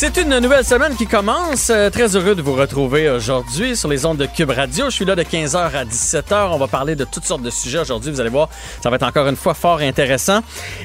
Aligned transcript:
C'est 0.00 0.16
une 0.16 0.38
nouvelle 0.38 0.64
semaine 0.64 0.94
qui 0.94 1.08
commence. 1.08 1.70
Euh, 1.70 1.90
très 1.90 2.14
heureux 2.14 2.36
de 2.36 2.40
vous 2.40 2.54
retrouver 2.54 3.10
aujourd'hui 3.10 3.76
sur 3.76 3.88
les 3.88 4.06
ondes 4.06 4.18
de 4.18 4.26
Cube 4.26 4.50
Radio. 4.50 4.84
Je 4.90 4.94
suis 4.94 5.04
là 5.04 5.16
de 5.16 5.24
15h 5.24 5.56
à 5.56 5.84
17h. 5.84 6.50
On 6.52 6.56
va 6.56 6.68
parler 6.68 6.94
de 6.94 7.02
toutes 7.02 7.24
sortes 7.24 7.42
de 7.42 7.50
sujets 7.50 7.80
aujourd'hui. 7.80 8.12
Vous 8.12 8.20
allez 8.20 8.30
voir, 8.30 8.48
ça 8.80 8.90
va 8.90 8.94
être 8.94 9.02
encore 9.02 9.26
une 9.26 9.34
fois 9.34 9.54
fort 9.54 9.80
intéressant. 9.80 10.38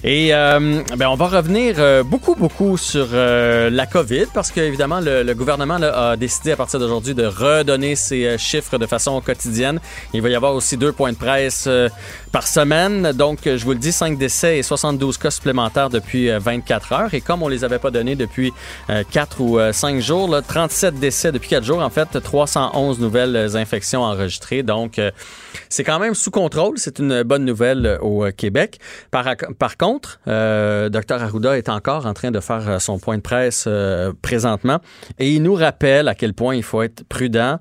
Et 0.03 0.34
euh, 0.34 0.81
ben, 0.98 1.09
on 1.09 1.16
va 1.16 1.27
revenir 1.27 1.76
euh, 1.77 2.02
beaucoup, 2.02 2.34
beaucoup 2.34 2.76
sur 2.76 3.09
la 3.13 3.86
COVID 3.86 4.26
parce 4.34 4.49
qu'évidemment, 4.49 4.99
le, 4.99 5.31
gouvernement 5.36 5.75
a 5.75 6.17
décidé 6.17 6.53
à 6.53 6.55
partir 6.55 6.80
d'aujourd'hui 6.80 7.14
de 7.14 7.27
redonner 7.27 7.95
ses 7.95 8.39
chiffres 8.39 8.80
de 8.80 8.88
façon 8.88 9.22
quotidienne. 9.22 9.80
Il 10.16 10.23
va 10.23 10.30
y 10.30 10.36
avoir 10.36 10.55
aussi 10.55 10.75
deux 10.75 10.91
points 10.91 11.11
de 11.11 11.17
presse 11.17 11.70
par 12.34 12.48
semaine. 12.48 13.11
Donc, 13.11 13.41
je 13.45 13.64
vous 13.64 13.73
le 13.73 13.77
dis, 13.77 13.91
5 13.91 14.17
décès 14.17 14.58
et 14.58 14.64
72 14.64 15.20
cas 15.20 15.30
supplémentaires 15.30 15.91
depuis 15.91 16.31
euh, 16.31 16.39
24 16.39 16.91
heures. 16.94 17.14
Et 17.14 17.22
comme 17.22 17.44
on 17.44 17.48
les 17.48 17.64
avait 17.64 17.77
pas 17.77 17.91
donnés 17.91 18.16
depuis 18.16 18.52
4 19.03 19.41
ou 19.41 19.59
euh, 19.59 19.71
5 19.71 19.99
jours, 19.99 20.30
là, 20.30 20.41
37 20.41 20.95
décès 20.95 21.31
depuis 21.31 21.49
4 21.49 21.63
jours, 21.63 21.80
en 21.80 21.89
fait, 21.89 22.20
311 22.21 22.99
nouvelles 22.99 23.35
euh, 23.35 23.55
infections 23.55 24.02
enregistrées. 24.02 24.63
Donc, 24.63 24.99
euh, 24.99 25.11
c'est 25.70 25.84
quand 25.84 25.99
même 25.99 26.13
sous 26.13 26.31
contrôle. 26.31 26.77
C'est 26.77 26.99
une 26.99 27.23
bonne 27.23 27.45
nouvelle 27.45 27.85
euh, 27.85 27.97
au 27.99 28.25
euh, 28.25 28.31
Québec. 28.31 28.80
Par, 29.11 29.77
contre, 29.77 30.20
euh, 30.27 30.89
Dr 30.89 31.22
Arruda 31.22 31.58
est 31.58 31.69
encore 31.69 32.05
en 32.05 32.13
train 32.13 32.31
de 32.31 32.39
faire 32.39 32.69
euh, 32.69 32.80
son 32.80 33.00
point 33.00 33.17
de 33.17 33.22
presse 33.22 33.66
euh, 33.67 34.13
présentement 34.22 34.80
et 35.19 35.31
il 35.31 35.41
nous 35.41 35.56
rappelle 35.56 36.08
à 36.08 36.16
quel 36.16 36.33
point 36.33 36.56
il 36.56 36.63
faut 36.63 36.81
être 36.81 37.03
prudent 37.08 37.59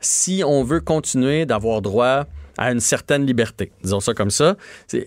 si 0.00 0.42
on 0.46 0.62
veut 0.62 0.80
continuer 0.80 1.46
d'avoir 1.46 1.80
droit 1.80 2.24
à 2.58 2.72
une 2.72 2.80
certaine 2.80 3.26
liberté. 3.26 3.72
Disons 3.82 4.00
ça 4.00 4.14
comme 4.14 4.30
ça. 4.30 4.56
Il 4.92 5.04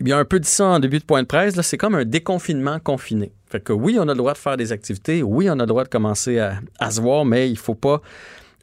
y 0.00 0.12
a 0.12 0.18
un 0.18 0.24
peu 0.24 0.40
dit 0.40 0.48
ça 0.48 0.66
en 0.66 0.78
début 0.78 0.98
de 0.98 1.04
point 1.04 1.22
de 1.22 1.26
presse, 1.26 1.60
c'est 1.60 1.78
comme 1.78 1.94
un 1.94 2.04
déconfinement 2.04 2.78
confiné. 2.80 3.32
Fait 3.46 3.60
que 3.60 3.72
oui, 3.72 3.96
on 3.98 4.08
a 4.08 4.12
le 4.12 4.14
droit 4.14 4.32
de 4.32 4.38
faire 4.38 4.56
des 4.56 4.72
activités, 4.72 5.22
oui, 5.22 5.48
on 5.50 5.54
a 5.54 5.56
le 5.56 5.66
droit 5.66 5.84
de 5.84 5.88
commencer 5.88 6.38
à, 6.38 6.90
se 6.90 7.00
voir, 7.00 7.24
mais 7.24 7.50
il 7.50 7.58
faut 7.58 7.74
pas 7.74 8.00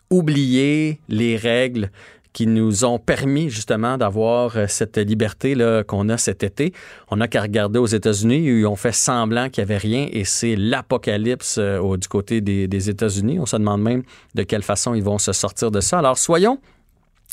oublier 0.10 1.00
les 1.08 1.38
règles 1.38 1.92
qui 2.34 2.48
nous 2.48 2.86
ont 2.86 3.00
permis 3.00 3.50
justement 3.50 3.98
d'avoir 3.98 4.56
euh, 4.56 4.66
cette 4.68 4.98
liberté 4.98 5.56
qu'on 5.88 6.10
a 6.10 6.18
cet 6.18 6.44
été. 6.44 6.74
On 7.10 7.18
n'a 7.18 7.28
qu'à 7.28 7.42
regarder 7.42 7.80
aux 7.80 7.88
États-Unis 7.88 8.52
où 8.52 8.58
ils 8.60 8.66
ont 8.68 8.76
fait 8.76 8.92
semblant 8.92 9.50
qu'il 9.50 9.64
n'y 9.64 9.72
avait 9.72 9.80
rien 9.80 10.08
et 10.12 10.26
c'est 10.26 10.56
l'apocalypse 10.56 11.58
euh, 11.58 11.98
du 11.98 12.08
côté 12.08 12.40
des 12.42 12.90
États-Unis. 12.90 13.40
On 13.40 13.46
se 13.46 13.58
demande 13.58 13.82
même 13.82 14.04
de 14.36 14.44
quelle 14.44 14.64
façon 14.64 14.94
ils 14.94 15.04
vont 15.04 15.18
se 15.18 15.34
sortir 15.34 15.72
de 15.72 15.82
ça. 15.82 16.00
Alors 16.00 16.18
soyons 16.18 16.60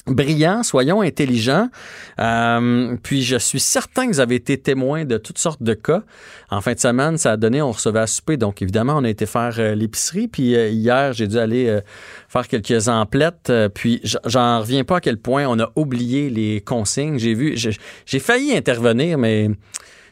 brillants, 0.07 0.63
soyons 0.63 1.01
intelligents. 1.01 1.69
Euh, 2.19 2.97
puis 3.03 3.23
je 3.23 3.37
suis 3.37 3.61
certain 3.61 4.07
que 4.07 4.13
vous 4.13 4.21
avez 4.21 4.37
été 4.37 4.59
témoin 4.59 5.05
de 5.05 5.19
toutes 5.19 5.39
sortes 5.39 5.63
de 5.63 5.75
cas. 5.75 6.03
En 6.51 6.61
fin 6.61 6.75
de 6.75 6.79
semaine, 6.79 7.19
ça 7.19 7.33
a 7.33 7.37
donné, 7.37 7.61
on 7.61 7.73
recevait 7.73 8.01
à 8.01 8.07
souper. 8.07 8.37
Donc 8.37 8.63
évidemment, 8.63 8.95
on 8.97 9.05
a 9.05 9.09
été 9.09 9.27
faire 9.27 9.55
euh, 9.59 9.75
l'épicerie. 9.75 10.29
Puis 10.29 10.55
euh, 10.55 10.69
hier, 10.69 11.13
j'ai 11.13 11.27
dû 11.27 11.39
aller 11.39 11.81
faire 12.29 12.47
quelques 12.49 12.89
emplettes. 12.89 13.53
Puis 13.75 14.01
j'en 14.25 14.61
reviens 14.61 14.85
pas 14.85 14.99
à 14.99 15.01
quel 15.01 15.19
point 15.19 15.47
on 15.47 15.59
a 15.59 15.71
oublié 15.77 16.31
les 16.31 16.61
consignes. 16.61 17.19
J'ai 17.19 17.35
vu, 17.35 17.57
j'ai 17.57 18.19
failli 18.19 18.57
intervenir, 18.57 19.19
mais 19.19 19.51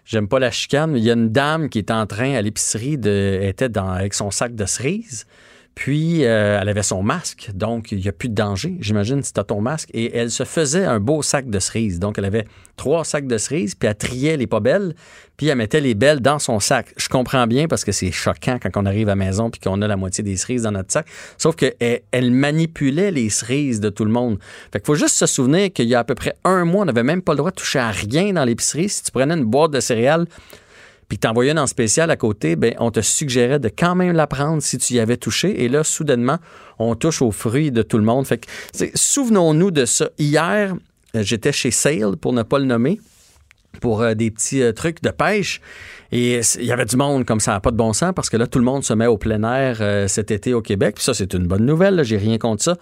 j'aime 0.05 0.29
pas 0.29 0.39
la 0.39 0.51
chicane. 0.51 0.97
Il 0.97 1.05
y 1.05 1.11
a 1.11 1.15
une 1.15 1.31
dame 1.31 1.69
qui 1.69 1.79
est 1.79 1.91
en 1.91 2.07
train 2.07 2.35
à 2.35 2.43
l'épicerie 2.43 2.99
de, 2.99 3.41
était 3.43 3.69
dans, 3.69 3.91
avec 3.91 4.15
son 4.15 4.31
sac 4.31 4.55
de 4.55 4.65
cerises. 4.67 5.27
Puis, 5.75 6.25
euh, 6.25 6.59
elle 6.61 6.69
avait 6.69 6.85
son 6.85 7.03
masque, 7.03 7.51
donc 7.53 7.91
il 7.91 7.99
n'y 7.99 8.09
a 8.09 8.13
plus 8.13 8.29
de 8.29 8.35
danger, 8.35 8.77
j'imagine, 8.81 9.23
si 9.23 9.33
tu 9.33 9.41
as 9.41 9.45
ton 9.45 9.61
masque. 9.61 9.91
Et 9.93 10.17
elle 10.17 10.31
se 10.31 10.45
faisait 10.45 10.85
un 10.85 11.01
beau 11.01 11.23
sac 11.23 11.51
de 11.51 11.59
cerises. 11.59 11.99
Donc, 11.99 12.17
elle 12.17 12.25
avait 12.25 12.47
trois 12.77 13.05
sacs 13.05 13.27
de 13.27 13.39
cerises, 13.39 13.75
puis 13.75 13.89
elle 13.89 13.97
triait 13.97 14.37
les 14.37 14.47
pas 14.47 14.61
belles, 14.61 14.95
puis 15.37 15.49
elle 15.49 15.59
mettait 15.59 15.81
les 15.81 15.95
belles 15.95 16.21
dans 16.21 16.39
son 16.39 16.61
sac. 16.61 16.95
Je 16.97 17.09
comprends 17.09 17.47
bien 17.47 17.67
parce 17.67 17.85
que 17.85 17.91
c'est 17.91 18.13
choquant 18.13 18.59
quand 18.63 18.71
on 18.77 18.87
arrive 18.87 19.09
à 19.09 19.13
la 19.13 19.17
maison 19.17 19.51
puis 19.51 19.61
qu'on 19.61 19.83
a 19.83 19.89
la 19.89 19.97
moitié 19.97 20.23
des 20.23 20.37
cerises 20.37 20.63
dans 20.63 20.73
notre 20.73 20.93
sac. 20.93 21.07
Sauf 21.39 21.57
qu'elle 21.57 22.03
elle 22.13 22.31
manipulait 22.31 23.11
les 23.11 23.29
cerises 23.31 23.81
de 23.81 23.89
tout 23.89 24.05
le 24.05 24.13
monde. 24.13 24.39
Fait 24.73 24.79
qu'il 24.79 24.87
faut 24.87 24.95
juste 24.95 25.17
se 25.17 25.27
souvenir 25.27 25.73
qu'il 25.73 25.89
y 25.89 25.95
a 25.95 26.01
à 26.01 26.05
peu 26.05 26.15
près 26.15 26.35
un 26.45 26.65
mois, 26.65 26.83
on 26.83 26.87
n'avait 26.87 27.03
même 27.03 27.23
pas 27.23 27.33
le 27.33 27.39
droit 27.39 27.51
de 27.51 27.57
toucher 27.57 27.81
à 27.81 27.91
rien 27.91 28.33
dans 28.33 28.45
l'épicerie. 28.45 28.89
Si 28.89 29.03
tu 29.03 29.11
prenais 29.11 29.35
une 29.35 29.45
boîte 29.45 29.73
de 29.73 29.81
céréales, 29.81 30.27
puis 31.09 31.19
t'envoyais 31.19 31.53
une 31.53 31.59
en 31.59 31.67
spécial 31.67 32.11
à 32.11 32.17
côté, 32.17 32.57
ben 32.57 32.75
on 32.79 32.91
te 32.91 33.01
suggérait 33.01 33.59
de 33.59 33.69
quand 33.69 33.95
même 33.95 34.13
la 34.13 34.27
prendre 34.27 34.63
si 34.63 34.79
tu 34.79 34.95
y 34.95 35.01
avais 35.01 35.17
touché. 35.17 35.65
Et 35.65 35.69
là, 35.69 35.85
soudainement, 35.85 36.39
on 36.79 36.95
touche 36.95 37.23
aux 37.23 37.31
fruits 37.31 37.71
de 37.71 37.83
tout 37.83 37.99
le 37.99 38.05
monde. 38.05 38.27
Fait 38.27 38.39
que, 38.39 38.47
souvenons-nous 38.95 39.71
de 39.71 39.85
ça. 39.85 40.11
Hier, 40.19 40.75
euh, 41.15 41.23
j'étais 41.23 41.53
chez 41.53 41.71
Sale, 41.71 42.17
pour 42.17 42.33
ne 42.33 42.43
pas 42.43 42.59
le 42.59 42.65
nommer, 42.65 43.01
pour 43.81 44.03
euh, 44.03 44.15
des 44.15 44.31
petits 44.31 44.63
euh, 44.63 44.73
trucs 44.73 45.03
de 45.03 45.11
pêche. 45.11 45.61
Et 46.13 46.41
il 46.59 46.65
y 46.65 46.73
avait 46.73 46.85
du 46.85 46.97
monde 46.97 47.25
comme 47.25 47.41
ça, 47.41 47.59
pas 47.61 47.71
de 47.71 47.77
bon 47.77 47.93
sens, 47.93 48.13
parce 48.15 48.31
que 48.31 48.37
là, 48.37 48.47
tout 48.47 48.59
le 48.59 48.65
monde 48.65 48.85
se 48.85 48.95
met 48.95 49.07
au 49.07 49.19
plein 49.19 49.43
air 49.43 50.09
cet 50.09 50.31
été 50.31 50.55
au 50.55 50.63
Québec. 50.63 50.95
Puis 50.97 51.05
ça, 51.05 51.13
c'est 51.13 51.35
une 51.35 51.49
bonne 51.49 51.67
nouvelle, 51.67 52.05
j'ai 52.05 52.19
rien 52.19 52.39
contre 52.39 52.63
ça. 52.63 52.77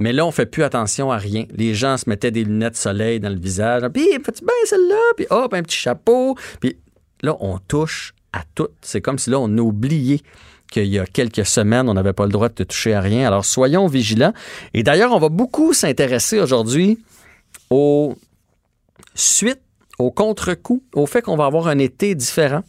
Mais 0.00 0.12
là, 0.12 0.26
on 0.26 0.32
fait 0.32 0.46
plus 0.46 0.64
attention 0.64 1.12
à 1.12 1.18
rien. 1.18 1.44
Les 1.54 1.74
gens 1.74 1.96
se 1.96 2.10
mettaient 2.10 2.32
des 2.32 2.42
lunettes 2.42 2.76
soleil 2.76 3.20
dans 3.20 3.28
le 3.28 3.38
visage. 3.38 3.82
Puis, 3.92 4.08
fais-tu 4.24 4.44
bien 4.44 4.54
celle-là? 4.64 5.00
Puis, 5.16 5.26
hop, 5.30 5.54
un 5.54 5.62
petit 5.62 5.76
chapeau. 5.76 6.36
Puis 6.58 6.76
là, 7.24 7.36
on 7.40 7.58
touche 7.58 8.14
à 8.32 8.42
tout. 8.54 8.68
C'est 8.82 9.00
comme 9.00 9.18
si 9.18 9.30
là, 9.30 9.38
on 9.40 9.58
oubliait 9.58 10.20
qu'il 10.70 10.86
y 10.86 10.98
a 10.98 11.06
quelques 11.06 11.46
semaines, 11.46 11.88
on 11.88 11.94
n'avait 11.94 12.12
pas 12.12 12.26
le 12.26 12.32
droit 12.32 12.48
de 12.48 12.64
toucher 12.64 12.94
à 12.94 13.00
rien. 13.00 13.26
Alors, 13.26 13.44
soyons 13.44 13.86
vigilants. 13.86 14.32
Et 14.72 14.82
d'ailleurs, 14.82 15.12
on 15.12 15.18
va 15.18 15.28
beaucoup 15.28 15.72
s'intéresser 15.72 16.40
aujourd'hui 16.40 16.98
aux 17.70 18.14
suites, 19.14 19.60
au 19.98 20.10
contre-coup, 20.10 20.82
au 20.94 21.06
fait 21.06 21.22
qu'on 21.22 21.36
va 21.36 21.46
avoir 21.46 21.68
un 21.68 21.78
été 21.78 22.14
différent. 22.14 22.62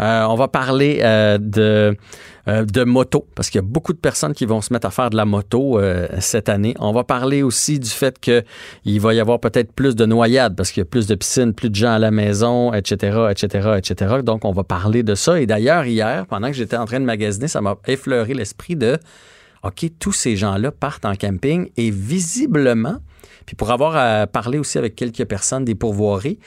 Euh, 0.00 0.24
on 0.24 0.34
va 0.34 0.48
parler 0.48 1.00
euh, 1.02 1.38
de, 1.38 1.96
euh, 2.48 2.64
de 2.64 2.84
moto, 2.84 3.26
parce 3.34 3.48
qu'il 3.48 3.60
y 3.60 3.64
a 3.64 3.66
beaucoup 3.66 3.92
de 3.92 3.98
personnes 3.98 4.34
qui 4.34 4.44
vont 4.44 4.60
se 4.60 4.72
mettre 4.72 4.86
à 4.86 4.90
faire 4.90 5.10
de 5.10 5.16
la 5.16 5.24
moto 5.24 5.80
cette 6.18 6.48
année. 6.48 6.74
On 6.80 6.92
va 6.92 7.04
parler 7.04 7.42
aussi 7.42 7.78
du 7.78 7.90
fait 7.90 8.18
qu'il 8.18 9.00
va 9.00 9.14
y 9.14 9.20
avoir 9.20 9.38
peut-être 9.38 9.72
plus 9.72 9.94
de 9.94 10.04
noyades, 10.04 10.56
parce 10.56 10.72
qu'il 10.72 10.80
y 10.80 10.86
a 10.86 10.86
plus 10.86 11.06
de 11.06 11.14
piscines, 11.14 11.54
plus 11.54 11.70
de 11.70 11.76
gens 11.76 11.92
à 11.92 11.98
la 11.98 12.10
maison, 12.10 12.72
etc., 12.72 13.26
etc., 13.30 13.70
etc. 13.78 14.16
Donc, 14.24 14.44
on 14.44 14.52
va 14.52 14.64
parler 14.64 15.02
de 15.02 15.14
ça. 15.14 15.40
Et 15.40 15.46
d'ailleurs, 15.46 15.84
hier, 15.86 16.26
pendant 16.26 16.48
que 16.48 16.54
j'étais 16.54 16.76
en 16.76 16.86
train 16.86 17.00
de 17.00 17.04
magasiner, 17.04 17.48
ça 17.48 17.60
m'a 17.60 17.76
effleuré 17.86 18.34
l'esprit 18.34 18.76
de, 18.76 18.98
OK, 19.62 19.86
tous 19.98 20.12
ces 20.12 20.36
gens-là 20.36 20.72
partent 20.72 21.06
en 21.06 21.14
camping 21.14 21.70
et 21.76 21.90
visiblement, 21.90 22.96
puis 23.46 23.56
pour 23.56 23.70
avoir 23.70 23.96
à 23.96 24.26
parler 24.26 24.58
aussi 24.58 24.78
avec 24.78 24.94
quelques 24.94 25.24
personnes 25.24 25.64
des 25.64 25.74
pourvoiries, 25.74 26.38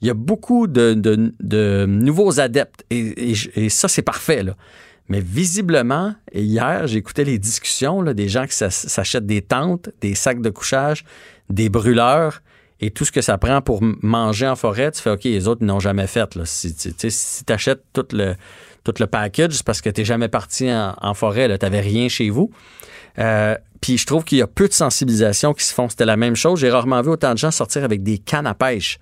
il 0.00 0.08
y 0.08 0.10
a 0.10 0.14
beaucoup 0.14 0.66
de, 0.66 1.86
nouveaux 1.86 2.40
adeptes 2.40 2.84
et, 2.90 3.34
ça, 3.68 3.88
c'est 3.88 4.02
parfait. 4.02 4.44
Mais 5.08 5.20
visiblement, 5.20 6.14
hier, 6.32 6.86
j'écoutais 6.86 7.24
les 7.24 7.38
discussions 7.38 8.02
des 8.02 8.28
gens 8.28 8.46
qui 8.46 8.54
s'ach- 8.54 8.72
s'achètent 8.72 9.26
des 9.26 9.42
tentes, 9.42 9.90
des 10.00 10.14
sacs 10.14 10.40
de 10.40 10.50
couchage, 10.50 11.04
des 11.50 11.68
brûleurs 11.68 12.42
et 12.80 12.90
tout 12.90 13.04
ce 13.04 13.12
que 13.12 13.20
ça 13.20 13.38
prend 13.38 13.62
pour 13.62 13.80
manger 14.02 14.48
en 14.48 14.56
forêt. 14.56 14.90
Tu 14.90 15.00
fais 15.00 15.10
OK, 15.10 15.24
les 15.24 15.46
autres 15.46 15.64
n'ont 15.64 15.80
jamais 15.80 16.06
fait. 16.06 16.28
Si 16.44 16.74
tu 16.74 17.52
achètes 17.52 17.82
tout 17.92 18.06
le, 18.12 18.34
tout 18.84 18.94
le 18.98 19.06
package, 19.06 19.62
parce 19.62 19.80
que 19.80 19.90
tu 19.90 20.00
n'es 20.00 20.04
jamais 20.04 20.28
parti 20.28 20.72
en, 20.72 20.94
en 21.00 21.14
forêt, 21.14 21.46
tu 21.58 21.64
n'avais 21.64 21.80
rien 21.80 22.08
chez 22.08 22.30
vous. 22.30 22.50
Euh, 23.18 23.54
puis 23.82 23.98
je 23.98 24.06
trouve 24.06 24.24
qu'il 24.24 24.38
y 24.38 24.42
a 24.42 24.46
peu 24.46 24.68
de 24.68 24.72
sensibilisation 24.72 25.52
qui 25.52 25.64
se 25.64 25.74
font. 25.74 25.88
C'était 25.88 26.06
la 26.06 26.16
même 26.16 26.36
chose. 26.36 26.60
J'ai 26.60 26.70
rarement 26.70 27.02
vu 27.02 27.10
autant 27.10 27.32
de 27.32 27.38
gens 27.38 27.50
sortir 27.50 27.82
avec 27.82 28.02
des 28.04 28.16
cannes 28.16 28.46
à 28.46 28.54
pêche. 28.54 28.98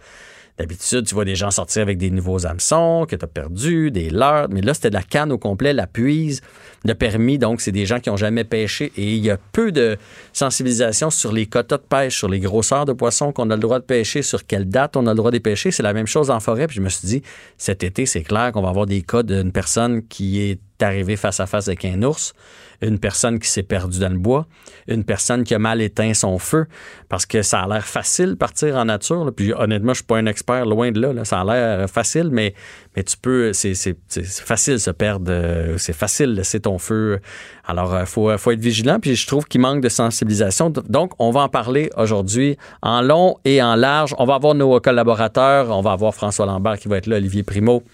D'habitude, 0.58 1.06
tu 1.06 1.14
vois 1.14 1.26
des 1.26 1.36
gens 1.36 1.50
sortir 1.50 1.82
avec 1.82 1.98
des 1.98 2.10
nouveaux 2.10 2.46
hameçons 2.46 3.06
que 3.08 3.14
tu 3.14 3.24
as 3.24 3.28
perdus, 3.28 3.90
des 3.90 4.10
leurres, 4.10 4.48
mais 4.50 4.62
là, 4.62 4.74
c'était 4.74 4.90
de 4.90 4.94
la 4.94 5.02
canne 5.02 5.32
au 5.32 5.38
complet, 5.38 5.72
la 5.72 5.86
puise, 5.86 6.40
le 6.84 6.94
permis. 6.94 7.38
Donc, 7.38 7.60
c'est 7.60 7.72
des 7.72 7.86
gens 7.86 8.00
qui 8.00 8.10
n'ont 8.10 8.16
jamais 8.16 8.44
pêché 8.44 8.92
et 8.96 9.14
il 9.14 9.24
y 9.24 9.30
a 9.30 9.38
peu 9.52 9.72
de 9.72 9.96
sensibilisation 10.32 11.10
sur 11.10 11.32
les 11.32 11.46
quotas 11.46 11.78
de 11.78 11.82
pêche, 11.82 12.16
sur 12.16 12.28
les 12.28 12.40
grosseurs 12.40 12.84
de 12.84 12.92
poissons 12.92 13.32
qu'on 13.32 13.50
a 13.50 13.54
le 13.54 13.60
droit 13.60 13.78
de 13.78 13.84
pêcher, 13.84 14.22
sur 14.22 14.46
quelle 14.46 14.68
date 14.68 14.96
on 14.96 15.06
a 15.06 15.10
le 15.10 15.16
droit 15.16 15.30
de 15.30 15.38
pêcher. 15.38 15.70
C'est 15.70 15.82
la 15.82 15.92
même 15.92 16.06
chose 16.06 16.30
en 16.30 16.40
forêt. 16.40 16.66
Puis 16.66 16.76
je 16.76 16.82
me 16.82 16.88
suis 16.88 17.06
dit, 17.06 17.22
cet 17.58 17.84
été, 17.84 18.06
c'est 18.06 18.22
clair 18.22 18.52
qu'on 18.52 18.62
va 18.62 18.68
avoir 18.68 18.86
des 18.86 19.02
cas 19.02 19.22
d'une 19.22 19.52
personne 19.52 20.06
qui 20.06 20.40
est 20.40 20.60
est 20.80 20.84
arrivé 20.84 21.16
face 21.16 21.40
à 21.40 21.46
face 21.46 21.68
avec 21.68 21.84
un 21.84 22.02
ours, 22.02 22.32
une 22.80 22.98
personne 22.98 23.38
qui 23.38 23.48
s'est 23.48 23.62
perdue 23.62 23.98
dans 23.98 24.12
le 24.12 24.18
bois, 24.18 24.46
une 24.88 25.04
personne 25.04 25.44
qui 25.44 25.54
a 25.54 25.58
mal 25.58 25.80
éteint 25.82 26.14
son 26.14 26.38
feu, 26.38 26.66
parce 27.08 27.26
que 27.26 27.42
ça 27.42 27.60
a 27.60 27.68
l'air 27.68 27.86
facile 27.86 28.36
partir 28.36 28.76
en 28.76 28.86
nature. 28.86 29.32
Puis 29.34 29.52
honnêtement, 29.52 29.92
je 29.92 29.98
suis 29.98 30.06
pas 30.06 30.16
un 30.16 30.26
expert, 30.26 30.64
loin 30.64 30.90
de 30.90 31.00
là. 31.00 31.24
Ça 31.24 31.40
a 31.40 31.44
l'air 31.44 31.90
facile, 31.90 32.30
mais, 32.30 32.54
mais 32.96 33.04
tu 33.04 33.16
peux, 33.16 33.52
c'est 33.52 33.74
facile 34.08 34.80
se 34.80 34.90
perdre, 34.90 35.30
euh, 35.30 35.78
c'est 35.78 35.92
facile 35.92 36.34
laisser 36.34 36.60
ton 36.60 36.78
feu. 36.78 37.20
Alors, 37.64 37.94
il 37.94 38.02
euh, 38.02 38.36
faut 38.36 38.50
être 38.50 38.60
vigilant. 38.60 38.98
Puis 39.00 39.14
je 39.14 39.26
trouve 39.26 39.44
qu'il 39.44 39.60
manque 39.60 39.80
de 39.80 39.88
sensibilisation. 39.88 40.70
Donc, 40.70 41.12
on 41.18 41.30
va 41.30 41.42
en 41.42 41.48
parler 41.48 41.90
aujourd'hui 41.96 42.56
en 42.82 43.00
long 43.00 43.36
et 43.44 43.62
en 43.62 43.76
large. 43.76 44.14
On 44.18 44.24
va 44.24 44.34
avoir 44.34 44.54
nos 44.54 44.80
collaborateurs. 44.80 45.70
On 45.70 45.82
va 45.82 45.92
avoir 45.92 46.14
François 46.14 46.46
Lambert 46.46 46.78
qui 46.78 46.88
va 46.88 46.96
être 46.96 47.06
là, 47.06 47.16
Olivier 47.16 47.44
Primo 47.44 47.84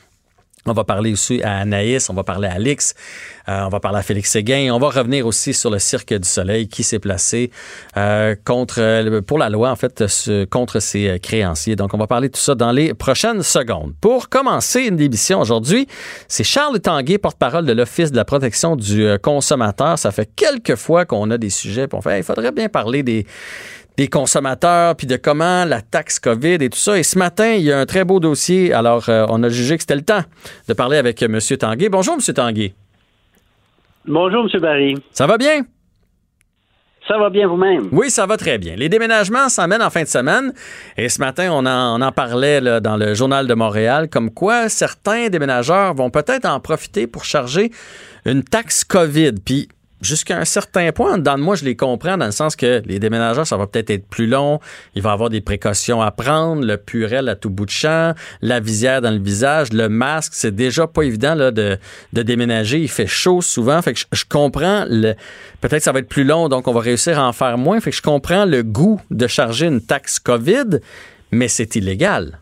on 0.67 0.73
va 0.73 0.85
parler 0.85 1.13
aussi 1.13 1.43
à 1.43 1.59
Anaïs, 1.59 2.11
on 2.11 2.15
va 2.15 2.25
parler 2.25 2.49
à 2.49 2.53
Alix, 2.53 2.95
euh, 3.49 3.63
on 3.65 3.69
va 3.69 3.81
parler 3.81 3.99
à 3.99 4.03
Félix 4.03 4.31
Séguin. 4.31 4.71
On 4.73 4.79
va 4.79 4.89
revenir 4.89 5.27
aussi 5.27 5.55
sur 5.55 5.71
le 5.71 5.79
Cirque 5.79 6.13
du 6.13 6.29
Soleil 6.29 6.69
qui 6.69 6.83
s'est 6.83 6.99
placé 6.99 7.51
euh, 7.97 8.35
contre, 8.45 8.81
euh, 8.81 9.21
pour 9.21 9.39
la 9.39 9.49
loi, 9.49 9.71
en 9.71 9.77
fait, 9.77 10.05
contre 10.51 10.81
ses 10.81 11.19
créanciers. 11.21 11.77
Donc, 11.77 11.95
on 11.95 11.99
va 11.99 12.07
parler 12.07 12.29
de 12.29 12.33
tout 12.33 12.41
ça 12.41 12.55
dans 12.55 12.73
les 12.73 12.95
prochaines 12.95 13.43
secondes. 13.43 13.95
Pour 14.01 14.29
commencer 14.29 14.83
une 14.83 15.01
émission 15.01 15.41
aujourd'hui, 15.41 15.87
c'est 16.29 16.45
Charles 16.45 16.81
Tanguay, 16.81 17.19
porte-parole 17.19 17.67
de 17.67 17.73
l'Office 17.73 18.11
de 18.11 18.17
la 18.17 18.25
protection 18.25 18.77
du 18.77 19.07
consommateur. 19.23 19.99
Ça 19.99 20.11
fait 20.11 20.29
quelques 20.35 20.77
fois 20.77 21.05
qu'on 21.05 21.31
a 21.31 21.39
des 21.39 21.51
sujets, 21.51 21.87
on 21.93 22.01
fait, 22.01 22.19
il 22.19 22.25
faudrait 22.25 22.53
bien 22.53 22.69
parler 22.69 23.03
des 23.03 23.27
des 23.97 24.09
consommateurs, 24.09 24.95
puis 24.97 25.07
de 25.07 25.17
comment 25.17 25.65
la 25.65 25.81
taxe 25.81 26.19
COVID 26.19 26.55
et 26.61 26.69
tout 26.69 26.79
ça. 26.79 26.99
Et 26.99 27.03
ce 27.03 27.19
matin, 27.19 27.53
il 27.53 27.63
y 27.63 27.73
a 27.73 27.79
un 27.79 27.87
très 27.87 28.05
beau 28.05 28.21
dossier. 28.21 28.73
Alors, 28.73 29.09
euh, 29.09 29.27
on 29.29 29.43
a 29.43 29.49
jugé 29.49 29.77
que 29.77 29.83
c'était 29.83 29.97
le 29.97 30.03
temps 30.03 30.23
de 30.69 30.75
parler 30.75 30.99
avec 30.99 31.23
M. 31.23 31.39
Tanguay. 31.59 31.89
Bonjour, 31.89 32.15
M. 32.15 32.35
Tanguay. 32.35 32.75
Bonjour, 34.07 34.47
M. 34.53 34.61
Barry. 34.61 34.95
Ça 35.13 35.27
va 35.27 35.39
bien? 35.39 35.63
Ça 37.09 37.19
va 37.19 37.31
bien 37.31 37.47
vous-même? 37.47 37.89
Oui, 37.93 38.11
ça 38.11 38.27
va 38.27 38.37
très 38.37 38.59
bien. 38.59 38.75
Les 38.75 38.89
déménagements 38.89 39.49
s'emmènent 39.49 39.83
en 39.83 39.91
fin 39.91 40.03
de 40.03 40.09
semaine. 40.09 40.53
Et 40.97 41.09
ce 41.09 41.21
matin, 41.21 41.51
on 41.53 41.65
en, 41.65 42.01
on 42.01 42.05
en 42.05 42.11
parlait 42.11 42.61
là, 42.61 42.81
dans 42.81 42.97
le 42.97 43.15
Journal 43.15 43.47
de 43.47 43.55
Montréal, 43.55 44.09
comme 44.11 44.33
quoi 44.33 44.69
certains 44.69 45.29
déménageurs 45.29 45.95
vont 45.95 46.11
peut-être 46.11 46.47
en 46.47 46.59
profiter 46.59 47.07
pour 47.07 47.25
charger 47.25 47.71
une 48.25 48.43
taxe 48.43 48.83
COVID. 48.83 49.35
Puis 49.45 49.69
jusqu'à 50.01 50.39
un 50.39 50.45
certain 50.45 50.93
point, 50.93 51.19
dans 51.19 51.39
moi, 51.39 51.57
je 51.57 51.65
les 51.65 51.77
comprends 51.77 52.17
dans 52.17 52.27
le 52.27 52.33
sens 52.33 52.57
que 52.57 52.83
les 52.85 52.99
déménageurs, 52.99 53.47
ça 53.47 53.57
va 53.57 53.67
peut-être 53.67 53.91
être 53.91 54.07
plus 54.07 54.27
long, 54.27 54.61
il 54.95 55.03
va 55.03 55.13
avoir 55.13 55.31
des 55.31 55.41
précautions 55.41 56.03
à 56.03 56.11
prendre, 56.11 56.65
le 56.65 56.77
purel 56.77 57.29
à 57.29 57.37
tout 57.37 57.51
bout 57.51 57.67
de 57.67 57.71
champ, 57.71 58.15
la 58.43 58.61
visière 58.61 59.01
dans 59.01 59.11
le 59.11 59.19
visage, 59.19 59.73
le 59.73 59.89
masque, 59.89 60.33
c'est 60.35 60.55
déjà 60.55 60.87
pas 60.87 61.03
évident 61.03 61.35
là, 61.35 61.51
de, 61.51 61.79
de 62.13 62.23
déménager, 62.23 62.81
il 62.81 62.89
fait 62.89 63.07
chaud 63.07 63.41
souvent, 63.41 63.81
fait 63.83 63.95
que 63.95 64.01
je, 64.13 64.25
comprends, 64.29 64.85
le, 64.89 65.15
peut-être 65.61 65.83
ça 65.83 65.93
va 65.93 66.01
être 66.01 66.09
plus 66.09 66.25
long, 66.25 66.49
donc 66.49 66.69
on 66.69 66.73
va 66.73 66.81
réussir 66.81 67.19
à 67.19 67.27
en 67.27 67.33
faire 67.33 67.59
moins, 67.59 67.81
fait 67.81 67.91
que 67.91 67.97
je 67.97 68.03
comprends 68.03 68.45
le 68.45 68.63
goût 68.63 69.01
de 69.11 69.27
charger 69.27 69.67
une 69.67 69.81
taxe 69.81 70.19
COVID, 70.19 70.81
mais 71.31 71.49
c'est 71.49 71.77
illégal. 71.77 72.39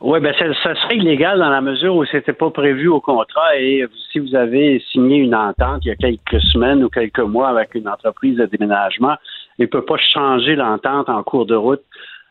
Oui, 0.00 0.20
ben 0.20 0.32
ça, 0.32 0.74
serait 0.76 0.96
illégal 0.96 1.40
dans 1.40 1.48
la 1.48 1.60
mesure 1.60 1.96
où 1.96 2.04
c'était 2.04 2.32
pas 2.32 2.50
prévu 2.50 2.86
au 2.86 3.00
contrat 3.00 3.56
et 3.56 3.84
si 4.12 4.20
vous 4.20 4.34
avez 4.36 4.80
signé 4.92 5.16
une 5.16 5.34
entente 5.34 5.84
il 5.84 5.88
y 5.88 5.90
a 5.90 5.96
quelques 5.96 6.40
semaines 6.52 6.84
ou 6.84 6.88
quelques 6.88 7.18
mois 7.18 7.48
avec 7.48 7.74
une 7.74 7.88
entreprise 7.88 8.36
de 8.36 8.46
déménagement, 8.46 9.16
il 9.58 9.62
ne 9.62 9.66
peut 9.66 9.84
pas 9.84 9.96
changer 9.96 10.54
l'entente 10.54 11.08
en 11.08 11.22
cours 11.24 11.46
de 11.46 11.56
route 11.56 11.82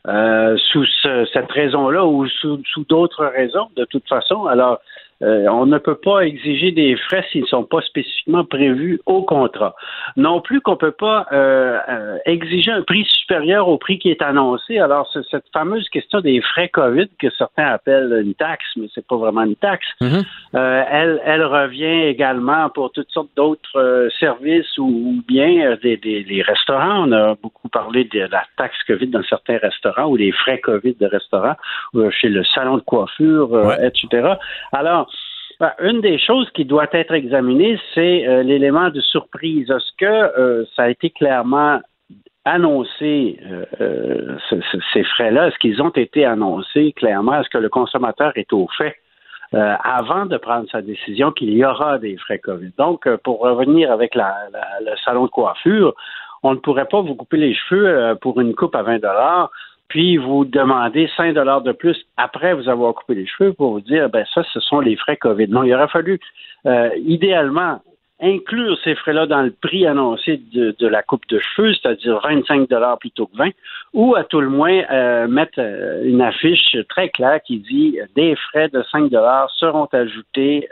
euh, 0.08 0.56
sous 0.72 0.86
cette 1.34 1.52
raison-là 1.52 2.06
ou 2.06 2.26
sous, 2.28 2.62
sous 2.72 2.86
d'autres 2.86 3.26
raisons 3.26 3.68
de 3.76 3.84
toute 3.84 4.08
façon. 4.08 4.46
Alors, 4.46 4.80
euh, 5.24 5.48
on 5.48 5.66
ne 5.66 5.80
peut 5.80 5.96
pas 5.96 6.22
exiger 6.22 6.72
des 6.72 6.96
frais 6.96 7.26
s'ils 7.32 7.42
ne 7.42 7.48
sont 7.48 7.64
pas 7.64 7.82
spécifiquement 7.82 8.46
prévus 8.46 9.00
au 9.06 9.24
contrat. 9.24 9.76
Non 10.16 10.42
plus 10.42 10.62
qu'on 10.62 10.74
ne 10.74 10.78
peut 10.78 10.92
pas 10.92 11.26
euh, 11.32 11.80
euh, 11.90 12.18
exiger 12.26 12.72
un 12.72 12.84
prix 12.84 13.04
supérieur 13.06 13.68
au 13.68 13.78
prix 13.78 13.98
qui 13.98 14.10
est 14.10 14.22
annoncé. 14.22 14.78
Alors, 14.78 15.12
cette 15.32 15.46
fameuse 15.52 15.90
question 15.90 16.22
des 16.22 16.40
frais 16.42 16.70
COVID 16.70 17.10
que 17.20 17.30
certains 17.32 17.66
appellent 17.66 18.22
une 18.24 18.36
taxe, 18.36 18.66
mais 18.76 18.88
c'est 18.94 19.06
pas 19.06 19.18
vraiment 19.18 19.44
une 19.44 19.56
taxe, 19.56 19.88
mm-hmm. 20.02 20.24
elle, 20.54 21.22
elle 21.26 21.44
revient 21.44 22.04
également 22.08 22.70
pour 22.70 22.92
toutes 22.92 23.10
sortes 23.10 23.30
d'autres 23.36 24.10
services 24.20 24.78
ou, 24.78 25.22
bien 25.28 25.78
des, 25.82 25.98
des, 25.98 26.44
restaurants. 26.44 27.08
On 27.08 27.12
a 27.12 27.36
beaucoup 27.36 27.70
parlé 27.70 28.04
de 28.06 28.20
la 28.20 28.44
taxe 28.58 28.78
COVID 28.88 29.08
dans 29.08 29.24
certains 29.24 29.58
restaurants 29.58 30.06
ou 30.06 30.18
des 30.18 30.32
frais 30.32 30.60
COVID 30.60 30.96
de 31.00 31.08
restaurants, 31.08 31.56
chez 32.12 32.30
le 32.30 32.44
salon 32.44 32.78
de 32.78 32.82
coiffure, 32.82 33.76
etc. 33.82 34.36
Alors, 34.72 35.07
une 35.80 36.02
des 36.02 36.20
choses 36.20 36.50
qui 36.52 36.66
doit 36.66 36.88
être 36.92 37.14
examinée, 37.14 37.80
c'est 37.96 38.28
euh, 38.28 38.44
l'élément 38.44 38.90
de 38.90 39.02
surprise. 39.02 39.70
Est-ce 39.70 39.92
que 39.98 40.06
euh, 40.06 40.66
ça 40.76 40.84
a 40.84 40.90
été 40.90 41.10
clairement 41.10 41.80
annoncé, 42.46 43.40
euh, 43.82 44.38
ces 44.94 45.04
frais-là? 45.04 45.48
Est-ce 45.48 45.58
qu'ils 45.58 45.82
ont 45.82 45.90
été 45.90 46.26
annoncés 46.26 46.94
clairement? 46.94 47.40
Est-ce 47.40 47.50
que 47.50 47.58
le 47.58 47.70
consommateur 47.70 48.32
est 48.36 48.54
au 48.54 48.68
fait? 48.78 48.96
avant 49.54 50.26
de 50.26 50.36
prendre 50.36 50.70
sa 50.70 50.82
décision 50.82 51.32
qu'il 51.32 51.52
y 51.52 51.64
aura 51.64 52.00
des 52.00 52.18
frais 52.18 52.38
COVID? 52.38 52.74
Donc, 52.78 53.08
pour 53.24 53.40
revenir 53.40 53.94
avec 53.94 54.14
le 54.14 54.92
salon 55.06 55.24
de 55.24 55.30
coiffure, 55.30 55.94
on 56.44 56.52
ne 56.52 56.60
pourrait 56.60 56.90
pas 56.90 57.00
vous 57.00 57.16
couper 57.16 57.38
les 57.38 57.54
cheveux 57.54 58.18
pour 58.20 58.42
une 58.42 58.54
coupe 58.54 58.76
à 58.76 58.84
20 58.84 58.98
dollars 59.00 59.50
puis 59.88 60.18
vous 60.18 60.46
demandez 60.46 61.10
5 61.16 61.34
dollars 61.34 61.62
de 61.62 61.72
plus 61.72 61.98
après 62.18 62.54
vous 62.54 62.70
avoir 62.70 62.94
coupé 62.94 63.16
les 63.16 63.26
cheveux 63.26 63.54
pour 63.54 63.72
vous 63.72 63.82
dire, 63.82 64.10
ben 64.10 64.26
ça, 64.34 64.44
ce 64.54 64.60
sont 64.60 64.80
les 64.80 64.96
frais 64.96 65.18
COVID. 65.18 65.48
Non, 65.48 65.64
il 65.64 65.74
aurait 65.74 65.88
fallu, 65.88 66.20
euh, 66.66 66.90
idéalement, 66.98 67.82
inclure 68.20 68.78
ces 68.84 68.96
frais-là 68.96 69.28
dans 69.28 69.44
le 69.44 69.52
prix 69.52 69.86
annoncé 69.86 70.42
de, 70.52 70.88
la 70.88 71.04
coupe 71.04 71.28
de 71.30 71.40
cheveux, 71.40 71.74
c'est-à-dire 71.74 72.20
25 72.22 72.68
dollars 72.68 72.98
plutôt 72.98 73.28
que 73.28 73.38
20, 73.38 73.52
ou 73.94 74.16
à 74.16 74.24
tout 74.24 74.42
le 74.42 74.50
moins 74.50 74.82
euh, 74.92 75.28
mettre 75.28 75.60
euh, 75.60 76.04
une 76.04 76.22
affiche 76.22 76.76
très 76.90 77.10
claire 77.10 77.40
qui 77.46 77.60
dit 77.60 78.00
des 78.16 78.36
frais 78.36 78.70
de 78.70 78.84
5 78.92 79.12
dollars 79.12 79.52
seront 79.52 79.88
ajoutés 79.94 80.68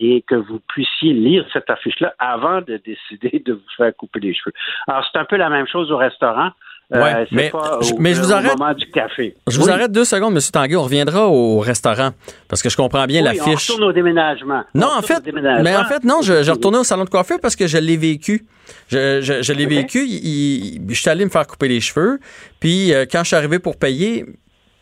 et 0.00 0.22
que 0.22 0.34
vous 0.34 0.58
puissiez 0.68 1.12
lire 1.12 1.46
cette 1.52 1.68
affiche-là 1.68 2.14
avant 2.18 2.62
de 2.62 2.80
décider 2.84 3.42
de 3.44 3.52
vous 3.52 3.70
faire 3.76 3.94
couper 3.94 4.20
les 4.20 4.34
cheveux. 4.34 4.54
Alors 4.88 5.06
c'est 5.12 5.18
un 5.18 5.26
peu 5.26 5.36
la 5.36 5.50
même 5.50 5.68
chose 5.68 5.92
au 5.92 5.98
restaurant. 5.98 6.50
Euh, 6.94 7.02
ouais, 7.02 7.26
mais, 7.32 7.50
mais 7.98 8.14
je 8.14 8.22
vous 8.22 8.32
arrête. 8.32 8.52
Du 8.76 8.88
café. 8.90 9.34
Je 9.48 9.58
vous 9.58 9.68
arrête 9.68 9.90
deux 9.90 10.04
secondes, 10.04 10.34
M. 10.34 10.40
Tanguy. 10.52 10.76
On 10.76 10.84
reviendra 10.84 11.26
au 11.26 11.58
restaurant 11.58 12.10
parce 12.46 12.62
que 12.62 12.70
je 12.70 12.76
comprends 12.76 13.06
bien 13.06 13.22
oui, 13.22 13.24
la 13.24 13.32
fiche. 13.32 13.70
On 13.70 13.72
retourne 13.74 13.84
au 13.90 13.92
déménagement. 13.92 14.62
Non, 14.74 14.88
en 14.96 15.02
fait, 15.02 15.20
mais 15.62 15.76
en 15.76 15.84
fait, 15.84 16.04
non, 16.04 16.22
je, 16.22 16.44
je 16.44 16.50
retournais 16.52 16.78
au 16.78 16.84
salon 16.84 17.04
de 17.04 17.10
coiffure 17.10 17.40
parce 17.40 17.56
que 17.56 17.66
je 17.66 17.78
l'ai 17.78 17.96
vécu. 17.96 18.46
Je, 18.88 19.20
je, 19.20 19.42
je 19.42 19.52
l'ai 19.52 19.66
vécu. 19.66 20.06
je 20.06 20.94
suis 20.94 21.10
allé 21.10 21.24
me 21.24 21.30
faire 21.30 21.46
couper 21.46 21.68
les 21.68 21.80
cheveux. 21.80 22.20
Puis 22.60 22.94
euh, 22.94 23.04
quand 23.10 23.20
je 23.20 23.28
suis 23.28 23.36
arrivé 23.36 23.58
pour 23.58 23.76
payer, 23.76 24.24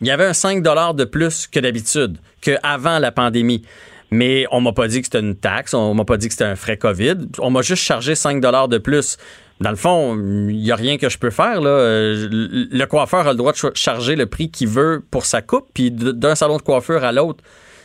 il 0.01 0.07
y 0.07 0.11
avait 0.11 0.25
un 0.25 0.33
5 0.33 0.61
de 0.61 1.03
plus 1.05 1.47
que 1.47 1.59
d'habitude, 1.59 2.17
qu'avant 2.41 2.99
la 2.99 3.11
pandémie. 3.11 3.63
Mais 4.11 4.45
on 4.51 4.61
m'a 4.61 4.71
pas 4.71 4.87
dit 4.87 4.99
que 4.99 5.05
c'était 5.07 5.19
une 5.19 5.35
taxe, 5.35 5.73
on 5.73 5.93
m'a 5.95 6.05
pas 6.05 6.17
dit 6.17 6.27
que 6.27 6.33
c'était 6.33 6.45
un 6.45 6.55
frais 6.55 6.77
COVID. 6.77 7.15
On 7.39 7.49
m'a 7.49 7.63
juste 7.63 7.83
chargé 7.83 8.13
5 8.13 8.39
de 8.39 8.77
plus 8.77 9.17
dans 9.61 9.69
le 9.69 9.75
fond, 9.77 10.15
il 10.15 10.57
n'y 10.57 10.71
a 10.71 10.75
rien 10.75 10.97
que 10.97 11.09
je 11.09 11.17
peux 11.17 11.29
faire. 11.29 11.61
Euh, 11.63 12.27
le 12.29 12.85
coiffeur 12.85 13.27
a 13.27 13.31
le 13.31 13.37
droit 13.37 13.53
de 13.53 13.75
charger 13.75 14.15
le 14.15 14.25
prix 14.25 14.51
qu'il 14.51 14.67
veut 14.67 15.01
pour 15.11 15.25
sa 15.25 15.41
coupe, 15.41 15.67
puis 15.73 15.91
d'un 15.91 16.35
salon 16.35 16.57
de 16.57 16.61
coiffure 16.61 17.03
à 17.03 17.11
l'autre, 17.11 17.43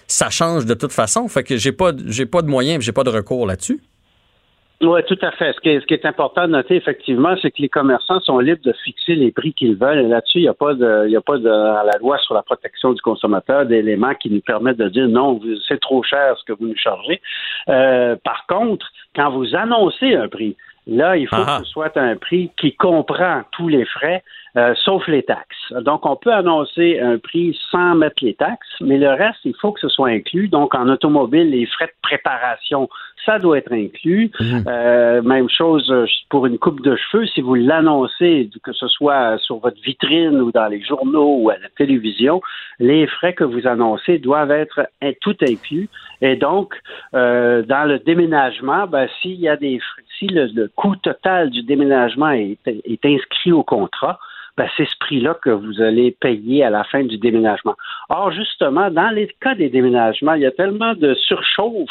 ça 0.09 0.31
change 0.31 0.67
de 0.67 0.75
toute 0.75 0.93
façon. 0.93 1.29
Fait 1.29 1.45
que 1.45 1.57
j'ai 1.57 1.73
pas, 1.73 1.93
pas 1.93 2.43
de 2.43 2.49
moyens, 2.49 2.83
j'ai 2.83 2.93
pas 2.93 3.05
de 3.05 3.11
recours 3.11 3.47
là-dessus. 3.47 3.81
Oui, 4.83 5.01
tout 5.07 5.19
à 5.21 5.31
fait. 5.33 5.53
Ce 5.53 5.61
qui, 5.61 5.69
est, 5.69 6.07
important 6.07 6.47
de 6.47 6.53
noter, 6.53 6.75
effectivement, 6.75 7.35
c'est 7.43 7.51
que 7.51 7.61
les 7.61 7.69
commerçants 7.69 8.19
sont 8.21 8.39
libres 8.39 8.63
de 8.65 8.73
fixer 8.83 9.15
les 9.15 9.31
prix 9.31 9.53
qu'ils 9.53 9.77
veulent. 9.77 10.09
Là-dessus, 10.09 10.39
il 10.39 10.43
n'y 10.43 10.49
a 10.49 10.55
pas 10.55 10.73
de, 10.73 11.05
il 11.07 11.13
y 11.13 11.17
a 11.17 11.21
pas 11.21 11.37
de, 11.37 11.51
à 11.51 11.85
la 11.85 11.99
loi 12.01 12.17
sur 12.19 12.33
la 12.33 12.43
protection 12.43 12.95
du 12.95 13.03
consommateur 13.03 13.67
d'éléments 13.67 14.15
qui 14.15 14.31
nous 14.31 14.41
permettent 14.41 14.79
de 14.79 14.89
dire 14.89 15.07
non, 15.07 15.39
c'est 15.69 15.81
trop 15.81 16.03
cher 16.03 16.35
ce 16.39 16.45
que 16.51 16.59
vous 16.59 16.67
nous 16.67 16.77
chargez. 16.77 17.21
Euh, 17.69 18.17
par 18.25 18.47
contre, 18.49 18.87
quand 19.15 19.31
vous 19.31 19.55
annoncez 19.55 20.15
un 20.15 20.29
prix, 20.29 20.57
Là, 20.87 21.17
il 21.17 21.29
faut 21.29 21.37
que 21.37 21.65
ce 21.65 21.71
soit 21.71 21.97
un 21.97 22.17
prix 22.17 22.51
qui 22.57 22.75
comprend 22.75 23.43
tous 23.53 23.69
les 23.69 23.85
frais, 23.85 24.23
euh, 24.57 24.75
sauf 24.85 25.07
les 25.07 25.23
taxes. 25.23 25.73
Donc, 25.83 26.07
on 26.07 26.17
peut 26.17 26.33
annoncer 26.33 26.99
un 27.01 27.19
prix 27.19 27.57
sans 27.71 27.95
mettre 27.95 28.25
les 28.25 28.35
taxes, 28.35 28.69
mais 28.81 28.99
le 28.99 29.11
reste, 29.11 29.39
il 29.45 29.55
faut 29.61 29.73
que 29.73 29.81
ce 29.81 29.89
soit 29.89 30.09
inclus. 30.09 30.49
Donc, 30.49 30.75
en 30.75 30.89
automobile, 30.89 31.51
les 31.51 31.67
frais 31.67 31.87
de 31.87 31.93
préparation, 32.03 32.89
ça 33.25 33.39
doit 33.39 33.59
être 33.59 33.73
inclus. 33.73 34.31
Mhm. 34.41 34.65
Euh, 34.67 35.23
même 35.23 35.49
chose 35.49 35.91
euh, 35.91 36.07
pour 36.29 36.47
une 36.47 36.59
coupe 36.59 36.81
de 36.83 36.97
cheveux, 36.97 37.27
si 37.27 37.41
vous 37.41 37.55
l'annoncez, 37.55 38.51
que 38.63 38.73
ce 38.73 38.89
soit 38.89 39.39
sur 39.39 39.59
votre 39.59 39.81
vitrine 39.83 40.41
ou 40.41 40.51
dans 40.53 40.67
les 40.67 40.83
journaux 40.83 41.37
ou 41.41 41.51
à 41.51 41.59
la 41.59 41.69
télévision, 41.77 42.41
les 42.79 43.07
frais 43.07 43.35
que 43.35 43.45
vous 43.45 43.67
annoncez 43.67 44.19
doivent 44.19 44.51
être 44.51 44.89
tout 45.21 45.37
inclus. 45.43 45.89
Et 46.23 46.37
donc, 46.37 46.75
dans 47.13 47.89
le 47.89 47.99
déménagement, 47.99 48.87
ben, 48.87 49.09
s'il 49.21 49.41
y 49.41 49.49
a 49.49 49.57
des 49.57 49.79
frais, 49.79 50.03
si 50.21 50.27
le, 50.29 50.69
coût 50.69 50.95
total 50.97 51.51
du 51.51 51.63
déménagement 51.63 52.31
est, 52.31 53.05
inscrit 53.05 53.53
au 53.53 53.65
contrat, 53.65 54.19
ben 54.57 54.69
c'est 54.77 54.87
ce 54.87 54.97
prix-là 55.01 55.39
que 55.43 55.51
vous 55.51 55.81
allez 55.81 56.11
payer 56.21 56.65
à 56.65 56.71
la 56.71 56.85
fin 56.85 57.03
du 57.05 57.19
déménagement. 57.19 57.75
Or, 58.09 58.33
justement, 58.33 58.91
dans 58.91 59.11
les 59.11 59.29
cas 59.41 59.55
des 59.55 59.69
déménagements, 59.69 60.35
il 60.35 60.43
y 60.43 60.47
a 60.47 60.51
tellement 60.51 60.95
de 60.95 61.15
surchauffe 61.15 61.91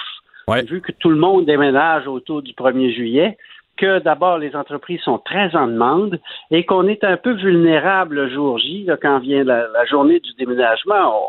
vu 0.67 0.81
que 0.81 0.91
tout 0.91 1.09
le 1.09 1.15
monde 1.15 1.45
déménage 1.45 2.07
autour 2.07 2.41
du 2.41 2.53
1er 2.53 2.93
juillet, 2.93 3.37
que 3.77 3.99
d'abord 3.99 4.37
les 4.37 4.55
entreprises 4.55 5.01
sont 5.01 5.19
très 5.19 5.55
en 5.55 5.67
demande 5.67 6.19
et 6.51 6.65
qu'on 6.65 6.87
est 6.87 7.03
un 7.03 7.17
peu 7.17 7.33
vulnérable 7.33 8.15
le 8.15 8.29
jour 8.29 8.57
J, 8.57 8.89
quand 9.01 9.19
vient 9.19 9.43
la, 9.43 9.85
journée 9.85 10.19
du 10.19 10.33
déménagement. 10.37 11.21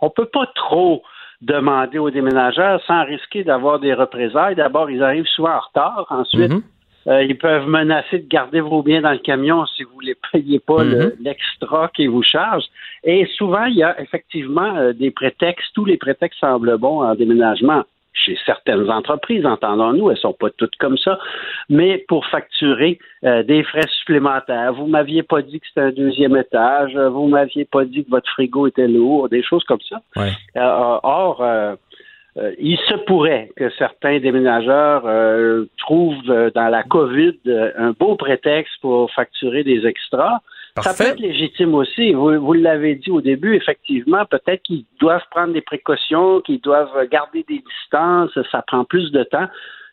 On 0.00 0.06
ne 0.06 0.10
peut 0.10 0.28
pas 0.32 0.46
trop 0.54 1.02
demander 1.42 1.98
aux 1.98 2.10
déménageurs 2.10 2.80
sans 2.86 3.04
risquer 3.04 3.44
d'avoir 3.44 3.78
des 3.78 3.94
représailles. 3.94 4.54
D'abord, 4.54 4.90
ils 4.90 5.02
arrivent 5.02 5.26
souvent 5.26 5.54
en 5.54 5.60
retard. 5.60 6.06
Ensuite, 6.10 6.50
mhm. 6.50 6.62
Euh, 7.06 7.22
ils 7.24 7.38
peuvent 7.38 7.66
menacer 7.66 8.18
de 8.18 8.28
garder 8.28 8.60
vos 8.60 8.82
biens 8.82 9.00
dans 9.00 9.12
le 9.12 9.18
camion 9.18 9.64
si 9.66 9.84
vous 9.84 10.02
ne 10.02 10.12
payez 10.32 10.58
pas 10.58 10.84
mhm. 10.84 11.12
l'extra 11.20 11.90
qui 11.94 12.06
vous 12.06 12.22
charge. 12.22 12.64
Et 13.04 13.26
souvent, 13.36 13.64
il 13.64 13.76
y 13.76 13.82
a 13.82 14.00
effectivement 14.00 14.76
euh, 14.76 14.92
des 14.92 15.10
prétextes. 15.10 15.72
Tous 15.74 15.84
les 15.84 15.96
prétextes 15.96 16.40
semblent 16.40 16.76
bons 16.76 17.02
en 17.02 17.14
déménagement 17.14 17.84
chez 18.12 18.36
certaines 18.44 18.90
entreprises, 18.90 19.46
entendons-nous, 19.46 20.10
elles 20.10 20.18
sont 20.18 20.34
pas 20.34 20.50
toutes 20.50 20.76
comme 20.76 20.98
ça, 20.98 21.18
mais 21.70 22.04
pour 22.08 22.26
facturer 22.26 22.98
euh, 23.24 23.42
des 23.42 23.62
frais 23.62 23.86
supplémentaires. 23.98 24.74
Vous 24.74 24.86
m'aviez 24.86 25.22
pas 25.22 25.40
dit 25.40 25.58
que 25.58 25.66
c'était 25.68 25.80
un 25.80 25.92
deuxième 25.92 26.36
étage, 26.36 26.94
vous 26.96 27.28
m'aviez 27.28 27.64
pas 27.64 27.84
dit 27.84 28.04
que 28.04 28.10
votre 28.10 28.28
frigo 28.30 28.66
était 28.66 28.88
lourd, 28.88 29.30
des 29.30 29.42
choses 29.42 29.64
comme 29.64 29.80
ça. 29.88 30.02
Euh, 30.18 30.98
or, 31.02 31.42
euh, 32.36 32.52
il 32.58 32.78
se 32.78 32.94
pourrait 33.06 33.50
que 33.56 33.70
certains 33.70 34.20
déménageurs 34.20 35.02
trouvent 35.78 36.50
dans 36.54 36.68
la 36.68 36.82
COVID 36.84 37.38
un 37.76 37.92
beau 37.92 38.16
prétexte 38.16 38.74
pour 38.80 39.10
facturer 39.12 39.64
des 39.64 39.86
extras. 39.86 40.40
Ça 40.80 40.94
peut 40.94 41.10
être 41.10 41.20
légitime 41.20 41.74
aussi. 41.74 42.12
Vous, 42.12 42.52
l'avez 42.52 42.94
dit 42.94 43.10
au 43.10 43.20
début, 43.20 43.56
effectivement, 43.56 44.24
peut-être 44.24 44.62
qu'ils 44.62 44.84
doivent 45.00 45.24
prendre 45.30 45.52
des 45.52 45.60
précautions, 45.60 46.40
qu'ils 46.40 46.60
doivent 46.60 47.08
garder 47.10 47.44
des 47.48 47.62
distances, 47.66 48.38
ça 48.52 48.62
prend 48.62 48.84
plus 48.84 49.10
de 49.10 49.24
temps. 49.24 49.48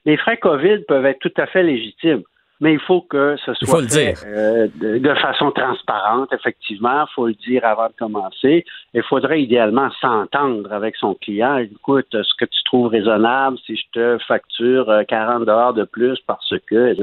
Les 0.05 0.17
frais 0.17 0.37
COVID 0.37 0.83
peuvent 0.87 1.05
être 1.05 1.19
tout 1.19 1.33
à 1.37 1.47
fait 1.47 1.63
légitimes 1.63 2.23
mais 2.59 2.73
il 2.73 2.79
faut 2.79 3.01
que 3.01 3.35
ce 3.45 3.53
soit 3.53 3.87
fait, 3.87 4.15
euh, 4.25 4.67
de, 4.75 5.13
façon 5.15 5.51
transparente, 5.51 6.33
effectivement. 6.33 7.03
Il 7.03 7.13
faut 7.13 7.27
le 7.27 7.33
dire 7.33 7.63
avant 7.65 7.87
de 7.87 7.93
commencer. 7.97 8.65
Il 8.93 9.03
faudrait 9.03 9.41
idéalement 9.41 9.89
s'entendre 10.01 10.71
avec 10.71 10.95
son 10.95 11.13
client. 11.15 11.57
Écoute, 11.57 12.07
ce 12.11 12.33
que 12.37 12.45
tu 12.45 12.63
trouves 12.63 12.87
raisonnable 12.87 13.57
si 13.65 13.75
je 13.75 13.83
te 13.93 14.17
facture 14.27 14.91
40 15.07 15.41
euh, 15.41 15.45
dollars 15.45 15.73
de 15.73 15.83
plus 15.83 16.19
parce 16.25 16.53
que... 16.67 16.95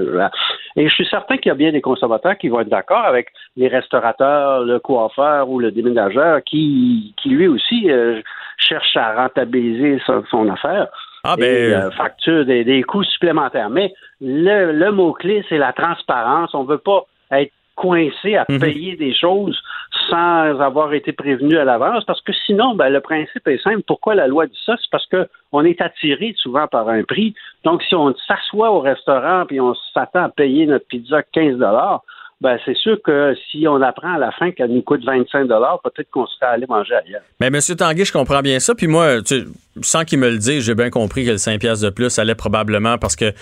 Et 0.76 0.88
je 0.88 0.94
suis 0.94 1.06
certain 1.06 1.36
qu'il 1.36 1.50
y 1.50 1.52
a 1.52 1.54
bien 1.54 1.70
des 1.70 1.80
consommateurs 1.80 2.36
qui 2.36 2.48
vont 2.48 2.60
être 2.60 2.68
d'accord 2.68 3.04
avec 3.04 3.28
les 3.56 3.68
restaurateurs, 3.68 4.64
le 4.64 4.80
coiffeur 4.80 5.48
ou 5.48 5.60
le 5.60 5.70
déménageur 5.70 6.42
qui, 6.42 7.14
qui 7.22 7.28
lui 7.28 7.46
aussi 7.46 7.90
euh, 7.90 8.20
cherche 8.58 8.96
à 8.96 9.14
rentabiliser 9.14 10.00
son 10.30 10.48
affaire. 10.48 10.88
Ah 11.24 11.36
ben... 11.36 11.44
Et, 11.44 11.74
euh, 11.74 11.90
facture 11.92 12.44
des, 12.44 12.64
des, 12.64 12.82
coûts 12.82 13.02
supplémentaires. 13.02 13.70
Mais 13.70 13.92
le, 14.20 14.72
le 14.72 14.92
mot-clé, 14.92 15.44
c'est 15.48 15.58
la 15.58 15.72
transparence. 15.72 16.54
On 16.54 16.64
ne 16.64 16.68
veut 16.68 16.78
pas 16.78 17.06
être 17.32 17.52
coincé 17.74 18.36
à 18.36 18.44
mhm. 18.48 18.60
payer 18.60 18.96
des 18.96 19.14
choses 19.14 19.60
sans 20.08 20.60
avoir 20.60 20.92
été 20.92 21.12
prévenu 21.12 21.56
à 21.56 21.64
l'avance, 21.64 22.04
parce 22.04 22.20
que 22.20 22.32
sinon, 22.46 22.74
ben, 22.74 22.88
le 22.88 23.00
principe 23.00 23.48
est 23.48 23.62
simple. 23.62 23.82
Pourquoi 23.86 24.14
la 24.14 24.26
loi 24.26 24.46
dit 24.46 24.58
ça? 24.64 24.76
C'est 24.80 24.90
parce 24.90 25.06
qu'on 25.06 25.64
est 25.64 25.80
attiré 25.80 26.34
souvent 26.36 26.66
par 26.66 26.88
un 26.88 27.02
prix. 27.02 27.34
Donc, 27.64 27.82
si 27.82 27.94
on 27.94 28.14
s'assoit 28.26 28.70
au 28.70 28.80
restaurant 28.80 29.44
puis 29.46 29.60
on 29.60 29.74
s'attend 29.92 30.24
à 30.24 30.28
payer 30.28 30.66
notre 30.66 30.86
pizza 30.86 31.22
15 31.22 31.58
ben, 32.44 32.58
c'est 32.66 32.76
sûr 32.76 32.98
que 33.02 33.34
si 33.50 33.66
on 33.66 33.80
apprend 33.80 34.16
à 34.16 34.18
la 34.18 34.30
fin 34.30 34.50
qu'elle 34.50 34.70
nous 34.70 34.82
coûte 34.82 35.02
25 35.02 35.48
peut-être 35.82 36.10
qu'on 36.10 36.26
serait 36.26 36.44
allé 36.44 36.66
manger 36.68 36.94
ailleurs. 36.94 37.22
Mais 37.40 37.46
M. 37.46 37.58
Tanguy, 37.74 38.04
je 38.04 38.12
comprends 38.12 38.42
bien 38.42 38.60
ça. 38.60 38.74
Puis 38.74 38.86
moi, 38.86 39.20
sans 39.80 40.04
qu'il 40.04 40.18
me 40.18 40.28
le 40.28 40.36
dise, 40.36 40.62
j'ai 40.62 40.74
bien 40.74 40.90
compris 40.90 41.24
que 41.24 41.30
le 41.30 41.38
5 41.38 41.58
pièces 41.58 41.80
de 41.80 41.88
plus 41.88 42.18
allait 42.18 42.34
probablement 42.34 42.98
parce 42.98 43.16
que 43.16 43.32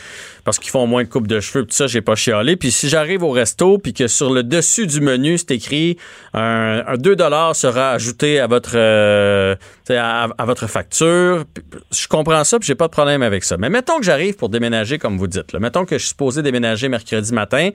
parce 0.44 0.60
qu'ils 0.60 0.70
font 0.70 0.86
moins 0.86 1.02
de 1.02 1.08
coupe 1.08 1.26
de 1.26 1.40
cheveux. 1.40 1.64
Tout 1.64 1.72
ça, 1.72 1.88
j'ai 1.88 2.00
pas 2.00 2.14
chialé. 2.14 2.54
Puis 2.54 2.70
si 2.70 2.88
j'arrive 2.88 3.24
au 3.24 3.32
resto 3.32 3.78
puis 3.78 3.92
que 3.92 4.06
sur 4.06 4.32
le 4.32 4.44
dessus 4.44 4.86
du 4.86 5.00
menu, 5.00 5.36
c'est 5.36 5.50
écrit 5.50 5.98
un, 6.32 6.94
2 6.96 7.16
sera 7.54 7.90
ajouté 7.90 8.38
à 8.38 8.46
votre 8.46 8.76
euh, 8.76 9.56
à, 9.90 10.44
votre 10.46 10.68
facture, 10.68 11.42
je 11.90 12.06
comprends 12.06 12.44
ça 12.44 12.60
puis 12.60 12.68
j'ai 12.68 12.76
pas 12.76 12.86
de 12.86 12.92
problème 12.92 13.22
avec 13.22 13.42
ça. 13.42 13.56
Mais 13.56 13.68
mettons 13.68 13.98
que 13.98 14.04
j'arrive 14.04 14.36
pour 14.36 14.48
déménager 14.48 14.98
comme 14.98 15.18
vous 15.18 15.26
dites. 15.26 15.52
Mettons 15.54 15.84
que 15.84 15.96
je 15.98 16.02
suis 16.02 16.10
supposé 16.10 16.42
déménager 16.42 16.88
mercredi 16.88 17.34
matin. 17.34 17.70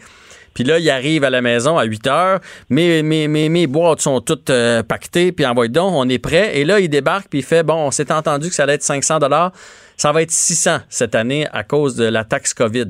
Puis 0.57 0.63
là, 0.63 0.79
il 0.79 0.89
arrive 0.89 1.23
à 1.23 1.29
la 1.29 1.43
maison 1.43 1.77
à 1.77 1.83
8 1.83 2.07
heures. 2.07 2.39
Mes, 2.71 3.03
mes, 3.03 3.27
mes, 3.27 3.47
mes 3.47 3.67
boîtes 3.67 4.01
sont 4.01 4.21
toutes 4.21 4.49
euh, 4.49 4.81
pactées. 4.81 5.31
Puis 5.31 5.45
envoie 5.45 5.67
donc, 5.67 5.93
on 5.93 6.09
est 6.09 6.17
prêt. 6.17 6.57
Et 6.57 6.65
là, 6.65 6.79
il 6.79 6.89
débarque 6.89 7.27
puis 7.29 7.39
il 7.39 7.45
fait, 7.45 7.61
bon, 7.61 7.75
on 7.75 7.91
s'est 7.91 8.11
entendu 8.11 8.49
que 8.49 8.55
ça 8.55 8.63
allait 8.63 8.73
être 8.73 8.81
500 8.81 9.19
dollars. 9.19 9.51
Ça 9.97 10.11
va 10.11 10.23
être 10.23 10.31
600 10.31 10.79
cette 10.89 11.13
année 11.13 11.45
à 11.53 11.63
cause 11.63 11.95
de 11.95 12.05
la 12.05 12.23
taxe 12.23 12.55
COVID. 12.55 12.87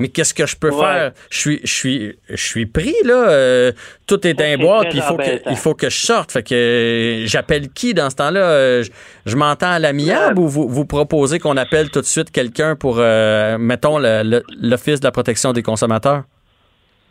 Mais 0.00 0.08
qu'est-ce 0.08 0.34
que 0.34 0.44
je 0.44 0.56
peux 0.56 0.72
faire? 0.72 1.12
Je 1.30 1.38
suis, 1.38 1.60
je 1.62 1.72
suis, 1.72 2.18
je 2.28 2.44
suis 2.44 2.66
pris, 2.66 2.96
là. 3.04 3.28
Euh, 3.28 3.72
tout 4.08 4.26
est 4.26 4.40
un 4.40 4.58
boîte, 4.58 4.88
puis 4.88 4.98
il 4.98 5.02
faut, 5.02 5.16
que, 5.16 5.48
il 5.48 5.56
faut 5.56 5.74
que 5.74 5.88
je 5.90 6.04
sorte. 6.04 6.32
Fait 6.32 6.42
que 6.42 6.52
euh, 6.52 7.26
j'appelle 7.26 7.68
qui 7.68 7.94
dans 7.94 8.10
ce 8.10 8.16
temps-là? 8.16 8.82
je, 8.82 9.36
m'entends 9.36 9.70
à 9.70 9.78
l'amiable 9.78 10.40
ou 10.40 10.48
vous, 10.48 10.68
vous 10.68 10.84
proposez 10.84 11.38
qu'on 11.38 11.56
appelle 11.56 11.90
tout 11.90 12.00
de 12.00 12.06
suite 12.06 12.32
quelqu'un 12.32 12.74
pour, 12.74 12.96
mettons, 12.96 14.00
l'Office 14.00 14.98
de 14.98 15.06
la 15.06 15.12
protection 15.12 15.52
des 15.52 15.62
consommateurs? 15.62 16.24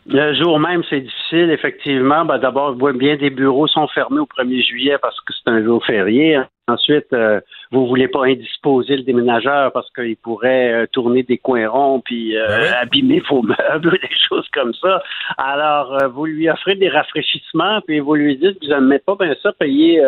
Le 0.05 0.33
jour 0.33 0.59
même, 0.59 0.83
c'est 0.89 0.99
difficile, 0.99 1.49
effectivement. 1.51 2.25
Ben, 2.25 2.37
D'abord, 2.37 2.75
bien 2.75 3.15
des 3.15 3.29
bureaux 3.29 3.67
sont 3.67 3.87
fermés 3.87 4.19
au 4.19 4.25
1er 4.25 4.65
juillet 4.65 4.97
parce 5.01 5.19
que 5.21 5.33
c'est 5.33 5.49
un 5.49 5.63
jour 5.63 5.83
férié. 5.85 6.41
Ensuite, 6.67 7.11
euh, 7.11 7.41
vous 7.71 7.87
voulez 7.87 8.07
pas 8.07 8.23
indisposer 8.25 8.95
le 8.95 9.03
déménageur 9.03 9.73
parce 9.73 9.89
qu'il 9.91 10.15
pourrait 10.15 10.71
euh, 10.71 10.85
tourner 10.89 11.21
des 11.23 11.37
coins 11.37 11.67
ronds 11.67 11.99
puis 11.99 12.37
euh, 12.37 12.47
ben 12.47 12.73
abîmer 12.81 13.21
vos 13.29 13.41
meubles, 13.41 13.91
des 14.01 14.15
choses 14.29 14.47
comme 14.53 14.73
ça. 14.75 15.03
Alors, 15.37 15.97
vous 16.13 16.25
lui 16.25 16.49
offrez 16.49 16.75
des 16.75 16.87
rafraîchissements 16.87 17.81
puis 17.81 17.99
vous 17.99 18.15
lui 18.15 18.37
dites 18.37 18.59
que 18.59 18.65
vous 18.65 18.71
n'aimez 18.71 18.99
pas 18.99 19.15
bien 19.19 19.35
ça 19.43 19.51
payer 19.51 20.01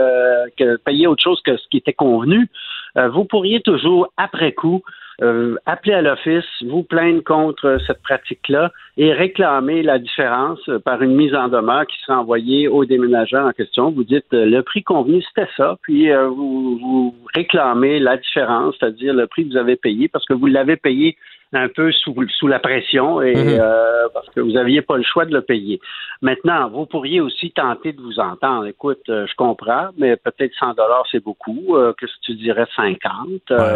que 0.57 0.77
payer 0.77 1.07
autre 1.07 1.23
chose 1.23 1.41
que 1.41 1.57
ce 1.57 1.67
qui 1.69 1.77
était 1.77 1.93
convenu. 1.93 2.47
Vous 2.95 3.25
pourriez 3.25 3.61
toujours, 3.61 4.07
après 4.17 4.53
coup, 4.53 4.83
euh, 5.21 5.55
appelez 5.65 5.93
à 5.93 6.01
l'office, 6.01 6.43
vous 6.65 6.83
plaindre 6.83 7.23
contre 7.23 7.77
cette 7.87 8.01
pratique-là 8.01 8.71
et 8.97 9.13
réclamer 9.13 9.81
la 9.81 9.97
différence 9.97 10.59
par 10.83 11.01
une 11.01 11.15
mise 11.15 11.33
en 11.33 11.47
demeure 11.47 11.87
qui 11.87 11.97
sera 12.01 12.19
envoyée 12.19 12.67
au 12.67 12.83
déménageur 12.83 13.45
en 13.45 13.51
question. 13.51 13.91
Vous 13.91 14.03
dites 14.03 14.33
euh, 14.33 14.45
le 14.45 14.61
prix 14.61 14.83
convenu, 14.83 15.21
c'était 15.21 15.49
ça, 15.55 15.77
puis 15.83 16.11
euh, 16.11 16.27
vous, 16.27 16.77
vous 16.77 17.15
réclamez 17.33 17.99
la 17.99 18.17
différence, 18.17 18.75
c'est-à-dire 18.79 19.13
le 19.13 19.27
prix 19.27 19.45
que 19.45 19.53
vous 19.53 19.57
avez 19.57 19.77
payé 19.77 20.09
parce 20.09 20.25
que 20.25 20.33
vous 20.33 20.47
l'avez 20.47 20.75
payé 20.75 21.15
un 21.55 21.69
peu 21.69 21.91
sous, 21.91 22.15
sous 22.38 22.47
la 22.47 22.59
pression 22.59 23.21
et 23.21 23.33
mhm. 23.35 23.59
euh, 23.59 24.07
parce 24.13 24.29
que 24.29 24.39
vous 24.39 24.51
n'aviez 24.51 24.81
pas 24.81 24.97
le 24.97 25.03
choix 25.03 25.25
de 25.25 25.33
le 25.33 25.41
payer. 25.41 25.79
Maintenant, 26.21 26.69
vous 26.69 26.85
pourriez 26.85 27.21
aussi 27.21 27.51
tenter 27.51 27.93
de 27.93 28.01
vous 28.01 28.19
entendre. 28.19 28.65
Écoute, 28.67 29.01
euh, 29.09 29.25
je 29.27 29.35
comprends, 29.35 29.89
mais 29.97 30.15
peut-être 30.15 30.53
100 30.59 30.74
dollars 30.74 31.05
c'est 31.12 31.24
beaucoup. 31.24 31.75
Euh, 31.75 31.93
que 31.97 32.07
si 32.07 32.19
tu 32.21 32.33
dirais 32.35 32.67
50 32.75 33.27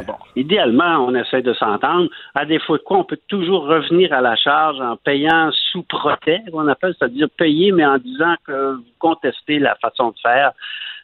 Bon, 0.05 0.15
idéalement, 0.35 1.05
on 1.05 1.15
essaie 1.15 1.41
de 1.41 1.53
s'entendre. 1.53 2.09
À 2.35 2.45
défaut 2.45 2.77
de 2.77 2.83
quoi, 2.83 2.97
on 2.97 3.03
peut 3.03 3.19
toujours 3.27 3.65
revenir 3.65 4.13
à 4.13 4.21
la 4.21 4.35
charge 4.35 4.79
en 4.79 4.95
payant 4.97 5.51
sous 5.71 5.83
protège, 5.83 6.41
on 6.53 6.67
appelle, 6.67 6.93
c'est-à-dire 6.97 7.27
payer, 7.37 7.71
mais 7.71 7.85
en 7.85 7.97
disant 7.97 8.35
que 8.45 8.75
vous 8.75 8.83
contestez 8.99 9.59
la 9.59 9.75
façon 9.75 10.09
de 10.09 10.19
faire 10.21 10.51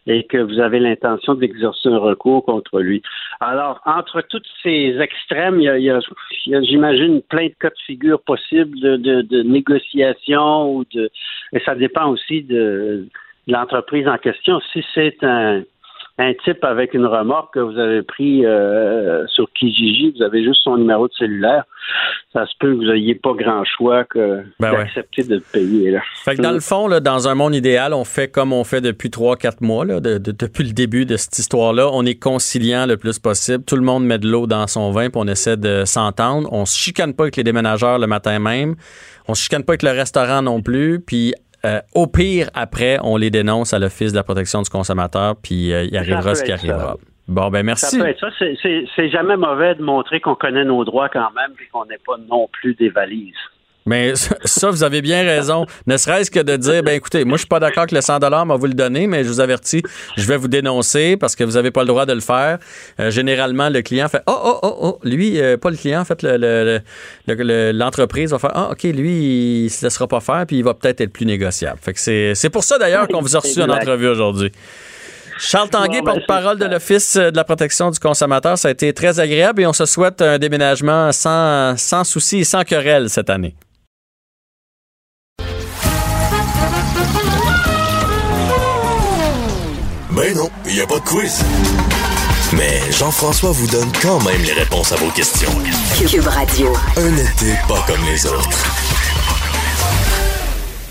et 0.07 0.23
que 0.23 0.37
vous 0.37 0.59
avez 0.59 0.79
l'intention 0.79 1.33
d'exercer 1.33 1.89
un 1.89 1.97
recours 1.97 2.45
contre 2.45 2.79
lui. 2.79 3.01
Alors, 3.39 3.81
entre 3.85 4.21
tous 4.21 4.41
ces 4.61 4.95
extrêmes, 4.99 5.59
il 5.59 5.81
y 5.81 5.89
a, 5.89 5.99
j'imagine, 6.45 7.21
plein 7.21 7.47
de 7.47 7.53
cas 7.59 7.69
de 7.69 7.81
figure 7.85 8.21
possibles 8.21 8.79
de, 8.79 8.97
de, 8.97 9.21
de 9.21 9.41
négociation 9.43 10.75
ou 10.75 10.85
de 10.93 11.09
et 11.53 11.59
ça 11.59 11.75
dépend 11.75 12.09
aussi 12.09 12.43
de 12.43 13.07
l'entreprise 13.47 14.07
en 14.07 14.17
question. 14.17 14.59
Si 14.73 14.83
c'est 14.93 15.23
un 15.23 15.63
un 16.17 16.33
type 16.45 16.63
avec 16.63 16.93
une 16.93 17.05
remorque 17.05 17.55
que 17.55 17.59
vous 17.59 17.77
avez 17.77 18.01
pris 18.01 18.45
euh, 18.45 19.27
sur 19.27 19.51
Kijiji, 19.51 20.13
vous 20.15 20.23
avez 20.23 20.45
juste 20.45 20.61
son 20.63 20.77
numéro 20.77 21.09
de 21.09 21.13
cellulaire, 21.13 21.65
ça 22.31 22.45
se 22.45 22.53
peut 22.59 22.71
que 22.71 22.77
vous 22.77 22.91
n'ayez 22.91 23.15
pas 23.15 23.33
grand 23.33 23.63
choix 23.65 24.05
que 24.05 24.43
ben 24.59 24.71
d'accepter 24.71 25.23
de 25.23 25.39
payer. 25.39 25.91
Là. 25.91 26.01
Fait 26.23 26.35
que 26.35 26.41
dans 26.41 26.51
le 26.51 26.61
fond, 26.61 26.87
là, 26.87 27.01
dans 27.01 27.27
un 27.27 27.35
monde 27.35 27.53
idéal, 27.53 27.93
on 27.93 28.05
fait 28.05 28.29
comme 28.29 28.53
on 28.53 28.63
fait 28.63 28.81
depuis 28.81 29.09
trois, 29.09 29.35
quatre 29.35 29.61
mois, 29.61 29.83
là, 29.83 29.99
depuis 29.99 30.63
le 30.63 30.71
début 30.71 31.05
de 31.05 31.17
cette 31.17 31.37
histoire-là. 31.37 31.89
On 31.91 32.05
est 32.05 32.15
conciliant 32.15 32.85
le 32.85 32.95
plus 32.95 33.19
possible. 33.19 33.63
Tout 33.65 33.75
le 33.75 33.83
monde 33.83 34.05
met 34.05 34.17
de 34.17 34.27
l'eau 34.27 34.47
dans 34.47 34.67
son 34.67 34.91
vin, 34.91 35.09
puis 35.09 35.21
on 35.21 35.27
essaie 35.27 35.57
de 35.57 35.83
s'entendre. 35.85 36.47
On 36.51 36.65
se 36.65 36.77
chicane 36.77 37.13
pas 37.13 37.23
avec 37.23 37.35
les 37.35 37.43
déménageurs 37.43 37.99
le 37.99 38.07
matin 38.07 38.39
même. 38.39 38.75
On 39.27 39.33
se 39.33 39.43
chicane 39.43 39.63
pas 39.63 39.73
avec 39.73 39.83
le 39.83 39.91
restaurant 39.91 40.41
non 40.41 40.61
plus. 40.61 40.99
Puis 40.99 41.33
euh, 41.65 41.81
au 41.93 42.07
pire, 42.07 42.49
après, 42.53 42.99
on 43.03 43.17
les 43.17 43.29
dénonce 43.29 43.73
à 43.73 43.79
l'Office 43.79 44.11
de 44.11 44.17
la 44.17 44.23
protection 44.23 44.61
du 44.61 44.69
consommateur, 44.69 45.35
puis 45.35 45.73
euh, 45.73 45.83
il 45.83 45.97
arrivera 45.97 46.35
ce 46.35 46.43
qui 46.43 46.51
arrivera. 46.51 46.97
Bon, 47.27 47.49
ben 47.49 47.63
merci. 47.63 47.97
Ça 47.97 48.03
peut 48.03 48.09
être 48.09 48.19
ça. 48.19 48.27
C'est 48.95 49.09
jamais 49.09 49.35
mauvais 49.35 49.73
de 49.73 49.81
montrer 49.81 50.19
qu'on 50.19 50.35
connaît 50.35 50.65
nos 50.65 50.85
droits 50.85 51.09
quand 51.09 51.31
même, 51.35 51.51
et 51.59 51.67
qu'on 51.71 51.85
n'est 51.85 51.99
pas 52.05 52.17
non 52.29 52.47
plus 52.51 52.75
des 52.75 52.89
valises. 52.89 53.33
Mais 53.85 54.13
ça, 54.45 54.71
vous 54.71 54.83
avez 54.83 55.01
bien 55.01 55.23
raison. 55.23 55.65
Ne 55.85 55.97
serait-ce 55.97 56.31
que 56.31 56.39
de 56.39 56.55
dire, 56.55 56.83
ben 56.83 56.93
écoutez, 56.93 57.23
moi, 57.23 57.37
je 57.37 57.41
suis 57.41 57.47
pas 57.47 57.59
d'accord 57.59 57.85
que 57.85 57.95
le 57.95 58.01
100 58.01 58.19
m'a 58.19 58.55
vous 58.55 58.65
le 58.65 58.73
donner, 58.73 59.07
mais 59.07 59.23
je 59.23 59.29
vous 59.29 59.39
avertis, 59.39 59.83
je 60.17 60.25
vais 60.25 60.37
vous 60.37 60.47
dénoncer 60.47 61.17
parce 61.17 61.35
que 61.35 61.43
vous 61.43 61.57
avez 61.57 61.71
pas 61.71 61.81
le 61.81 61.87
droit 61.87 62.05
de 62.05 62.13
le 62.13 62.19
faire. 62.19 62.57
Euh, 62.99 63.11
généralement, 63.11 63.69
le 63.69 63.81
client 63.81 64.09
fait, 64.09 64.21
oh, 64.27 64.37
oh, 64.43 64.59
oh, 64.63 64.77
oh, 64.81 64.99
lui, 65.03 65.39
euh, 65.39 65.57
pas 65.57 65.69
le 65.69 65.77
client, 65.77 66.01
en 66.01 66.05
fait, 66.05 66.23
l'entreprise 66.23 68.31
le, 68.31 68.35
le, 68.35 68.37
va 68.37 68.39
faire, 68.39 68.51
ah, 68.55 68.69
OK, 68.71 68.83
lui, 68.83 69.65
il 69.65 69.69
se 69.69 69.85
laissera 69.85 70.07
pas 70.07 70.19
faire, 70.19 70.45
puis 70.47 70.57
il 70.57 70.63
va 70.63 70.73
peut-être 70.73 71.01
être 71.01 71.13
plus 71.13 71.25
négociable. 71.25 71.77
Fait 71.81 71.93
que 71.93 72.33
c'est 72.33 72.49
pour 72.49 72.63
ça, 72.63 72.77
d'ailleurs, 72.77 73.07
qu'on 73.07 73.21
vous 73.21 73.35
a 73.35 73.39
reçu 73.39 73.61
en 73.61 73.69
entrevue 73.69 74.07
aujourd'hui. 74.07 74.51
Charles 75.37 75.69
Tanguay, 75.69 76.01
ben, 76.01 76.13
porte-parole 76.13 76.57
de 76.57 76.65
l'Office 76.65 77.17
de 77.17 77.35
la 77.35 77.43
protection 77.43 77.91
du 77.91 77.99
consommateur, 77.99 78.57
ça 78.57 78.69
a 78.69 78.71
été 78.71 78.93
très 78.93 79.19
agréable 79.19 79.61
et 79.61 79.67
on 79.67 79.73
se 79.73 79.85
souhaite 79.85 80.21
un 80.21 80.37
déménagement 80.37 81.11
sans, 81.11 81.75
sans 81.77 82.05
souci 82.05 82.39
et 82.39 82.43
sans 82.45 82.63
querelle 82.63 83.09
cette 83.09 83.29
année. 83.29 83.53
Ben 90.15 90.33
non, 90.33 90.49
il 90.65 90.75
n'y 90.75 90.81
a 90.81 90.87
pas 90.87 90.99
de 90.99 91.03
quiz. 91.03 91.43
Mais 92.53 92.79
Jean-François 92.89 93.51
vous 93.51 93.67
donne 93.67 93.91
quand 94.01 94.23
même 94.23 94.41
les 94.43 94.53
réponses 94.53 94.93
à 94.93 94.95
vos 94.95 95.09
questions. 95.09 95.51
Cube 96.07 96.27
Radio. 96.27 96.73
Un 96.95 97.17
été 97.17 97.53
pas 97.67 97.83
comme 97.85 98.01
les 98.05 98.25
autres. 98.25 99.04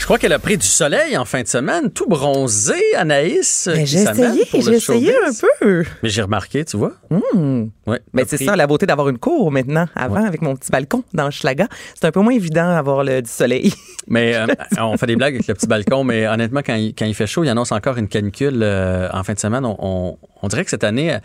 Je 0.04 0.06
crois 0.06 0.18
qu'elle 0.18 0.34
a 0.34 0.38
pris 0.38 0.58
du 0.58 0.66
soleil 0.66 1.16
en 1.16 1.24
fin 1.24 1.40
de 1.40 1.48
semaine, 1.48 1.90
tout 1.90 2.04
bronzé, 2.06 2.74
Anaïs. 2.94 3.70
J'ai 3.72 4.02
essayé, 4.02 4.44
j'ai 4.52 4.74
essayé 4.74 5.14
un 5.16 5.30
peu. 5.58 5.82
Mais 6.02 6.10
j'ai 6.10 6.20
remarqué, 6.20 6.62
tu 6.62 6.76
vois. 6.76 6.92
Mmh. 7.08 7.68
Ouais, 7.86 8.02
Mais 8.12 8.24
c'est 8.26 8.36
ça, 8.36 8.54
la 8.54 8.66
beauté 8.66 8.84
d'avoir 8.84 9.08
une 9.08 9.16
cour 9.16 9.50
maintenant. 9.50 9.86
Avant, 9.94 10.22
avec 10.26 10.42
mon 10.42 10.56
petit 10.56 10.70
balcon 10.70 11.04
dans 11.14 11.30
Schlaga, 11.30 11.68
c'est 11.94 12.04
un 12.04 12.10
peu 12.10 12.20
moins 12.20 12.34
évident 12.34 12.68
d'avoir 12.68 13.02
du 13.02 13.22
soleil. 13.24 13.72
Mais 14.06 14.36
euh, 14.36 14.46
on 14.78 14.98
fait 14.98 15.06
des 15.06 15.16
blagues 15.16 15.36
avec 15.36 15.46
le 15.46 15.54
petit 15.54 15.66
balcon, 15.66 16.04
mais 16.04 16.28
honnêtement, 16.28 16.60
quand 16.60 16.74
il, 16.74 16.94
quand 16.94 17.06
il 17.06 17.14
fait 17.14 17.26
chaud, 17.26 17.42
il 17.42 17.48
annonce 17.48 17.72
encore 17.72 17.96
une 17.96 18.08
canicule 18.08 18.60
euh, 18.62 19.08
en 19.10 19.24
fin 19.24 19.32
de 19.32 19.38
semaine. 19.38 19.64
On, 19.64 20.18
on, 20.42 20.48
dirait 20.48 20.62
que 20.62 20.68
cette 20.68 20.84
année, 20.84 21.16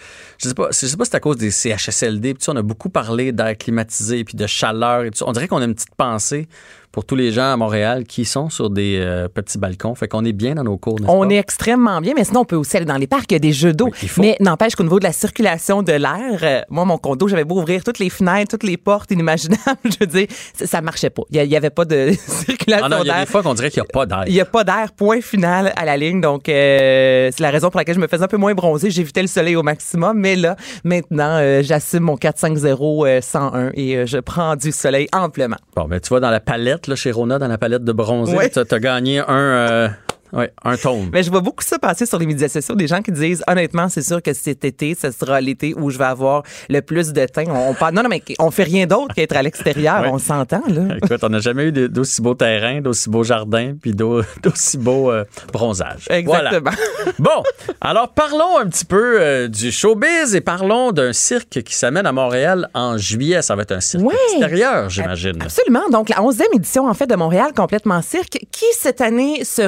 je 0.42 0.48
sais 0.48 0.54
pas, 0.54 0.70
je 0.72 0.86
sais 0.86 0.96
pas 0.96 1.04
si 1.04 1.12
c'est 1.12 1.18
à 1.18 1.20
cause 1.20 1.36
des 1.36 1.52
CHSLD, 1.52 2.36
puis 2.36 2.46
on 2.48 2.56
a 2.56 2.62
beaucoup 2.62 2.90
parlé 2.90 3.34
d'air 3.34 3.58
climatisé, 3.58 4.24
puis 4.24 4.38
de 4.38 4.48
chaleur 4.48 5.04
et 5.04 5.12
tout. 5.12 5.26
On 5.28 5.34
dirait 5.34 5.50
qu'on 5.50 5.62
a 5.62 5.66
une 5.66 5.76
petite 5.76 5.94
pensée 5.98 6.48
pour 6.92 7.06
tous 7.06 7.16
les 7.16 7.32
gens 7.32 7.54
à 7.54 7.58
Montréal 7.58 8.04
qui 8.06 8.26
sont 8.26 8.50
sur 8.50 8.70
des 8.70 8.98
euh, 9.00 9.28
petits 9.28 9.58
balcons. 9.58 9.94
Fait 9.96 10.08
qu'on 10.08 10.26
est 10.26 10.34
bien 10.34 10.56
dans 10.56 10.64
nos 10.64 10.78
cours. 10.78 10.98
On 11.08 11.30
est 11.30 11.36
extrêmement 11.36 12.02
bien, 12.02 12.14
mais 12.16 12.24
sinon, 12.24 12.42
on 12.42 12.46
peut 12.46 12.56
aussi 12.56 12.78
aller 12.78 12.86
dans 12.86 12.98
les 12.98 13.08
parcs. 13.08 13.32
Il 13.32 13.36
y 13.36 13.36
a 13.36 13.40
des 13.40 13.52
jeux 13.52 13.74
d'eau. 13.74 13.90
mais 14.18 14.36
n'empêche 14.40 14.76
qu'au 14.76 14.84
niveau 14.84 15.00
de 15.00 15.04
la 15.04 15.12
circulation 15.12 15.84
de 15.84 15.94
l'air, 15.94 16.40
euh, 16.42 16.62
moi, 16.70 16.86
mon 16.86 16.98
condo, 16.98 17.28
j'avais 17.28 17.44
beau 17.44 17.60
ouvrir 17.60 17.84
toutes 17.84 18.00
les 18.00 18.10
fenêtres, 18.10 18.50
toutes 18.50 18.64
les 18.64 18.78
portes 18.78 19.12
inimaginables. 19.12 19.60
je 19.84 19.98
veux 20.00 20.08
dire, 20.08 20.28
ça, 20.54 20.82
marchait 20.82 21.12
pas. 21.12 21.24
Il 21.30 21.48
n'y 21.48 21.56
avait 21.56 21.70
pas 21.70 21.86
de 21.86 22.12
circulation 22.28 22.90
d'air. 22.90 23.02
Il 23.04 23.08
y 23.08 23.12
a 23.12 23.20
des 23.20 23.26
fois 23.28 23.44
qu'on 23.44 23.54
dirait 23.54 23.70
qu'il 23.70 23.82
n'y 23.82 23.88
a 23.88 23.92
pas 23.92 24.06
d'air. 24.06 24.24
Il 24.28 24.34
n'y 24.34 24.42
a 24.42 24.46
pas 24.46 24.64
d'air, 24.64 24.92
point 24.96 25.22
final 25.22 25.74
à 25.76 25.86
la 25.86 25.96
ligne. 25.96 26.22
Donc, 26.22 26.50
euh, 26.50 27.30
c'est 27.32 27.42
la 27.42 27.52
raison 27.52 27.70
pour 27.70 27.80
laquelle 27.80 27.96
je 27.96 28.02
me 28.02 28.08
faisais 28.08 28.24
un 28.24 28.28
peu 28.28 28.38
moins 28.38 28.54
bronzer. 28.56 28.90
J'évitais 28.90 29.22
le 29.22 29.28
soleil 29.28 29.56
au 29.56 29.64
maximum. 29.64 30.18
Mais 30.18 30.36
là, 30.36 30.56
maintenant, 30.84 31.62
j'assume 31.62 32.04
mon 32.04 32.18
450 32.18 33.22
101 33.22 33.72
et 33.76 34.06
je 34.06 34.18
prends 34.18 34.56
du 34.56 34.72
soleil 34.72 35.08
amplement. 35.14 35.58
Bon, 35.76 35.88
mais 35.88 36.00
tu 36.00 36.10
vois, 36.10 36.20
dans 36.20 36.32
la 36.32 36.40
palette, 36.40 36.79
là, 36.88 36.96
chez 36.96 37.12
Rona, 37.12 37.40
dans 37.40 37.48
la 37.48 37.58
palette 37.58 37.84
de 37.84 37.92
bronzé. 37.92 38.38
Tu 38.52 38.60
as, 38.60 38.80
gagné 38.80 39.20
un, 39.20 39.30
euh, 39.30 39.90
oui, 40.34 40.46
un 40.64 40.78
tome. 40.78 41.10
Mais 41.12 41.24
je 41.24 41.32
vois 41.32 41.42
beaucoup 41.42 41.64
ça 41.64 41.80
passer 41.80 42.06
sur 42.06 42.20
les 42.20 42.26
médias 42.26 42.50
sociaux, 42.50 42.76
des 42.76 42.88
gens 42.88 43.02
qui 43.02 43.12
disent 43.12 43.44
honnêtement, 43.48 43.90
c'est 43.90 44.02
sûr 44.02 44.22
que 44.22 44.34
cet 44.34 44.64
été, 44.64 44.96
ce 44.96 45.12
sera 45.12 45.42
l'été 45.42 45.74
où 45.76 45.90
je 45.90 45.98
vais 45.98 46.06
avoir 46.06 46.44
le 46.70 46.82
plus 46.82 47.14
de 47.14 47.26
teint. 47.26 47.46
On, 47.48 47.74
non, 47.92 48.04
non, 48.04 48.10
mais 48.10 48.24
on 48.40 48.52
fait 48.52 48.64
rien 48.64 48.86
d'autre 48.86 49.16
qu'être 49.16 49.36
à 49.36 49.42
l'extérieur, 49.42 50.04
on 50.12 50.20
s'entend 50.20 50.64
là. 50.68 50.98
Écoute, 51.04 51.24
on 51.24 51.30
n'a 51.30 51.40
jamais 51.40 51.66
eu 51.66 51.72
d'aussi 51.72 52.22
beaux 52.22 52.36
terrains, 52.36 52.82
d'aussi 52.82 53.10
beaux 53.10 53.24
jardins, 53.24 53.74
puis 53.80 53.94
d'aussi 54.44 54.78
beaux 54.78 55.12
euh, 55.12 55.26
bronzages. 55.52 56.06
Exactement. 56.10 56.72
bon, 57.20 57.44
alors 57.82 58.10
parlons 58.10 58.58
un 58.60 58.68
petit 58.68 58.86
peu 58.86 59.20
euh, 59.20 59.48
du 59.48 59.72
showbiz 59.72 60.36
et 60.36 60.42
parlons 60.42 60.92
d'un 60.92 61.14
cirque 61.14 61.62
qui 61.64 61.76
s'amène 61.76 62.06
à 62.06 62.12
Montréal 62.12 62.70
en 62.74 62.98
juillet. 62.98 63.42
Ça 63.42 63.56
va 63.56 63.64
être 63.64 63.72
un 63.72 63.82
cirque 63.82 64.04
extérieur, 64.34 64.90
j'imagine. 64.90 65.42
Absolument. 65.42 65.90
Donc 65.92 66.10
la 66.10 66.18
11e 66.18 66.44
édition 66.56 66.88
en 66.88 66.94
fait 66.94 67.08
de 67.08 67.16
Montréal 67.16 67.52
complètement 67.56 68.02
cirque, 68.02 68.40
qui 68.52 68.66
cette 68.74 69.02
année 69.02 69.44
se 69.44 69.62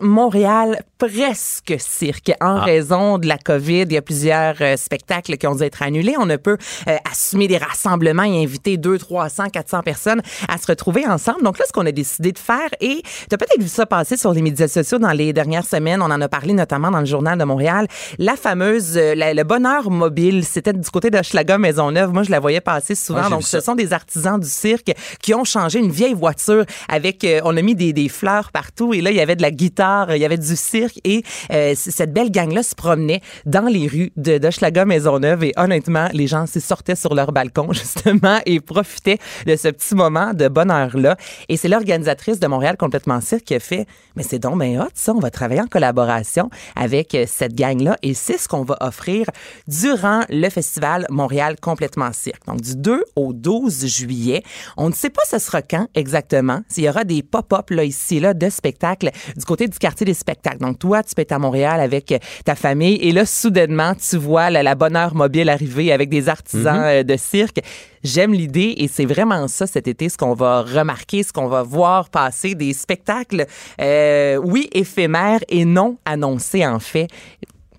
Montréal 0.00 0.82
presque 0.98 1.74
cirque 1.78 2.30
en 2.40 2.56
ah. 2.56 2.64
raison 2.64 3.18
de 3.18 3.26
la 3.26 3.38
COVID. 3.38 3.82
Il 3.82 3.92
y 3.92 3.96
a 3.96 4.02
plusieurs 4.02 4.56
euh, 4.60 4.76
spectacles 4.76 5.36
qui 5.38 5.46
ont 5.46 5.54
dû 5.54 5.62
être 5.62 5.82
annulés. 5.82 6.14
On 6.18 6.26
ne 6.26 6.36
peut 6.36 6.58
euh, 6.88 6.96
assumer 7.10 7.48
des 7.48 7.56
rassemblements 7.56 8.24
et 8.24 8.42
inviter 8.42 8.76
200, 8.76 8.98
300, 9.06 9.44
400 9.50 9.82
personnes 9.82 10.22
à 10.48 10.58
se 10.58 10.66
retrouver 10.66 11.06
ensemble. 11.06 11.42
Donc 11.42 11.58
là, 11.58 11.64
ce 11.66 11.72
qu'on 11.72 11.86
a 11.86 11.92
décidé 11.92 12.32
de 12.32 12.38
faire, 12.38 12.68
et 12.80 13.02
tu 13.02 13.34
as 13.34 13.38
peut-être 13.38 13.60
vu 13.60 13.68
ça 13.68 13.86
passer 13.86 14.16
sur 14.16 14.32
les 14.32 14.42
médias 14.42 14.68
sociaux 14.68 14.98
dans 14.98 15.12
les 15.12 15.32
dernières 15.32 15.64
semaines, 15.64 16.02
on 16.02 16.10
en 16.10 16.20
a 16.20 16.28
parlé 16.28 16.52
notamment 16.52 16.90
dans 16.90 17.00
le 17.00 17.06
Journal 17.06 17.38
de 17.38 17.44
Montréal, 17.44 17.86
la 18.18 18.36
fameuse, 18.36 18.96
euh, 18.96 19.14
le 19.16 19.42
bonheur 19.42 19.90
mobile, 19.90 20.44
c'était 20.44 20.72
du 20.72 20.90
côté 20.90 21.10
de 21.10 21.22
Schlaga 21.22 21.56
Maisonneuve. 21.56 22.12
Moi, 22.12 22.24
je 22.24 22.30
la 22.30 22.40
voyais 22.40 22.60
passer 22.60 22.94
souvent. 22.94 23.30
Donc, 23.30 23.44
ce 23.44 23.60
sont 23.60 23.74
des 23.74 23.92
artisans 23.92 24.38
du 24.38 24.48
cirque 24.48 24.92
qui 25.22 25.34
ont 25.34 25.44
changé 25.44 25.78
une 25.78 25.90
vieille 25.90 26.14
voiture 26.14 26.64
avec, 26.88 27.26
on 27.44 27.56
a 27.56 27.62
mis 27.62 27.74
des, 27.74 27.92
des 27.92 28.08
fleurs 28.08 28.52
partout 28.52 28.92
et 28.92 29.00
là, 29.00 29.10
il 29.10 29.16
y 29.16 29.20
avait 29.20 29.36
de 29.36 29.42
la 29.42 29.50
guitare, 29.60 30.16
il 30.16 30.22
y 30.22 30.24
avait 30.24 30.38
du 30.38 30.56
cirque 30.56 30.98
et 31.04 31.22
euh, 31.52 31.74
cette 31.76 32.14
belle 32.14 32.30
gang-là 32.30 32.62
se 32.62 32.74
promenait 32.74 33.20
dans 33.44 33.66
les 33.66 33.86
rues 33.86 34.10
de 34.16 34.38
d'Hochelaga 34.38 34.86
Maisonneuve 34.86 35.44
et 35.44 35.52
honnêtement, 35.58 36.08
les 36.12 36.26
gens 36.26 36.46
s'y 36.46 36.62
sortaient 36.62 36.96
sur 36.96 37.14
leur 37.14 37.32
balcon 37.32 37.72
justement 37.72 38.38
et 38.46 38.60
profitaient 38.60 39.18
de 39.46 39.56
ce 39.56 39.68
petit 39.68 39.94
moment 39.94 40.32
de 40.32 40.48
bonheur-là. 40.48 41.16
Et 41.50 41.58
c'est 41.58 41.68
l'organisatrice 41.68 42.40
de 42.40 42.46
Montréal 42.46 42.76
Complètement 42.78 43.20
Cirque 43.20 43.44
qui 43.44 43.54
a 43.54 43.60
fait, 43.60 43.86
mais 44.16 44.22
c'est 44.22 44.38
donc 44.38 44.58
bien 44.58 44.82
hot 44.82 44.88
ça, 44.94 45.12
on 45.12 45.20
va 45.20 45.30
travailler 45.30 45.60
en 45.60 45.66
collaboration 45.66 46.48
avec 46.74 47.14
euh, 47.14 47.24
cette 47.28 47.54
gang-là 47.54 47.96
et 48.02 48.14
c'est 48.14 48.38
ce 48.38 48.48
qu'on 48.48 48.64
va 48.64 48.78
offrir 48.80 49.26
durant 49.68 50.22
le 50.30 50.48
festival 50.48 51.06
Montréal 51.10 51.56
Complètement 51.60 52.12
Cirque. 52.12 52.46
Donc 52.46 52.62
du 52.62 52.76
2 52.76 53.04
au 53.16 53.32
12 53.34 53.86
juillet. 53.86 54.42
On 54.76 54.88
ne 54.88 54.94
sait 54.94 55.10
pas 55.10 55.22
ce 55.30 55.38
sera 55.38 55.60
quand 55.60 55.86
exactement. 55.94 56.60
S'il 56.68 56.84
y 56.84 56.88
aura 56.88 57.04
des 57.04 57.22
pop-up 57.22 57.70
là 57.70 57.84
ici 57.84 58.20
là 58.20 58.32
de 58.32 58.48
spectacles 58.48 59.10
du 59.36 59.44
côté 59.50 59.66
du 59.66 59.78
quartier 59.78 60.06
des 60.06 60.14
spectacles. 60.14 60.58
Donc, 60.58 60.78
toi, 60.78 61.02
tu 61.02 61.12
peux 61.12 61.22
être 61.22 61.32
à 61.32 61.40
Montréal 61.40 61.80
avec 61.80 62.12
euh, 62.12 62.18
ta 62.44 62.54
famille 62.54 62.94
et 63.02 63.10
là, 63.10 63.26
soudainement, 63.26 63.94
tu 63.96 64.16
vois 64.16 64.48
la, 64.48 64.74
bonne 64.76 64.94
heure 64.94 65.16
mobile 65.16 65.48
arriver 65.48 65.90
avec 65.90 66.08
des 66.08 66.28
artisans 66.28 66.78
mhm. 66.78 66.84
euh, 66.84 67.02
de 67.02 67.16
cirque. 67.16 67.60
J'aime 68.04 68.32
l'idée 68.32 68.74
et 68.76 68.86
c'est 68.86 69.06
vraiment 69.06 69.48
ça 69.48 69.66
cet 69.66 69.88
été, 69.88 70.08
ce 70.08 70.16
qu'on 70.16 70.34
va 70.34 70.62
remarquer, 70.62 71.24
ce 71.24 71.32
qu'on 71.32 71.48
va 71.48 71.64
voir 71.64 72.10
passer, 72.10 72.54
des 72.54 72.72
spectacles, 72.72 73.46
euh, 73.80 74.36
oui, 74.36 74.68
éphémères 74.72 75.40
et 75.48 75.64
non 75.64 75.98
annoncés 76.04 76.64
en 76.64 76.78
fait. 76.78 77.08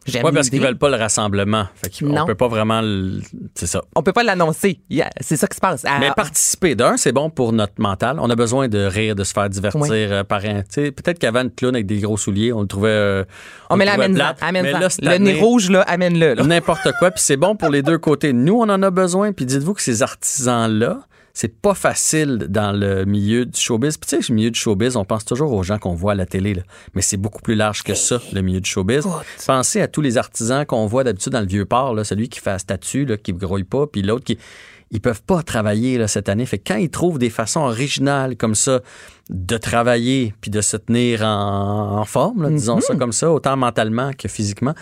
Oui, 0.08 0.32
parce 0.34 0.50
qu'ils 0.50 0.62
veulent 0.62 0.78
pas 0.78 0.90
le 0.90 0.96
rassemblement. 0.96 1.66
Fait 1.76 1.92
on 2.04 2.26
peut 2.26 2.36
pas 2.36 2.48
vraiment. 2.48 2.82
C'est 3.54 3.68
ça. 3.68 3.82
On 3.96 4.02
peut 4.02 4.14
pas 4.14 4.24
l'annoncer. 4.24 4.80
c'est 5.20 5.38
ça 5.38 5.48
qui 5.48 5.56
se 5.56 5.62
passe. 5.62 5.86
Mais 6.00 6.12
participer 6.16 6.76
d'un, 6.76 6.98
c'est 6.98 7.12
bon 7.12 7.30
pour 7.30 7.54
notre 7.54 7.74
mental. 7.78 8.18
On 8.20 8.30
a 8.30 8.36
besoin 8.36 8.68
de 8.68 8.80
rire, 8.80 9.16
de 9.16 9.24
se 9.24 9.34
faire 9.34 9.50
divertir 9.50 9.84
euh, 9.92 10.24
par 10.24 10.44
un. 10.46 10.64
Peut-être 10.64 11.20
qu'avant, 11.20 11.42
une 11.42 11.52
clown 11.52 11.76
avec 11.76 11.86
des 11.86 12.00
gros 12.00 12.18
souliers, 12.18 12.54
on 12.54 12.62
le 12.62 12.68
trouvait. 12.68 12.90
Euh, 12.90 13.24
on, 13.70 13.78
met 13.78 13.86
l'amène 13.86 14.20
amène 14.42 14.80
Le 15.02 15.18
nez 15.18 15.40
rouge, 15.40 15.70
là, 15.70 15.82
amène-le. 15.82 16.36
N'importe 16.36 16.92
quoi. 17.00 17.12
Puis 17.12 17.24
c'est 17.24 17.38
bon 17.38 17.56
pour 17.56 17.70
les 17.70 17.82
deux 17.82 17.98
côtés. 17.98 18.34
Nous, 18.34 18.56
on 18.56 18.70
en 18.70 18.82
a 18.82 18.90
besoin. 18.90 19.32
Puis 19.34 19.46
dites-vous 19.46 19.74
que 19.74 19.82
ces 19.82 20.02
artisans-là, 20.02 21.02
c'est 21.34 21.62
pas 21.62 21.74
facile 21.74 22.48
dans 22.50 22.72
le 22.72 23.06
milieu 23.06 23.46
du 23.46 23.60
showbiz. 23.60 23.98
Puis 23.98 24.10
tu 24.10 24.22
sais, 24.22 24.28
le 24.30 24.36
milieu 24.36 24.52
du 24.52 24.60
showbiz, 24.60 24.96
on 24.96 25.06
pense 25.06 25.26
toujours 25.26 25.54
aux 25.54 25.64
gens 25.64 25.78
qu'on 25.78 25.94
voit 25.94 26.14
à 26.14 26.16
la 26.16 26.26
télé, 26.26 26.54
là. 26.54 26.64
mais 26.94 27.02
c'est 27.02 27.18
beaucoup 27.18 27.42
plus 27.42 27.56
large 27.56 27.84
que 27.84 27.94
ça, 27.94 28.22
le 28.34 28.42
milieu 28.42 28.62
du 28.62 28.70
showbiz. 28.70 29.08
Pensez 29.46 29.82
à 29.82 29.88
tous 29.88 30.02
les 30.02 30.18
artisans 30.18 30.66
qu'on 30.66 30.86
voit 30.86 31.04
d'habitude 31.04 31.34
dans 31.34 31.42
le 31.42 31.48
vieux 31.48 31.66
port, 31.66 31.94
là, 31.94 32.04
celui 32.04 32.30
qui 32.30 32.40
fait 32.40 32.52
la 32.52 32.60
statue, 32.60 33.06
là, 33.06 33.18
qui 33.18 33.34
ne 33.34 33.40
grouille 33.40 33.64
pas, 33.64 33.88
puis 33.88 34.02
l'autre 34.02 34.26
qui 34.26 34.38
ils 34.92 35.00
peuvent 35.00 35.24
pas 35.24 35.42
travailler 35.42 35.98
là, 35.98 36.08
cette 36.08 36.30
année. 36.30 36.46
Fait 36.46 36.60
quand 36.60 36.76
ils 36.76 36.90
trouvent 36.90 37.18
des 37.18 37.30
façons 37.30 37.62
originales 37.62 38.36
comme 38.36 38.56
ça 38.56 38.82
de 39.30 39.58
travailler 39.58 40.34
puis 40.42 40.52
de 40.52 40.62
se 40.62 40.78
tenir 40.78 41.22
en, 41.24 42.04
forme, 42.06 42.54
disons 42.56 42.82
ça 42.82 42.94
mhm. 42.94 43.00
comme 43.00 43.12
ça, 43.12 43.32
autant 43.32 43.56
mentalement 43.56 44.12
que 44.18 44.28
physiquement, 44.28 44.74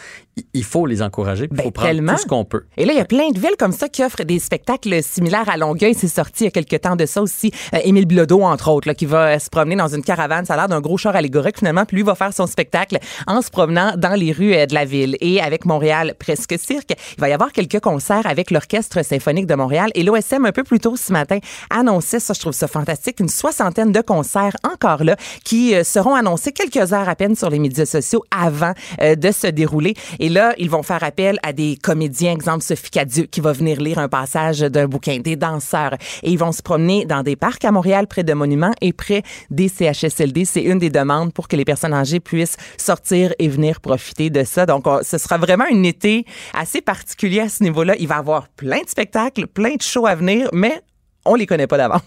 il 0.54 0.64
faut 0.64 0.86
les 0.86 1.02
encourager. 1.02 1.48
Il 1.52 1.56
ben, 1.56 1.64
faut 1.64 1.72
prendre 1.72 2.00
tout 2.00 2.18
ce 2.18 2.26
qu'on 2.26 2.46
peut. 2.46 2.64
Et 2.78 2.86
là, 2.86 2.94
il 2.94 2.98
y 2.98 3.02
a 3.02 3.06
plein 3.06 3.30
de 3.30 3.40
villes 3.40 3.58
comme 3.60 3.74
ça 3.74 3.90
qui 3.90 4.04
offrent 4.04 4.24
des 4.24 4.40
spectacles 4.40 5.04
similaires 5.04 5.50
à 5.50 5.58
Longueuil. 5.58 5.94
C'est 5.94 6.08
sorti 6.08 6.44
il 6.44 6.46
y 6.46 6.48
a 6.48 6.52
quelques 6.52 6.82
temps 6.82 6.96
de 6.96 7.06
ça 7.06 7.22
aussi. 7.22 7.52
Euh, 7.74 7.80
Émile 7.84 8.06
Blodeau, 8.06 8.44
entre 8.44 8.72
autres, 8.72 8.88
là, 8.88 8.96
qui 8.96 9.06
va 9.06 9.38
se 9.38 9.50
promener 9.50 9.76
dans 9.76 9.90
une 9.90 10.02
caravane. 10.02 10.46
Ça 10.46 10.54
a 10.54 10.58
l'air 10.58 10.68
d'un 10.70 10.80
gros 10.80 10.98
char 10.98 11.16
allégorique 11.16 11.58
finalement. 11.58 11.86
Puis 11.86 11.98
lui 11.98 12.04
va 12.04 12.16
faire 12.16 12.34
son 12.34 12.48
spectacle 12.48 12.98
en 13.28 13.42
se 13.42 13.50
promenant 13.50 13.96
dans 13.98 14.18
les 14.18 14.32
rues 14.32 14.54
euh, 14.54 14.66
de 14.66 14.74
la 14.74 14.86
ville. 14.86 15.18
Et 15.20 15.42
avec 15.42 15.66
Montréal 15.66 16.16
Presque 16.18 16.58
Cirque, 16.58 16.94
il 17.18 17.20
va 17.20 17.28
y 17.28 17.34
avoir 17.34 17.52
quelques 17.52 17.82
concerts 17.82 18.26
avec 18.26 18.50
l'Orchestre 18.50 19.04
symphonique 19.04 19.48
de 19.48 19.56
Montréal. 19.56 19.92
Et 19.96 20.04
l'OSM, 20.04 20.46
un 20.46 20.54
peu 20.54 20.64
plus 20.64 20.80
tôt 20.80 20.96
ce 20.96 21.12
matin, 21.12 21.40
annonçait, 21.70 22.20
ça 22.22 22.34
je 22.34 22.40
trouve 22.40 22.54
ça 22.54 22.68
fantastique, 22.68 23.20
une 23.20 23.30
soixantaine 23.30 23.92
de 23.92 24.02
concerts 24.02 24.29
encore 24.64 25.04
là 25.04 25.16
qui 25.44 25.76
euh, 25.76 25.84
seront 25.84 26.14
annoncés 26.16 26.52
quelques 26.52 26.94
heures 26.94 27.10
à 27.10 27.16
peine 27.16 27.36
sur 27.36 27.50
les 27.50 27.60
médias 27.60 27.86
sociaux 27.86 28.24
avant 28.32 28.74
de 29.00 29.32
se 29.32 29.48
dérouler. 29.48 29.94
Et 30.20 30.30
là, 30.30 30.54
ils 30.58 30.70
vont 30.70 30.84
faire 30.84 31.04
appel 31.04 31.40
à 31.44 31.54
des 31.54 31.78
comédiens, 31.82 32.32
exemple 32.34 32.64
Sophie 32.64 32.92
Cadieux, 32.92 33.24
qui 33.26 33.42
va 33.42 33.52
venir 33.54 33.80
lire 33.82 34.00
un 34.00 34.08
passage 34.10 34.60
d'un 34.60 34.88
bouquin, 34.88 35.20
des 35.20 35.36
danseurs. 35.36 35.94
Et 36.24 36.32
ils 36.32 36.38
vont 36.40 36.52
se 36.52 36.62
promener 36.62 37.06
dans 37.06 37.24
des 37.24 37.36
parcs 37.36 37.64
à 37.66 37.72
Montréal, 37.72 38.08
près 38.08 38.24
de 38.24 38.34
monuments 38.34 38.74
et 38.82 38.94
près 38.94 39.24
des 39.50 39.68
CHSLD. 39.70 40.46
C'est 40.46 40.64
une 40.64 40.80
des 40.80 40.90
demandes 40.90 41.34
pour 41.34 41.48
que 41.48 41.56
les 41.56 41.66
personnes 41.66 41.94
âgées 41.94 42.20
puissent 42.20 42.58
sortir 42.78 43.34
et 43.40 43.48
venir 43.48 43.82
profiter 43.82 44.30
de 44.30 44.44
ça. 44.44 44.66
Donc, 44.66 44.88
on- 44.88 45.00
ce 45.04 45.18
sera 45.18 45.38
vraiment 45.38 45.66
un 45.72 45.84
été 45.84 46.26
assez 46.54 46.82
particulier 46.82 47.42
à 47.42 47.50
ce 47.50 47.64
niveau-là. 47.64 47.96
Il 48.00 48.08
va 48.08 48.16
y 48.16 48.20
avoir 48.20 48.48
plein 48.50 48.82
de 48.84 48.90
spectacles, 48.90 49.48
plein 49.48 49.76
de 49.76 49.82
shows 49.82 50.06
à 50.08 50.16
venir, 50.16 50.50
mais 50.54 50.82
on 51.26 51.36
les 51.36 51.46
connaît 51.46 51.68
pas 51.68 51.78
d'avance. 51.78 52.02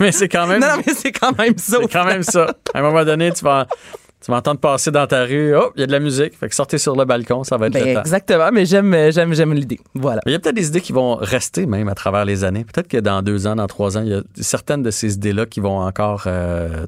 Mais 0.00 0.12
c'est 0.12 0.28
quand 0.28 0.46
même. 0.46 0.60
non, 0.60 0.68
non, 0.68 0.82
mais 0.86 0.94
c'est 0.94 1.12
quand 1.12 1.36
même 1.36 1.58
ça. 1.58 1.78
C'est 1.80 1.92
quand 1.92 2.04
même 2.04 2.22
ça. 2.22 2.54
À 2.74 2.78
un 2.78 2.82
moment 2.82 3.04
donné, 3.04 3.32
tu 3.32 3.44
vas, 3.44 3.66
tu 4.30 4.32
vas 4.32 4.38
entendre 4.38 4.60
passer 4.60 4.90
dans 4.90 5.06
ta 5.06 5.24
rue. 5.24 5.54
Oh, 5.56 5.70
il 5.76 5.80
y 5.80 5.82
a 5.84 5.86
de 5.86 5.92
la 5.92 6.00
musique. 6.00 6.36
Fait 6.38 6.48
que 6.48 6.54
sortez 6.54 6.78
sur 6.78 6.94
le 6.96 7.04
balcon, 7.04 7.44
ça 7.44 7.56
va 7.56 7.66
être 7.66 7.72
Ben, 7.74 7.86
le 7.88 7.94
temps. 7.94 8.00
exactement, 8.00 8.50
mais 8.52 8.64
j'aime, 8.66 8.94
j'aime, 9.10 9.34
j'aime 9.34 9.52
l'idée. 9.54 9.80
Voilà. 9.94 10.20
Il 10.26 10.32
y 10.32 10.34
a 10.34 10.38
peut-être 10.38 10.54
des 10.54 10.68
idées 10.68 10.80
qui 10.80 10.92
vont 10.92 11.16
rester 11.16 11.66
même 11.66 11.88
à 11.88 11.94
travers 11.94 12.24
les 12.24 12.44
années. 12.44 12.64
Peut-être 12.64 12.88
que 12.88 12.96
dans 12.98 13.22
deux 13.22 13.46
ans, 13.46 13.56
dans 13.56 13.66
trois 13.66 13.96
ans, 13.98 14.02
il 14.02 14.08
y 14.10 14.14
a 14.14 14.22
certaines 14.40 14.82
de 14.82 14.90
ces 14.90 15.14
idées-là 15.14 15.46
qui 15.46 15.60
vont 15.60 15.78
encore. 15.80 16.24
euh, 16.26 16.86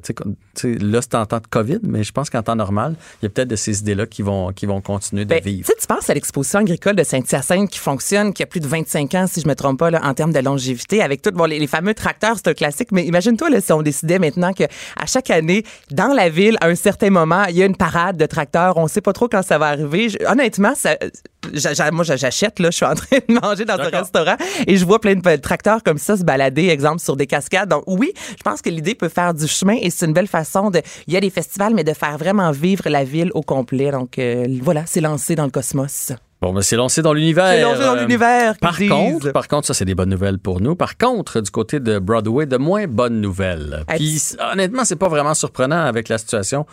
là, 0.63 0.99
c'est 1.01 1.15
en 1.15 1.25
temps 1.25 1.39
de 1.39 1.47
COVID, 1.49 1.79
mais 1.83 2.03
je 2.03 2.11
pense 2.11 2.29
qu'en 2.29 2.43
temps 2.43 2.55
normal, 2.55 2.95
il 3.21 3.25
y 3.25 3.27
a 3.27 3.29
peut-être 3.29 3.47
de 3.47 3.55
ces 3.55 3.79
idées-là 3.79 4.05
qui 4.05 4.21
vont, 4.21 4.51
qui 4.53 4.65
vont 4.65 4.81
continuer 4.81 5.25
de 5.25 5.29
Ben, 5.29 5.41
tu 5.41 5.49
vivre. 5.49 5.67
sais, 5.67 5.73
tu 5.79 5.87
penses 5.87 6.09
à 6.09 6.13
l'exposition 6.13 6.59
agricole 6.59 6.95
de 6.95 7.03
Saint-Hyacinthe 7.03 7.69
qui 7.69 7.79
fonctionne, 7.79 8.33
qui 8.33 8.43
a 8.43 8.45
plus 8.45 8.59
de 8.59 8.67
25 8.67 9.15
ans, 9.15 9.25
si 9.27 9.41
je 9.41 9.47
me 9.47 9.55
trompe 9.55 9.79
pas, 9.79 9.89
là, 9.91 10.01
en 10.03 10.13
termes 10.13 10.31
de 10.33 10.39
longévité, 10.39 11.01
avec 11.01 11.21
tous 11.21 11.31
bon, 11.31 11.45
les, 11.45 11.59
les 11.59 11.67
fameux 11.67 11.93
tracteurs, 11.93 12.35
c'est 12.37 12.47
un 12.49 12.53
classique. 12.53 12.91
Mais 12.91 13.03
imagine-toi 13.05 13.49
là, 13.49 13.61
si 13.61 13.71
on 13.73 13.81
décidait 13.81 14.19
maintenant 14.19 14.53
que 14.53 14.63
à 14.63 15.05
chaque 15.07 15.29
année, 15.29 15.63
dans 15.91 16.13
la 16.13 16.29
ville, 16.29 16.57
à 16.61 16.67
un 16.67 16.75
certain 16.75 17.09
moment, 17.09 17.32
il 17.49 17.55
y 17.57 17.63
a 17.63 17.65
une 17.65 17.75
parade 17.75 18.17
de 18.17 18.25
tracteurs. 18.25 18.77
On 18.77 18.87
sait 18.87 19.01
pas 19.01 19.13
trop 19.13 19.27
quand 19.27 19.41
ça 19.43 19.57
va 19.57 19.67
arriver. 19.67 20.09
Je- 20.09 20.17
honnêtement, 20.29 20.73
ça, 20.75 20.95
moi, 21.91 22.03
j'achète. 22.03 22.59
Là, 22.59 22.69
je 22.71 22.75
suis 22.75 22.85
en 22.85 22.95
train 22.95 23.17
de 23.27 23.33
manger 23.41 23.65
dans 23.65 23.79
un 23.79 23.89
restaurant 23.89 24.35
et 24.67 24.77
je 24.77 24.85
vois 24.85 24.99
plein 24.99 25.15
de 25.15 25.35
tracteurs 25.37 25.83
comme 25.83 25.97
ça 25.97 26.17
se 26.17 26.23
balader, 26.23 26.67
exemple 26.69 26.99
sur 27.01 27.15
des 27.15 27.27
cascades. 27.27 27.69
Donc 27.69 27.83
oui, 27.87 28.13
je 28.37 28.43
pense 28.43 28.61
que 28.61 28.69
l'idée 28.69 28.95
peut 28.95 29.09
faire 29.09 29.33
du 29.33 29.47
chemin 29.47 29.77
et 29.81 29.89
c'est 29.89 30.05
une 30.05 30.13
belle 30.13 30.27
façon 30.27 30.69
de. 30.69 30.81
Il 31.07 31.13
y 31.13 31.17
a 31.17 31.21
des 31.21 31.29
festivals, 31.29 31.73
mais 31.73 31.83
de 31.83 31.93
faire 31.93 32.17
vraiment 32.17 32.51
vivre 32.51 32.87
la 32.89 33.03
ville 33.03 33.31
au 33.33 33.41
complet. 33.41 33.91
Donc 33.91 34.17
euh, 34.19 34.45
voilà, 34.61 34.83
c'est 34.85 35.01
lancé 35.01 35.35
dans 35.35 35.45
le 35.45 35.51
cosmos. 35.51 36.11
Bon, 36.41 36.51
mais 36.51 36.61
c'est 36.61 36.75
lancé 36.75 37.01
dans 37.01 37.13
l'univers. 37.13 37.47
C'est 37.47 37.61
lancé 37.61 37.79
dans 37.83 37.95
Euh, 37.95 38.01
l'univers. 38.01 38.57
Par 38.57 38.77
contre, 38.77 39.31
par 39.31 39.47
contre, 39.47 39.65
ça, 39.67 39.73
c'est 39.73 39.85
des 39.85 39.95
bonnes 39.95 40.09
nouvelles 40.09 40.39
pour 40.39 40.59
nous. 40.59 40.75
Par 40.75 40.97
contre, 40.97 41.39
du 41.39 41.49
côté 41.49 41.79
de 41.79 41.99
Broadway, 41.99 42.45
de 42.45 42.57
moins 42.57 42.85
bonnes 42.85 43.21
nouvelles. 43.21 43.85
Puis, 43.87 44.21
honnêtement, 44.51 44.83
c'est 44.83 44.97
pas 44.97 45.07
vraiment 45.07 45.33
surprenant 45.35 45.85
avec 45.85 46.09
la 46.09 46.17
situation 46.17 46.65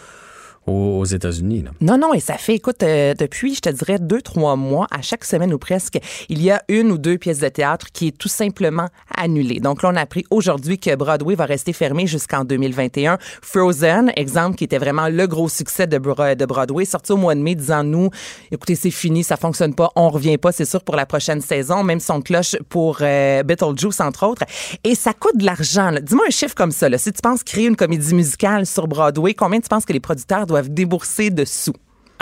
aux, 0.71 1.05
États-Unis. 1.05 1.65
Non, 1.81 1.99
non, 1.99 2.15
et 2.15 2.21
ça 2.21 2.35
fait, 2.35 2.55
écoute, 2.55 2.83
euh, 2.83 3.15
depuis, 3.15 3.55
je 3.55 3.61
te 3.61 3.69
dirais, 3.71 3.99
deux, 3.99 4.23
trois 4.23 4.57
mois, 4.57 4.87
à 4.91 5.03
chaque 5.03 5.25
semaine 5.25 5.53
ou 5.53 5.59
presque, 5.59 5.99
il 6.29 6.43
y 6.43 6.51
a 6.51 6.63
une 6.69 6.91
ou 6.93 6.99
deux 6.99 7.19
pièces 7.19 7.41
de 7.41 7.49
théâtre 7.49 7.89
qui 7.93 8.09
est 8.09 8.17
tout 8.17 8.29
simplement 8.29 8.89
annulée. 9.17 9.61
Donc 9.61 9.83
là, 9.83 9.91
on 9.93 9.97
a 9.97 10.01
appris 10.01 10.25
aujourd'hui 10.31 10.79
que 10.79 10.95
Broadway 10.95 11.35
va 11.35 11.47
rester 11.47 11.73
fermé 11.73 12.07
jusqu'en 12.07 12.45
2021. 12.45 13.19
Frozen, 13.43 14.13
exemple, 14.17 14.57
qui 14.57 14.65
était 14.65 14.79
vraiment 14.79 15.09
le 15.09 15.27
gros 15.27 15.49
succès 15.49 15.87
de, 15.87 15.99
Bro- 15.99 16.35
de 16.35 16.47
Broadway, 16.47 16.85
sorti 16.85 17.13
au 17.13 17.17
mois 17.17 17.35
de 17.35 17.41
mai, 17.41 17.55
disant 17.55 17.83
nous, 17.85 18.11
écoutez, 18.53 18.75
c'est 18.75 18.91
fini, 18.91 19.25
ça 19.25 19.37
fonctionne 19.37 19.75
pas, 19.75 19.91
on 19.97 20.09
revient 20.09 20.39
pas, 20.39 20.53
c'est 20.53 20.65
sûr, 20.65 20.83
pour 20.83 20.97
la 20.97 21.07
prochaine 21.07 21.41
saison. 21.41 21.83
Même 21.83 22.01
son 22.01 22.21
cloche 22.21 22.57
pour 22.69 22.99
euh, 23.01 23.43
Beetlejuice, 23.43 24.01
entre 24.01 24.27
autres. 24.27 24.43
Et 24.85 24.95
ça 24.95 25.13
coûte 25.13 25.37
de 25.37 25.45
l'argent. 25.45 25.91
Dis-moi 26.01 26.25
un 26.29 26.31
chiffre 26.31 26.55
comme 26.55 26.71
ça. 26.73 26.89
Là. 26.89 26.99
Si 26.99 27.13
tu 27.13 27.21
penses 27.23 27.43
créer 27.43 27.67
une 27.67 27.77
comédie 27.77 28.15
musicale 28.15 28.67
sur 28.67 28.87
Broadway, 28.87 29.35
combien 29.35 29.61
tu 29.61 29.69
penses 29.69 29.85
que 29.85 29.93
les 29.93 30.01
producteurs 30.01 30.47
doivent 30.47 30.60
débourser 30.69 31.31
de 31.31 31.45
sous? 31.45 31.73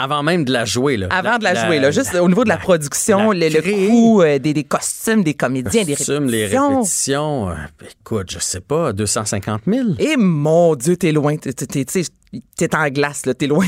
Avant 0.01 0.23
même 0.23 0.45
de 0.45 0.53
la 0.53 0.63
jouer. 0.63 0.95
Là. 0.95 1.07
Avant 1.09 1.37
de 1.37 1.43
la, 1.43 1.55
jouer, 1.65 1.77
là, 1.79 1.91
juste 1.91 2.15
au 2.15 2.27
niveau 2.29 2.45
de 2.45 2.49
la, 2.49 2.55
production, 2.55 3.31
le, 3.33 3.89
coût 3.89 4.21
euh, 4.21 4.39
des, 4.39 4.53
des 4.53 4.63
costumes, 4.63 5.23
des 5.23 5.33
comédiens, 5.33 5.83
des 5.83 5.93
Costumes, 5.95 6.27
les 6.29 6.45
répétitions. 6.45 6.69
répétitions. 6.77 7.49
euh, 7.49 7.53
écoute, 8.01 8.31
je 8.31 8.39
sais 8.39 8.61
pas, 8.61 8.93
250 8.93 9.63
000? 9.67 9.87
Et 9.99 10.15
mon 10.15 10.75
Dieu, 10.75 10.95
t'es 10.95 11.11
loin. 11.11 11.35
T'es, 11.35 11.51
t'es- 11.51 11.65
t'es- 11.65 11.83
tu 11.83 12.03
sais, 12.05 12.09
t'es 12.57 12.75
en 12.75 12.87
glace, 12.89 13.25
là. 13.25 13.33
T'es 13.33 13.47
loin. 13.47 13.65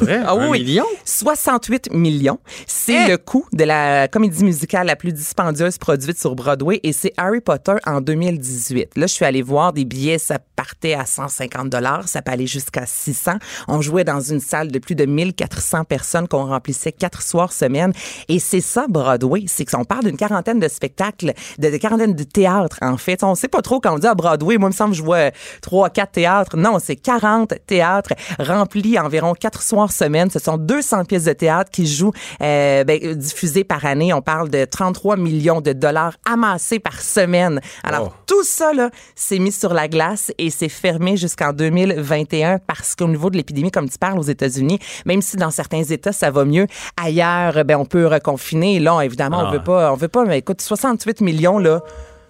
vrai? 0.00 0.22
ah 0.24 0.32
Un 0.32 0.48
oui. 0.50 0.60
million? 0.62 0.84
68 1.04 1.92
millions. 1.92 2.38
C'est 2.66 2.94
Hein? 2.96 3.08
le 3.08 3.16
coût 3.18 3.46
de 3.52 3.64
la 3.64 4.08
comédie 4.08 4.44
musicale 4.44 4.86
la 4.86 4.96
plus 4.96 5.12
dispendieuse 5.12 5.78
produite 5.78 6.18
sur 6.18 6.34
Broadway 6.34 6.80
et 6.82 6.92
c'est 6.92 7.12
Harry 7.16 7.40
Potter 7.40 7.74
en 7.86 8.00
2018. 8.00 8.96
Là, 8.96 9.06
je 9.06 9.12
suis 9.12 9.24
allée 9.24 9.42
voir 9.42 9.72
des 9.72 9.84
billets, 9.84 10.18
ça 10.18 10.38
partait 10.56 10.94
à 10.94 11.06
150 11.06 11.68
dollars, 11.70 12.06
ça 12.08 12.22
peut 12.22 12.30
aller 12.32 12.46
jusqu'à 12.46 12.86
600. 12.86 13.32
On 13.68 13.80
jouait 13.80 14.04
dans 14.04 14.20
une 14.20 14.40
salle 14.40 14.70
de 14.70 14.78
plus 14.78 14.94
de 14.94 15.06
1400 15.06 15.84
personnes 15.84 16.28
qu'on 16.28 16.44
remplissait 16.46 16.92
quatre 16.92 17.22
soirs 17.22 17.52
semaine 17.52 17.92
et 18.28 18.38
c'est 18.38 18.60
ça 18.60 18.86
Broadway, 18.88 19.44
c'est 19.46 19.64
qu'on 19.64 19.84
parle 19.84 20.04
d'une 20.04 20.16
quarantaine 20.16 20.60
de 20.60 20.68
spectacles, 20.68 21.32
de, 21.58 21.70
de 21.70 21.76
quarantaine 21.78 22.14
de 22.14 22.22
théâtres 22.24 22.78
en 22.82 22.96
fait. 22.96 23.24
On 23.24 23.34
sait 23.34 23.48
pas 23.48 23.62
trop 23.62 23.80
quand 23.80 23.94
on 23.94 23.98
dit 23.98 24.06
à 24.06 24.14
Broadway, 24.14 24.58
moi 24.58 24.68
il 24.68 24.72
me 24.72 24.76
semble 24.76 24.92
que 24.92 24.98
je 24.98 25.02
vois 25.02 25.30
trois 25.62 25.90
quatre 25.90 26.12
théâtres. 26.12 26.56
Non, 26.56 26.78
c'est 26.78 26.96
40 26.96 27.54
théâtres 27.66 28.03
remplis 28.38 28.98
environ 28.98 29.34
quatre 29.34 29.62
soirs 29.62 29.92
semaine. 29.92 30.30
Ce 30.30 30.38
sont 30.38 30.56
200 30.56 31.04
pièces 31.04 31.24
de 31.24 31.32
théâtre 31.32 31.70
qui 31.70 31.86
jouent 31.86 32.12
euh, 32.42 32.84
ben, 32.84 33.14
diffusées 33.14 33.64
par 33.64 33.84
année. 33.84 34.12
On 34.12 34.22
parle 34.22 34.48
de 34.48 34.64
33 34.64 35.16
millions 35.16 35.60
de 35.60 35.72
dollars 35.72 36.14
amassés 36.30 36.78
par 36.78 37.00
semaine. 37.00 37.60
Alors 37.82 38.04
Wow. 38.04 38.12
tout 38.26 38.44
ça 38.44 38.72
là, 38.72 38.90
c'est 39.14 39.38
mis 39.38 39.52
sur 39.52 39.72
la 39.74 39.88
glace 39.88 40.32
et 40.38 40.50
c'est 40.50 40.68
fermé 40.68 41.16
jusqu'en 41.16 41.52
2021 41.52 42.58
parce 42.58 42.94
qu'au 42.94 43.08
niveau 43.08 43.30
de 43.30 43.36
l'épidémie, 43.36 43.70
comme 43.70 43.88
tu 43.88 43.98
parles 43.98 44.18
aux 44.18 44.22
États-Unis, 44.22 44.78
même 45.06 45.22
si 45.22 45.36
dans 45.36 45.50
certains 45.50 45.82
États 45.82 46.12
ça 46.12 46.30
va 46.30 46.44
mieux, 46.44 46.66
ailleurs 47.02 47.64
ben 47.64 47.76
on 47.76 47.84
peut 47.84 48.06
reconfiner. 48.06 48.80
Là, 48.80 49.00
évidemment, 49.02 49.40
Ah. 49.42 49.48
on 49.48 49.52
veut 49.52 49.62
pas, 49.62 49.92
on 49.92 49.96
veut 49.96 50.08
pas. 50.08 50.24
Mais 50.24 50.38
écoute, 50.38 50.60
68 50.60 51.20
millions 51.20 51.58
là. 51.58 51.80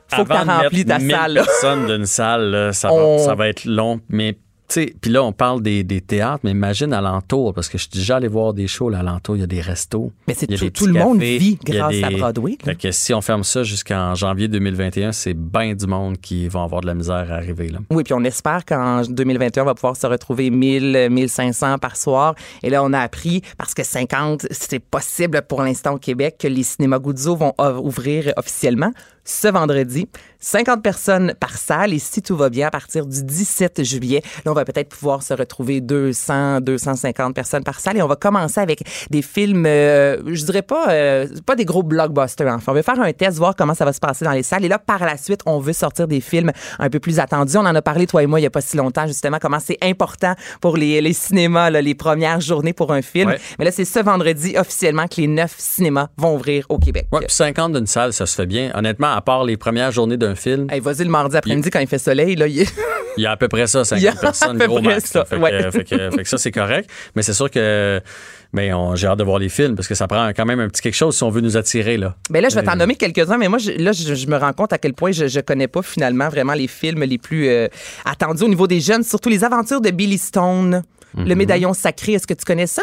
Faut 0.08 0.24
que 0.24 0.32
Avant 0.32 0.40
tu 0.42 0.46
de 0.46 0.62
remplis 0.64 0.84
mettre 0.84 0.88
ta 0.90 0.98
1000 0.98 1.10
salle. 1.10 1.34
personnes 1.34 1.86
d'une 1.86 2.06
salle, 2.06 2.50
là, 2.50 2.72
ça, 2.72 2.92
On- 2.92 3.16
va, 3.16 3.24
ça 3.24 3.34
va 3.34 3.48
être 3.48 3.64
long. 3.64 4.00
Mais, 4.10 4.34
tu 4.34 4.38
puis 4.68 5.10
là, 5.10 5.22
on 5.22 5.32
parle 5.32 5.62
des, 5.62 5.84
des 5.84 6.00
théâtres, 6.00 6.40
mais 6.42 6.50
imagine 6.50 6.92
alentour, 6.92 7.54
parce 7.54 7.68
que 7.68 7.78
je 7.78 7.82
suis 7.82 7.90
déjà 8.00 8.16
allé 8.16 8.28
voir 8.28 8.54
des 8.54 8.66
shows 8.66 8.88
là, 8.88 9.00
alentour, 9.00 9.36
il 9.36 9.40
y 9.40 9.42
a 9.42 9.46
des 9.46 9.60
restos. 9.60 10.10
Mais 10.26 10.34
c'est 10.34 10.46
tout- 10.72 10.86
le 10.86 10.92
monde 10.94 11.20
vit 11.20 11.58
grâce 11.64 11.94
à 12.02 12.10
Broadway. 12.10 12.58
Fait 12.64 12.74
que 12.74 12.90
si 12.90 13.12
on 13.14 13.20
ferme 13.20 13.44
ça 13.44 13.62
jusqu'en 13.62 14.14
janvier 14.14 14.48
2021, 14.48 15.12
c'est 15.12 15.34
bien 15.34 15.74
du 15.74 15.86
monde 15.86 16.18
qui 16.18 16.48
vont 16.48 16.64
avoir 16.64 16.80
de 16.80 16.86
la 16.86 16.94
misère 16.94 17.26
à 17.30 17.34
arriver. 17.36 17.68
Là. 17.68 17.78
Oui, 17.90 18.02
puis 18.04 18.14
on 18.14 18.24
espère 18.24 18.64
qu'en 18.64 19.02
2021, 19.02 19.62
on 19.62 19.66
va 19.66 19.74
pouvoir 19.74 19.96
se 19.96 20.06
retrouver 20.06 20.50
1000, 20.50 21.08
1500 21.10 21.78
par 21.78 21.96
soir. 21.96 22.34
Et 22.62 22.70
là, 22.70 22.82
on 22.82 22.92
a 22.92 22.98
appris, 23.00 23.42
parce 23.58 23.74
que 23.74 23.82
50, 23.84 24.46
c'est 24.50 24.78
possible 24.80 25.42
pour 25.48 25.62
l'instant 25.62 25.94
au 25.94 25.98
Québec, 25.98 26.36
que 26.38 26.48
les 26.48 26.62
cinémas 26.62 26.98
Guzzo 26.98 27.36
vont 27.36 27.52
ouvrir 27.82 28.32
officiellement 28.36 28.92
ce 29.24 29.48
vendredi. 29.48 30.08
50 30.44 30.82
personnes 30.82 31.34
par 31.40 31.56
salle. 31.56 31.94
Et 31.94 31.98
si 31.98 32.22
tout 32.22 32.36
va 32.36 32.50
bien, 32.50 32.68
à 32.68 32.70
partir 32.70 33.06
du 33.06 33.24
17 33.24 33.82
juillet, 33.82 34.22
là, 34.44 34.52
on 34.52 34.54
va 34.54 34.64
peut-être 34.64 34.90
pouvoir 34.90 35.22
se 35.22 35.32
retrouver 35.32 35.80
200, 35.80 36.60
250 36.60 37.34
personnes 37.34 37.64
par 37.64 37.80
salle. 37.80 37.96
Et 37.96 38.02
on 38.02 38.06
va 38.06 38.16
commencer 38.16 38.60
avec 38.60 38.82
des 39.10 39.22
films, 39.22 39.64
euh, 39.66 40.18
je 40.26 40.44
dirais 40.44 40.62
pas, 40.62 40.90
euh, 40.90 41.26
pas 41.46 41.56
des 41.56 41.64
gros 41.64 41.82
blockbusters. 41.82 42.46
Enfin, 42.46 42.72
on 42.72 42.74
va 42.74 42.82
faire 42.82 43.00
un 43.00 43.12
test, 43.12 43.38
voir 43.38 43.56
comment 43.56 43.74
ça 43.74 43.84
va 43.84 43.92
se 43.92 44.00
passer 44.00 44.24
dans 44.24 44.32
les 44.32 44.42
salles. 44.42 44.64
Et 44.64 44.68
là, 44.68 44.78
par 44.78 45.00
la 45.00 45.16
suite, 45.16 45.40
on 45.46 45.58
veut 45.58 45.72
sortir 45.72 46.06
des 46.06 46.20
films 46.20 46.52
un 46.78 46.90
peu 46.90 47.00
plus 47.00 47.18
attendus. 47.18 47.56
On 47.56 47.60
en 47.60 47.74
a 47.74 47.82
parlé, 47.82 48.06
toi 48.06 48.22
et 48.22 48.26
moi, 48.26 48.38
il 48.38 48.42
y 48.42 48.46
a 48.46 48.50
pas 48.50 48.60
si 48.60 48.76
longtemps, 48.76 49.06
justement, 49.06 49.38
comment 49.40 49.60
c'est 49.60 49.78
important 49.82 50.34
pour 50.60 50.76
les, 50.76 51.00
les 51.00 51.14
cinémas, 51.14 51.70
là, 51.70 51.80
les 51.80 51.94
premières 51.94 52.40
journées 52.40 52.74
pour 52.74 52.92
un 52.92 53.00
film. 53.00 53.30
Ouais. 53.30 53.40
Mais 53.58 53.64
là, 53.64 53.70
c'est 53.70 53.86
ce 53.86 54.00
vendredi 54.00 54.56
officiellement 54.58 55.06
que 55.06 55.20
les 55.20 55.26
neuf 55.26 55.54
cinémas 55.56 56.08
vont 56.18 56.34
ouvrir 56.34 56.66
au 56.68 56.78
Québec. 56.78 57.06
Ouais, 57.12 57.20
puis 57.20 57.30
50 57.30 57.72
d'une 57.72 57.86
salle, 57.86 58.12
ça 58.12 58.26
se 58.26 58.34
fait 58.34 58.46
bien. 58.46 58.70
Honnêtement, 58.74 59.13
à 59.14 59.20
part 59.20 59.44
les 59.44 59.56
premières 59.56 59.90
journées 59.92 60.16
d'un 60.16 60.34
film, 60.34 60.66
Hey, 60.70 60.80
vas-y 60.80 61.04
le 61.04 61.10
mardi 61.10 61.36
après-midi 61.36 61.70
quand 61.70 61.80
il 61.80 61.86
fait 61.86 61.98
soleil, 61.98 62.36
là, 62.36 62.46
il 62.46 62.66
y 63.16 63.26
a 63.26 63.30
à 63.32 63.36
peu 63.36 63.48
près 63.48 63.66
ça, 63.66 63.82
Il 63.96 64.02
y 64.02 64.08
a 64.08 64.12
50 64.12 64.20
personnes, 64.20 64.58
gros 64.58 64.80
max. 64.80 65.10
ça. 65.10 65.24
Fait, 65.24 65.36
ouais. 65.36 65.50
que, 65.50 65.70
fait 65.70 65.84
que- 65.84 66.10
fait 66.10 66.22
que 66.22 66.28
ça, 66.28 66.36
c'est 66.38 66.50
correct. 66.50 66.90
Mais 67.14 67.22
c'est 67.22 67.32
sûr 67.32 67.50
que 67.50 68.00
ben, 68.52 68.74
on- 68.74 68.94
j'ai 68.96 69.06
hâte 69.06 69.18
de 69.18 69.24
voir 69.24 69.38
les 69.38 69.48
films 69.48 69.74
parce 69.76 69.88
que 69.88 69.94
ça 69.94 70.06
prend 70.08 70.28
quand 70.30 70.44
même 70.44 70.60
un 70.60 70.68
petit 70.68 70.82
quelque 70.82 70.94
chose 70.94 71.16
si 71.16 71.22
on 71.22 71.30
veut 71.30 71.40
nous 71.40 71.56
attirer. 71.56 71.96
Là. 71.96 72.14
Ben 72.30 72.40
là, 72.42 72.48
je 72.48 72.54
vais 72.56 72.62
t'en 72.62 72.72
Euh, 72.72 72.76
nommer 72.76 72.96
quelques-uns, 72.96 73.38
mais 73.38 73.48
moi, 73.48 73.58
je, 73.58 73.70
là, 73.72 73.92
je, 73.92 74.14
je 74.14 74.26
me 74.26 74.36
rends 74.36 74.52
compte 74.52 74.72
à 74.72 74.78
quel 74.78 74.94
point 74.94 75.12
je, 75.12 75.26
je 75.28 75.40
connais 75.40 75.68
pas 75.68 75.82
finalement 75.82 76.28
vraiment 76.28 76.54
les 76.54 76.66
films 76.68 77.02
les 77.04 77.18
plus 77.18 77.48
euh, 77.48 77.68
attendus 78.04 78.42
au 78.44 78.48
niveau 78.48 78.66
des 78.66 78.80
jeunes, 78.80 79.02
surtout 79.04 79.28
les 79.28 79.44
aventures 79.44 79.80
de 79.80 79.90
Billy 79.90 80.18
Stone, 80.18 80.82
le 81.16 81.34
médaillon 81.34 81.72
sacré. 81.74 82.12
Est-ce 82.14 82.26
que 82.26 82.34
tu 82.34 82.44
connais 82.44 82.66
ça? 82.66 82.82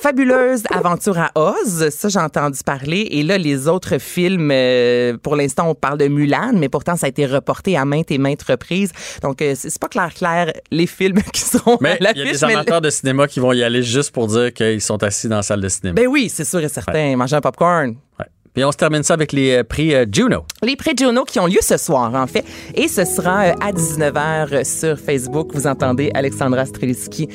Fabuleuse 0.00 0.62
aventure 0.70 1.18
à 1.18 1.30
Oz, 1.34 1.88
ça 1.90 2.08
j'ai 2.08 2.18
entendu 2.18 2.58
parler. 2.64 3.06
Et 3.10 3.22
là, 3.22 3.38
les 3.38 3.66
autres 3.68 3.98
films, 3.98 4.50
euh, 4.52 5.16
pour 5.22 5.36
l'instant, 5.36 5.68
on 5.70 5.74
parle 5.74 5.98
de 5.98 6.08
Mulan, 6.08 6.52
mais 6.54 6.68
pourtant 6.68 6.96
ça 6.96 7.06
a 7.06 7.08
été 7.08 7.26
reporté 7.26 7.76
à 7.76 7.84
maintes 7.84 8.10
et 8.10 8.18
maintes 8.18 8.42
reprises. 8.42 8.92
Donc 9.22 9.42
euh, 9.42 9.54
c'est 9.56 9.78
pas 9.78 9.88
clair 9.88 10.12
clair 10.14 10.52
les 10.70 10.86
films 10.86 11.22
qui 11.32 11.40
seront 11.40 11.78
Mais 11.80 11.96
il 12.00 12.04
y 12.04 12.08
a 12.08 12.12
des 12.12 12.24
mais- 12.24 12.44
amateurs 12.54 12.80
de 12.80 12.90
cinéma 12.90 13.26
qui 13.26 13.40
vont 13.40 13.52
y 13.52 13.62
aller 13.62 13.82
juste 13.82 14.12
pour 14.12 14.26
dire 14.28 14.52
qu'ils 14.52 14.80
sont 14.80 15.02
assis 15.02 15.28
dans 15.28 15.36
la 15.36 15.42
salle 15.42 15.60
de 15.60 15.68
cinéma. 15.68 15.94
Ben 15.94 16.06
oui, 16.06 16.28
c'est 16.32 16.44
sûr 16.44 16.60
et 16.60 16.68
certain. 16.68 17.16
Manger 17.16 17.36
un 17.36 17.40
popcorn. 17.40 17.96
Ouais. 18.18 18.26
Puis 18.54 18.64
on 18.64 18.72
se 18.72 18.76
termine 18.76 19.02
ça 19.02 19.14
avec 19.14 19.32
les 19.32 19.56
euh, 19.56 19.64
prix 19.64 19.92
Juno. 20.12 20.44
Les 20.62 20.76
prix 20.76 20.92
Juno 20.96 21.24
qui 21.24 21.38
ont 21.40 21.46
lieu 21.46 21.58
ce 21.60 21.76
soir, 21.76 22.14
en 22.14 22.26
fait. 22.26 22.44
Et 22.74 22.88
ce 22.88 23.04
sera 23.04 23.40
à 23.40 23.72
19h 23.72 24.64
sur 24.64 24.98
Facebook. 24.98 25.50
Vous 25.52 25.66
entendez 25.66 26.10
Alexandra 26.14 26.64
Streliski 26.64 27.28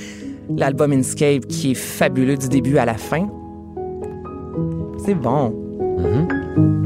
l'album 0.50 0.92
Inscape 0.92 1.48
qui 1.48 1.72
est 1.72 1.76
fabuleux 1.76 2.38
du 2.38 2.50
début 2.50 2.78
à 2.78 2.86
la 2.86 2.96
fin. 2.96 3.28
C'est 5.06 5.16
bon. 5.16 5.54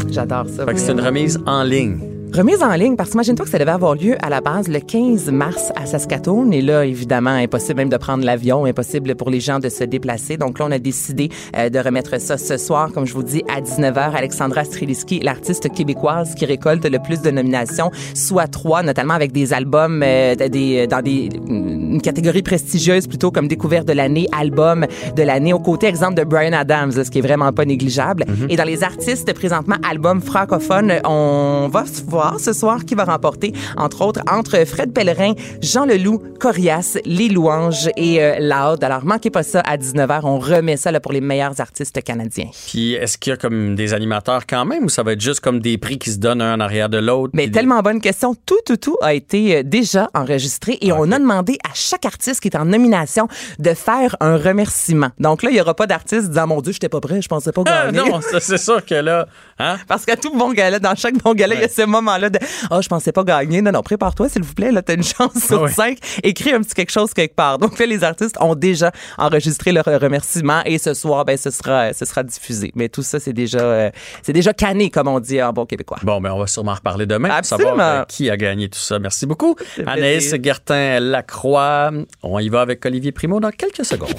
J'adore 0.09 0.47
ça. 0.47 0.65
Fait 0.65 0.73
que 0.73 0.79
c'est 0.79 0.91
une 0.91 1.01
remise 1.01 1.39
en 1.45 1.63
ligne. 1.63 2.14
Remise 2.35 2.61
en 2.61 2.73
ligne, 2.73 2.97
parce 2.97 3.11
que 3.11 3.13
imagine-toi 3.13 3.45
que 3.45 3.51
ça 3.51 3.59
devait 3.59 3.71
avoir 3.71 3.95
lieu 3.95 4.17
à 4.21 4.29
la 4.29 4.41
base 4.41 4.67
le 4.67 4.81
15 4.81 5.31
mars 5.31 5.71
à 5.77 5.85
Saskatoon. 5.85 6.51
Et 6.51 6.61
là, 6.61 6.83
évidemment, 6.83 7.29
impossible 7.29 7.77
même 7.77 7.87
de 7.87 7.95
prendre 7.95 8.25
l'avion, 8.25 8.65
impossible 8.65 9.15
pour 9.15 9.29
les 9.29 9.39
gens 9.39 9.59
de 9.59 9.69
se 9.69 9.85
déplacer. 9.85 10.35
Donc 10.35 10.59
là, 10.59 10.65
on 10.67 10.71
a 10.71 10.77
décidé 10.77 11.29
euh, 11.55 11.69
de 11.69 11.79
remettre 11.79 12.19
ça 12.19 12.37
ce 12.37 12.57
soir, 12.57 12.91
comme 12.91 13.05
je 13.05 13.13
vous 13.13 13.23
dis, 13.23 13.41
à 13.47 13.61
19h. 13.61 14.15
Alexandra 14.15 14.65
Streliski, 14.65 15.21
l'artiste 15.21 15.71
québécoise 15.73 16.35
qui 16.35 16.45
récolte 16.45 16.83
le 16.85 16.99
plus 16.99 17.21
de 17.21 17.31
nominations, 17.31 17.89
soit 18.13 18.47
trois, 18.47 18.83
notamment 18.83 19.13
avec 19.13 19.31
des 19.31 19.53
albums 19.53 20.03
euh, 20.03 20.35
des, 20.35 20.87
dans 20.87 21.01
des, 21.01 21.29
une 21.47 22.01
catégorie 22.01 22.43
prestigieuse, 22.43 23.07
plutôt 23.07 23.31
comme 23.31 23.47
découverte 23.47 23.87
de 23.87 23.93
l'année, 23.93 24.27
album 24.37 24.85
de 25.15 25.23
l'année, 25.23 25.53
au 25.53 25.59
côté, 25.59 25.87
exemple, 25.87 26.15
de 26.15 26.25
Brian 26.25 26.51
Adams, 26.51 26.91
ce 26.91 27.09
qui 27.09 27.19
est 27.19 27.25
vraiment 27.25 27.53
pas 27.53 27.63
négligeable. 27.63 28.25
Et 28.49 28.57
dans 28.57 28.65
les 28.65 28.83
artistes 28.83 29.31
présentement, 29.33 29.77
album 29.89 30.19
francophone, 30.19 30.95
on 31.05 31.69
va 31.71 31.85
se 31.85 32.03
voir 32.03 32.24
ce 32.39 32.53
soir 32.53 32.85
qui 32.85 32.95
va 32.95 33.05
remporter, 33.05 33.53
entre 33.77 34.01
autres, 34.03 34.21
entre 34.29 34.65
Fred 34.65 34.91
Pellerin, 34.93 35.33
Jean 35.61 35.85
Leloup, 35.85 36.21
Corias, 36.39 36.97
Les 37.05 37.29
Louanges 37.29 37.89
et 37.97 38.21
euh. 38.23 38.39
Alors, 38.81 39.05
manquez 39.05 39.29
pas 39.29 39.43
ça 39.43 39.59
à 39.61 39.77
19h. 39.77 40.21
On 40.23 40.39
remet 40.39 40.77
ça 40.77 40.91
là, 40.91 40.99
pour 40.99 41.11
les 41.11 41.21
meilleurs 41.21 41.59
artistes 41.61 42.01
canadiens. 42.03 42.49
Puis 42.67 42.93
est-ce 42.93 43.17
qu'il 43.17 43.31
y 43.31 43.33
a 43.33 43.37
comme 43.37 43.75
des 43.75 43.93
animateurs 43.93 44.45
quand 44.47 44.65
même 44.65 44.85
ou 44.85 44.89
ça 44.89 45.03
va 45.03 45.13
être 45.13 45.21
juste 45.21 45.39
comme 45.39 45.59
des 45.59 45.77
prix 45.77 45.97
qui 45.97 46.11
se 46.11 46.17
donnent 46.17 46.41
un 46.41 46.55
en 46.55 46.59
arrière 46.59 46.89
de 46.89 46.97
l'autre? 46.97 47.31
Mais 47.33 47.49
tellement 47.49 47.81
bonne 47.81 48.01
question. 48.01 48.35
Tout, 48.45 48.59
tout, 48.65 48.77
tout 48.77 48.97
a 49.01 49.13
été 49.13 49.57
euh, 49.57 49.63
déjà 49.63 50.09
enregistré 50.13 50.77
et 50.81 50.91
on 50.91 51.11
a 51.11 51.19
demandé 51.19 51.57
à 51.63 51.73
chaque 51.73 52.05
artiste 52.05 52.39
qui 52.41 52.47
est 52.49 52.57
en 52.57 52.65
nomination 52.65 53.27
de 53.59 53.73
faire 53.73 54.15
un 54.19 54.37
remerciement. 54.37 55.09
Donc 55.19 55.43
là, 55.43 55.49
il 55.51 55.57
y 55.57 55.61
aura 55.61 55.73
pas 55.75 55.87
d'artiste 55.87 56.29
disant, 56.29 56.47
mon 56.47 56.61
Dieu, 56.61 56.73
j'étais 56.73 56.89
pas 56.89 56.99
prêt, 57.01 57.21
je 57.21 57.27
pensais 57.27 57.51
pas 57.51 57.63
Ah, 57.67 57.91
gagner. 57.91 58.09
non, 58.09 58.21
ça, 58.21 58.39
c'est 58.39 58.57
sûr 58.57 58.83
que 58.85 58.95
là, 58.95 59.27
hein? 59.59 59.77
Parce 59.87 60.05
qu'à 60.05 60.15
tout 60.15 60.35
bon 60.37 60.51
gala, 60.53 60.79
dans 60.79 60.95
chaque 60.95 61.17
bon 61.17 61.33
gala, 61.33 61.55
il 61.55 61.61
y 61.61 61.65
a 61.65 61.69
ce 61.69 61.81
moment-là 62.05 62.29
de 62.29 62.39
Oh, 62.71 62.81
je 62.81 62.87
pensais 62.87 63.11
pas 63.11 63.23
gagner. 63.23 63.61
Non, 63.61 63.71
non, 63.71 63.81
prépare-toi, 63.81 64.29
s'il 64.29 64.43
vous 64.43 64.53
plaît. 64.53 64.71
Là, 64.71 64.81
t'as 64.81 64.95
une 64.95 65.03
chance 65.03 65.33
sur 65.47 65.63
Oui. 65.63 65.71
cinq. 65.71 65.97
Écris 66.23 66.53
un 66.53 66.61
petit 66.61 66.73
quelque 66.73 66.91
chose 66.91 67.13
quelque 67.13 67.35
part. 67.35 67.57
Donc 67.59 67.77
là, 67.79 67.85
les 67.85 68.03
artistes 68.03 68.37
ont 68.39 68.55
déjà 68.55 68.91
enregistré 69.17 69.71
leur 69.71 69.85
remerciement 69.85 70.61
et 70.65 70.77
ce 70.77 70.93
soir, 70.93 71.25
ben, 71.25 71.37
ce 71.37 71.49
sera, 71.51 71.93
ce 71.93 72.05
sera 72.05 72.23
diffusé. 72.23 72.71
Mais 72.75 72.89
tout 72.89 73.03
ça, 73.03 73.19
c'est 73.19 73.33
déjà, 73.33 73.59
euh, 73.59 73.89
c'est 74.23 74.33
déjà 74.33 74.53
canné, 74.53 74.89
comme 74.89 75.07
on 75.07 75.19
dit 75.19 75.41
en 75.41 75.51
bon 75.53 75.65
québécois. 75.65 75.97
Bon, 76.03 76.21
ben 76.21 76.31
on 76.31 76.39
va 76.39 76.47
sûrement 76.47 76.73
reparler 76.75 77.05
demain 77.05 77.29
pour 77.29 77.37
Absolument. 77.37 77.69
savoir 77.71 78.01
euh, 78.01 78.03
qui 78.07 78.29
a 78.29 78.37
gagné 78.37 78.69
tout 78.69 78.79
ça. 78.79 78.99
Merci 78.99 79.25
beaucoup. 79.25 79.55
Anaïs. 79.85 80.33
Gertin-Lacroix. 80.41 81.91
On 82.23 82.39
y 82.39 82.49
va 82.49 82.61
avec 82.61 82.85
Olivier 82.85 83.11
Primo 83.11 83.39
dans 83.39 83.51
quelques 83.51 83.85
secondes. 83.85 84.13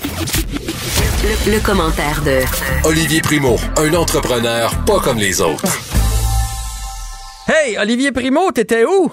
Le, 1.46 1.52
le 1.52 1.60
commentaire 1.60 2.22
de 2.24 2.40
Olivier 2.86 3.20
Primo, 3.20 3.56
un 3.76 3.94
entrepreneur 3.94 4.72
pas 4.84 5.00
comme 5.00 5.18
les 5.18 5.40
autres. 5.40 5.64
Hey, 7.48 7.78
Olivier 7.78 8.10
Primo, 8.10 8.50
t'étais 8.50 8.84
où? 8.84 9.12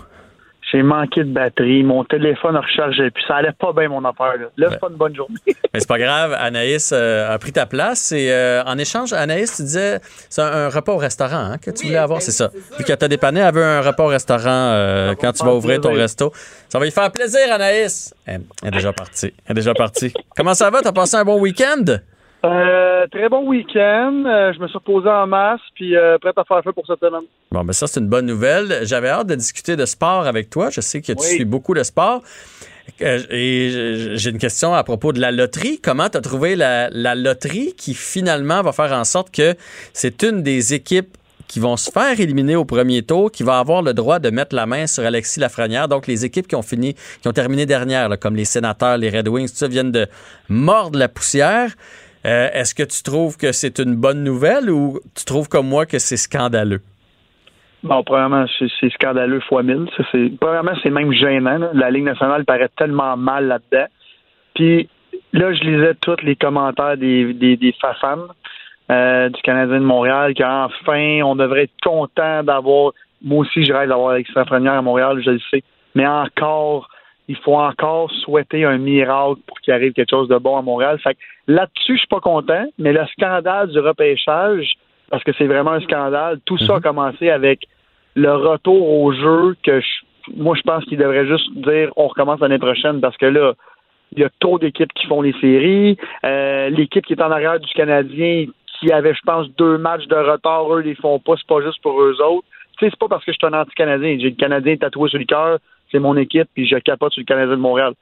J'ai 0.71 0.81
manqué 0.81 1.23
de 1.23 1.31
batterie, 1.31 1.83
mon 1.83 2.03
téléphone 2.03 2.55
a 2.55 2.61
rechargé, 2.61 3.11
puis 3.11 3.23
ça 3.27 3.35
allait 3.35 3.51
pas 3.51 3.73
bien 3.73 3.89
mon 3.89 4.03
affaire. 4.05 4.33
Là, 4.39 4.47
là 4.57 4.67
c'est 4.71 4.79
pas 4.79 4.87
une 4.89 4.95
bonne 4.95 5.15
journée. 5.15 5.35
Mais 5.45 5.79
c'est 5.79 5.87
pas 5.87 5.99
grave, 5.99 6.35
Anaïs 6.39 6.91
euh, 6.93 7.31
a 7.31 7.37
pris 7.37 7.51
ta 7.51 7.67
place 7.67 8.11
et 8.11 8.31
euh, 8.31 8.63
en 8.63 8.79
échange, 8.79 9.13
Anaïs, 9.13 9.55
tu 9.55 9.61
disais, 9.61 9.99
c'est 10.29 10.41
un, 10.41 10.47
un 10.47 10.69
repas 10.69 10.93
au 10.93 10.97
restaurant 10.97 11.51
hein, 11.51 11.57
que 11.59 11.69
tu 11.69 11.85
voulais 11.85 11.97
avoir, 11.99 12.23
c'est 12.23 12.31
ça. 12.31 12.49
Vu 12.79 12.83
qu'elle 12.85 12.97
t'a 12.97 13.07
dépanné, 13.07 13.41
elle 13.41 13.53
veut 13.53 13.63
un 13.63 13.81
repas 13.81 14.03
au 14.03 14.07
restaurant 14.07 14.47
euh, 14.47 15.13
quand 15.13 15.31
tu 15.33 15.45
vas 15.45 15.53
ouvrir 15.53 15.79
ton 15.79 15.93
resto. 15.93 16.31
Ça 16.69 16.79
va 16.79 16.85
lui 16.85 16.91
faire 16.91 17.11
plaisir, 17.11 17.41
Anaïs. 17.51 18.15
Elle, 18.25 18.41
elle 18.63 18.69
est 18.69 18.71
déjà 18.71 18.93
partie. 18.93 19.31
Elle 19.45 19.51
est 19.51 19.61
déjà 19.61 19.75
partie. 19.75 20.11
Comment 20.35 20.55
ça 20.55 20.71
va? 20.71 20.81
T'as 20.81 20.91
passé 20.91 21.17
un 21.17 21.23
bon 21.23 21.39
week-end? 21.39 21.85
Euh, 22.45 23.07
très 23.07 23.29
bon 23.29 23.47
week-end. 23.47 24.23
Euh, 24.25 24.51
je 24.53 24.59
me 24.59 24.67
suis 24.67 24.77
reposé 24.77 25.07
en 25.09 25.27
masse, 25.27 25.61
puis 25.75 25.95
euh, 25.95 26.17
prêt 26.17 26.33
à 26.35 26.43
faire 26.43 26.61
feu 26.63 26.73
pour 26.73 26.85
cette 26.85 26.99
semaine. 26.99 27.21
Bon, 27.51 27.63
ben 27.63 27.71
ça, 27.71 27.87
c'est 27.87 28.01
une 28.01 28.07
bonne 28.09 28.25
nouvelle. 28.25 28.79
J'avais 28.83 29.07
hâte 29.09 29.27
de 29.27 29.35
discuter 29.35 29.75
de 29.77 29.85
sport 29.85 30.27
avec 30.27 30.49
toi. 30.49 30.69
Je 30.69 30.81
sais 30.81 31.01
que 31.01 31.13
tu 31.13 31.19
Oui. 31.19 31.25
suis 31.25 31.45
beaucoup 31.45 31.73
le 31.73 31.83
sport. 31.83 32.21
Et 32.99 34.09
j'ai 34.15 34.29
une 34.29 34.37
question 34.39 34.73
à 34.73 34.83
propos 34.83 35.13
de 35.13 35.21
la 35.21 35.31
loterie. 35.31 35.79
Comment 35.81 36.09
tu 36.09 36.17
as 36.17 36.21
trouvé 36.21 36.57
la, 36.57 36.89
la 36.89 37.15
loterie 37.15 37.73
qui 37.77 37.93
finalement 37.93 38.61
va 38.61 38.73
faire 38.73 38.91
en 38.91 39.05
sorte 39.05 39.31
que 39.33 39.55
c'est 39.93 40.21
une 40.23 40.43
des 40.43 40.73
équipes 40.73 41.15
qui 41.47 41.59
vont 41.61 41.77
se 41.77 41.89
faire 41.91 42.19
éliminer 42.19 42.55
au 42.57 42.65
premier 42.65 43.03
tour, 43.03 43.31
qui 43.31 43.43
va 43.43 43.59
avoir 43.59 43.83
le 43.83 43.93
droit 43.93 44.19
de 44.19 44.29
mettre 44.31 44.53
la 44.55 44.65
main 44.65 44.85
sur 44.87 45.05
Alexis 45.05 45.39
Lafrenière? 45.39 45.87
Donc, 45.87 46.07
les 46.07 46.25
équipes 46.25 46.47
qui 46.47 46.55
ont 46.55 46.61
fini, 46.61 46.95
qui 47.21 47.27
ont 47.27 47.31
terminé 47.33 47.65
dernière, 47.65 48.09
là, 48.09 48.17
comme 48.17 48.35
les 48.35 48.45
Sénateurs, 48.45 48.97
les 48.97 49.09
Red 49.09 49.27
Wings, 49.29 49.49
tout 49.49 49.55
ça, 49.55 49.67
viennent 49.67 49.91
de 49.91 50.07
mordre 50.49 50.99
la 50.99 51.07
poussière. 51.07 51.71
Euh, 52.25 52.49
Est-ce 52.53 52.73
que 52.73 52.83
tu 52.83 53.03
trouves 53.03 53.37
que 53.37 53.51
c'est 53.51 53.79
une 53.79 53.95
bonne 53.95 54.23
nouvelle 54.23 54.69
ou 54.69 54.99
tu 55.15 55.25
trouves 55.25 55.49
comme 55.49 55.67
moi 55.67 55.85
que 55.85 55.99
c'est 55.99 56.17
scandaleux? 56.17 56.81
Bon, 57.83 58.01
premièrement, 58.01 58.45
c'est 58.57 58.89
scandaleux 58.93 59.41
fois 59.41 59.61
mille. 59.61 59.87
Premièrement, 60.39 60.71
c'est 60.81 60.89
même 60.89 61.11
gênant. 61.11 61.59
La 61.73 61.91
Ligue 61.91 62.05
nationale 62.05 62.45
paraît 62.45 62.69
tellement 62.77 63.17
mal 63.17 63.47
là-dedans. 63.47 63.87
Puis 64.55 64.87
là, 65.33 65.53
je 65.53 65.63
lisais 65.63 65.93
tous 65.95 66.21
les 66.23 66.37
commentaires 66.37 66.95
des, 66.95 67.33
des, 67.33 67.75
euh, 68.89 69.29
du 69.29 69.41
Canadien 69.41 69.79
de 69.79 69.85
Montréal 69.85 70.33
qu'enfin, 70.33 71.21
on 71.23 71.35
devrait 71.35 71.63
être 71.63 71.81
content 71.83 72.43
d'avoir... 72.43 72.93
Moi 73.21 73.39
aussi, 73.39 73.65
je 73.65 73.73
rêve 73.73 73.89
d'avoir 73.89 74.11
Alexis 74.11 74.33
Lafrenière 74.35 74.73
à 74.73 74.81
Montréal, 74.81 75.21
je 75.23 75.31
le 75.31 75.39
sais. 75.51 75.63
Mais 75.95 76.07
encore, 76.07 76.89
il 77.27 77.37
faut 77.37 77.55
encore 77.55 78.11
souhaiter 78.11 78.65
un 78.65 78.77
miracle 78.77 79.39
pour 79.47 79.59
qu'il 79.61 79.73
arrive 79.73 79.93
quelque 79.93 80.09
chose 80.09 80.27
de 80.27 80.37
bon 80.37 80.57
à 80.57 80.61
Montréal. 80.61 80.99
Fait 80.99 81.13
que 81.15 81.19
là-dessus, 81.47 81.93
je 81.93 81.99
suis 81.99 82.07
pas 82.07 82.19
content, 82.19 82.65
mais 82.77 82.91
le 82.93 83.05
scandale 83.17 83.69
du 83.69 83.79
repêchage, 83.79 84.73
parce 85.09 85.23
que 85.23 85.31
c'est 85.37 85.45
vraiment 85.47 85.71
un 85.71 85.81
scandale, 85.81 86.39
tout 86.45 86.57
ça 86.57 86.75
a 86.75 86.79
commencé 86.81 87.29
avec 87.29 87.67
le 88.15 88.31
retour 88.33 88.89
au 89.01 89.11
jeu 89.13 89.55
que 89.63 89.79
je- 89.79 90.33
moi, 90.35 90.55
je 90.55 90.61
pense 90.61 90.83
qu'il 90.85 90.97
devrait 90.97 91.25
juste 91.27 91.51
dire 91.55 91.91
on 91.95 92.07
recommence 92.07 92.39
l'année 92.39 92.59
prochaine 92.59 93.01
parce 93.01 93.17
que 93.17 93.25
là, 93.25 93.53
il 94.15 94.19
y 94.21 94.23
a 94.23 94.29
trop 94.39 94.59
d'équipes 94.59 94.93
qui 94.93 95.07
font 95.07 95.21
les 95.21 95.33
séries. 95.41 95.97
Euh, 96.23 96.69
L'équipe 96.69 97.05
qui 97.05 97.13
est 97.13 97.21
en 97.21 97.31
arrière 97.31 97.59
du 97.59 97.71
Canadien, 97.73 98.45
qui 98.79 98.91
avait, 98.91 99.13
je 99.13 99.21
pense, 99.25 99.49
deux 99.55 99.77
matchs 99.77 100.05
de 100.07 100.15
retard, 100.15 100.71
eux, 100.73 100.81
les 100.81 100.93
font 100.95 101.19
pas, 101.19 101.33
c'est 101.37 101.47
pas 101.47 101.61
juste 101.61 101.81
pour 101.81 101.99
eux 102.01 102.21
autres. 102.21 102.45
Tu 102.77 102.85
sais, 102.85 102.91
c'est 102.91 102.99
pas 102.99 103.07
parce 103.07 103.25
que 103.25 103.31
je 103.31 103.37
suis 103.37 103.47
un 103.55 103.59
anti-Canadien. 103.59 104.17
J'ai 104.19 104.29
le 104.29 104.35
Canadien 104.35 104.77
tatoué 104.77 105.09
sur 105.09 105.19
le 105.19 105.25
cœur, 105.25 105.57
c'est 105.93 105.99
mon 105.99 106.17
équipe, 106.17 106.49
puis 106.53 106.67
je 106.67 106.75
capote 106.77 107.13
sur 107.13 107.21
le 107.21 107.25
Canadien 107.25 107.55
de 107.55 107.61
Montréal. 107.61 107.93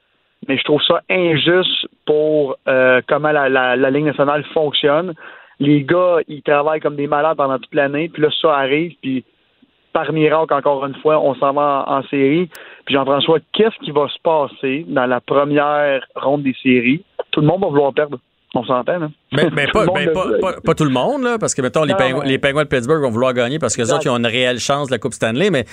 Mais 0.48 0.56
je 0.56 0.64
trouve 0.64 0.82
ça 0.82 1.02
injuste 1.08 1.86
pour 2.04 2.56
euh, 2.66 3.00
comment 3.06 3.30
la, 3.30 3.48
la, 3.48 3.90
Ligue 3.90 4.06
nationale 4.06 4.42
fonctionne. 4.52 5.14
Les 5.60 5.84
gars, 5.84 6.18
ils 6.26 6.42
travaillent 6.42 6.80
comme 6.80 6.96
des 6.96 7.06
malades 7.06 7.36
pendant 7.36 7.58
toute 7.58 7.74
l'année, 7.74 8.08
puis 8.08 8.22
là, 8.22 8.28
ça 8.40 8.56
arrive, 8.56 8.94
puis 9.00 9.24
par 9.92 10.10
miracle, 10.12 10.54
encore 10.54 10.84
une 10.86 10.94
fois, 10.96 11.20
on 11.20 11.34
s'en 11.34 11.52
va 11.52 11.84
en, 11.86 11.98
en 11.98 12.02
série. 12.04 12.48
Puis 12.86 12.94
Jean-François, 12.94 13.38
qu'est-ce 13.52 13.78
qui 13.84 13.90
va 13.90 14.08
se 14.08 14.18
passer 14.22 14.84
dans 14.88 15.06
la 15.06 15.20
première 15.20 16.04
ronde 16.16 16.42
des 16.42 16.56
séries? 16.62 17.04
Tout 17.30 17.42
le 17.42 17.46
monde 17.46 17.60
va 17.60 17.68
vouloir 17.68 17.92
perdre. 17.92 18.18
On 18.54 18.64
s'entend, 18.64 18.98
là? 18.98 19.10
Mais, 19.32 19.44
pas, 19.44 19.50
ben, 19.50 19.70
pas, 20.12 20.26
veut. 20.26 20.38
pas- 20.38 20.60
pas 20.62 20.74
tout 20.74 20.84
le 20.84 20.90
monde, 20.90 21.22
là, 21.22 21.38
parce 21.38 21.54
que, 21.54 21.62
mettons, 21.62 21.84
les, 21.84 21.94
Pingouins, 21.94 22.24
les 22.24 22.36
de 22.38 22.64
Pittsburgh 22.64 23.00
vont 23.00 23.10
vouloir 23.10 23.32
gagner 23.32 23.58
parce 23.58 23.74
que 23.74 23.82
les 23.82 23.92
autres, 23.92 24.02
ils 24.04 24.10
ont 24.10 24.18
une 24.18 24.26
réelle 24.26 24.58
chance 24.58 24.88
de 24.88 24.92
la 24.92 24.98
Coupe 24.98 25.14
Stanley. 25.14 25.50
Mais, 25.50 25.64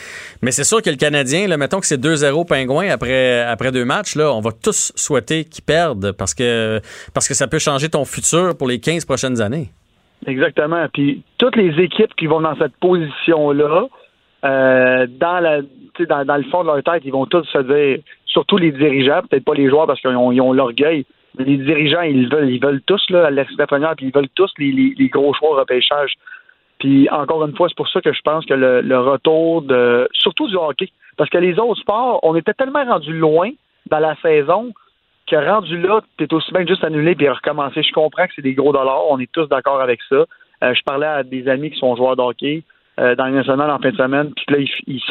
mais 0.42 0.52
c'est 0.52 0.64
sûr 0.64 0.82
que 0.82 0.90
le 0.90 0.96
Canadien, 0.96 1.48
là, 1.48 1.58
mettons 1.58 1.80
que 1.80 1.86
c'est 1.86 2.00
2-0 2.00 2.48
Pingouins 2.48 2.90
après, 2.90 3.42
après 3.42 3.72
deux 3.72 3.84
matchs, 3.84 4.16
là, 4.16 4.32
on 4.34 4.40
va 4.40 4.52
tous 4.52 4.94
souhaiter 4.96 5.44
qu'ils 5.44 5.64
perdent 5.64 6.14
parce 6.14 6.34
que, 6.34 6.80
parce 7.14 7.28
que 7.28 7.34
ça 7.34 7.48
peut 7.48 7.60
changer 7.60 7.90
ton 7.90 8.06
futur 8.06 8.58
pour 8.58 8.68
les 8.68 8.80
15 8.80 9.04
prochaines 9.06 9.42
années. 9.42 9.70
Exactement. 10.26 10.86
Puis 10.94 11.24
toutes 11.38 11.56
les 11.58 11.84
équipes 11.84 12.14
qui 12.16 12.28
vont 12.28 12.42
dans 12.42 12.56
cette 12.58 12.76
position-là, 12.78 13.88
euh, 14.46 15.08
dans 15.20 15.40
la 15.40 15.62
dans, 16.08 16.24
dans 16.24 16.38
le 16.38 16.44
fond 16.44 16.62
de 16.62 16.68
leur 16.68 16.82
tête, 16.82 17.02
ils 17.04 17.12
vont 17.12 17.26
tous 17.26 17.44
se 17.52 17.58
dire, 17.58 18.00
surtout 18.26 18.58
les 18.58 18.72
dirigeants, 18.72 19.22
peut-être 19.30 19.44
pas 19.44 19.54
les 19.54 19.70
joueurs 19.70 19.86
parce 19.86 20.00
qu'ils 20.00 20.16
ont, 20.16 20.32
ils 20.32 20.40
ont 20.40 20.54
l'orgueil, 20.54 21.06
les 21.38 21.58
dirigeants, 21.58 22.02
ils 22.02 22.30
veulent, 22.30 22.50
ils 22.50 22.62
veulent 22.62 22.82
tous 22.82 23.04
là, 23.10 23.28
Alexis 23.28 23.56
Lafrenière, 23.58 23.96
puis 23.96 24.08
ils 24.08 24.14
veulent 24.14 24.30
tous 24.36 24.52
les, 24.58 24.72
les, 24.72 24.94
les 24.98 25.08
gros 25.08 25.34
choix 25.34 25.52
au 25.52 25.56
repêchage. 25.56 26.14
Puis 26.80 27.10
encore 27.10 27.46
une 27.46 27.56
fois, 27.56 27.68
c'est 27.68 27.78
pour 27.78 27.90
ça 27.90 28.02
que 28.02 28.14
je 28.14 28.22
pense 28.22 28.46
que 28.46 28.54
le, 28.54 29.00
retour 29.00 29.62
de 29.62 30.10
surtout 30.14 30.48
du 30.48 30.56
hockey, 30.56 30.90
parce 31.18 31.30
que 31.30 31.38
les 31.38 31.60
autres 31.60 31.82
sports, 31.82 32.20
on 32.24 32.36
était 32.36 32.54
tellement 32.54 32.86
rendu 32.86 33.14
loin 33.14 33.52
dans 33.88 34.00
la 34.00 34.16
saison 34.22 34.72
que 35.28 35.36
rendu 35.36 35.78
là, 35.80 36.02
t'es 36.18 36.34
aussi 36.34 36.52
bien 36.52 36.66
juste 36.66 36.84
annuler 36.84 37.16
puis 37.16 37.30
recommencer. 37.30 37.84
Je 37.84 37.92
comprends 37.92 38.26
que 38.26 38.34
c'est 38.36 38.42
des 38.42 38.54
gros 38.54 38.72
dollars, 38.72 39.04
on 39.10 39.20
est 39.20 39.32
tous 39.32 39.48
d'accord 39.48 39.82
avec 39.82 40.00
ça. 40.10 40.26
Euh, 40.64 40.74
je 40.74 40.82
parlais 40.84 41.06
à 41.06 41.24
des 41.24 41.48
amis 41.48 41.70
qui 41.72 41.80
sont 41.80 41.96
joueurs 41.96 42.16
de 42.16 42.22
hockey 42.22 42.64
euh, 43.00 43.16
dans 43.16 43.26
le 43.26 43.34
national 43.34 43.70
en 43.70 43.80
fin 43.80 43.92
de 43.92 43.98
semaine, 43.98 44.32
puis 44.34 44.46
là, 44.50 44.58
ils, 44.88 45.02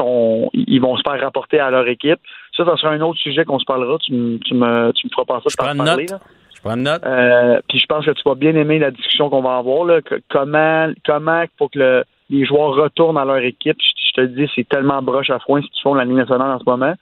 ils 0.54 0.81
vont 0.81 0.96
se 0.96 1.02
faire 1.09 1.20
rapporter 1.20 1.61
à 1.61 1.70
leur 1.70 1.87
équipe. 1.87 2.20
Ça, 2.59 2.64
ça 2.66 2.77
sera 2.77 2.92
un 2.92 3.01
autre 3.01 3.18
sujet 3.18 3.44
qu'on 3.47 3.59
se 3.59 3.64
parlera. 3.64 3.97
Tu, 3.99 4.12
me- 4.12 4.38
tu, 4.38 4.53
me, 4.55 4.92
tu 4.92 5.07
me 5.07 5.11
feras 5.11 5.23
de 5.40 5.55
t'en 5.57 5.73
une 5.73 5.85
parler. 5.85 6.03
note. 6.05 6.11
là. 6.11 6.18
Je 6.55 6.61
prends 6.61 6.75
une 6.77 6.83
note. 6.83 7.03
Euh, 7.07 7.61
puis 7.68 7.79
je 7.79 7.87
pense 7.87 8.05
que 8.05 8.11
tu 8.11 8.23
vas 8.27 8.35
bien 8.35 8.55
aimer 8.57 8.79
la 8.79 8.90
discussion 8.90 9.31
qu'on 9.31 9.40
va 9.42 9.57
avoir. 9.57 9.85
Là, 9.87 10.03
que- 10.03 10.21
comment 10.29 10.88
comment 11.07 11.42
il 11.42 11.49
faut 11.57 11.68
que 11.68 11.79
le- 11.79 12.05
les 12.31 12.44
joueurs 12.44 12.75
retournent 12.75 13.16
à 13.16 13.25
leur 13.25 13.38
équipe. 13.38 13.77
Je, 13.81 14.09
je 14.09 14.12
te 14.12 14.21
le 14.23 14.29
dis, 14.29 14.51
c'est 14.55 14.68
tellement 14.68 15.01
broche 15.01 15.31
à 15.31 15.38
foin 15.38 15.62
ce 15.62 15.66
qu'ils 15.68 15.83
font 15.83 15.90
dans 15.90 16.01
la 16.01 16.05
Ligue 16.05 16.16
nationale 16.16 16.51
en 16.51 16.59
ce 16.59 16.64
moment. 16.66 16.94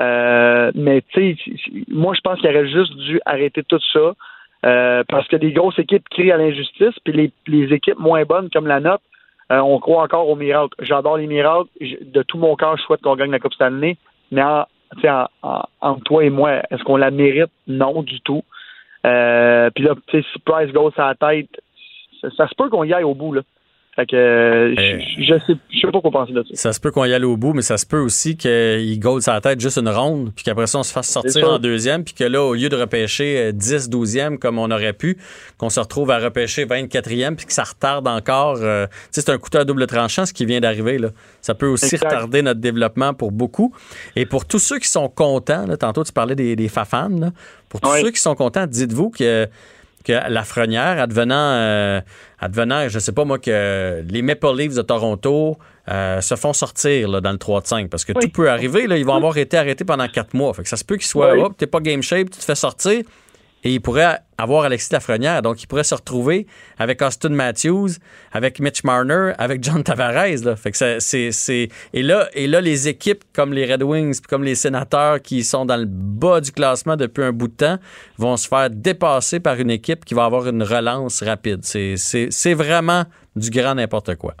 Euh, 0.00 0.70
mais 0.74 1.02
tu 1.12 1.36
sais, 1.36 1.52
moi 1.88 2.14
je 2.14 2.20
pense 2.20 2.38
qu'il 2.40 2.48
aurait 2.48 2.68
juste 2.68 2.94
dû 2.96 3.20
arrêter 3.26 3.62
tout 3.62 3.80
ça. 3.92 4.12
Euh, 4.64 5.02
parce 5.08 5.26
que 5.26 5.34
des 5.36 5.52
grosses 5.52 5.78
équipes 5.78 6.08
crient 6.08 6.30
à 6.30 6.36
l'injustice, 6.36 6.94
puis 7.04 7.12
les, 7.12 7.32
les, 7.48 7.72
équipes 7.74 7.98
moins 7.98 8.22
bonnes 8.24 8.48
comme 8.50 8.68
la 8.68 8.78
nôtre, 8.78 9.02
euh, 9.50 9.58
on 9.58 9.80
croit 9.80 10.04
encore 10.04 10.28
aux 10.28 10.36
miracles. 10.36 10.74
J'adore 10.78 11.16
les 11.16 11.26
miracles. 11.26 11.68
De 11.80 12.22
tout 12.22 12.38
mon 12.38 12.54
cœur, 12.54 12.76
je 12.76 12.82
souhaite 12.82 13.00
qu'on 13.02 13.16
gagne 13.16 13.32
la 13.32 13.40
Coupe 13.40 13.54
Stanley. 13.54 13.96
Mais 14.30 14.42
en, 14.42 14.64
en, 15.42 15.62
entre 15.80 16.04
toi 16.04 16.24
et 16.24 16.30
moi, 16.30 16.62
est-ce 16.70 16.82
qu'on 16.84 16.96
la 16.96 17.10
mérite? 17.10 17.50
Non, 17.66 18.02
du 18.02 18.20
tout. 18.20 18.42
Euh, 19.06 19.70
puis 19.74 19.84
là, 19.84 19.94
si 20.10 20.38
Price 20.44 20.72
goes 20.72 20.92
à 20.96 21.08
la 21.08 21.14
tête, 21.14 21.48
ça, 22.20 22.28
ça 22.36 22.48
se 22.48 22.54
peut 22.54 22.68
qu'on 22.68 22.84
y 22.84 22.92
aille 22.92 23.04
au 23.04 23.14
bout. 23.14 23.32
Là. 23.32 23.42
Fait 23.94 24.06
que 24.06 24.16
euh, 24.16 24.74
je, 25.18 25.38
sais, 25.46 25.54
je 25.70 25.80
sais 25.80 25.92
pas 25.92 26.00
quoi 26.00 26.10
penser 26.10 26.32
de 26.32 26.42
ça. 26.42 26.54
Ça 26.54 26.72
se 26.72 26.80
peut 26.80 26.90
qu'on 26.90 27.04
y 27.04 27.12
aille 27.12 27.24
au 27.24 27.36
bout, 27.36 27.52
mais 27.52 27.60
ça 27.60 27.76
se 27.76 27.84
peut 27.84 27.98
aussi 27.98 28.38
qu'il 28.38 28.98
gold 28.98 29.20
sa 29.20 29.38
tête 29.42 29.60
juste 29.60 29.76
une 29.76 29.90
ronde, 29.90 30.32
puis 30.34 30.44
qu'après 30.44 30.66
ça, 30.66 30.78
on 30.78 30.82
se 30.82 30.92
fasse 30.92 31.08
sortir 31.08 31.50
en 31.50 31.58
deuxième, 31.58 32.02
puis 32.02 32.14
que 32.14 32.24
là, 32.24 32.42
au 32.42 32.54
lieu 32.54 32.70
de 32.70 32.76
repêcher 32.76 33.52
10, 33.52 33.72
euh, 33.72 33.78
12e 33.90 34.38
comme 34.38 34.58
on 34.58 34.70
aurait 34.70 34.94
pu, 34.94 35.18
qu'on 35.58 35.68
se 35.68 35.78
retrouve 35.78 36.10
à 36.10 36.18
repêcher 36.18 36.64
24e, 36.64 37.36
puis 37.36 37.44
que 37.44 37.52
ça 37.52 37.64
retarde 37.64 38.08
encore. 38.08 38.56
Euh, 38.62 38.86
c'est 39.10 39.28
un 39.28 39.36
couteau 39.36 39.58
à 39.58 39.64
double 39.66 39.86
tranchant, 39.86 40.24
ce 40.24 40.32
qui 40.32 40.46
vient 40.46 40.60
d'arriver. 40.60 40.96
là. 40.96 41.10
Ça 41.42 41.54
peut 41.54 41.68
aussi 41.68 41.96
retarder 41.96 42.40
notre 42.40 42.60
développement 42.60 43.12
pour 43.12 43.30
beaucoup. 43.30 43.74
Et 44.16 44.24
pour 44.24 44.46
tous 44.46 44.58
ceux 44.58 44.78
qui 44.78 44.88
sont 44.88 45.10
contents, 45.10 45.66
là, 45.66 45.76
tantôt 45.76 46.02
tu 46.02 46.12
parlais 46.12 46.34
des, 46.34 46.56
des 46.56 46.68
fafans, 46.68 47.10
là, 47.10 47.30
pour 47.68 47.82
tous 47.82 47.94
ceux 48.00 48.10
qui 48.10 48.20
sont 48.20 48.34
contents, 48.34 48.66
dites-vous 48.66 49.10
que 49.10 49.48
que 50.04 50.12
Lafrenière, 50.28 51.00
advenant, 51.00 51.34
euh, 51.34 52.00
advenant, 52.38 52.88
je 52.88 52.98
sais 52.98 53.12
pas 53.12 53.24
moi, 53.24 53.38
que 53.38 54.02
les 54.08 54.22
Maple 54.22 54.56
Leafs 54.56 54.74
de 54.74 54.82
Toronto 54.82 55.58
euh, 55.88 56.20
se 56.20 56.36
font 56.36 56.52
sortir 56.52 57.08
là, 57.08 57.20
dans 57.20 57.32
le 57.32 57.38
3 57.38 57.62
5 57.64 57.90
parce 57.90 58.04
que 58.04 58.12
tout 58.12 58.28
peut 58.28 58.50
arriver. 58.50 58.86
Là, 58.86 58.96
ils 58.96 59.04
vont 59.04 59.14
avoir 59.14 59.36
été 59.38 59.56
arrêtés 59.56 59.84
pendant 59.84 60.08
quatre 60.08 60.34
mois. 60.34 60.52
Fait 60.54 60.62
que 60.62 60.68
ça 60.68 60.76
se 60.76 60.84
peut 60.84 60.96
qu'ils 60.96 61.06
soient, 61.06 61.36
hop, 61.36 61.56
t'es 61.56 61.66
pas 61.66 61.80
game 61.80 62.02
shape, 62.02 62.30
tu 62.30 62.38
te 62.38 62.44
fais 62.44 62.54
sortir 62.54 63.02
et 63.64 63.74
il 63.74 63.80
pourrait 63.80 64.18
avoir 64.38 64.64
Alexis 64.64 64.92
Lafrenière. 64.92 65.40
Donc, 65.42 65.62
il 65.62 65.66
pourrait 65.66 65.84
se 65.84 65.94
retrouver 65.94 66.46
avec 66.78 67.00
Austin 67.00 67.28
Matthews, 67.30 67.90
avec 68.32 68.58
Mitch 68.58 68.82
Marner, 68.82 69.32
avec 69.38 69.62
John 69.62 69.82
Tavares. 69.84 70.44
Là. 70.44 70.56
Fait 70.56 70.72
que 70.72 70.98
c'est, 71.00 71.68
Et, 71.94 72.02
là, 72.02 72.28
et 72.34 72.46
là, 72.46 72.60
les 72.60 72.88
équipes 72.88 73.22
comme 73.32 73.52
les 73.52 73.70
Red 73.70 73.82
Wings, 73.82 74.20
comme 74.28 74.42
les 74.42 74.56
Sénateurs 74.56 75.22
qui 75.22 75.44
sont 75.44 75.64
dans 75.64 75.76
le 75.76 75.86
bas 75.86 76.40
du 76.40 76.50
classement 76.50 76.96
depuis 76.96 77.22
un 77.22 77.32
bout 77.32 77.48
de 77.48 77.56
temps, 77.56 77.78
vont 78.18 78.36
se 78.36 78.48
faire 78.48 78.68
dépasser 78.70 79.38
par 79.38 79.56
une 79.56 79.70
équipe 79.70 80.04
qui 80.04 80.14
va 80.14 80.24
avoir 80.24 80.48
une 80.48 80.62
relance 80.62 81.22
rapide. 81.22 81.60
C'est, 81.62 82.54
vraiment 82.54 83.04
du 83.34 83.50
grand 83.50 83.74
n'importe 83.76 84.16
quoi 84.16 84.34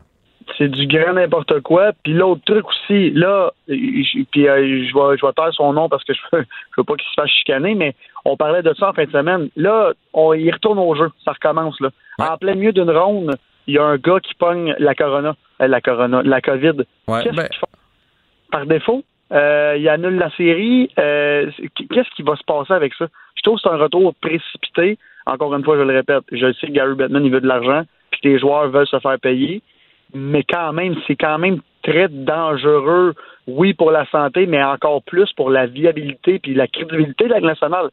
c'est 0.58 0.68
du 0.68 0.86
grand 0.86 1.14
n'importe 1.14 1.60
quoi. 1.60 1.92
Puis 2.04 2.12
l'autre 2.12 2.42
truc 2.44 2.66
aussi, 2.68 3.10
là, 3.12 3.52
puis 3.66 4.48
euh, 4.48 4.84
je 4.86 4.94
vais 4.94 5.16
je 5.16 5.26
vais 5.26 5.32
taire 5.32 5.52
son 5.52 5.72
nom 5.72 5.88
parce 5.88 6.04
que 6.04 6.12
je 6.12 6.20
veux, 6.30 6.42
je 6.42 6.74
veux 6.76 6.84
pas 6.84 6.94
qu'il 6.94 7.08
se 7.08 7.14
fasse 7.14 7.30
chicaner, 7.30 7.74
mais 7.74 7.94
on 8.24 8.36
parlait 8.36 8.62
de 8.62 8.72
ça 8.74 8.90
en 8.90 8.92
fin 8.92 9.04
de 9.04 9.10
semaine. 9.10 9.48
Là, 9.56 9.92
on 10.12 10.32
y 10.34 10.50
retourne 10.50 10.78
au 10.78 10.94
jeu, 10.94 11.10
ça 11.24 11.32
recommence 11.32 11.80
là. 11.80 11.90
En 12.18 12.36
plein 12.36 12.54
milieu 12.54 12.72
d'une 12.72 12.90
ronde, 12.90 13.36
il 13.66 13.74
y 13.74 13.78
a 13.78 13.84
un 13.84 13.96
gars 13.96 14.20
qui 14.20 14.34
pogne 14.34 14.74
la 14.78 14.94
corona, 14.94 15.34
euh, 15.60 15.66
la 15.66 15.80
corona, 15.80 16.22
la 16.22 16.40
COVID. 16.40 16.84
Ouais, 17.08 17.30
ben 17.32 17.48
Par 18.50 18.66
défaut, 18.66 19.02
euh, 19.32 19.76
il 19.78 19.88
annule 19.88 20.16
la 20.16 20.30
série. 20.36 20.88
Qu'est-ce 20.96 22.14
qui 22.14 22.22
va 22.22 22.36
se 22.36 22.44
passer 22.44 22.72
avec 22.72 22.94
ça? 22.94 23.06
Je 23.36 23.42
trouve 23.42 23.56
que 23.56 23.62
c'est 23.62 23.74
un 23.74 23.78
retour 23.78 24.14
précipité. 24.20 24.98
Encore 25.26 25.54
une 25.54 25.64
fois, 25.64 25.76
je 25.76 25.82
le 25.82 25.94
répète, 25.94 26.24
je 26.32 26.52
sais 26.54 26.66
que 26.66 26.72
Gary 26.72 26.94
Bettman, 26.94 27.24
il 27.24 27.32
veut 27.32 27.40
de 27.40 27.46
l'argent, 27.46 27.82
puis 28.10 28.20
que 28.20 28.28
les 28.28 28.38
joueurs 28.38 28.68
veulent 28.68 28.86
se 28.86 28.98
faire 28.98 29.18
payer 29.20 29.62
mais 30.14 30.44
quand 30.44 30.72
même, 30.72 30.94
c'est 31.06 31.16
quand 31.16 31.38
même 31.38 31.60
très 31.82 32.08
dangereux, 32.08 33.14
oui, 33.46 33.74
pour 33.74 33.90
la 33.90 34.06
santé, 34.06 34.46
mais 34.46 34.62
encore 34.62 35.02
plus 35.02 35.32
pour 35.32 35.50
la 35.50 35.66
viabilité 35.66 36.38
puis 36.38 36.54
la 36.54 36.68
crédibilité 36.68 37.24
de 37.24 37.30
la 37.30 37.40
nationale. 37.40 37.90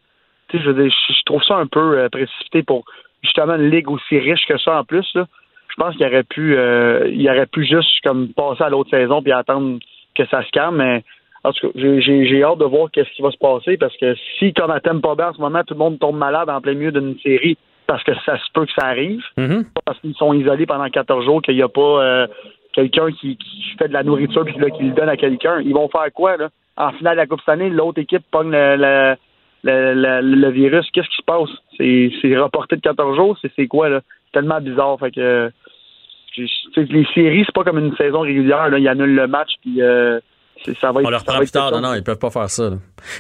Tu 0.49 0.57
sais, 0.57 0.63
je, 0.63 0.71
je, 0.71 1.23
trouve 1.25 1.43
ça 1.43 1.55
un 1.55 1.67
peu 1.67 1.97
euh, 1.97 2.09
précipité 2.09 2.63
pour 2.63 2.85
justement 3.23 3.55
une 3.55 3.69
ligue 3.69 3.89
aussi 3.89 4.19
riche 4.19 4.45
que 4.47 4.57
ça 4.57 4.79
en 4.79 4.83
plus. 4.83 5.07
Là. 5.15 5.27
Je 5.69 5.75
pense 5.75 5.95
qu'il 5.95 6.05
aurait 6.05 6.23
pu 6.23 6.57
euh, 6.57 7.09
il 7.11 7.29
aurait 7.29 7.45
pu 7.45 7.65
juste 7.65 8.01
comme 8.03 8.29
passer 8.29 8.63
à 8.63 8.69
l'autre 8.69 8.89
saison 8.89 9.21
puis 9.21 9.31
attendre 9.31 9.79
que 10.15 10.25
ça 10.27 10.43
se 10.43 10.49
calme, 10.51 10.77
mais 10.77 11.03
en 11.43 11.53
tout 11.53 11.69
cas, 11.69 11.79
j'ai 11.79 12.43
hâte 12.43 12.57
de 12.57 12.65
voir 12.65 12.89
qu'est-ce 12.91 13.09
qui 13.11 13.21
va 13.21 13.31
se 13.31 13.37
passer 13.37 13.77
parce 13.77 13.95
que 13.97 14.15
si, 14.37 14.53
comme 14.53 14.71
à 14.71 14.81
Tampa 14.81 15.15
Bay 15.15 15.23
en 15.23 15.33
ce 15.33 15.41
moment, 15.41 15.63
tout 15.63 15.73
le 15.73 15.79
monde 15.79 15.99
tombe 15.99 16.17
malade 16.17 16.49
en 16.49 16.59
plein 16.59 16.73
milieu 16.73 16.91
d'une 16.91 17.17
série, 17.19 17.57
parce 17.89 18.03
que 18.03 18.11
ça 18.23 18.37
se 18.37 18.51
peut 18.53 18.67
que 18.67 18.71
ça 18.77 18.85
arrive. 18.85 19.23
Mm-hmm. 19.35 19.65
Parce 19.83 19.99
qu'ils 19.99 20.13
sont 20.13 20.31
isolés 20.33 20.67
pendant 20.67 20.87
14 20.87 21.25
jours, 21.25 21.41
qu'il 21.41 21.55
n'y 21.55 21.63
a 21.63 21.67
pas 21.67 21.81
euh, 21.81 22.27
quelqu'un 22.73 23.11
qui, 23.11 23.35
fait 23.79 23.87
de 23.87 23.93
la 23.93 24.03
nourriture 24.03 24.45
puis 24.45 24.59
là, 24.59 24.69
qui 24.69 24.83
le 24.83 24.91
donne 24.91 25.09
à 25.09 25.17
quelqu'un. 25.17 25.59
Ils 25.61 25.73
vont 25.73 25.89
faire 25.89 26.07
quoi, 26.13 26.37
là? 26.37 26.49
En 26.77 26.91
finale 26.91 27.15
de 27.15 27.21
la 27.21 27.25
Coupe 27.25 27.39
cette 27.39 27.49
année, 27.49 27.69
l'autre 27.69 27.99
équipe 27.99 28.23
pogne 28.31 28.51
le, 28.51 28.75
le, 28.77 29.15
virus. 29.63 30.89
Qu'est-ce 30.91 31.09
qui 31.09 31.17
se 31.17 31.23
passe? 31.23 31.49
C'est 32.21 32.37
reporté 32.37 32.75
de 32.75 32.81
14 32.81 33.15
jours? 33.15 33.37
C'est 33.55 33.67
quoi, 33.67 33.89
là? 33.89 34.01
C'est 34.25 34.39
tellement 34.39 34.61
bizarre. 34.61 34.99
Fait 34.99 35.11
que 35.11 35.51
les 36.37 37.05
séries, 37.13 37.43
c'est 37.45 37.53
pas 37.53 37.63
comme 37.63 37.79
une 37.79 37.95
saison 37.95 38.21
régulière. 38.21 38.69
Là. 38.69 38.79
Ils 38.79 38.87
annulent 38.87 39.15
le 39.15 39.27
match 39.27 39.51
puis 39.61 39.81
euh, 39.81 40.19
on 40.83 41.09
leur 41.09 41.23
prend 41.23 41.37
plus 41.37 41.51
tard. 41.51 41.71
Non, 41.71 41.81
non, 41.81 41.93
ils 41.93 42.03
peuvent 42.03 42.19
pas 42.19 42.29
faire 42.29 42.49
ça. 42.49 42.71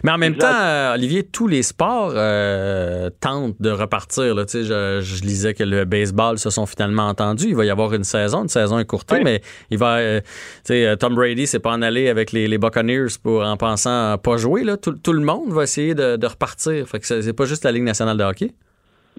Mais 0.03 0.11
en 0.11 0.17
même 0.17 0.35
temps, 0.35 0.47
euh, 0.47 0.93
Olivier, 0.93 1.23
tous 1.23 1.47
les 1.47 1.63
sports 1.63 2.11
euh, 2.15 3.09
tentent 3.21 3.55
de 3.59 3.71
repartir. 3.71 4.35
Là. 4.35 4.43
Je, 4.51 4.99
je 5.01 5.21
lisais 5.23 5.53
que 5.53 5.63
le 5.63 5.85
baseball 5.85 6.37
se 6.37 6.49
sont 6.49 6.65
finalement 6.65 7.07
entendus. 7.07 7.47
Il 7.49 7.55
va 7.55 7.65
y 7.65 7.69
avoir 7.69 7.93
une 7.93 8.03
saison, 8.03 8.43
une 8.43 8.49
saison 8.49 8.79
écourtée, 8.79 9.21
mais 9.23 9.41
il 9.69 9.77
va. 9.77 9.97
Euh, 9.97 10.95
Tom 10.97 11.15
Brady 11.15 11.47
s'est 11.47 11.59
pas 11.59 11.71
en 11.71 11.81
allé 11.81 12.09
avec 12.09 12.31
les, 12.31 12.47
les, 12.47 12.57
Buccaneers 12.57 13.07
pour 13.21 13.43
en 13.43 13.57
pensant 13.57 14.17
pas 14.17 14.37
jouer. 14.37 14.63
Là. 14.63 14.77
Tout, 14.77 14.93
tout 14.93 15.13
le 15.13 15.21
monde 15.21 15.51
va 15.51 15.63
essayer 15.63 15.95
de, 15.95 16.17
de 16.17 16.27
repartir. 16.27 16.87
Fait 16.87 16.99
que 16.99 17.05
c'est 17.05 17.33
pas 17.33 17.45
juste 17.45 17.63
la 17.63 17.71
Ligue 17.71 17.83
nationale 17.83 18.17
de 18.17 18.23
hockey. 18.23 18.51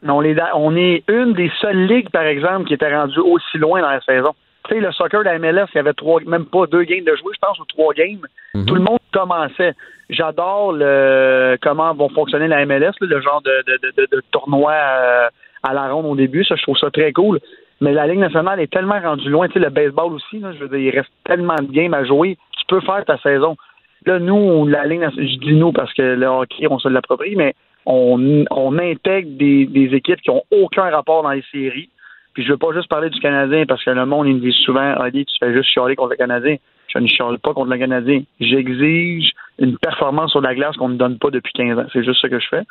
On 0.07 0.23
est, 0.23 0.37
on 0.55 0.77
est 0.77 1.05
une 1.09 1.35
des 1.35 1.51
seules 1.61 1.87
ligues, 1.87 2.11
par 2.11 2.23
exemple, 2.23 2.67
qui 2.67 2.75
était 2.75 2.95
rendue 2.95 3.21
aussi 3.21 3.59
loin 3.59 3.83
dans 3.83 3.91
la 3.91 4.01
saison 4.01 4.35
le 4.79 4.93
soccer 4.93 5.21
de 5.21 5.25
la 5.25 5.39
MLS, 5.39 5.67
il 5.75 5.77
y 5.77 5.79
avait 5.79 5.93
trois, 5.95 6.21
même 6.27 6.47
pas 6.47 6.67
deux 6.67 6.85
games 6.85 7.05
de 7.05 7.17
jouer, 7.17 7.33
je 7.35 7.41
pense, 7.41 7.59
ou 7.59 7.65
trois 7.65 7.93
games. 7.95 8.21
Mhm. 8.55 8.67
Tout 8.67 8.75
le 8.75 8.83
monde 8.83 8.99
commençait. 9.13 9.75
J'adore 10.09 10.73
le 10.73 11.57
comment 11.63 11.95
vont 11.95 12.09
fonctionner 12.11 12.49
la 12.49 12.65
MLS, 12.67 12.93
le 13.01 13.21
genre 13.21 13.43
de, 13.43 13.65
de, 13.67 14.23
tournoi 14.31 14.73
euh, 14.73 15.29
à 15.63 15.73
la 15.73 15.93
ronde 15.93 16.07
au 16.07 16.17
début. 16.17 16.45
Ça, 16.45 16.57
je 16.57 16.63
trouve 16.63 16.79
ça 16.79 16.91
très 16.91 17.13
cool. 17.13 17.41
Mais 17.81 17.93
la 17.93 18.07
Ligue 18.07 18.19
nationale 18.19 18.61
est 18.61 18.71
tellement 18.71 19.01
rendue 19.01 19.31
loin. 19.31 19.49
Tu 19.49 19.55
sais, 19.55 19.59
le 19.61 19.71
baseball 19.71 20.13
aussi, 20.13 20.41
je 20.41 20.65
veux 20.65 20.69
dire, 20.69 20.79
il 20.79 20.91
reste 20.91 21.11
tellement 21.25 21.57
de 21.57 21.73
games 21.73 21.95
à 21.95 22.05
jouer. 22.05 22.37
Tu 22.59 22.67
peux 22.69 22.81
faire 22.81 23.05
ta 23.05 23.19
saison. 23.19 23.57
Là, 24.05 24.19
nous, 24.19 24.67
la 24.67 24.85
Ligue 24.87 25.01
nationale, 25.01 25.29
je 25.29 25.39
dis 25.39 25.55
nous 25.55 25.73
parce 25.73 25.93
que 25.95 26.03
le 26.03 26.27
hockey, 26.27 26.67
on 26.69 26.79
se 26.79 26.89
l'approprie, 26.89 27.37
mais 27.37 27.55
on, 27.87 28.45
on 28.51 28.79
intègre 28.79 29.31
des, 29.39 29.67
des 29.67 29.95
équipes 29.95 30.21
qui 30.21 30.31
n'ont 30.31 30.43
aucun 30.51 30.91
rapport 30.91 31.23
dans 31.23 31.31
les 31.31 31.45
séries 31.51 31.89
puis 32.35 32.45
je 32.45 32.51
veux 32.51 32.59
pas 32.59 32.73
juste 32.73 32.89
parler 32.89 33.11
du 33.11 33.21
Canadien 33.21 33.65
parce 33.67 33.85
que 33.85 33.91
le 33.91 34.07
monde, 34.07 34.29
il 34.29 34.37
me 34.37 34.41
dit 34.41 34.53
souvent, 34.65 34.95
Ali, 34.95 35.27
tu 35.27 35.35
fais 35.39 35.53
juste 35.53 35.71
chialer 35.71 35.97
contre 35.97 36.11
le 36.11 36.17
Canadien. 36.17 36.57
Je 36.93 36.99
ne 36.99 37.07
chiale 37.07 37.39
pas 37.39 37.55
contre 37.55 37.71
le 37.71 37.79
Canadien. 37.79 38.23
J'exige 38.41 39.33
une 39.59 39.77
performance 39.79 40.33
sur 40.33 40.41
la 40.41 40.55
glace 40.55 40.77
qu'on 40.77 40.89
ne 40.89 40.97
donne 40.97 41.19
pas 41.19 41.31
depuis 41.31 41.53
15 41.53 41.79
ans. 41.79 41.87
C'est 41.93 42.05
juste 42.05 42.21
ce 42.21 42.27
que 42.27 42.39
je 42.39 42.49
fais. 42.49 42.63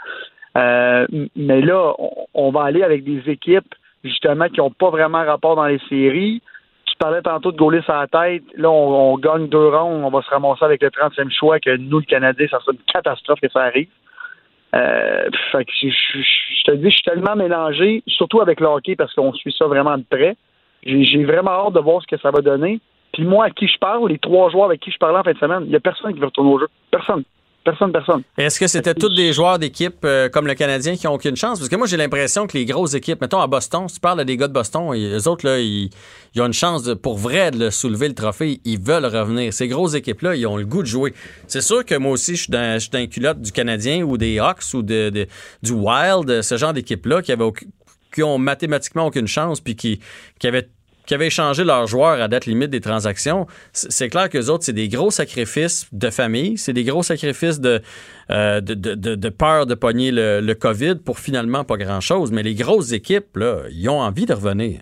Euh, 0.57 1.05
mais 1.35 1.61
là, 1.61 1.93
on, 2.33 2.51
va 2.51 2.63
aller 2.63 2.83
avec 2.83 3.03
des 3.03 3.29
équipes, 3.29 3.73
justement, 4.03 4.47
qui 4.49 4.59
n'ont 4.59 4.71
pas 4.71 4.89
vraiment 4.89 5.23
rapport 5.23 5.55
dans 5.55 5.65
les 5.65 5.79
séries. 5.89 6.41
Tu 6.85 6.95
parlais 6.97 7.21
tantôt 7.21 7.51
de 7.51 7.57
gauler 7.57 7.81
la 7.87 8.07
tête. 8.07 8.43
Là, 8.57 8.69
on, 8.69 9.17
gagne 9.17 9.47
deux 9.47 9.67
ronds. 9.67 10.03
On 10.03 10.09
va 10.09 10.21
se 10.21 10.29
ramasser 10.29 10.65
avec 10.65 10.81
le 10.81 10.89
30e 10.89 11.31
choix 11.31 11.59
que 11.59 11.77
nous, 11.77 11.99
le 11.99 12.05
Canadien, 12.05 12.47
ça 12.49 12.59
serait 12.59 12.73
une 12.73 12.91
catastrophe 12.91 13.39
que 13.39 13.49
ça 13.49 13.61
arrive. 13.61 13.89
Euh, 14.75 15.29
je, 15.53 16.63
te 16.63 16.71
dis, 16.75 16.89
je 16.89 16.95
suis 16.95 17.03
tellement 17.03 17.35
mélangé, 17.35 18.03
surtout 18.07 18.41
avec 18.41 18.59
le 18.59 18.67
hockey 18.67 18.95
parce 18.95 19.13
qu'on 19.13 19.33
suit 19.33 19.55
ça 19.57 19.65
vraiment 19.65 19.97
de 19.97 20.05
près. 20.09 20.35
J'ai 20.83 21.23
vraiment 21.23 21.67
hâte 21.67 21.73
de 21.73 21.79
voir 21.79 22.01
ce 22.01 22.07
que 22.07 22.21
ça 22.21 22.31
va 22.31 22.41
donner. 22.41 22.79
Puis 23.13 23.23
moi, 23.23 23.45
à 23.45 23.49
qui 23.49 23.67
je 23.67 23.77
parle, 23.79 24.07
les 24.09 24.19
trois 24.19 24.49
joueurs 24.49 24.65
avec 24.65 24.81
qui 24.81 24.91
je 24.91 24.97
parlais 24.97 25.17
en 25.17 25.23
fin 25.23 25.33
de 25.33 25.37
semaine, 25.37 25.63
il 25.63 25.69
n'y 25.69 25.75
a 25.75 25.79
personne 25.79 26.13
qui 26.13 26.19
veut 26.19 26.27
retourner 26.27 26.51
au 26.51 26.59
jeu. 26.59 26.67
Personne. 26.91 27.23
Personne, 27.63 27.91
personne. 27.91 28.23
Est-ce 28.37 28.59
que 28.59 28.67
c'était 28.67 28.93
tous 28.93 29.13
des 29.13 29.33
joueurs 29.33 29.59
d'équipe 29.59 29.97
euh, 30.05 30.29
comme 30.29 30.47
le 30.47 30.55
Canadien 30.55 30.95
qui 30.95 31.05
n'ont 31.05 31.13
aucune 31.13 31.35
chance? 31.35 31.59
Parce 31.59 31.69
que 31.69 31.75
moi, 31.75 31.87
j'ai 31.87 31.97
l'impression 31.97 32.47
que 32.47 32.57
les 32.57 32.65
grosses 32.65 32.93
équipes, 32.93 33.19
mettons 33.19 33.41
à 33.41 33.47
Boston, 33.47 33.87
si 33.89 33.95
tu 33.95 33.99
parles 33.99 34.23
des 34.23 34.37
gars 34.37 34.47
de 34.47 34.53
Boston, 34.53 34.93
les 34.93 35.27
autres, 35.27 35.45
là, 35.45 35.59
ils, 35.59 35.89
ont 36.37 36.45
une 36.45 36.53
chance 36.53 36.83
de, 36.83 36.93
pour 36.93 37.17
vrai 37.17 37.51
de 37.51 37.69
soulever 37.69 38.07
le 38.07 38.15
trophée. 38.15 38.61
Ils 38.63 38.79
veulent 38.79 39.05
revenir. 39.05 39.51
Ces 39.53 39.67
grosses 39.67 39.93
équipes-là, 39.93 40.35
ils 40.35 40.47
ont 40.47 40.55
le 40.55 40.65
goût 40.65 40.81
de 40.81 40.87
jouer. 40.87 41.13
C'est 41.47 41.61
sûr 41.61 41.83
que 41.83 41.95
moi 41.95 42.13
aussi, 42.13 42.37
je 42.37 42.43
suis 42.43 42.51
dans, 42.51 42.79
je 42.79 43.05
culotte 43.07 43.41
du 43.41 43.51
Canadien 43.51 44.03
ou 44.03 44.17
des 44.17 44.39
Hawks 44.39 44.73
ou 44.73 44.81
de, 44.81 45.27
du 45.61 45.71
Wild, 45.71 46.41
ce 46.41 46.57
genre 46.57 46.73
d'équipe-là 46.73 47.21
qui, 47.21 47.33
avait, 47.33 47.45
qui 48.13 48.23
ont 48.23 48.37
mathématiquement 48.37 49.07
aucune 49.07 49.27
chance 49.27 49.59
puis 49.59 49.75
qui, 49.75 49.99
qui 50.39 50.47
avaient 50.47 50.69
qui 51.09 51.15
avaient 51.15 51.25
échangé 51.25 51.63
leurs 51.63 51.87
joueurs 51.87 52.21
à 52.21 52.27
date 52.27 52.45
limite 52.45 52.69
des 52.69 52.81
transactions, 52.81 53.47
c'est 53.73 54.09
clair 54.09 54.29
que 54.29 54.37
les 54.37 54.51
autres, 54.51 54.63
c'est 54.63 54.73
des 54.73 54.89
gros 54.89 55.09
sacrifices 55.09 55.91
de 55.91 56.11
famille, 56.11 56.55
c'est 56.55 56.71
des 56.71 56.83
gros 56.83 57.01
sacrifices 57.01 57.59
de, 57.59 57.81
euh, 58.29 58.61
de, 58.61 58.75
de, 58.75 59.15
de, 59.15 59.29
peur 59.29 59.65
de 59.65 59.73
pogner 59.73 60.11
le, 60.11 60.39
le, 60.39 60.53
COVID 60.53 60.97
pour 61.03 61.17
finalement 61.17 61.63
pas 61.63 61.77
grand-chose. 61.77 62.31
Mais 62.31 62.43
les 62.43 62.53
grosses 62.53 62.93
équipes, 62.93 63.35
là, 63.37 63.63
ils 63.71 63.89
ont 63.89 63.99
envie 63.99 64.27
de 64.27 64.33
revenir. 64.33 64.81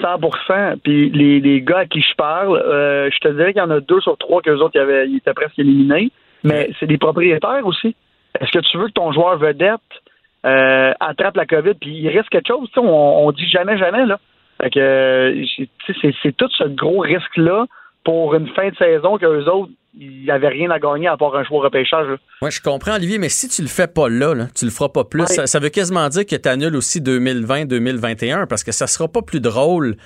100% 0.00 0.76
Puis 0.84 1.10
les, 1.10 1.40
les 1.40 1.60
gars 1.60 1.78
à 1.78 1.86
qui 1.86 2.02
je 2.02 2.14
parle, 2.14 2.56
euh, 2.56 3.10
je 3.12 3.18
te 3.18 3.34
dirais 3.34 3.52
qu'il 3.52 3.60
y 3.60 3.64
en 3.64 3.70
a 3.70 3.80
deux 3.80 4.00
sur 4.00 4.16
trois 4.16 4.40
qu'eux 4.42 4.58
autres 4.58 4.76
ils, 4.76 4.80
avaient, 4.80 5.08
ils 5.08 5.16
étaient 5.16 5.34
presque 5.34 5.58
éliminés. 5.58 6.12
Mais 6.44 6.70
c'est 6.78 6.86
des 6.86 6.98
propriétaires 6.98 7.66
aussi. 7.66 7.96
Est-ce 8.38 8.52
que 8.52 8.60
tu 8.60 8.78
veux 8.78 8.86
que 8.86 8.92
ton 8.92 9.10
joueur 9.10 9.36
vedette 9.38 9.80
euh, 10.46 10.92
attrape 11.00 11.36
la 11.36 11.46
COVID 11.46 11.74
puis 11.80 11.98
il 11.98 12.08
risque 12.10 12.30
quelque 12.30 12.46
chose? 12.46 12.68
On, 12.76 12.82
on 13.26 13.32
dit 13.32 13.48
jamais, 13.48 13.76
jamais, 13.76 14.06
là. 14.06 14.20
Fait 14.60 14.70
que 14.70 15.44
c'est, 16.22 16.36
tout 16.36 16.48
ce 16.56 16.64
gros 16.64 17.00
risque-là 17.00 17.66
pour 18.04 18.34
une 18.34 18.48
fin 18.48 18.68
de 18.70 18.76
saison 18.76 19.18
qu'eux 19.18 19.44
autres, 19.46 19.70
il 19.98 20.22
n'y 20.22 20.30
avait 20.30 20.48
rien 20.48 20.70
à 20.70 20.78
gagner 20.78 21.08
à 21.08 21.16
part 21.16 21.34
un 21.36 21.44
choix 21.44 21.62
repêchage. 21.62 22.06
Oui, 22.42 22.50
je 22.50 22.60
comprends, 22.60 22.94
Olivier, 22.94 23.18
mais 23.18 23.28
si 23.28 23.48
tu 23.48 23.62
le 23.62 23.68
fais 23.68 23.86
pas 23.86 24.08
là, 24.08 24.34
là 24.34 24.46
tu 24.54 24.64
le 24.64 24.70
feras 24.70 24.88
pas 24.88 25.04
plus, 25.04 25.24
ça, 25.26 25.58
veut 25.58 25.68
quasiment 25.70 26.08
dire 26.08 26.24
que 26.24 26.36
tu 26.36 26.48
annules 26.48 26.76
aussi 26.76 27.00
2020-2021 27.00 28.46
parce 28.46 28.64
que 28.64 28.72
ça 28.72 28.86
sera 28.86 29.08
pas 29.08 29.22
plus 29.22 29.40
drôle 29.40 29.96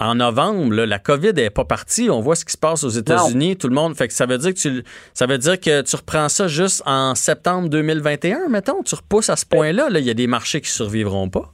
en 0.00 0.16
novembre, 0.16 0.74
la 0.74 0.98
COVID 0.98 1.32
n'est 1.34 1.50
pas 1.50 1.64
partie. 1.64 2.10
On 2.10 2.20
voit 2.20 2.34
ce 2.34 2.44
qui 2.44 2.52
se 2.52 2.58
passe 2.58 2.84
aux 2.84 2.88
États-Unis. 2.88 3.56
Tout 3.56 3.68
le 3.68 3.74
monde. 3.74 3.94
Fait 3.96 4.08
que 4.08 4.14
ça 4.14 4.26
veut 4.26 4.38
dire 4.38 4.52
que 4.52 4.58
tu, 4.58 4.82
ça 5.12 5.26
veut 5.26 5.38
dire 5.38 5.60
que 5.60 5.82
tu 5.82 5.96
reprends 5.96 6.28
ça 6.28 6.48
juste 6.48 6.82
en 6.84 7.14
septembre 7.14 7.68
2021, 7.68 8.48
mettons? 8.48 8.82
Tu 8.82 8.94
repousses 8.94 9.30
à 9.30 9.36
ce 9.36 9.46
point-là. 9.46 9.88
Il 9.90 9.98
y 10.04 10.10
a 10.10 10.14
des 10.14 10.26
marchés 10.26 10.60
qui 10.60 10.70
survivront 10.70 11.28
pas. 11.28 11.53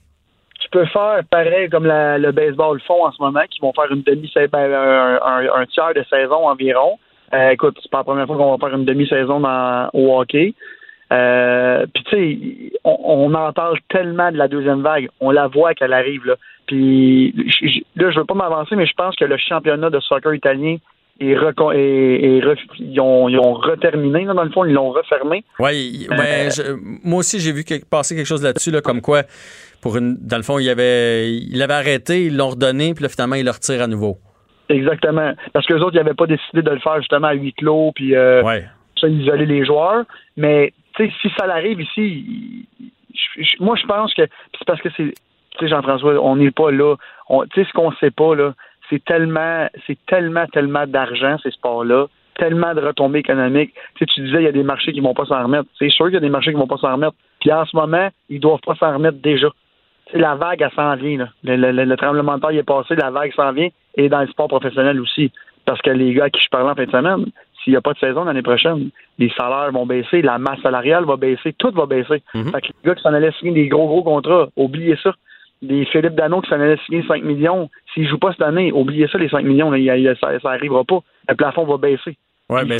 Peux 0.70 0.86
faire 0.86 1.22
pareil 1.30 1.68
comme 1.68 1.86
le 1.86 2.30
baseball 2.30 2.80
font 2.82 3.04
en 3.04 3.12
ce 3.12 3.20
moment, 3.20 3.42
qui 3.50 3.60
vont 3.60 3.72
faire 3.72 3.90
une 3.90 4.02
demi 4.02 4.32
ben, 4.52 4.72
un, 5.22 5.66
tiers 5.66 5.94
de 5.94 6.04
saison 6.04 6.48
environ. 6.48 6.98
Euh, 7.32 7.50
écoute, 7.50 7.78
c'est 7.82 7.90
pas 7.90 7.98
la 7.98 8.04
première 8.04 8.26
fois 8.26 8.36
qu'on 8.36 8.56
va 8.56 8.68
faire 8.68 8.76
une 8.76 8.84
demi-saison 8.84 9.42
au 9.92 10.18
hockey. 10.18 10.54
Euh, 11.12 11.86
puis 11.92 12.04
tu 12.04 12.10
sais, 12.10 12.78
on, 12.84 12.96
on, 13.02 13.34
en 13.34 13.52
parle 13.52 13.78
tellement 13.88 14.30
de 14.30 14.36
la 14.36 14.48
deuxième 14.48 14.82
vague. 14.82 15.08
On 15.20 15.30
la 15.30 15.48
voit 15.48 15.74
qu'elle 15.74 15.92
arrive 15.92 16.24
là. 16.26 16.36
Puis 16.66 17.32
là, 17.96 18.10
je 18.10 18.18
veux 18.20 18.24
pas 18.24 18.34
m'avancer, 18.34 18.76
mais 18.76 18.86
je 18.86 18.94
pense 18.94 19.16
que 19.16 19.24
le 19.24 19.36
championnat 19.36 19.90
de 19.90 19.98
soccer 19.98 20.34
italien 20.34 20.76
ils, 21.20 23.00
ont, 23.00 23.28
ils 23.28 23.38
ont 23.38 23.52
reterminé, 23.52 24.24
dans 24.24 24.42
le 24.42 24.50
fond, 24.50 24.64
ils 24.64 24.72
l'ont 24.72 24.90
refermé. 24.90 25.44
Oui, 25.58 26.06
euh, 26.10 26.48
moi 27.04 27.20
aussi, 27.20 27.40
j'ai 27.40 27.52
vu 27.52 27.64
passer 27.90 28.16
quelque 28.16 28.26
chose 28.26 28.42
là-dessus, 28.42 28.70
là, 28.70 28.80
comme 28.80 29.00
quoi, 29.00 29.22
pour 29.82 29.96
une, 29.96 30.16
dans 30.20 30.38
le 30.38 30.42
fond, 30.42 30.58
il 30.58 30.68
avait, 30.70 31.30
il 31.32 31.62
avait 31.62 31.74
arrêté, 31.74 32.26
ils 32.26 32.36
l'ont 32.36 32.50
redonné, 32.50 32.94
puis 32.94 33.02
là, 33.02 33.08
finalement, 33.08 33.36
ils 33.36 33.44
le 33.44 33.50
retirent 33.50 33.82
à 33.82 33.86
nouveau. 33.86 34.18
Exactement. 34.68 35.32
Parce 35.52 35.66
que 35.66 35.74
les 35.74 35.80
autres, 35.80 35.94
ils 35.94 36.02
n'avaient 36.02 36.14
pas 36.14 36.26
décidé 36.26 36.62
de 36.62 36.70
le 36.70 36.78
faire 36.78 36.96
justement 36.98 37.28
à 37.28 37.34
huis 37.34 37.52
clos, 37.52 37.92
puis 37.94 38.14
euh, 38.14 38.42
ça, 38.98 39.08
isoler 39.08 39.46
les 39.46 39.64
joueurs. 39.64 40.04
Mais, 40.36 40.72
tu 40.96 41.06
sais, 41.06 41.12
si 41.20 41.28
ça 41.38 41.44
arrive 41.52 41.80
ici, 41.80 42.66
moi, 43.58 43.76
je 43.76 43.86
pense 43.86 44.14
que 44.14 44.22
c'est 44.22 44.64
parce 44.66 44.80
que 44.80 44.88
c'est 44.96 45.12
tu 45.58 45.66
sais, 45.66 45.68
Jean-François, 45.68 46.14
on 46.22 46.36
n'est 46.36 46.50
pas 46.50 46.70
là. 46.70 46.96
Tu 47.52 47.60
sais, 47.60 47.68
ce 47.68 47.72
qu'on 47.72 47.92
sait 47.92 48.10
pas, 48.10 48.34
là, 48.34 48.54
c'est 48.90 49.04
tellement, 49.04 49.68
c'est 49.86 49.98
tellement, 50.06 50.46
tellement 50.46 50.86
d'argent, 50.86 51.36
ces 51.42 51.50
sports-là, 51.52 52.06
tellement 52.36 52.74
de 52.74 52.80
retombées 52.80 53.20
économiques. 53.20 53.72
Tu 53.94 54.04
sais, 54.04 54.06
tu 54.06 54.20
disais, 54.22 54.38
il 54.38 54.44
y 54.44 54.48
a 54.48 54.52
des 54.52 54.62
marchés 54.62 54.92
qui 54.92 55.00
vont 55.00 55.14
pas 55.14 55.26
s'en 55.26 55.42
remettre. 55.42 55.68
C'est 55.78 55.90
sûr 55.90 56.06
qu'il 56.06 56.14
y 56.14 56.18
a 56.18 56.20
des 56.20 56.30
marchés 56.30 56.50
qui 56.50 56.58
vont 56.58 56.66
pas 56.66 56.78
s'en 56.78 56.92
remettre. 56.92 57.14
Puis 57.40 57.52
en 57.52 57.64
ce 57.64 57.76
moment, 57.76 58.08
ils 58.28 58.40
doivent 58.40 58.60
pas 58.66 58.74
s'en 58.74 58.92
remettre 58.94 59.18
déjà. 59.18 59.48
Tu 60.06 60.12
sais, 60.12 60.18
la 60.18 60.34
vague, 60.34 60.60
elle 60.60 60.72
s'en 60.72 60.96
vient, 60.96 61.18
là. 61.18 61.28
Le, 61.44 61.94
tremblement 61.96 62.36
de 62.36 62.40
terre, 62.40 62.52
il 62.52 62.58
est 62.58 62.62
passé, 62.62 62.96
la 62.96 63.10
vague 63.10 63.32
s'en 63.34 63.52
vient, 63.52 63.68
et 63.96 64.08
dans 64.08 64.20
le 64.20 64.26
sport 64.26 64.48
professionnel 64.48 65.00
aussi. 65.00 65.30
Parce 65.64 65.80
que 65.82 65.90
les 65.90 66.12
gars 66.14 66.24
à 66.24 66.30
qui 66.30 66.42
je 66.42 66.48
parlais 66.48 66.70
en 66.70 66.74
fin 66.74 66.84
de 66.84 66.90
semaine, 66.90 67.26
s'il 67.62 67.74
n'y 67.74 67.76
a 67.76 67.82
pas 67.82 67.92
de 67.92 67.98
saison 67.98 68.24
l'année 68.24 68.42
prochaine, 68.42 68.90
les 69.18 69.30
salaires 69.36 69.70
vont 69.72 69.86
baisser, 69.86 70.22
la 70.22 70.38
masse 70.38 70.60
salariale 70.62 71.04
va 71.04 71.16
baisser, 71.16 71.52
tout 71.52 71.70
va 71.72 71.86
baisser. 71.86 72.22
Mm-hmm. 72.34 72.50
Fait 72.50 72.60
que 72.62 72.66
les 72.68 72.88
gars 72.88 72.94
qui 72.94 73.02
s'en 73.02 73.12
allaient 73.12 73.32
signer 73.38 73.52
des 73.52 73.68
gros, 73.68 73.86
gros 73.86 74.02
contrats, 74.02 74.48
oubliez 74.56 74.96
ça 75.02 75.14
des 75.62 75.84
Philippe 75.86 76.14
Dano 76.14 76.40
qui 76.40 76.48
s'en 76.48 76.60
allait 76.60 76.78
signer 76.86 77.04
5 77.06 77.22
millions, 77.22 77.68
s'il 77.92 78.04
ne 78.04 78.08
joue 78.08 78.18
pas 78.18 78.32
cette 78.32 78.42
année, 78.42 78.72
oubliez 78.72 79.08
ça, 79.08 79.18
les 79.18 79.28
5 79.28 79.44
millions, 79.44 79.70
ça 79.70 80.38
n'arrivera 80.44 80.84
pas. 80.84 81.00
Le 81.28 81.34
plafond 81.34 81.64
va 81.64 81.76
baisser. 81.76 82.16
Ouais, 82.48 82.62
il, 82.64 82.78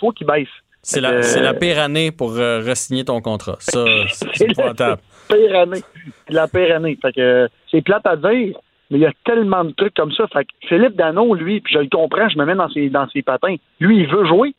faut, 0.00 0.10
qu'il 0.10 0.26
baisse. 0.26 0.48
C'est 0.82 1.00
la, 1.00 1.20
la, 1.20 1.54
pire 1.54 1.78
année 1.78 2.10
pour 2.10 2.32
euh, 2.32 2.60
re-signer 2.60 3.04
ton 3.04 3.20
contrat. 3.20 3.56
Ça, 3.60 3.84
c'est 4.32 4.48
la 4.58 4.96
pire 5.28 5.56
année. 5.56 5.82
La 6.28 6.48
pire 6.48 6.76
année. 6.76 6.98
Fait 7.00 7.12
que 7.12 7.48
c'est 7.70 7.82
plate 7.82 8.04
à 8.06 8.16
dire, 8.16 8.58
mais 8.90 8.98
il 8.98 9.00
y 9.00 9.06
a 9.06 9.12
tellement 9.24 9.64
de 9.64 9.70
trucs 9.72 9.94
comme 9.94 10.10
ça. 10.12 10.26
Fait 10.32 10.44
que 10.44 10.50
Philippe 10.68 10.96
Dano, 10.96 11.34
lui, 11.34 11.60
puis 11.60 11.74
je 11.74 11.78
le 11.78 11.88
comprends, 11.88 12.28
je 12.28 12.36
me 12.36 12.44
mets 12.44 12.56
dans 12.56 12.68
ses, 12.70 12.88
dans 12.88 13.08
ses 13.10 13.22
patins. 13.22 13.54
Lui, 13.78 14.00
il 14.00 14.08
veut 14.08 14.26
jouer 14.26 14.54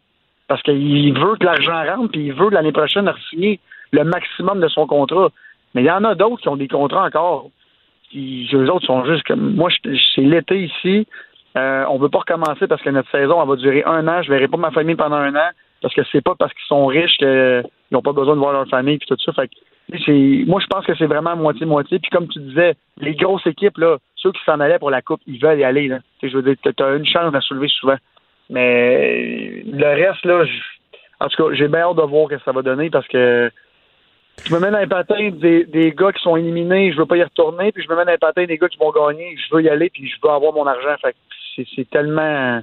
parce 0.48 0.62
qu'il 0.62 1.14
veut 1.14 1.36
que 1.36 1.46
l'argent 1.46 1.84
rentre, 1.84 2.12
puis 2.12 2.28
il 2.28 2.34
veut 2.34 2.50
l'année 2.50 2.72
prochaine 2.72 3.12
signer 3.30 3.60
le 3.92 4.04
maximum 4.06 4.62
de 4.62 4.68
son 4.70 4.88
contrat. 4.88 5.30
Mais 5.76 5.82
il 5.82 5.88
y 5.88 5.92
en 5.92 6.04
a 6.06 6.16
d'autres 6.16 6.42
qui 6.42 6.48
ont 6.48 6.56
des 6.56 6.68
contrats 6.68 7.06
encore 7.06 7.50
eux 8.16 8.72
autres 8.72 8.86
sont 8.86 9.06
juste 9.06 9.24
comme 9.24 9.56
moi, 9.56 9.70
c'est 9.84 10.22
l'été 10.22 10.64
ici. 10.64 11.08
Euh, 11.56 11.86
on 11.90 12.00
veut 12.00 12.10
pas 12.10 12.20
recommencer 12.20 12.68
parce 12.68 12.82
que 12.82 12.90
notre 12.90 13.12
saison 13.12 13.42
elle 13.42 13.48
va 13.48 13.56
durer 13.56 13.84
un 13.86 14.08
an. 14.08 14.22
Je 14.24 14.30
verrai 14.30 14.48
pas 14.48 14.58
ma 14.58 14.72
famille 14.72 14.96
pendant 14.96 15.18
un 15.18 15.36
an 15.36 15.50
parce 15.82 15.94
que 15.94 16.02
c'est 16.12 16.22
pas 16.22 16.36
parce 16.38 16.54
qu'ils 16.54 16.68
sont 16.68 16.86
riches 16.86 17.18
qu'ils 17.18 17.64
n'ont 17.92 18.02
pas 18.02 18.14
besoin 18.14 18.36
de 18.36 18.40
voir 18.40 18.54
leur 18.54 18.68
famille 18.68 18.98
puis 18.98 19.08
tout 19.08 19.18
ça. 19.24 19.34
Fait 19.34 19.48
que, 19.48 20.46
moi, 20.46 20.60
je 20.62 20.68
pense 20.68 20.86
que 20.86 20.96
c'est 20.96 21.06
vraiment 21.06 21.36
moitié-moitié. 21.36 22.00
Puis 22.00 22.10
comme 22.10 22.28
tu 22.28 22.40
disais, 22.40 22.76
les 23.00 23.16
grosses 23.16 23.46
équipes, 23.46 23.78
là, 23.78 23.98
ceux 24.16 24.32
qui 24.32 24.44
s'en 24.46 24.60
allaient 24.60 24.80
pour 24.80 24.90
la 24.90 25.02
Coupe, 25.02 25.22
ils 25.28 25.40
veulent 25.40 25.60
y 25.60 25.64
aller. 25.64 25.88
Là. 25.88 26.00
Je 26.22 26.30
veux 26.30 26.42
dire, 26.42 26.56
tu 26.64 26.84
as 26.84 26.96
une 26.96 27.06
chance 27.06 27.32
de 27.32 27.40
soulever 27.42 27.68
souvent. 27.68 27.98
Mais 28.50 29.64
le 29.66 30.06
reste, 30.06 30.26
là, 30.26 30.46
en 31.20 31.28
tout 31.28 31.44
cas, 31.44 31.54
j'ai 31.54 31.68
bien 31.68 31.82
hâte 31.82 31.98
de 31.98 32.02
voir 32.02 32.30
ce 32.30 32.36
que 32.36 32.42
ça 32.44 32.52
va 32.52 32.62
donner 32.62 32.90
parce 32.90 33.08
que 33.08 33.52
je 34.46 34.54
me 34.54 34.60
mets 34.60 34.72
dans 34.72 34.80
les 34.80 34.88
patins 34.88 35.30
des, 35.32 35.66
des 35.66 35.92
gars 35.92 36.12
qui 36.12 36.22
sont 36.22 36.36
éliminés, 36.36 36.92
je 36.92 36.98
veux 36.98 37.06
pas 37.06 37.18
y 37.18 37.24
retourner, 37.24 37.72
puis 37.72 37.84
je 37.84 37.90
me 37.90 37.96
mets 37.96 38.06
dans 38.06 38.12
les 38.12 38.18
patins 38.18 38.46
des 38.46 38.58
gars 38.58 38.68
qui 38.68 38.78
vont 38.78 38.92
gagner, 38.92 39.38
je 39.38 39.56
veux 39.56 39.62
y 39.62 39.70
aller, 39.70 39.90
puis 39.90 40.08
je 40.08 40.16
veux 40.22 40.34
avoir 40.34 40.54
mon 40.54 40.66
argent. 40.66 40.96
Fait 41.02 41.16
c'est 41.76 41.90
tellement 41.90 42.62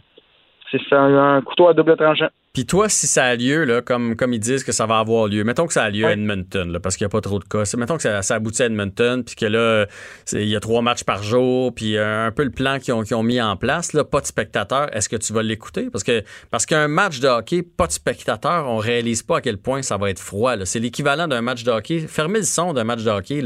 c'est 0.71 0.97
un, 0.97 1.41
couteau 1.43 1.69
à 1.69 1.75
double 1.75 1.97
tranchant. 1.97 2.29
Puis 2.53 2.67
toi, 2.67 2.89
si 2.89 3.07
ça 3.07 3.25
a 3.25 3.37
lieu, 3.37 3.65
là, 3.65 3.81
comme, 3.81 4.17
comme 4.17 4.33
ils 4.33 4.41
disent 4.41 4.65
que 4.65 4.73
ça 4.73 4.85
va 4.85 4.99
avoir 4.99 5.29
lieu, 5.29 5.45
mettons 5.45 5.69
que 5.69 5.73
ça 5.73 5.85
a 5.85 5.91
lieu 5.91 6.05
à 6.05 6.13
Edmonton, 6.13 6.73
là, 6.73 6.81
parce 6.81 6.97
qu'il 6.97 7.05
n'y 7.05 7.11
a 7.11 7.11
pas 7.11 7.21
trop 7.21 7.39
de 7.39 7.45
cas. 7.45 7.63
Mettons 7.77 7.97
que 7.97 8.03
ça, 8.03 8.23
ça 8.23 8.35
aboutit 8.35 8.63
à 8.63 8.67
Edmonton, 8.67 9.23
puis 9.23 9.37
que 9.37 9.47
là, 9.47 9.87
il 10.33 10.49
y 10.49 10.57
a 10.57 10.61
trois 10.61 10.83
matchs 10.83 11.05
par 11.05 11.23
jour, 11.23 11.73
puis 11.73 11.97
un 11.97 12.33
peu 12.33 12.43
le 12.43 12.51
plan 12.51 12.81
qu'ils 12.81 12.95
ont, 12.95 13.05
ont, 13.13 13.23
mis 13.23 13.41
en 13.41 13.57
place, 13.57 13.93
là, 13.93 14.03
pas 14.03 14.21
de 14.21 14.27
spectateurs, 14.27 14.95
est-ce 14.95 15.09
que 15.09 15.17
tu 15.17 15.33
vas 15.33 15.45
l'écouter? 15.45 15.91
Parce 15.91 16.03
que 16.03 16.25
parce 16.51 16.67
qu'un 16.67 16.89
match 16.89 17.21
de 17.21 17.29
hockey, 17.29 17.63
pas 17.63 17.87
de 17.87 17.93
spectateurs, 17.93 18.69
on 18.69 18.79
réalise 18.79 19.23
pas 19.23 19.39
à 19.39 19.41
quel 19.41 19.59
point 19.59 19.83
ça 19.83 19.97
va 19.97 20.11
être 20.11 20.21
froid. 20.21 20.55
C'est 20.65 20.81
l'équivalent 20.81 21.29
d'un 21.29 21.43
match 21.43 21.63
de 21.63 21.71
hockey. 21.71 22.01
Fermer 22.01 22.41
le 22.41 22.45
son 22.45 22.73
d'un 22.73 22.85
match 22.85 23.05
de 23.05 23.11
hockey, 23.11 23.45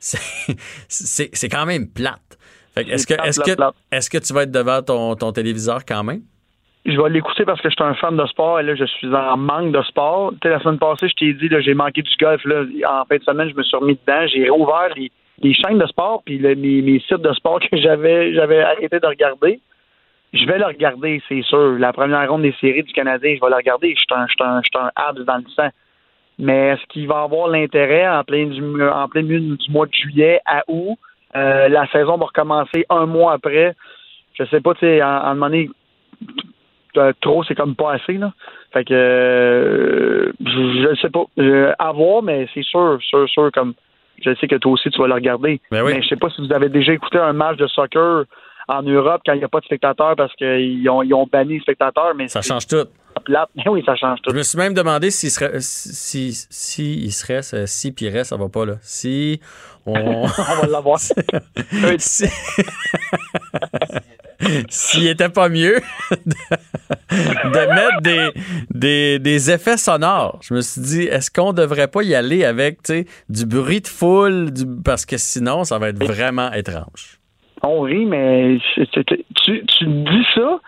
c'est 0.88 1.48
quand 1.48 1.66
même 1.66 1.88
plate. 1.88 2.38
Est-ce 2.74 3.06
que, 3.06 3.14
est 3.14 3.42
que, 3.42 3.62
est 3.92 4.08
que 4.08 4.18
tu 4.18 4.32
vas 4.32 4.42
être 4.44 4.50
devant 4.50 4.82
ton, 4.82 5.14
ton 5.14 5.32
téléviseur 5.32 5.84
quand 5.84 6.02
même? 6.02 6.22
Je 6.84 7.00
vais 7.00 7.10
l'écouter 7.10 7.44
parce 7.44 7.60
que 7.60 7.68
je 7.68 7.74
suis 7.74 7.84
un 7.84 7.94
fan 7.94 8.16
de 8.16 8.26
sport 8.26 8.58
et 8.58 8.64
là, 8.64 8.74
je 8.74 8.84
suis 8.84 9.14
en 9.14 9.36
manque 9.36 9.72
de 9.72 9.82
sport. 9.82 10.32
Tu 10.40 10.48
la 10.48 10.58
semaine 10.60 10.78
passée, 10.78 11.08
je 11.08 11.14
t'ai 11.14 11.32
dit, 11.32 11.48
j'ai 11.60 11.74
manqué 11.74 12.02
du 12.02 12.10
golf. 12.18 12.44
Là. 12.44 12.64
En 12.88 13.04
fin 13.04 13.16
de 13.18 13.22
semaine, 13.22 13.50
je 13.50 13.54
me 13.54 13.62
suis 13.62 13.76
remis 13.76 13.98
dedans. 14.04 14.26
J'ai 14.26 14.48
rouvert 14.48 14.88
les, 14.96 15.54
chaînes 15.54 15.78
de 15.78 15.86
sport 15.86 16.22
puis 16.24 16.40
mes, 16.40 16.56
mes, 16.56 17.00
sites 17.00 17.22
de 17.22 17.32
sport 17.34 17.60
que 17.70 17.76
j'avais 17.76 18.34
j'avais 18.34 18.62
arrêté 18.62 18.98
de 18.98 19.06
regarder. 19.06 19.60
Je 20.32 20.44
vais 20.46 20.58
le 20.58 20.64
regarder, 20.64 21.22
c'est 21.28 21.42
sûr. 21.42 21.78
La 21.78 21.92
première 21.92 22.28
ronde 22.28 22.42
des 22.42 22.54
séries 22.60 22.82
du 22.82 22.92
Canadien, 22.92 23.36
je 23.36 23.40
vais 23.40 23.50
le 23.50 23.56
regarder. 23.56 23.94
Je 23.94 24.00
suis 24.00 24.06
un, 24.10 24.26
un, 24.96 25.12
dans 25.12 25.36
le 25.36 25.50
sang. 25.54 25.68
Mais 26.38 26.70
est-ce 26.70 26.84
qu'il 26.88 27.06
va 27.06 27.22
avoir 27.22 27.48
l'intérêt 27.48 28.08
en 28.08 28.24
plein, 28.24 28.46
milieu 28.46 29.56
du 29.56 29.70
mois 29.70 29.86
de 29.86 29.92
juillet 29.92 30.40
à 30.46 30.62
août? 30.66 30.98
Euh, 31.36 31.68
la 31.68 31.86
saison 31.88 32.16
va 32.16 32.26
recommencer 32.26 32.84
un 32.88 33.06
mois 33.06 33.34
après. 33.34 33.74
Je 34.34 34.44
sais 34.46 34.60
pas, 34.60 34.72
tu 34.74 34.80
sais, 34.80 35.02
en, 35.02 35.32
en 35.32 35.34
donné, 35.36 35.68
trop, 37.20 37.44
c'est 37.44 37.54
comme 37.54 37.74
pas 37.74 37.94
assez. 37.94 38.14
Là. 38.14 38.32
Fait 38.72 38.84
que 38.84 38.94
euh, 38.94 40.32
je, 40.40 40.88
ne 40.90 40.94
sais 40.96 41.10
pas. 41.10 41.24
à 41.78 41.92
voir, 41.92 42.22
mais 42.22 42.48
c'est 42.54 42.64
sûr, 42.64 42.98
sûr, 43.02 43.28
sûr, 43.28 43.50
comme 43.52 43.74
je 44.24 44.34
sais 44.36 44.46
que 44.46 44.56
toi 44.56 44.72
aussi 44.72 44.90
tu 44.90 45.00
vas 45.00 45.08
le 45.08 45.14
regarder. 45.14 45.60
Ben 45.70 45.84
mais, 45.84 46.02
je 46.02 46.08
sais 46.08 46.16
pas 46.16 46.30
si 46.30 46.46
vous 46.46 46.52
avez 46.52 46.68
déjà 46.68 46.92
écouté 46.92 47.18
un 47.18 47.32
match 47.32 47.56
de 47.56 47.66
soccer 47.66 48.24
en 48.68 48.82
Europe 48.82 49.22
quand 49.26 49.32
il 49.32 49.38
n'y 49.38 49.44
a 49.44 49.48
pas 49.48 49.60
de 49.60 49.64
spectateurs 49.64 50.14
parce 50.16 50.34
qu'ils 50.34 50.88
ont, 50.88 51.02
ils 51.02 51.14
ont 51.14 51.26
banni 51.30 51.54
les 51.54 51.60
spectateurs. 51.60 52.14
Mais 52.16 52.28
ça 52.28 52.42
change 52.42 52.66
tout. 52.66 52.86
oui, 53.66 53.82
ça 53.84 53.96
change 53.96 54.20
tout. 54.22 54.30
Je 54.30 54.36
me 54.36 54.42
suis 54.42 54.58
même 54.58 54.74
demandé 54.74 55.10
s'il 55.10 55.30
serait 55.30 55.60
si, 55.60 56.32
si 56.32 57.04
il 57.04 57.12
serait 57.12 57.42
si 57.42 57.92
pire 57.92 58.24
ça 58.24 58.36
va 58.36 58.48
pas 58.48 58.64
là. 58.64 58.74
Si 58.82 59.40
on, 59.86 59.94
on 60.22 60.26
va 60.26 60.66
l'avoir. 60.68 60.98
si... 61.98 62.24
s'il 64.68 65.06
était 65.06 65.28
pas 65.28 65.48
mieux 65.48 65.80
de, 66.10 67.74
mettre 67.74 68.00
des, 68.70 69.18
des, 69.18 69.50
effets 69.50 69.76
sonores. 69.76 70.38
Je 70.42 70.54
me 70.54 70.60
suis 70.60 70.80
dit, 70.80 71.02
est-ce 71.02 71.30
qu'on 71.30 71.52
devrait 71.52 71.88
pas 71.88 72.02
y 72.02 72.14
aller 72.14 72.44
avec 72.44 72.78
du 73.28 73.46
bruit 73.46 73.80
de 73.80 73.88
foule, 73.88 74.50
parce 74.84 75.06
que 75.06 75.16
sinon, 75.16 75.64
ça 75.64 75.78
va 75.78 75.88
être 75.88 76.02
vraiment 76.02 76.52
étrange. 76.52 77.18
On 77.62 77.80
rit, 77.80 78.06
mais 78.06 78.58
tu, 78.74 79.64
tu 79.66 79.86
dis 79.86 80.26
ça, 80.34 80.60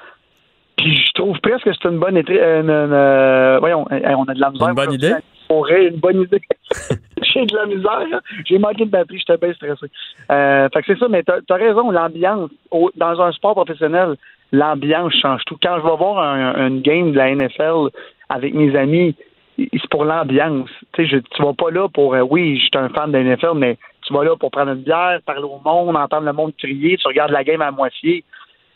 puis 0.77 0.97
je 0.97 1.13
trouve 1.15 1.39
presque 1.41 1.65
que 1.65 1.71
c'est 1.73 1.89
une 1.89 1.99
bonne 1.99 2.17
idée. 2.17 2.39
Euh, 2.41 3.59
voyons, 3.61 3.87
on 3.91 4.25
a 4.25 4.35
de 4.35 4.41
la 4.41 4.51
misère. 4.51 4.69
Une 4.69 4.75
bonne 4.75 4.93
idée? 4.93 5.15
Aurait 5.49 5.89
une 5.89 5.97
bonne 5.97 6.23
idée. 6.23 6.41
j'ai 7.35 7.47
de 7.47 7.57
la 7.57 7.67
misère. 7.67 8.21
J'ai 8.45 8.59
manqué 8.59 8.85
de 8.85 8.91
batterie, 8.91 9.19
j'étais 9.19 9.37
bien 9.37 9.55
stressé. 9.55 9.87
Euh, 10.31 10.69
fait 10.73 10.83
que 10.83 10.93
c'est 10.93 10.99
ça, 10.99 11.09
mais 11.09 11.23
t'as 11.23 11.39
as 11.49 11.55
raison, 11.55 11.91
l'ambiance. 11.91 12.51
Dans 12.97 13.21
un 13.21 13.33
sport 13.33 13.55
professionnel, 13.55 14.17
l'ambiance 14.53 15.15
change 15.21 15.43
tout. 15.47 15.57
Quand 15.63 15.77
je 15.79 15.83
vais 15.83 15.97
voir 15.97 16.19
un, 16.19 16.69
une 16.69 16.81
game 16.81 17.13
de 17.13 17.17
la 17.17 17.35
NFL 17.35 17.91
avec 18.29 18.55
mes 18.55 18.75
amis, 18.77 19.15
c'est 19.59 19.91
pour 19.91 20.05
l'ambiance. 20.05 20.71
Tu 20.93 21.09
sais, 21.09 21.23
vas 21.39 21.53
pas 21.53 21.71
là 21.71 21.89
pour, 21.89 22.15
euh, 22.15 22.23
oui, 22.23 22.57
je 22.57 22.63
suis 22.63 22.71
un 22.75 22.89
fan 22.89 23.13
de 23.13 23.19
NFL, 23.19 23.55
mais 23.57 23.77
tu 24.03 24.13
vas 24.13 24.25
là 24.25 24.37
pour 24.37 24.51
prendre 24.51 24.73
une 24.73 24.83
bière, 24.83 25.21
parler 25.25 25.43
au 25.43 25.61
monde, 25.65 25.97
entendre 25.97 26.27
le 26.27 26.33
monde 26.33 26.53
crier, 26.57 26.97
tu 26.97 27.07
regardes 27.07 27.31
la 27.31 27.45
game 27.45 27.63
à 27.63 27.71
moitié. 27.71 28.25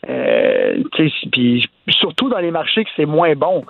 Euh, 0.07 0.81
surtout 1.89 2.29
dans 2.29 2.39
les 2.39 2.51
marchés 2.51 2.85
que 2.85 2.89
c'est 2.95 3.05
moins 3.05 3.35
bon. 3.35 3.65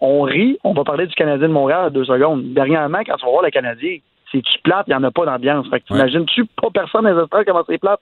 On, 0.00 0.22
rit, 0.22 0.58
on 0.64 0.72
va 0.72 0.84
parler 0.84 1.06
du 1.06 1.14
Canadien 1.14 1.48
de 1.48 1.52
Montréal 1.52 1.86
à 1.86 1.90
deux 1.90 2.04
secondes. 2.04 2.54
Dernièrement, 2.54 3.00
quand 3.04 3.16
tu 3.16 3.24
vas 3.24 3.30
voir 3.30 3.42
le 3.42 3.50
Canadien, 3.50 3.98
c'est-tu 4.32 4.58
plate, 4.62 4.86
il 4.88 4.90
n'y 4.90 4.96
en 4.96 5.04
a 5.04 5.10
pas 5.10 5.24
d'ambiance. 5.24 5.68
Fait 5.68 5.80
que 5.80 5.86
t'imagines-tu 5.86 6.46
pas 6.46 6.68
personne 6.70 7.04
dans 7.04 7.38
les 7.38 7.44
comment 7.44 7.64
c'est 7.66 7.78
plate? 7.78 8.00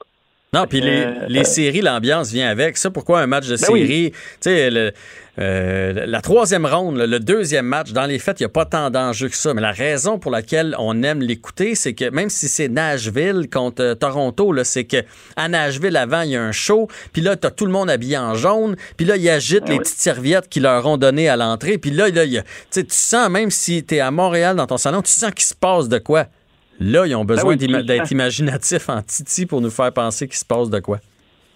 Non, 0.54 0.66
puis 0.68 0.80
les, 0.80 1.02
euh, 1.02 1.12
les, 1.28 1.44
séries, 1.44 1.80
l'ambiance 1.80 2.30
vient 2.30 2.48
avec. 2.48 2.76
Ça, 2.76 2.88
pourquoi 2.88 3.20
un 3.20 3.26
match 3.26 3.48
de 3.48 3.56
ben 3.56 3.66
série? 3.66 4.12
Tu 4.12 4.16
sais, 4.40 4.92
euh, 5.40 6.06
la 6.06 6.20
troisième 6.20 6.64
ronde, 6.64 6.96
le 6.96 7.18
deuxième 7.18 7.66
match, 7.66 7.90
dans 7.90 8.06
les 8.06 8.20
faits, 8.20 8.38
il 8.38 8.44
n'y 8.44 8.46
a 8.46 8.50
pas 8.50 8.64
tant 8.64 8.88
d'enjeux 8.88 9.28
que 9.28 9.36
ça. 9.36 9.52
Mais 9.52 9.60
la 9.60 9.72
raison 9.72 10.20
pour 10.20 10.30
laquelle 10.30 10.76
on 10.78 11.02
aime 11.02 11.20
l'écouter, 11.20 11.74
c'est 11.74 11.92
que 11.92 12.08
même 12.08 12.30
si 12.30 12.46
c'est 12.46 12.68
Nashville 12.68 13.48
contre 13.52 13.82
euh, 13.82 13.94
Toronto, 13.96 14.54
c'est 14.62 14.84
que 14.84 14.98
à 15.34 15.48
Nashville, 15.48 15.96
avant, 15.96 16.20
il 16.20 16.30
y 16.30 16.36
a 16.36 16.42
un 16.42 16.52
show, 16.52 16.88
puis 17.12 17.20
là, 17.20 17.34
tu 17.34 17.48
as 17.48 17.50
tout 17.50 17.66
le 17.66 17.72
monde 17.72 17.90
habillé 17.90 18.16
en 18.16 18.36
jaune, 18.36 18.76
puis 18.96 19.06
là, 19.06 19.16
ils 19.16 19.28
agitent 19.28 19.64
ben 19.64 19.72
les 19.72 19.78
petites 19.80 19.98
serviettes 19.98 20.48
qu'ils 20.48 20.62
leur 20.62 20.86
ont 20.86 20.98
données 20.98 21.28
à 21.28 21.36
l'entrée, 21.36 21.78
puis 21.78 21.90
là, 21.90 22.08
là 22.10 22.24
tu 22.70 22.84
sens, 22.90 23.28
même 23.28 23.50
si 23.50 23.84
tu 23.84 23.96
es 23.96 24.00
à 24.00 24.12
Montréal 24.12 24.54
dans 24.54 24.68
ton 24.68 24.76
salon, 24.76 25.02
tu 25.02 25.10
sens 25.10 25.32
qu'il 25.32 25.44
se 25.44 25.54
passe 25.54 25.88
de 25.88 25.98
quoi. 25.98 26.26
Là, 26.80 27.06
ils 27.06 27.14
ont 27.14 27.24
ben 27.24 27.34
besoin 27.34 27.56
d'être 27.56 28.10
imaginatifs 28.10 28.88
en 28.88 29.02
titi 29.02 29.46
pour 29.46 29.60
nous 29.60 29.70
faire 29.70 29.92
penser 29.92 30.26
qu'il 30.26 30.36
se 30.36 30.44
passe 30.44 30.70
de 30.70 30.80
quoi. 30.80 30.98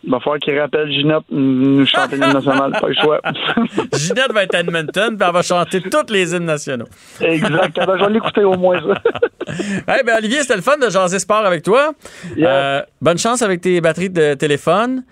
Il 0.04 0.12
va 0.12 0.20
falloir 0.20 0.38
qu'il 0.38 0.56
rappelle 0.58 0.90
Ginette 0.92 1.24
nous 1.28 1.84
chanter 1.84 2.16
l'hymne 2.16 2.32
national, 2.32 2.70
pas 2.80 2.86
le 2.86 2.94
choix. 2.94 3.20
Ginette 3.94 4.32
va 4.32 4.44
être 4.44 4.54
à 4.54 4.60
Edmonton, 4.60 5.16
puis 5.16 5.26
elle 5.26 5.34
va 5.34 5.42
chanter 5.42 5.80
tous 5.80 6.12
les 6.12 6.34
hymnes 6.34 6.44
nationaux. 6.44 6.86
Exactement. 7.20 7.98
Je 7.98 8.04
vais 8.04 8.12
l'écouter 8.12 8.44
au 8.44 8.54
moins 8.54 8.80
ça. 8.80 9.02
hey, 9.88 10.04
ben 10.04 10.16
Olivier, 10.18 10.42
c'était 10.42 10.54
le 10.56 10.62
fun 10.62 10.76
de 10.76 10.88
jaser 10.88 11.18
sport 11.18 11.44
avec 11.44 11.64
toi. 11.64 11.92
Euh, 12.38 12.82
bonne 13.00 13.18
chance 13.18 13.42
avec 13.42 13.60
tes 13.60 13.80
batteries 13.80 14.10
de 14.10 14.34
téléphone. 14.34 15.02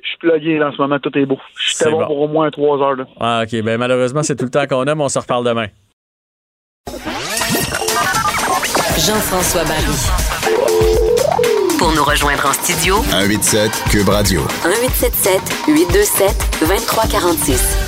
Je 0.00 0.08
suis 0.10 0.18
plugué 0.18 0.62
en 0.62 0.70
ce 0.70 0.80
moment, 0.80 1.00
tout 1.00 1.16
est 1.18 1.26
beau. 1.26 1.38
Je 1.58 1.74
suis 1.74 1.90
bon, 1.90 2.06
pour 2.06 2.20
au 2.20 2.28
moins 2.28 2.48
trois 2.50 2.78
heures. 2.78 2.94
Là. 2.94 3.04
Ah, 3.18 3.42
OK. 3.42 3.62
Ben 3.62 3.78
malheureusement, 3.78 4.22
c'est 4.22 4.36
tout 4.36 4.44
le 4.44 4.50
temps 4.50 4.66
qu'on 4.68 4.86
a, 4.86 4.94
mais 4.94 5.02
on 5.02 5.08
se 5.08 5.18
reparle 5.18 5.44
demain. 5.44 5.66
Jean-François 9.06 9.62
Barry. 9.62 9.94
Pour 11.78 11.92
nous 11.92 12.02
rejoindre 12.02 12.44
en 12.44 12.52
studio, 12.52 12.96
187 13.04 13.70
Cube 13.88 14.08
Radio. 14.08 14.40
1877 14.64 15.68
827 15.68 16.58
2346. 16.58 17.78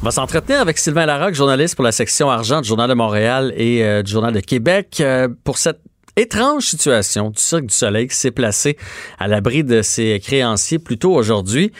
On 0.00 0.04
va 0.06 0.10
s'entretenir 0.10 0.62
avec 0.62 0.78
Sylvain 0.78 1.04
Larocque, 1.04 1.34
journaliste 1.34 1.76
pour 1.76 1.84
la 1.84 1.92
section 1.92 2.30
argent 2.30 2.62
du 2.62 2.68
Journal 2.68 2.88
de 2.88 2.94
Montréal 2.94 3.52
et 3.54 3.84
euh, 3.84 4.02
du 4.02 4.10
Journal 4.10 4.32
de 4.32 4.40
Québec, 4.40 4.96
euh, 5.00 5.28
pour 5.44 5.58
cette 5.58 5.82
étrange 6.16 6.62
situation 6.62 7.28
du 7.28 7.38
Cirque 7.38 7.66
du 7.66 7.74
Soleil 7.74 8.08
qui 8.08 8.16
s'est 8.16 8.30
placé 8.30 8.78
à 9.18 9.28
l'abri 9.28 9.62
de 9.62 9.82
ses 9.82 10.20
créanciers 10.20 10.78
plus 10.78 10.96
tôt 10.96 11.12
aujourd'hui. 11.12 11.70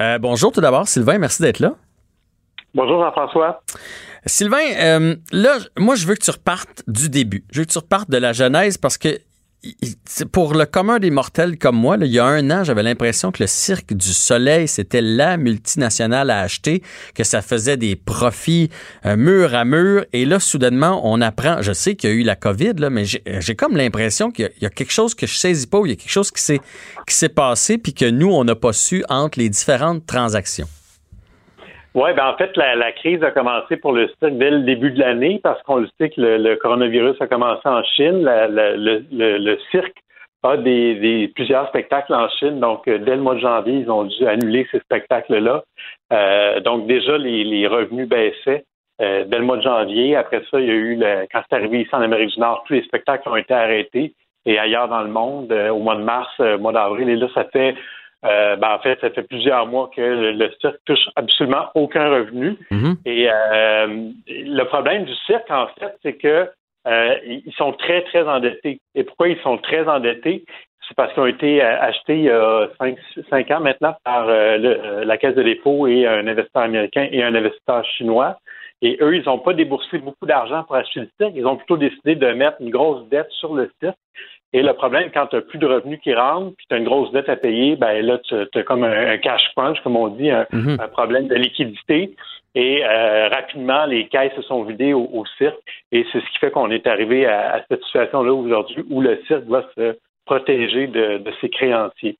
Euh, 0.00 0.18
bonjour 0.18 0.50
tout 0.50 0.60
d'abord, 0.60 0.88
Sylvain, 0.88 1.18
merci 1.18 1.40
d'être 1.40 1.60
là. 1.60 1.74
Bonjour 2.74 3.00
Jean-François. 3.00 3.62
Sylvain, 4.28 4.56
euh, 4.76 5.16
là, 5.32 5.58
moi, 5.76 5.94
je 5.94 6.06
veux 6.06 6.14
que 6.14 6.24
tu 6.24 6.30
repartes 6.30 6.82
du 6.86 7.08
début. 7.08 7.44
Je 7.50 7.60
veux 7.60 7.64
que 7.64 7.72
tu 7.72 7.78
repartes 7.78 8.10
de 8.10 8.18
la 8.18 8.32
genèse 8.32 8.78
parce 8.78 8.98
que 8.98 9.18
pour 10.30 10.54
le 10.54 10.66
commun 10.66 11.00
des 11.00 11.10
mortels 11.10 11.58
comme 11.58 11.76
moi, 11.76 11.96
il 12.00 12.06
y 12.06 12.20
a 12.20 12.24
un 12.24 12.48
an, 12.50 12.62
j'avais 12.62 12.84
l'impression 12.84 13.32
que 13.32 13.42
le 13.42 13.48
Cirque 13.48 13.92
du 13.92 14.12
Soleil, 14.12 14.68
c'était 14.68 15.00
la 15.00 15.36
multinationale 15.36 16.30
à 16.30 16.40
acheter, 16.40 16.82
que 17.14 17.24
ça 17.24 17.42
faisait 17.42 17.76
des 17.76 17.96
profits 17.96 18.70
euh, 19.04 19.16
mur 19.16 19.54
à 19.54 19.64
mur. 19.64 20.04
Et 20.12 20.24
là, 20.24 20.38
soudainement, 20.38 21.00
on 21.04 21.20
apprend, 21.20 21.60
je 21.60 21.72
sais 21.72 21.96
qu'il 21.96 22.10
y 22.10 22.12
a 22.12 22.16
eu 22.16 22.22
la 22.22 22.36
COVID, 22.36 22.74
mais 22.90 23.04
j'ai 23.04 23.56
comme 23.56 23.76
l'impression 23.76 24.30
qu'il 24.30 24.50
y, 24.60 24.66
a 24.66 24.70
quelque 24.70 24.92
chose 24.92 25.14
que 25.14 25.26
je 25.26 25.34
saisis 25.34 25.66
pas, 25.66 25.80
il 25.84 25.90
y 25.90 25.92
a 25.92 25.96
quelque 25.96 26.08
chose 26.08 26.30
qui 26.30 26.42
s'est 27.08 27.28
passé, 27.28 27.78
puis 27.78 27.94
que 27.94 28.08
nous, 28.08 28.30
on 28.30 28.44
n'a 28.44 28.54
pas 28.54 28.72
su 28.72 29.04
entre 29.08 29.40
les 29.40 29.48
différentes 29.48 30.06
transactions. 30.06 30.68
Oui, 31.94 32.10
ben 32.14 32.26
en 32.26 32.36
fait, 32.36 32.56
la, 32.56 32.92
crise 32.92 33.22
a 33.22 33.30
commencé 33.30 33.76
pour 33.76 33.92
le 33.92 34.08
cirque 34.20 34.34
dès 34.34 34.50
le 34.50 34.60
début 34.60 34.90
de 34.90 35.00
l'année 35.00 35.40
parce 35.42 35.62
qu'on 35.62 35.76
le 35.76 35.88
sait 35.98 36.10
que 36.10 36.20
le, 36.20 36.56
coronavirus 36.56 37.20
a 37.20 37.26
commencé 37.26 37.66
en 37.66 37.82
Chine. 37.82 38.22
le, 38.24 39.58
cirque 39.70 39.96
a 40.42 40.56
des, 40.56 41.32
plusieurs 41.34 41.68
spectacles 41.68 42.14
en 42.14 42.28
Chine, 42.28 42.60
donc 42.60 42.86
euh, 42.86 42.98
dès 42.98 43.16
le 43.16 43.22
mois 43.22 43.34
de 43.34 43.40
janvier, 43.40 43.74
ils 43.80 43.90
ont 43.90 44.04
dû 44.04 44.26
annuler 44.26 44.68
ces 44.70 44.78
spectacles-là. 44.80 45.64
Euh, 46.12 46.60
donc 46.60 46.86
déjà, 46.86 47.18
les, 47.18 47.66
revenus 47.66 48.08
baissaient 48.08 48.64
euh, 49.00 49.24
dès 49.24 49.38
le 49.38 49.44
mois 49.44 49.56
de 49.56 49.62
janvier. 49.62 50.14
Après 50.14 50.42
ça, 50.50 50.60
il 50.60 50.66
y 50.66 50.70
a 50.70 50.74
eu, 50.74 51.00
quand 51.32 51.42
c'est 51.48 51.56
arrivé 51.56 51.80
ici 51.80 51.90
en 51.92 52.02
Amérique 52.02 52.34
du 52.34 52.40
Nord, 52.40 52.62
tous 52.66 52.74
les 52.74 52.82
spectacles 52.82 53.28
ont 53.28 53.36
été 53.36 53.54
arrêtés. 53.54 54.14
Et 54.46 54.58
ailleurs 54.58 54.88
dans 54.88 55.02
le 55.02 55.10
monde, 55.10 55.52
au 55.52 55.78
mois 55.78 55.96
de 55.96 56.02
mars, 56.02 56.30
mois 56.60 56.72
d'avril, 56.72 57.08
et 57.08 57.16
là, 57.16 57.26
ça 57.34 57.44
fait 57.52 57.74
euh, 58.24 58.56
ben, 58.56 58.74
en 58.74 58.78
fait, 58.80 59.00
ça 59.00 59.10
fait 59.10 59.22
plusieurs 59.22 59.66
mois 59.66 59.90
que 59.94 60.00
le, 60.00 60.50
cirque 60.60 60.78
touche 60.84 61.08
absolument 61.14 61.66
aucun 61.74 62.08
revenu. 62.08 62.56
Mhm. 62.70 62.96
Et 63.04 63.28
euh, 63.30 64.10
le 64.28 64.62
problème 64.64 65.04
du 65.04 65.14
cirque, 65.26 65.50
en 65.50 65.68
fait, 65.78 65.96
c'est 66.02 66.14
que 66.14 66.48
euh, 66.86 67.14
ils 67.24 67.52
sont 67.56 67.72
très, 67.72 68.02
très 68.02 68.26
endettés. 68.26 68.80
Et 68.94 69.04
pourquoi 69.04 69.28
ils 69.28 69.40
sont 69.40 69.58
très 69.58 69.86
endettés? 69.86 70.44
C'est 70.88 70.96
parce 70.96 71.12
qu'ils 71.12 71.22
ont 71.22 71.26
été 71.26 71.60
achetés 71.60 72.16
il 72.16 72.24
y 72.24 72.30
a 72.30 72.70
cinq, 73.28 73.50
ans 73.50 73.60
maintenant 73.60 73.94
par 74.04 74.26
la 74.26 75.18
Caisse 75.18 75.34
de 75.34 75.42
dépôt 75.42 75.86
et 75.86 76.06
un 76.06 76.26
investisseur 76.26 76.62
américain 76.62 77.06
et 77.12 77.22
un 77.22 77.34
investisseur 77.34 77.84
chinois. 77.84 78.38
Et 78.80 78.96
eux, 79.02 79.14
ils 79.14 79.24
n'ont 79.24 79.38
pas 79.38 79.52
déboursé 79.52 79.98
beaucoup 79.98 80.24
d'argent 80.24 80.62
pour 80.62 80.76
acheter 80.76 81.00
le 81.00 81.10
cirque. 81.20 81.34
Ils 81.36 81.46
ont 81.46 81.56
plutôt 81.56 81.76
décidé 81.76 82.14
de 82.14 82.32
mettre 82.32 82.56
une 82.60 82.70
grosse 82.70 83.06
dette 83.10 83.30
sur 83.32 83.54
le 83.54 83.70
cirque 83.82 83.98
et 84.52 84.62
le 84.62 84.72
problème, 84.72 85.10
quand 85.12 85.26
tu 85.26 85.36
n'as 85.36 85.42
plus 85.42 85.58
de 85.58 85.66
revenus 85.66 86.00
qui 86.02 86.14
rentrent, 86.14 86.54
puis 86.56 86.66
tu 86.68 86.74
as 86.74 86.78
une 86.78 86.84
grosse 86.84 87.12
dette 87.12 87.28
à 87.28 87.36
payer, 87.36 87.76
ben 87.76 88.04
là, 88.04 88.18
tu 88.18 88.34
as 88.34 88.62
comme 88.62 88.82
un, 88.82 89.18
cash 89.18 89.52
crunch, 89.54 89.80
comme 89.82 89.96
on 89.96 90.08
dit, 90.08 90.30
un, 90.30 90.46
mhm. 90.52 90.78
problème 90.92 91.28
de 91.28 91.34
liquidité. 91.34 92.14
Et 92.54 92.82
euh, 92.84 93.28
rapidement, 93.28 93.84
les 93.84 94.08
caisses 94.08 94.34
se 94.34 94.42
sont 94.42 94.62
vidées 94.62 94.94
au, 94.94 95.24
cirque. 95.36 95.58
Et 95.92 96.06
c'est 96.10 96.20
ce 96.20 96.30
qui 96.32 96.38
fait 96.38 96.50
qu'on 96.50 96.70
est 96.70 96.86
arrivé 96.86 97.26
à, 97.26 97.62
cette 97.68 97.84
situation-là 97.84 98.32
aujourd'hui 98.32 98.82
où 98.88 99.02
le 99.02 99.20
cirque 99.26 99.44
doit 99.44 99.68
se 99.76 99.96
protéger 100.24 100.86
de 100.86 101.32
ses 101.40 101.50
créanciers. 101.50 102.16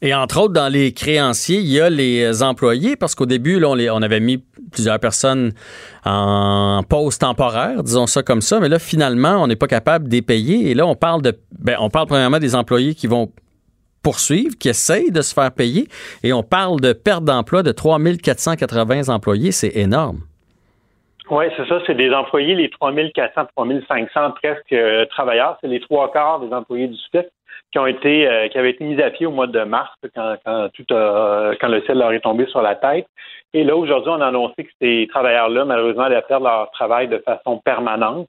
Et 0.00 0.14
entre 0.14 0.42
autres, 0.42 0.52
dans 0.52 0.72
les 0.72 0.92
créanciers, 0.92 1.58
il 1.58 1.72
y 1.72 1.80
a 1.80 1.90
les 1.90 2.42
employés, 2.42 2.94
parce 2.94 3.16
qu'au 3.16 3.26
début, 3.26 3.62
on, 3.64 4.02
avait 4.02 4.20
mis 4.20 4.38
plusieurs 4.70 5.00
personnes 5.00 5.52
en 6.04 6.82
pause 6.88 7.18
temporaire, 7.18 7.82
disons 7.82 8.06
ça 8.06 8.22
comme 8.22 8.40
ça, 8.40 8.60
mais 8.60 8.68
là, 8.68 8.78
finalement, 8.78 9.42
on 9.42 9.48
n'est 9.48 9.56
pas 9.56 9.66
capable 9.66 10.08
de 10.08 10.20
payer. 10.20 10.70
Et 10.70 10.74
là, 10.74 10.86
on 10.86 10.94
parle 10.94 11.22
de, 11.22 11.32
ben, 11.58 11.76
on 11.80 11.90
parle 11.90 12.06
premièrement 12.06 12.38
des 12.38 12.54
employés 12.54 12.94
qui 12.94 13.08
vont 13.08 13.32
poursuivre, 14.04 14.54
qui 14.56 14.68
essayent 14.68 15.10
de 15.10 15.20
se 15.20 15.34
faire 15.34 15.50
payer, 15.50 15.88
et 16.22 16.32
on 16.32 16.44
parle 16.44 16.80
de 16.80 16.92
perte 16.92 17.24
d'emploi 17.24 17.64
de 17.64 17.72
3480 17.72 19.08
employés. 19.08 19.50
C'est 19.50 19.76
énorme. 19.76 20.20
Oui, 21.30 21.44
c'est 21.56 21.66
ça. 21.68 21.80
C'est 21.86 21.94
des 21.94 22.10
employés, 22.12 22.54
les 22.54 22.70
3400, 22.70 23.48
3500 23.56 24.30
presque 24.42 24.72
euh, 24.72 25.04
travailleurs. 25.06 25.58
C'est 25.60 25.66
les 25.66 25.80
trois 25.80 26.10
quarts 26.12 26.40
des 26.40 26.54
employés 26.54 26.86
du 26.86 26.96
SPIC 26.96 27.26
qui 27.72 27.78
ont 27.78 27.86
été 27.86 28.28
euh, 28.28 28.48
qui 28.48 28.58
avaient 28.58 28.70
été 28.70 28.84
mis 28.84 29.00
à 29.02 29.10
pied 29.10 29.26
au 29.26 29.30
mois 29.30 29.46
de 29.46 29.62
mars 29.64 29.92
quand, 30.14 30.36
quand 30.44 30.68
tout 30.72 30.84
quand 30.88 31.68
le 31.68 31.82
ciel 31.82 31.98
leur 31.98 32.12
est 32.12 32.20
tombé 32.20 32.46
sur 32.46 32.62
la 32.62 32.74
tête. 32.74 33.06
Et 33.54 33.64
là, 33.64 33.76
aujourd'hui, 33.76 34.10
on 34.14 34.20
a 34.20 34.26
annoncé 34.26 34.64
que 34.64 34.70
ces 34.80 35.06
travailleurs-là, 35.08 35.64
malheureusement, 35.64 36.04
allaient 36.04 36.20
perdre 36.22 36.46
leur 36.46 36.70
travail 36.72 37.08
de 37.08 37.18
façon 37.18 37.58
permanente. 37.58 38.28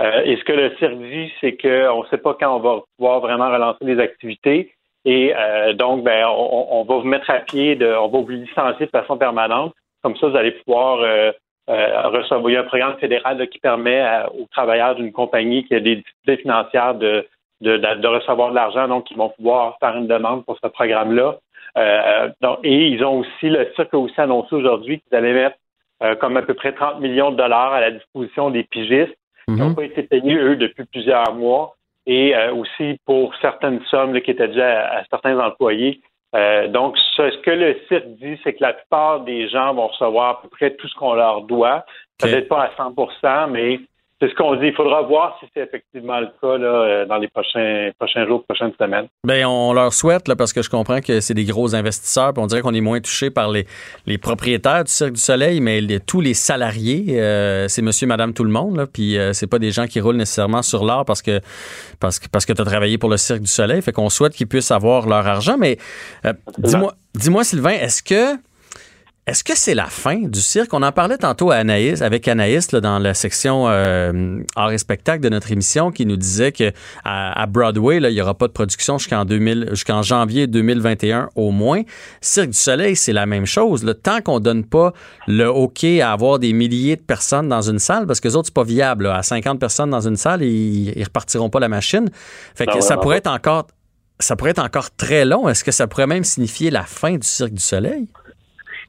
Euh, 0.00 0.22
et 0.24 0.36
ce 0.36 0.44
que 0.44 0.52
le 0.52 0.74
CIRC 0.76 0.98
dit, 0.98 1.32
c'est 1.40 1.56
qu'on 1.56 2.02
ne 2.02 2.08
sait 2.08 2.18
pas 2.18 2.34
quand 2.38 2.56
on 2.56 2.60
va 2.60 2.80
pouvoir 2.96 3.20
vraiment 3.20 3.50
relancer 3.50 3.84
les 3.84 3.98
activités. 4.00 4.72
Et 5.04 5.34
euh, 5.36 5.74
donc, 5.74 6.02
ben, 6.02 6.26
on, 6.26 6.82
va 6.84 6.96
vous 6.96 7.06
mettre 7.06 7.28
à 7.28 7.40
pied, 7.40 7.76
de, 7.76 7.86
on 7.86 8.08
va 8.08 8.20
vous 8.20 8.28
licencier 8.28 8.86
de 8.86 8.90
façon 8.90 9.18
permanente. 9.18 9.74
Comme 10.02 10.16
ça, 10.16 10.28
vous 10.28 10.36
allez 10.36 10.52
pouvoir 10.52 11.00
euh, 11.00 11.32
recevoir. 11.68 12.50
Y 12.50 12.56
a 12.56 12.60
un 12.60 12.64
programme 12.64 12.96
fédéral 12.96 13.46
qui 13.48 13.58
permet 13.58 14.02
aux 14.32 14.46
travailleurs 14.50 14.94
d'une 14.94 15.12
compagnie 15.12 15.64
qui 15.64 15.74
a 15.74 15.80
des 15.80 15.96
difficultés 15.96 16.38
financières 16.38 16.94
de 16.94 17.26
de, 17.64 18.06
recevoir 18.06 18.50
de 18.50 18.54
l'argent, 18.54 18.88
donc 18.88 19.10
ils 19.10 19.16
vont 19.16 19.30
pouvoir 19.30 19.78
faire 19.80 19.96
une 19.96 20.06
demande 20.06 20.44
pour 20.44 20.58
ce 20.62 20.68
programme-là. 20.68 21.36
Euh, 21.76 22.28
et 22.62 22.88
ils 22.88 23.04
ont 23.04 23.20
aussi, 23.20 23.48
le 23.48 23.68
cirque 23.74 23.94
a 23.94 23.98
aussi 23.98 24.20
annoncé 24.20 24.54
aujourd'hui 24.54 25.00
qu'ils 25.00 25.16
allaient 25.16 25.32
mettre 25.32 25.56
euh, 26.02 26.14
comme 26.14 26.36
à 26.36 26.42
peu 26.42 26.54
près 26.54 26.72
30 26.72 27.00
millions 27.00 27.30
de 27.32 27.36
dollars 27.36 27.72
à 27.72 27.80
la 27.80 27.90
disposition 27.90 28.50
des 28.50 28.62
pigistes 28.64 29.16
qui 29.46 29.54
n'ont 29.54 29.70
mhm. 29.70 29.74
pas 29.74 29.84
été 29.84 30.02
payés, 30.04 30.36
eux, 30.36 30.56
depuis 30.56 30.84
plusieurs 30.84 31.34
mois, 31.34 31.74
et 32.06 32.34
euh, 32.34 32.54
aussi 32.54 32.98
pour 33.04 33.34
certaines 33.36 33.82
sommes 33.90 34.18
qui 34.20 34.30
étaient 34.30 34.48
dues 34.48 34.60
à, 34.60 35.02
certains 35.10 35.38
employés. 35.38 36.00
donc, 36.68 36.96
ce, 37.16 37.36
que 37.42 37.50
le 37.50 37.76
site 37.88 38.18
dit, 38.18 38.38
c'est 38.42 38.54
que 38.54 38.62
la 38.62 38.72
plupart 38.74 39.20
des 39.20 39.48
gens 39.48 39.74
vont 39.74 39.88
recevoir 39.88 40.30
à 40.30 40.42
peu 40.42 40.48
près 40.48 40.70
tout 40.74 40.88
ce 40.88 40.94
qu'on 40.94 41.14
leur 41.14 41.42
doit. 41.42 41.84
Peut-être 42.18 42.48
pas 42.48 42.62
à 42.62 42.70
100% 42.90 43.50
mais 43.50 43.80
c'est 44.24 44.30
ce 44.30 44.36
qu'on 44.36 44.54
dit. 44.56 44.66
Il 44.66 44.74
faudra 44.74 45.02
voir 45.02 45.36
si 45.40 45.46
c'est 45.54 45.62
effectivement 45.62 46.18
le 46.18 46.28
cas 46.40 46.56
là, 46.56 46.66
euh, 46.66 47.06
dans 47.06 47.16
les 47.16 47.28
prochains, 47.28 47.90
prochains 47.98 48.26
jours, 48.26 48.42
prochaines 48.44 48.72
semaines. 48.80 49.06
Bien, 49.24 49.48
on 49.48 49.72
leur 49.72 49.92
souhaite, 49.92 50.32
parce 50.34 50.52
que 50.52 50.62
je 50.62 50.70
comprends 50.70 51.00
que 51.00 51.20
c'est 51.20 51.34
des 51.34 51.44
gros 51.44 51.74
investisseurs, 51.74 52.32
puis 52.32 52.42
on 52.42 52.46
dirait 52.46 52.62
qu'on 52.62 52.74
est 52.74 52.80
moins 52.80 53.00
touché 53.00 53.30
par 53.30 53.50
les, 53.50 53.66
les 54.06 54.18
propriétaires 54.18 54.84
du 54.84 54.90
Cirque 54.90 55.12
du 55.12 55.20
Soleil, 55.20 55.60
mais 55.60 55.80
tous 56.06 56.20
les 56.20 56.34
salariés, 56.34 57.20
euh, 57.20 57.68
c'est 57.68 57.82
monsieur, 57.82 58.06
madame, 58.06 58.32
tout 58.32 58.44
le 58.44 58.50
monde, 58.50 58.86
puis 58.92 59.18
euh, 59.18 59.32
c'est 59.32 59.46
pas 59.46 59.58
des 59.58 59.70
gens 59.70 59.86
qui 59.86 60.00
roulent 60.00 60.16
nécessairement 60.16 60.62
sur 60.62 60.84
l'art 60.84 61.04
parce 61.04 61.22
que 61.22 61.40
parce 62.00 62.18
que 62.18 62.28
parce 62.28 62.46
que 62.46 62.52
tu 62.52 62.62
as 62.62 62.64
travaillé 62.64 62.98
pour 62.98 63.10
le 63.10 63.16
Cirque 63.16 63.40
du 63.40 63.46
Soleil. 63.46 63.82
Fait 63.82 63.92
qu'on 63.92 64.08
souhaite 64.08 64.34
qu'ils 64.34 64.46
puissent 64.46 64.70
avoir 64.70 65.06
leur 65.06 65.26
argent. 65.26 65.56
Mais 65.58 65.76
dis-moi, 66.58 66.94
dis-moi, 67.14 67.44
Sylvain, 67.44 67.70
est-ce 67.70 68.02
que 68.02 68.38
est-ce 69.26 69.42
que 69.42 69.56
c'est 69.56 69.74
la 69.74 69.86
fin 69.86 70.18
du 70.18 70.40
cirque? 70.40 70.74
On 70.74 70.82
en 70.82 70.92
parlait 70.92 71.16
tantôt 71.16 71.50
à 71.50 71.56
Anaïs, 71.56 72.02
avec 72.02 72.28
Anaïs 72.28 72.68
dans 72.68 72.98
la 72.98 73.14
section 73.14 73.66
euh, 73.68 74.42
art 74.54 74.70
et 74.70 74.76
spectacle 74.76 75.22
de 75.22 75.30
notre 75.30 75.50
émission 75.50 75.90
qui 75.90 76.04
nous 76.04 76.18
disait 76.18 76.52
que 76.52 76.72
à, 77.04 77.46
Broadway, 77.46 78.00
là, 78.00 78.10
il 78.10 78.14
n'y 78.14 78.20
aura 78.20 78.34
pas 78.34 78.48
de 78.48 78.52
production 78.52 78.98
jusqu'en 78.98 79.24
2000, 79.24 79.68
jusqu'en 79.70 80.02
janvier 80.02 80.46
2021 80.46 81.30
au 81.36 81.52
moins. 81.52 81.82
Cirque 82.20 82.50
du 82.50 82.58
Soleil, 82.58 82.96
c'est 82.96 83.14
la 83.14 83.24
même 83.24 83.46
chose. 83.46 83.82
Le 83.82 83.94
Tant 83.94 84.20
qu'on 84.20 84.40
donne 84.40 84.64
pas 84.64 84.92
le 85.26 85.46
OK 85.46 85.84
à 85.84 86.12
avoir 86.12 86.38
des 86.38 86.52
milliers 86.52 86.96
de 86.96 87.02
personnes 87.02 87.48
dans 87.48 87.62
une 87.62 87.78
salle, 87.78 88.06
parce 88.06 88.20
que 88.20 88.28
les 88.28 88.36
autres, 88.36 88.48
c'est 88.48 88.54
pas 88.54 88.64
viable. 88.64 89.06
À 89.06 89.22
50 89.22 89.58
personnes 89.58 89.88
dans 89.88 90.06
une 90.06 90.16
salle, 90.18 90.42
ils, 90.42 90.92
ils 90.94 91.04
repartiront 91.04 91.48
pas 91.48 91.60
la 91.60 91.68
machine. 91.68 92.10
Fait 92.54 92.66
que 92.66 92.82
ça 92.82 92.98
pourrait 92.98 93.18
être 93.18 93.30
encore 93.30 93.68
ça 94.20 94.36
pourrait 94.36 94.52
être 94.52 94.62
encore 94.62 94.94
très 94.94 95.24
long. 95.24 95.48
Est-ce 95.48 95.64
que 95.64 95.72
ça 95.72 95.86
pourrait 95.86 96.06
même 96.06 96.24
signifier 96.24 96.70
la 96.70 96.82
fin 96.82 97.14
du 97.14 97.26
Cirque 97.26 97.54
du 97.54 97.62
Soleil? 97.62 98.06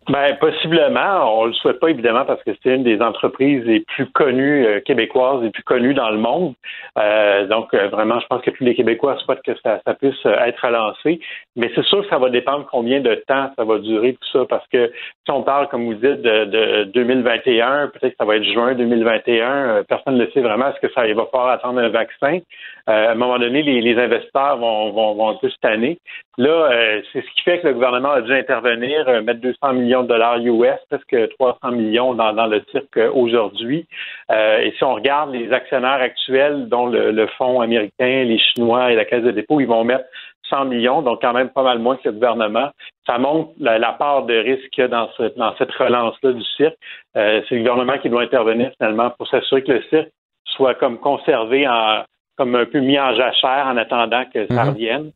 Ben, 0.08 0.38
possiblement. 0.38 1.40
On 1.40 1.46
le 1.46 1.54
souhaite 1.54 1.80
pas, 1.80 1.90
évidemment, 1.90 2.26
parce 2.26 2.44
que 2.44 2.52
c'est 2.62 2.76
une 2.76 2.84
des 2.84 3.02
entreprises 3.02 3.66
les 3.66 3.80
plus 3.80 4.06
connues 4.12 4.64
euh, 4.64 4.80
québécoises, 4.80 5.42
les 5.42 5.50
plus 5.50 5.64
connues 5.64 5.96
dans 5.96 6.12
le 6.12 6.20
monde. 6.20 6.54
Euh, 7.00 7.48
donc, 7.48 7.74
euh, 7.74 7.88
vraiment, 7.88 8.20
je 8.20 8.28
pense 8.28 8.44
que 8.44 8.52
tous 8.52 8.64
les 8.64 8.76
Québécois 8.76 9.18
souhaitent 9.26 9.42
que 9.42 9.56
ça, 9.64 9.82
ça 9.84 9.96
puisse 9.96 10.24
être 10.24 10.64
relancé. 10.64 11.20
Mais 11.56 11.72
c'est 11.74 11.84
sûr 11.86 12.04
que 12.04 12.10
ça 12.10 12.20
va 12.20 12.30
dépendre 12.30 12.68
combien 12.70 13.00
de 13.00 13.16
temps 13.28 13.50
ça 13.56 13.64
va 13.64 13.80
durer, 13.80 14.14
tout 14.14 14.30
ça, 14.32 14.46
parce 14.48 14.68
que 14.68 14.92
si 15.26 15.32
on 15.32 15.42
parle, 15.42 15.70
comme 15.70 15.86
vous 15.86 15.96
dites, 15.96 16.22
de, 16.22 16.46
de 16.46 16.84
2021, 16.94 17.88
peut-être 17.88 18.12
que 18.12 18.18
ça 18.20 18.26
va 18.26 18.36
être 18.36 18.44
juin 18.44 18.76
2021, 18.76 19.86
personne 19.90 20.18
ne 20.18 20.28
sait 20.28 20.42
vraiment 20.42 20.70
est-ce 20.70 20.86
que 20.88 20.94
ça 20.94 21.02
va 21.02 21.26
falloir 21.32 21.50
attendre 21.50 21.80
un 21.80 21.90
vaccin? 21.90 22.40
à 22.88 23.14
un 23.14 23.16
moment 23.16 23.40
donné, 23.40 23.64
les, 23.64 23.82
les 23.82 24.00
investisseurs 24.00 24.58
vont, 24.58 24.92
vont, 24.92 25.16
vont 25.16 25.30
un 25.30 25.36
peu 25.36 25.50
année. 25.64 25.98
Là, 26.38 26.70
c'est 27.12 27.22
ce 27.22 27.34
qui 27.34 27.42
fait 27.44 27.60
que 27.60 27.68
le 27.68 27.74
gouvernement 27.74 28.12
a 28.12 28.22
dû 28.22 28.32
intervenir, 28.32 29.08
mettre 29.24 29.42
200 29.42 29.74
millions 29.74 29.95
de 30.04 30.08
dollars 30.08 30.38
US, 30.40 30.80
presque 30.90 31.30
300 31.38 31.72
millions 31.72 32.14
dans, 32.14 32.48
le 32.48 32.64
cirque 32.72 33.00
aujourd'hui. 33.14 33.88
Euh, 34.32 34.60
et 34.60 34.72
si 34.78 34.84
on 34.84 34.96
regarde 34.96 35.34
les 35.34 35.52
actionnaires 35.52 36.02
actuels, 36.02 36.68
dont 36.70 36.88
le, 36.88 37.28
fonds 37.38 37.62
américain, 37.62 38.24
les 38.24 38.40
Chinois 38.40 38.92
et 38.92 38.96
la 38.96 39.06
Caisse 39.06 39.24
de 39.24 39.32
dépôt, 39.32 39.60
ils 39.60 39.68
vont 39.68 39.84
mettre 39.84 40.06
100 40.50 40.66
millions, 40.66 41.02
donc 41.02 41.22
quand 41.22 41.34
même 41.34 41.50
pas 41.50 41.64
mal 41.64 41.80
moins 41.80 41.96
que 41.96 42.10
le 42.10 42.14
gouvernement. 42.14 42.70
Ça 43.08 43.18
montre 43.18 43.52
la, 43.60 43.94
part 43.94 44.24
de 44.24 44.36
risque 44.36 44.70
qu'il 44.72 44.84
y 44.84 44.86
a 44.86 44.88
dans, 44.88 45.10
cette 45.58 45.72
relance-là 45.72 46.34
du 46.34 46.44
cirque. 46.58 46.78
Euh, 47.18 47.42
c'est 47.48 47.56
le 47.56 47.62
gouvernement 47.62 47.98
qui 47.98 48.10
doit 48.10 48.22
intervenir 48.22 48.72
finalement 48.78 49.10
pour 49.12 49.28
s'assurer 49.28 49.64
que 49.64 49.72
le 49.72 49.84
cirque 49.90 50.10
soit 50.46 50.76
comme 50.76 51.00
conservé 51.00 51.68
en, 51.68 52.04
comme 52.38 52.56
un 52.56 52.66
peu 52.66 52.80
mis 52.80 53.00
en 53.00 53.14
jachère 53.16 53.66
en 53.68 53.78
attendant 53.78 54.24
que 54.34 54.48
ça 54.48 54.54
mm-hmm. 54.54 54.70
revienne. 54.70 55.12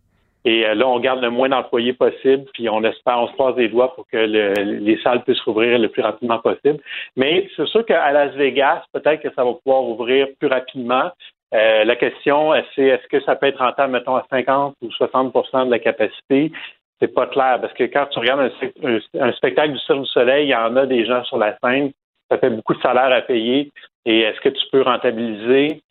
Et 0.45 0.65
euh, 0.65 0.73
là, 0.73 0.87
on 0.87 0.99
garde 0.99 1.21
le 1.21 1.29
moins 1.29 1.49
d'employés 1.49 1.93
possible, 1.93 2.45
puis 2.53 2.69
on 2.69 2.83
espère, 2.83 3.19
on 3.19 3.27
se 3.27 3.35
passe 3.35 3.55
des 3.55 3.67
doigts 3.67 3.93
pour 3.93 4.07
que 4.07 4.17
les 4.17 4.97
salles 5.01 5.23
puissent 5.23 5.41
rouvrir 5.41 5.77
le 5.77 5.89
plus 5.89 6.01
rapidement 6.01 6.39
possible. 6.39 6.79
Mais 7.15 7.49
c'est 7.55 7.67
sûr 7.67 7.85
qu'à 7.85 8.11
Las 8.11 8.33
Vegas, 8.35 8.83
peut-être 8.93 9.21
que 9.21 9.33
ça 9.35 9.43
va 9.43 9.53
pouvoir 9.53 9.83
ouvrir 9.83 10.27
plus 10.39 10.47
rapidement. 10.47 11.11
Euh, 11.53 11.83
la 11.83 11.95
question, 11.95 12.53
c'est 12.75 12.83
est-ce 12.83 13.07
que 13.07 13.19
ça 13.21 13.35
peut 13.35 13.47
être 13.47 13.59
rentable, 13.59 13.91
mettons, 13.91 14.15
à 14.15 14.25
50 14.29 14.75
ou 14.81 14.87
60% 14.87 15.65
de 15.65 15.71
la 15.71 15.79
capacité? 15.79 16.51
C'est 16.99 17.13
pas 17.13 17.27
clair, 17.27 17.59
parce 17.61 17.73
que 17.73 17.85
quand 17.85 18.05
tu 18.07 18.19
regardes 18.19 18.51
un, 18.83 19.31
spectacle 19.33 19.71
du 19.73 19.79
Cirque 19.79 20.01
du 20.01 20.07
Soleil, 20.07 20.47
il 20.47 20.49
y 20.49 20.55
en 20.55 20.75
a 20.75 20.85
des 20.85 21.05
gens 21.05 21.23
sur 21.23 21.37
la 21.37 21.57
scène, 21.63 21.91
ça 22.29 22.37
fait 22.37 22.49
beaucoup 22.49 22.75
de 22.75 22.81
salaire 22.81 23.11
à 23.11 23.21
payer. 23.21 23.71
Et 24.05 24.19
est-ce 24.21 24.39
que 24.41 24.49
tu 24.49 24.63
peux 24.71 24.81
rentabiliser? 24.81 25.81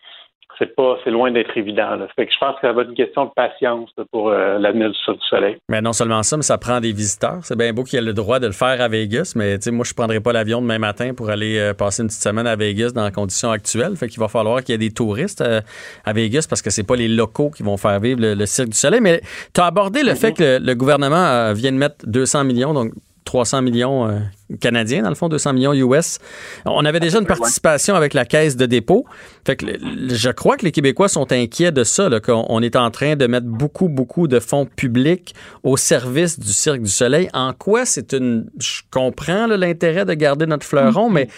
C'est 0.59 0.75
pas, 0.75 0.97
c'est 1.05 1.11
loin 1.11 1.31
d'être 1.31 1.57
évident. 1.57 1.97
Fait 2.17 2.27
que 2.27 2.33
je 2.33 2.39
pense 2.39 2.55
que 2.57 2.67
ça 2.67 2.73
va 2.73 2.83
être 2.83 2.89
une 2.89 2.95
question 2.95 3.27
de 3.27 3.31
patience 3.31 3.91
pour 4.11 4.31
euh, 4.31 4.59
l'avenir 4.59 4.91
du, 4.91 4.97
du 4.97 5.27
Soleil. 5.29 5.57
Mais 5.69 5.81
non 5.81 5.93
seulement 5.93 6.23
ça, 6.23 6.37
mais 6.37 6.43
ça 6.43 6.59
prend 6.59 6.81
des 6.81 6.93
visiteurs. 6.93 7.39
C'est 7.43 7.57
bien 7.57 7.73
beau 7.73 7.85
qu'il 7.85 7.99
y 7.99 8.03
ait 8.03 8.05
le 8.05 8.13
droit 8.13 8.41
de 8.41 8.47
le 8.47 8.53
faire 8.53 8.81
à 8.81 8.89
Vegas, 8.89 9.35
mais 9.37 9.59
moi, 9.71 9.85
je 9.85 9.95
prendrai 9.95 10.21
pas 10.21 10.33
l'avion 10.33 10.61
demain 10.61 10.79
matin 10.79 11.13
pour 11.15 11.31
aller 11.31 11.59
euh, 11.59 11.75
passer 11.75 12.03
une 12.03 12.09
petite 12.09 12.23
semaine 12.23 12.47
à 12.47 12.57
Vegas 12.57 12.91
dans 12.95 13.05
les 13.05 13.13
conditions 13.13 13.51
actuelles. 13.51 13.97
Fait 13.97 14.09
qu'il 14.09 14.21
va 14.21 14.29
falloir 14.29 14.63
qu'il 14.63 14.73
y 14.73 14.75
ait 14.75 14.79
des 14.79 14.91
touristes 14.91 15.41
euh, 15.41 15.61
à 16.05 16.13
Vegas 16.13 16.47
parce 16.49 16.63
que 16.63 16.71
c'est 16.71 16.87
pas 16.87 16.97
les 16.97 17.09
locaux 17.09 17.51
qui 17.51 17.63
vont 17.63 17.77
faire 17.77 18.01
vivre 18.01 18.21
le, 18.21 18.47
Cirque 18.47 18.71
du 18.71 18.77
Soleil. 18.77 19.01
Mais 19.01 19.21
tu 19.55 19.61
as 19.61 19.67
abordé 19.67 20.03
le 20.03 20.13
mm-hmm. 20.13 20.17
fait 20.17 20.33
que 20.33 20.59
le, 20.61 20.75
gouvernement 20.75 21.53
vient 21.53 21.73
de 21.73 21.77
mettre 21.77 21.97
200 22.07 22.45
millions, 22.45 22.73
donc 22.73 22.93
300 23.29 23.63
millions 23.63 24.09
euh, 24.09 24.19
canadiens, 24.61 25.03
dans 25.03 25.09
le 25.09 25.15
fond, 25.15 25.29
200 25.29 25.53
millions 25.53 25.75
US. 25.75 26.19
On 26.65 26.85
avait 26.85 27.01
déjà 27.01 27.19
une 27.19 27.27
participation 27.27 27.95
avec 27.95 28.15
la 28.15 28.25
caisse 28.25 28.57
de 28.57 28.67
dépôt. 28.67 29.05
Fait 29.47 29.57
que 29.57 29.67
je 29.67 30.31
crois 30.31 30.57
que 30.57 30.65
les 30.65 30.73
Québécois 30.73 31.09
sont 31.09 31.31
inquiets 31.33 31.73
de 31.73 31.85
ça, 31.85 32.09
qu'on 32.21 32.63
est 32.63 32.77
en 32.77 32.91
train 32.91 33.17
de 33.17 33.27
mettre 33.27 33.47
beaucoup, 33.47 33.89
beaucoup 33.89 34.29
de 34.29 34.41
fonds 34.41 34.67
publics 34.67 35.35
au 35.63 35.77
service 35.77 36.39
du 36.39 36.53
Cirque 36.53 36.83
du 36.83 36.91
Soleil. 36.91 37.29
En 37.35 37.53
quoi 37.53 37.85
c'est 37.85 38.13
une... 38.13 38.47
Je 38.59 38.83
comprends 38.91 39.47
l'intérêt 39.47 40.05
de 40.05 40.15
garder 40.15 40.47
notre 40.47 40.67
fleuron, 40.67 41.11
mais 41.11 41.29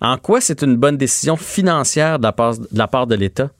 en 0.00 0.16
quoi 0.16 0.40
c'est 0.40 0.62
une 0.62 0.76
bonne 0.76 0.96
décision 0.96 1.36
financière 1.36 2.18
de 2.18 2.28
la 2.72 2.86
part 2.88 3.06
de 3.06 3.14
l'État? 3.14 3.50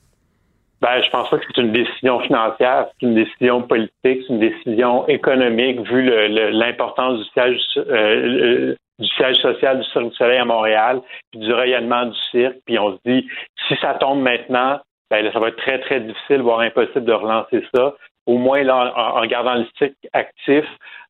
Ben, 0.80 1.02
je 1.04 1.10
pense 1.10 1.28
pas 1.28 1.36
que 1.36 1.44
c'est 1.46 1.60
une 1.60 1.72
décision 1.72 2.20
financière, 2.20 2.86
c'est 2.88 3.06
une 3.06 3.14
décision 3.14 3.62
politique, 3.62 3.90
c'est 4.02 4.28
une 4.30 4.40
décision 4.40 5.06
économique 5.08 5.80
vu 5.80 6.10
l'importance 6.52 7.18
du 7.18 7.24
siège 7.34 7.60
euh, 7.76 8.74
du 9.00 9.08
siège 9.08 9.36
social 9.36 9.78
du 9.78 9.84
Cirque 9.90 10.10
du 10.10 10.16
Soleil 10.16 10.38
à 10.38 10.44
Montréal, 10.44 11.00
puis 11.30 11.40
du 11.40 11.52
rayonnement 11.52 12.06
du 12.06 12.18
cirque. 12.30 12.56
Puis 12.66 12.78
on 12.78 12.92
se 12.92 12.98
dit, 13.04 13.26
si 13.68 13.76
ça 13.80 13.94
tombe 13.94 14.20
maintenant, 14.20 14.78
ben, 15.10 15.28
ça 15.32 15.40
va 15.40 15.48
être 15.48 15.56
très, 15.56 15.80
très 15.80 16.00
difficile, 16.00 16.42
voire 16.42 16.60
impossible 16.60 17.04
de 17.04 17.12
relancer 17.12 17.64
ça. 17.74 17.94
Au 18.26 18.38
moins, 18.38 18.62
là, 18.62 18.92
en, 18.96 19.26
gardant 19.26 19.54
le 19.54 19.66
cirque 19.76 19.94
actif, 20.12 20.64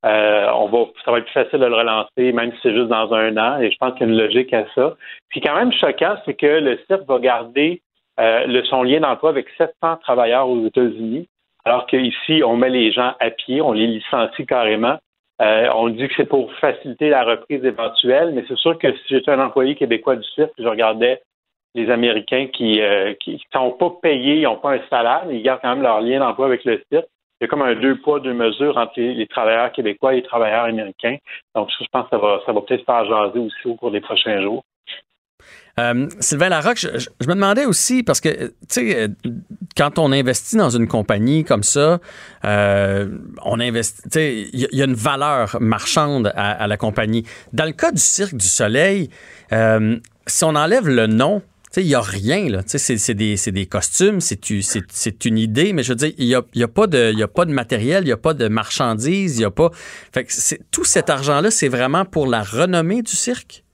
euh, 0.06 0.46
on 0.54 0.68
va, 0.68 0.86
ça 1.04 1.10
va 1.10 1.18
être 1.18 1.24
plus 1.24 1.32
facile 1.32 1.58
de 1.58 1.66
le 1.66 1.74
relancer, 1.74 2.32
même 2.32 2.52
si 2.52 2.58
c'est 2.62 2.74
juste 2.74 2.88
dans 2.88 3.12
un 3.12 3.36
an. 3.36 3.60
Et 3.60 3.70
je 3.70 3.76
pense 3.78 3.92
qu'il 3.94 4.06
y 4.06 4.10
a 4.10 4.12
une 4.12 4.18
logique 4.18 4.54
à 4.54 4.64
ça. 4.74 4.96
Puis 5.28 5.40
quand 5.40 5.54
même 5.54 5.72
choquant, 5.72 6.16
c'est 6.24 6.34
que 6.34 6.46
le 6.46 6.78
cirque 6.86 7.06
va 7.06 7.18
garder 7.18 7.82
euh, 8.18 8.46
le, 8.46 8.64
son 8.64 8.84
lien 8.84 9.00
d'emploi 9.00 9.30
avec 9.30 9.48
700 9.58 9.96
travailleurs 9.96 10.48
aux 10.48 10.64
États-Unis, 10.64 11.28
alors 11.64 11.86
qu'ici, 11.86 12.42
on 12.44 12.56
met 12.56 12.70
les 12.70 12.90
gens 12.90 13.14
à 13.20 13.30
pied, 13.30 13.60
on 13.60 13.72
les 13.72 13.86
licencie 13.86 14.46
carrément. 14.46 14.98
Euh, 15.40 15.70
on 15.74 15.88
dit 15.88 16.06
que 16.06 16.14
c'est 16.16 16.28
pour 16.28 16.52
faciliter 16.54 17.08
la 17.08 17.24
reprise 17.24 17.64
éventuelle, 17.64 18.32
mais 18.34 18.44
c'est 18.46 18.58
sûr 18.58 18.78
que 18.78 18.92
si 18.92 19.02
j'étais 19.08 19.30
un 19.30 19.40
employé 19.40 19.74
québécois 19.74 20.16
du 20.16 20.28
cirque, 20.34 20.52
je 20.58 20.68
regardais 20.68 21.22
les 21.74 21.88
Américains 21.90 22.48
qui 22.48 22.78
ne 22.78 23.12
euh, 23.12 23.14
sont 23.52 23.70
pas 23.72 23.90
payés, 24.02 24.36
ils 24.36 24.42
n'ont 24.42 24.56
pas 24.56 24.74
un 24.74 24.80
salaire, 24.90 25.24
mais 25.26 25.36
ils 25.36 25.42
gardent 25.42 25.60
quand 25.62 25.70
même 25.70 25.82
leur 25.82 26.00
lien 26.00 26.18
d'emploi 26.18 26.46
avec 26.46 26.64
le 26.64 26.82
cirque. 26.92 27.06
Il 27.40 27.44
y 27.44 27.46
a 27.46 27.48
comme 27.48 27.62
un 27.62 27.74
deux 27.74 27.96
poids, 27.96 28.20
deux 28.20 28.34
mesures 28.34 28.76
entre 28.76 29.00
les, 29.00 29.26
travailleurs 29.26 29.72
québécois 29.72 30.12
et 30.12 30.16
les 30.16 30.22
travailleurs 30.22 30.64
américains. 30.64 31.16
Donc, 31.54 31.70
je 31.70 31.86
pense 31.90 32.04
que 32.04 32.10
ça 32.10 32.18
va, 32.18 32.40
ça 32.44 32.52
va 32.52 32.60
peut-être 32.60 32.84
faire 32.84 33.06
jaser 33.06 33.38
aussi 33.38 33.66
au 33.66 33.76
cours 33.76 33.90
des 33.90 34.02
prochains 34.02 34.42
jours. 34.42 34.62
Euh, 35.78 36.08
Sylvain 36.20 36.48
Larocque, 36.48 36.78
je, 36.78 37.26
me 37.28 37.34
demandais 37.34 37.64
aussi, 37.64 38.02
parce 38.02 38.20
que, 38.20 38.28
tu 38.28 38.52
sais, 38.68 38.96
euh, 38.96 39.08
quand 39.76 39.98
on 39.98 40.12
investit 40.12 40.56
dans 40.56 40.70
une 40.70 40.88
compagnie 40.88 41.44
comme 41.44 41.62
ça, 41.62 42.00
euh, 42.44 43.08
on 43.44 43.60
investit, 43.60 44.50
il 44.52 44.68
y, 44.72 44.82
a 44.82 44.84
une 44.84 44.94
valeur 44.94 45.56
marchande 45.60 46.32
à, 46.34 46.66
la 46.66 46.76
compagnie. 46.76 47.24
Dans 47.52 47.64
le 47.64 47.72
cas 47.72 47.92
du 47.92 48.00
Cirque 48.00 48.34
du 48.34 48.46
Soleil, 48.46 49.10
si 49.50 50.44
on 50.44 50.54
enlève 50.54 50.88
le 50.88 51.06
nom, 51.06 51.42
il 51.76 51.86
n'y 51.86 51.94
a 51.94 52.00
rien, 52.00 52.48
là. 52.48 52.62
C'est 52.66 53.14
des, 53.14 53.66
costumes, 53.66 54.20
c'est 54.20 55.24
une 55.24 55.38
idée, 55.38 55.72
mais 55.72 55.82
je 55.82 55.90
veux 55.90 55.96
dire, 55.96 56.12
il 56.18 56.26
n'y 56.26 56.34
a, 56.34 56.42
y 56.54 56.64
a, 56.64 56.68
pas 56.68 56.86
de, 56.88 57.22
a 57.22 57.28
pas 57.28 57.44
de 57.44 57.52
matériel, 57.52 58.02
il 58.02 58.06
n'y 58.06 58.12
a 58.12 58.16
pas 58.16 58.34
de 58.34 58.48
marchandises, 58.48 59.36
il 59.36 59.40
n'y 59.40 59.44
a 59.44 59.50
pas. 59.50 59.70
Fait 60.12 60.26
tout 60.72 60.84
cet 60.84 61.10
argent-là, 61.10 61.50
c'est 61.50 61.68
vraiment 61.68 62.04
pour 62.04 62.26
la 62.26 62.42
renommée 62.42 63.02
du 63.02 63.12
cirque? 63.12 63.64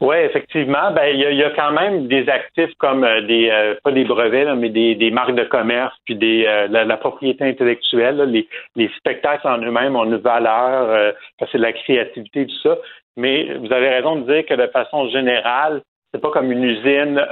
Oui, 0.00 0.16
effectivement. 0.16 0.92
Ben, 0.92 1.14
il 1.14 1.20
y, 1.20 1.44
a, 1.44 1.50
quand 1.50 1.72
même 1.72 2.08
des 2.08 2.26
actifs 2.30 2.72
comme 2.78 3.04
euh, 3.04 3.20
des 3.20 3.50
euh, 3.50 3.74
pas 3.84 3.92
des 3.92 4.04
brevets, 4.04 4.46
mais 4.56 4.70
des, 4.70 4.94
des, 4.94 5.10
marques 5.10 5.34
de 5.34 5.44
commerce, 5.44 5.94
puis 6.06 6.14
des 6.14 6.46
euh, 6.46 6.68
la, 6.68 6.96
propriété 6.96 7.44
intellectuelle. 7.44 8.16
les, 8.22 8.48
les, 8.76 8.88
spectacles 8.96 9.46
en 9.46 9.58
eux-mêmes 9.58 9.96
ont 9.96 10.04
une 10.04 10.16
valeur, 10.16 11.14
que 11.38 11.44
c'est 11.52 11.58
de 11.58 11.62
la 11.62 11.74
créativité, 11.74 12.46
tout 12.46 12.60
ça. 12.62 12.78
Mais 13.18 13.54
vous 13.58 13.70
avez 13.72 13.90
raison 13.90 14.16
de 14.16 14.32
dire 14.32 14.46
que 14.46 14.54
de 14.54 14.68
façon 14.68 15.10
générale, 15.10 15.82
c'est 16.14 16.20
pas 16.20 16.30
comme 16.30 16.50
une 16.50 16.64
usine 16.64 17.22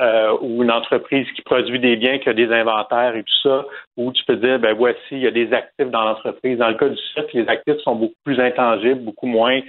ou 0.43 0.63
une 0.63 0.71
entreprise 0.71 1.27
qui 1.35 1.43
produit 1.43 1.81
des 1.81 1.97
biens 1.97 2.19
qui 2.19 2.29
a 2.29 2.35
des 2.35 2.53
inventaires 2.53 3.17
et 3.17 3.23
tout 3.23 3.49
ça, 3.49 3.65
où 3.97 4.13
tu 4.13 4.23
peux 4.25 4.37
dire 4.37 4.59
ben 4.59 4.75
voici, 4.75 4.99
il 5.13 5.21
y 5.21 5.27
a 5.27 5.31
des 5.31 5.53
actifs 5.53 5.91
dans 5.91 6.05
l'entreprise. 6.05 6.59
Dans 6.59 6.69
le 6.69 6.75
cas 6.75 6.89
du 6.89 6.99
cirque, 7.15 7.33
les 7.33 7.49
actifs 7.49 7.79
sont 7.79 7.95
beaucoup 7.97 8.15
plus 8.25 8.39
intangibles, 8.39 9.01
beaucoup 9.01 9.27
moins 9.27 9.61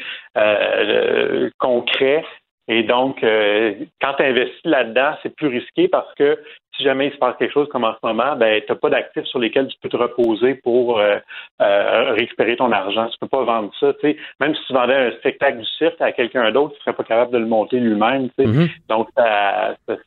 concrets 1.59 2.25
Et 2.69 2.83
donc, 2.83 3.23
euh, 3.23 3.73
quand 3.99 4.13
tu 4.13 4.23
investis 4.23 4.63
là-dedans, 4.63 5.13
c'est 5.23 5.35
plus 5.35 5.47
risqué 5.47 5.87
parce 5.87 6.13
que 6.13 6.37
si 6.77 6.83
jamais 6.83 7.07
il 7.07 7.13
se 7.13 7.17
passe 7.17 7.35
quelque 7.37 7.51
chose 7.51 7.67
comme 7.69 7.83
en 7.83 7.93
ce 7.93 8.07
moment, 8.07 8.35
ben, 8.35 8.61
tu 8.61 8.71
n'as 8.71 8.77
pas 8.77 8.91
d'actifs 8.91 9.25
sur 9.25 9.39
lesquels 9.39 9.67
tu 9.67 9.75
peux 9.81 9.89
te 9.89 9.97
reposer 9.97 10.53
pour 10.53 10.99
euh, 10.99 11.17
euh, 11.61 12.13
récupérer 12.13 12.55
ton 12.55 12.71
argent. 12.71 13.07
Tu 13.09 13.17
peux 13.19 13.27
pas 13.27 13.43
vendre 13.43 13.71
ça. 13.79 13.91
sais. 14.01 14.15
Même 14.39 14.53
si 14.53 14.63
tu 14.67 14.73
vendais 14.73 14.93
un 14.93 15.11
spectacle 15.13 15.57
du 15.57 15.65
cirque 15.65 15.99
à 15.99 16.11
quelqu'un 16.11 16.51
d'autre, 16.51 16.75
tu 16.75 16.81
serais 16.81 16.93
pas 16.95 17.03
capable 17.03 17.33
de 17.33 17.39
le 17.39 17.47
monter 17.47 17.79
lui-même. 17.79 18.29
Mm-hmm. 18.37 18.69
Donc, 18.87 19.09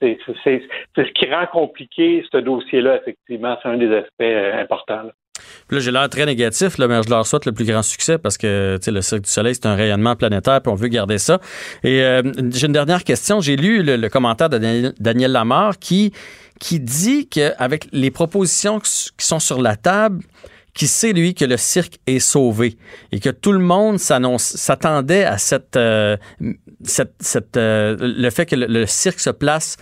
c'est 0.01 0.19
ce 0.97 1.13
qui 1.13 1.31
rend 1.31 1.47
compliqué 1.47 2.25
ce 2.31 2.39
dossier-là, 2.39 2.97
effectivement. 2.97 3.59
C'est 3.61 3.69
un 3.69 3.77
des 3.77 3.93
aspects 3.93 4.23
importants. 4.61 5.11
Là, 5.71 5.81
j'ai 5.81 5.91
l'air 5.91 6.09
très 6.09 6.27
négatif, 6.27 6.79
mais 6.79 7.03
je 7.03 7.09
leur 7.09 7.27
souhaite 7.27 7.47
le 7.47 7.53
plus 7.53 7.65
grand 7.65 7.83
succès 7.83 8.19
parce 8.19 8.37
que 8.37 8.79
le 8.87 9.01
Cirque 9.01 9.23
du 9.23 9.31
Soleil, 9.31 9.55
c'est 9.55 9.67
un 9.67 9.75
rayonnement 9.75 10.17
planétaire, 10.17 10.61
puis 10.61 10.71
on 10.71 10.75
veut 10.75 10.89
garder 10.89 11.19
ça. 11.19 11.41
Et 11.83 12.03
euh, 12.03 12.23
j'ai 12.51 12.67
une 12.67 12.73
dernière 12.73 13.05
question. 13.05 13.41
J'ai 13.41 13.57
lu 13.57 13.83
le, 13.83 14.09
commentaire 14.09 14.51
de 14.51 14.93
Daniel, 15.01 15.33
Lamarre 15.33 15.79
qui, 15.79 16.13
qui 16.61 16.79
dit 16.79 17.27
qu'avec 17.27 17.89
les 17.93 18.11
propositions 18.11 18.81
qui 18.81 19.27
sont 19.27 19.41
sur 19.41 19.63
la 19.63 19.77
table, 19.77 20.23
qui 20.75 20.87
sait, 20.87 21.13
lui, 21.13 21.35
que 21.35 21.45
le 21.45 21.57
cirque 21.57 21.99
est 22.07 22.19
sauvé 22.19 22.77
et 23.11 23.21
que 23.21 23.31
tout 23.31 23.53
le 23.53 23.59
monde 23.59 23.99
s'attendait 23.99 25.25
à 25.25 25.39
cette, 25.39 25.77
euh, 25.77 26.17
euh, 27.57 27.97
le 27.99 28.31
fait 28.31 28.47
que 28.47 28.57
le, 28.57 28.87
cirque 28.87 29.21
se 29.21 29.31
place 29.31 29.77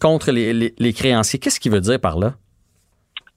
contre 0.00 0.32
les 0.32 0.92
créanciers. 0.94 1.38
Qu'est-ce 1.38 1.60
qu'il 1.60 1.72
veut 1.72 1.80
dire 1.80 2.00
par 2.00 2.18
là? 2.18 2.34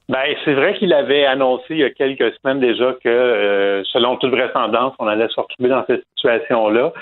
Ben, 0.08 0.34
c'est 0.44 0.54
vrai 0.54 0.74
qu'il 0.74 0.94
avait 0.94 1.26
annoncé 1.26 1.64
il 1.70 1.78
y 1.78 1.84
a 1.84 1.90
quelques 1.90 2.32
semaines 2.36 2.60
déjà 2.60 2.94
que, 3.04 3.08
euh, 3.08 3.84
selon 3.84 4.16
toute 4.16 4.30
vraisemblance, 4.30 4.94
on 4.98 5.06
allait 5.06 5.28
se 5.28 5.38
retrouver 5.38 5.68
dans 5.68 5.84
cette 5.86 6.02
situation-là. 6.16 6.92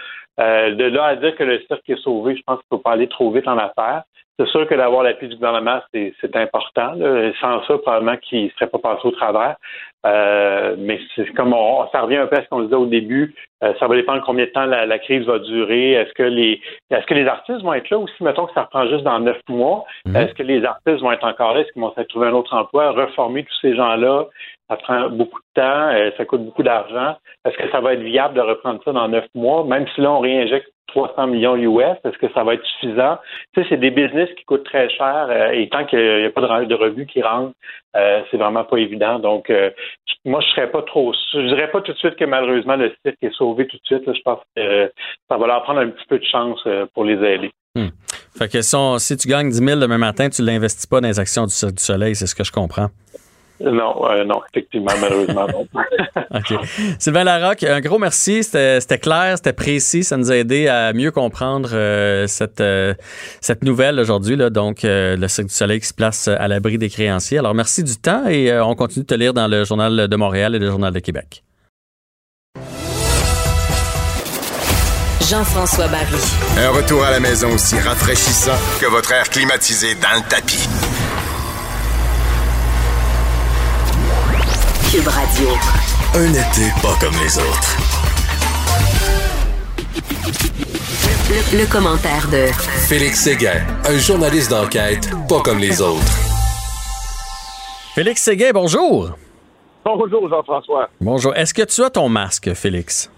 Euh, 0.40 0.74
de 0.74 0.84
là 0.84 1.04
à 1.04 1.16
dire 1.16 1.34
que 1.36 1.44
le 1.44 1.60
cirque 1.68 1.88
est 1.88 2.02
sauvé, 2.02 2.36
je 2.36 2.42
pense 2.42 2.58
qu'il 2.58 2.66
ne 2.72 2.76
faut 2.76 2.82
pas 2.82 2.92
aller 2.92 3.08
trop 3.08 3.30
vite 3.30 3.46
en 3.46 3.58
affaires. 3.58 4.02
C'est 4.38 4.48
sûr 4.48 4.66
que 4.68 4.74
d'avoir 4.74 5.04
l'appui 5.04 5.28
du 5.28 5.36
gouvernement, 5.36 5.80
c'est 5.94 6.36
important. 6.36 6.94
Sans 7.40 7.64
ça, 7.64 7.78
probablement 7.78 8.18
qu'il 8.18 8.44
ne 8.44 8.50
serait 8.50 8.66
pas 8.66 8.78
passé 8.78 9.00
au 9.04 9.12
travers. 9.12 9.56
Euh, 10.06 10.76
mais 10.78 11.00
c'est 11.14 11.26
comme 11.34 11.52
on, 11.52 11.86
ça 11.90 12.02
revient 12.02 12.16
un 12.16 12.26
peu 12.26 12.36
à 12.36 12.42
ce 12.42 12.48
qu'on 12.48 12.62
disait 12.62 12.76
au 12.76 12.86
début. 12.86 13.34
Euh, 13.64 13.72
ça 13.80 13.88
va 13.88 13.96
dépendre 13.96 14.22
combien 14.24 14.44
de 14.44 14.50
temps 14.50 14.66
la, 14.66 14.98
crise 14.98 15.26
va 15.26 15.38
durer. 15.38 15.92
Est-ce 15.92 16.12
que 16.12 16.22
les 16.22 16.60
est-ce 16.90 17.06
que 17.06 17.14
les 17.14 17.26
artistes 17.26 17.62
vont 17.62 17.74
être 17.74 17.90
là 17.90 17.98
aussi? 17.98 18.14
Mettons 18.22 18.46
que 18.46 18.52
ça 18.52 18.62
reprend 18.62 18.86
juste 18.86 19.02
dans 19.02 19.18
neuf 19.18 19.40
mois. 19.48 19.84
Mhm. 20.04 20.16
Est-ce 20.16 20.34
que 20.34 20.42
les 20.42 20.64
artistes 20.64 21.00
vont 21.00 21.12
être 21.12 21.26
encore 21.26 21.54
là? 21.54 21.60
Est-ce 21.60 21.72
qu'ils 21.72 21.82
vont 21.82 21.92
se 21.96 22.02
trouver 22.02 22.28
un 22.28 22.34
autre 22.34 22.54
emploi? 22.54 22.92
Reformer 22.92 23.44
tous 23.44 23.58
ces 23.62 23.74
gens-là, 23.74 24.26
ça 24.68 24.76
prend 24.76 25.08
beaucoup 25.10 25.40
de 25.40 25.60
temps, 25.60 25.88
euh, 25.88 26.10
ça 26.16 26.24
coûte 26.24 26.44
beaucoup 26.44 26.62
d'argent. 26.62 27.16
Est-ce 27.44 27.56
que 27.56 27.70
ça 27.70 27.80
va 27.80 27.94
être 27.94 28.02
viable 28.02 28.34
de 28.34 28.42
reprendre 28.42 28.80
ça 28.84 28.92
dans 28.92 29.08
neuf 29.08 29.26
mois? 29.34 29.64
Même 29.64 29.86
si 29.94 30.00
là, 30.00 30.12
on 30.12 30.20
réinjecte 30.20 30.68
300 30.88 31.26
millions 31.28 31.56
US, 31.56 31.96
est-ce 32.04 32.18
que 32.18 32.32
ça 32.32 32.44
va 32.44 32.54
être 32.54 32.64
suffisant? 32.64 33.18
Tu 33.54 33.62
sais, 33.62 33.68
c'est 33.70 33.76
des 33.76 33.90
business 33.90 34.28
qui 34.36 34.44
coûtent 34.44 34.64
très 34.64 34.88
cher 34.88 35.26
euh, 35.28 35.50
et 35.50 35.68
tant 35.68 35.84
qu'il 35.84 35.98
n'y 35.98 36.24
a 36.24 36.30
pas 36.30 36.40
de, 36.40 36.64
de 36.66 36.74
revenus 36.74 37.06
qui 37.06 37.22
rentrent, 37.22 37.54
euh, 37.96 38.22
c'est 38.30 38.36
vraiment 38.36 38.64
pas 38.64 38.76
évident. 38.78 39.18
Donc, 39.18 39.50
euh, 39.50 39.70
moi, 40.24 40.40
je 40.40 40.48
serais 40.48 40.70
pas 40.70 40.82
trop. 40.82 41.12
Je 41.32 41.48
dirais 41.48 41.70
pas 41.70 41.80
tout 41.80 41.92
de 41.92 41.98
suite 41.98 42.16
que 42.16 42.24
malheureusement 42.24 42.76
le 42.76 42.94
site 43.04 43.16
est 43.22 43.34
sauvé 43.34 43.66
tout 43.66 43.76
de 43.76 43.84
suite. 43.84 44.02
je 44.06 44.22
pense 44.22 44.40
que 44.56 44.92
ça 45.28 45.36
va 45.36 45.46
leur 45.46 45.62
prendre 45.62 45.80
un 45.80 45.90
petit 45.90 46.06
peu 46.08 46.18
de 46.18 46.24
chance 46.24 46.66
pour 46.94 47.04
les 47.04 47.14
aider. 47.14 47.50
Hmm. 47.74 47.88
Fait 48.36 48.50
que 48.50 48.62
si, 48.62 49.16
tu 49.16 49.28
gagnes 49.28 49.50
10 49.50 49.58
000 49.58 49.80
demain 49.80 49.98
matin, 49.98 50.28
tu 50.28 50.42
l'investis 50.42 50.86
pas 50.86 51.00
dans 51.00 51.08
les 51.08 51.20
actions 51.20 51.44
du 51.46 51.52
Soleil, 51.52 52.14
c'est 52.14 52.26
ce 52.26 52.34
que 52.34 52.44
je 52.44 52.52
comprends. 52.52 52.88
Non, 53.60 54.10
euh, 54.10 54.24
non, 54.24 54.40
effectivement, 54.50 54.92
malheureusement, 55.00 55.46
non. 55.46 55.66
OK. 56.34 56.54
Sylvain 56.98 57.24
Larocque, 57.24 57.62
un 57.62 57.80
gros 57.80 57.98
merci. 57.98 58.42
C'était 58.44 58.98
clair, 58.98 59.36
c'était 59.36 59.52
précis. 59.52 60.04
Ça 60.04 60.16
nous 60.16 60.30
a 60.30 60.36
aidé 60.36 60.68
à 60.68 60.92
mieux 60.92 61.10
comprendre 61.10 61.70
euh, 61.72 62.26
cette, 62.26 62.60
euh, 62.60 62.94
cette 63.40 63.64
nouvelle 63.64 63.98
aujourd'hui. 63.98 64.36
Donc, 64.50 64.80
le 64.82 65.26
Cirque 65.28 65.48
du 65.48 65.54
Soleil 65.54 65.80
qui 65.80 65.86
se 65.86 65.94
place 65.94 66.28
à 66.28 66.48
l'abri 66.48 66.78
des 66.78 66.90
créanciers. 66.90 67.38
Alors, 67.38 67.54
merci 67.54 67.82
du 67.82 67.96
temps 67.96 68.26
et 68.26 68.52
on 68.60 68.74
continue 68.74 69.04
de 69.04 69.08
te 69.08 69.14
lire 69.14 69.32
dans 69.32 69.48
le 69.48 69.64
Journal 69.64 70.08
de 70.08 70.16
Montréal 70.16 70.54
et 70.54 70.58
le 70.58 70.70
Journal 70.70 70.92
de 70.92 71.00
Québec. 71.00 71.42
Jean-François 75.28 75.88
Barry. 75.88 76.22
Un 76.56 76.70
retour 76.70 77.02
à 77.04 77.10
la 77.10 77.18
maison 77.18 77.52
aussi 77.52 77.76
rafraîchissant 77.80 78.56
que 78.80 78.86
votre 78.86 79.10
air 79.10 79.28
climatisé 79.28 79.94
dans 79.96 80.22
le 80.22 80.28
tapis. 80.28 80.68
Radio. 85.04 85.48
Un 86.14 86.30
été 86.32 86.72
pas 86.80 86.96
comme 86.98 87.12
les 87.22 87.36
autres. 87.36 87.76
Le, 91.52 91.70
commentaire 91.70 92.26
de 92.32 92.46
Félix 92.88 93.24
Séguin, 93.24 93.60
un 93.84 93.98
journaliste 93.98 94.50
d'enquête 94.50 95.10
pas 95.28 95.42
comme 95.42 95.58
les 95.58 95.82
autres. 95.82 96.00
Félix 97.94 98.22
Séguin, 98.22 98.52
bonjour. 98.54 99.10
Bonjour 99.84 100.28
Jean-François. 100.30 100.88
Bonjour. 100.98 101.36
Est-ce 101.36 101.52
que 101.52 101.62
tu 101.62 101.82
as 101.82 101.90
ton 101.90 102.08
masque, 102.08 102.54
Félix? 102.54 103.12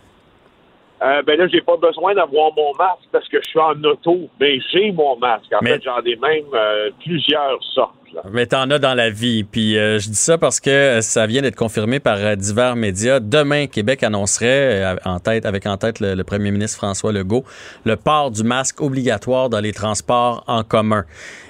Euh, 1.00 1.22
ben 1.22 1.38
là, 1.38 1.46
j'ai 1.46 1.60
pas 1.60 1.76
besoin 1.76 2.12
d'avoir 2.12 2.52
mon 2.56 2.74
masque 2.74 3.06
parce 3.12 3.28
que 3.28 3.40
je 3.40 3.48
suis 3.50 3.60
en 3.60 3.80
auto. 3.84 4.28
Mais 4.40 4.58
j'ai 4.72 4.90
mon 4.90 5.16
masque. 5.16 5.52
En 5.52 5.64
fait, 5.64 5.80
j'en 5.84 6.00
ai 6.00 6.16
même 6.16 6.46
euh, 6.54 6.90
plusieurs 7.04 7.62
sortes. 7.72 7.94
Mais 8.30 8.46
t'en 8.46 8.70
as 8.70 8.78
dans 8.78 8.94
la 8.94 9.10
vie. 9.10 9.44
Puis 9.44 9.76
euh, 9.76 9.98
je 9.98 10.08
dis 10.08 10.16
ça 10.16 10.38
parce 10.38 10.60
que 10.60 11.00
ça 11.02 11.26
vient 11.26 11.42
d'être 11.42 11.56
confirmé 11.56 12.00
par 12.00 12.18
euh, 12.18 12.36
divers 12.36 12.76
médias. 12.76 13.20
Demain, 13.20 13.66
Québec 13.66 14.02
annoncerait, 14.02 14.84
euh, 14.84 14.96
en 15.04 15.20
tête, 15.20 15.46
avec 15.46 15.66
en 15.66 15.76
tête 15.76 16.00
le, 16.00 16.22
premier 16.22 16.50
ministre 16.50 16.78
François 16.78 17.12
Legault, 17.12 17.44
le 17.84 17.96
port 17.96 18.30
du 18.30 18.42
masque 18.42 18.80
obligatoire 18.80 19.48
dans 19.48 19.60
les 19.60 19.72
transports 19.72 20.44
en 20.46 20.64
commun. 20.64 21.04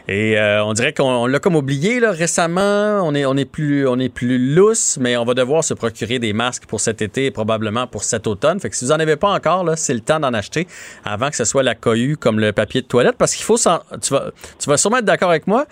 Et 0.09 0.37
on 0.41 0.73
dirait 0.73 0.95
qu'on 0.95 1.27
l'a 1.27 1.39
comme 1.39 1.57
oublié 1.57 2.01
là, 2.01 2.13
récemment. 2.13 3.03
On 3.03 3.15
est, 3.15 3.27
on 3.27 3.37
est 3.37 3.45
plus, 3.45 3.87
on 3.87 3.99
est 3.99 4.09
plus 4.09 4.55
lousse, 4.55 4.97
mais 4.99 5.19
on 5.19 5.25
va 5.25 5.35
devoir 5.35 5.63
se 5.63 5.75
procurer 5.75 6.19
des 6.19 6.33
masques 6.33 6.65
pour 6.67 6.81
cet 6.81 7.03
été 7.03 7.27
et 7.27 7.31
probablement 7.31 7.87
pour 7.87 8.05
cet 8.05 8.27
automne. 8.27 8.59
Fait 8.59 8.71
que 8.71 8.77
si 8.77 8.87
vous 8.87 8.93
en 8.93 9.01
avez 9.01 9.17
pas 9.17 9.31
encore, 9.31 9.65
là, 9.65 9.77
c'est 9.77 9.93
le 9.93 10.01
temps 10.01 10.19
d'en 10.19 10.33
acheter 10.33 10.67
avant 11.05 11.29
que 11.29 11.37
ce 11.37 11.45
soit 11.45 11.63
la 11.63 11.75
cohue 11.75 12.17
comme 12.17 12.41
le 12.41 12.53
papier 12.53 12.81
de 12.81 12.87
toilette, 12.87 13.17
parce 13.19 13.35
qu'il 13.35 13.45
faut, 13.45 13.59
tu 13.59 13.69
vas, 14.15 14.31
tu 14.59 14.71
vas 14.71 14.77
sûrement 14.79 14.99
être 14.99 15.05
d'accord 15.05 15.31
avec 15.31 15.47
moi. 15.47 15.67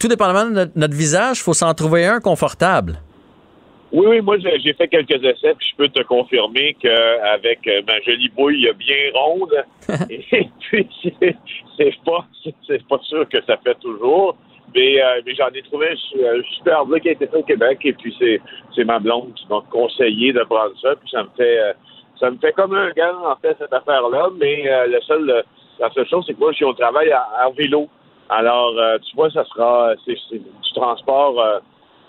Tout 0.00 0.08
dépendamment 0.08 0.50
de 0.50 0.70
notre, 0.74 0.94
visage, 0.94 1.38
il 1.38 1.42
faut 1.42 1.54
s'en 1.54 1.72
trouver 1.74 2.06
un 2.06 2.20
confortable. 2.20 2.98
Oui, 3.90 4.06
oui, 4.06 4.20
moi 4.20 4.36
j'ai 4.38 4.72
fait 4.74 4.88
quelques 4.88 5.22
essais, 5.24 5.54
puis 5.54 5.68
je 5.70 5.76
peux 5.76 5.88
te 5.88 6.02
confirmer 6.02 6.74
qu'avec 6.80 7.66
euh, 7.66 7.82
ma 7.86 8.00
jolie 8.02 8.28
bouille 8.28 8.70
bien 8.78 9.10
ronde, 9.14 9.64
et 10.10 10.48
puis 10.60 10.86
c'est 11.76 12.04
pas 12.04 12.26
c'est 12.66 12.86
pas 12.86 12.98
sûr 13.02 13.28
que 13.28 13.42
ça 13.44 13.56
fait 13.58 13.76
toujours. 13.80 14.36
Mais, 14.74 15.02
euh, 15.02 15.22
mais 15.24 15.34
j'en 15.34 15.48
ai 15.48 15.62
trouvé 15.62 15.88
un, 15.88 16.42
super 16.58 16.84
bleu 16.84 16.98
qui 16.98 17.08
a 17.08 17.12
été 17.12 17.26
fait 17.26 17.38
au 17.38 17.42
Québec 17.42 17.78
et 17.84 17.94
puis 17.94 18.14
c'est 18.20 18.84
ma 18.84 18.98
blonde 18.98 19.32
qui 19.34 19.46
m'a 19.48 19.62
conseillé 19.70 20.34
de 20.34 20.42
prendre 20.44 20.78
ça 20.82 20.94
puis 20.94 21.08
ça 21.10 21.22
me 21.22 21.30
fait 21.38 21.58
euh, 21.58 21.72
ça 22.20 22.30
me 22.30 22.36
fait 22.36 22.52
comme 22.52 22.74
un 22.74 22.90
gant 22.90 23.30
en 23.30 23.36
fait 23.36 23.56
cette 23.58 23.72
affaire 23.72 24.06
là 24.10 24.28
mais 24.38 24.64
le 24.86 25.00
seul 25.00 25.42
la 25.80 25.90
seule 25.92 26.06
chose 26.06 26.22
c'est 26.26 26.34
que 26.34 26.38
moi 26.38 26.52
je 26.52 26.56
suis 26.56 26.64
au 26.66 26.74
travail 26.74 27.10
à 27.10 27.48
vélo 27.56 27.88
alors, 28.30 28.74
euh, 28.78 28.98
tu 28.98 29.16
vois, 29.16 29.30
ça 29.30 29.44
sera 29.44 29.94
c'est, 30.04 30.14
du 30.32 30.72
transport 30.74 31.40
euh, 31.40 31.58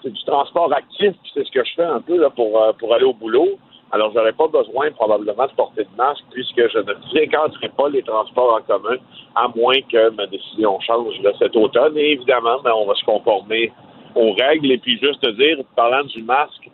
c'est 0.01 0.11
du 0.11 0.23
transport 0.23 0.71
actif, 0.73 1.13
puis 1.21 1.31
c'est 1.33 1.45
ce 1.45 1.51
que 1.51 1.63
je 1.63 1.73
fais 1.75 1.83
un 1.83 2.01
peu 2.01 2.17
là, 2.17 2.29
pour, 2.29 2.61
euh, 2.61 2.71
pour 2.73 2.93
aller 2.93 3.05
au 3.05 3.13
boulot. 3.13 3.57
Alors, 3.91 4.11
j'aurais 4.13 4.33
pas 4.33 4.47
besoin 4.47 4.91
probablement 4.91 5.47
de 5.47 5.51
porter 5.53 5.83
de 5.83 5.97
masque 5.97 6.23
puisque 6.31 6.69
je 6.71 6.77
ne 6.77 6.93
fréquenterai 7.09 7.69
pas 7.69 7.89
les 7.89 8.03
transports 8.03 8.55
en 8.55 8.61
commun, 8.61 8.97
à 9.35 9.47
moins 9.55 9.81
que 9.91 10.09
ma 10.11 10.27
décision 10.27 10.79
change 10.81 11.19
là, 11.21 11.31
cet 11.39 11.55
automne. 11.55 11.97
Et 11.97 12.11
évidemment, 12.11 12.59
ben, 12.63 12.71
on 12.75 12.85
va 12.85 12.93
se 12.93 13.03
conformer 13.03 13.71
aux 14.15 14.33
règles. 14.33 14.71
Et 14.71 14.77
puis, 14.77 14.99
juste 14.99 15.21
te 15.21 15.29
dire, 15.31 15.57
parlant 15.75 16.03
du 16.03 16.21
masque, 16.21 16.69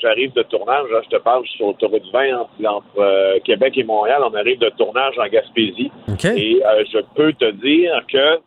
j'arrive 0.00 0.32
de 0.32 0.42
tournage, 0.44 0.86
je 1.04 1.16
te 1.16 1.20
parle 1.20 1.44
sur 1.48 1.66
l'autoroute 1.66 2.10
20 2.12 2.46
entre, 2.64 3.40
Québec 3.40 3.76
et 3.76 3.84
Montréal. 3.84 4.22
On 4.24 4.34
arrive 4.34 4.58
de 4.58 4.70
tournage 4.70 5.18
en 5.18 5.26
Gaspésie. 5.26 5.90
Et 6.24 6.62
je 6.90 6.98
peux 7.14 7.34
te 7.34 7.50
dire 7.50 8.00
que 8.10 8.40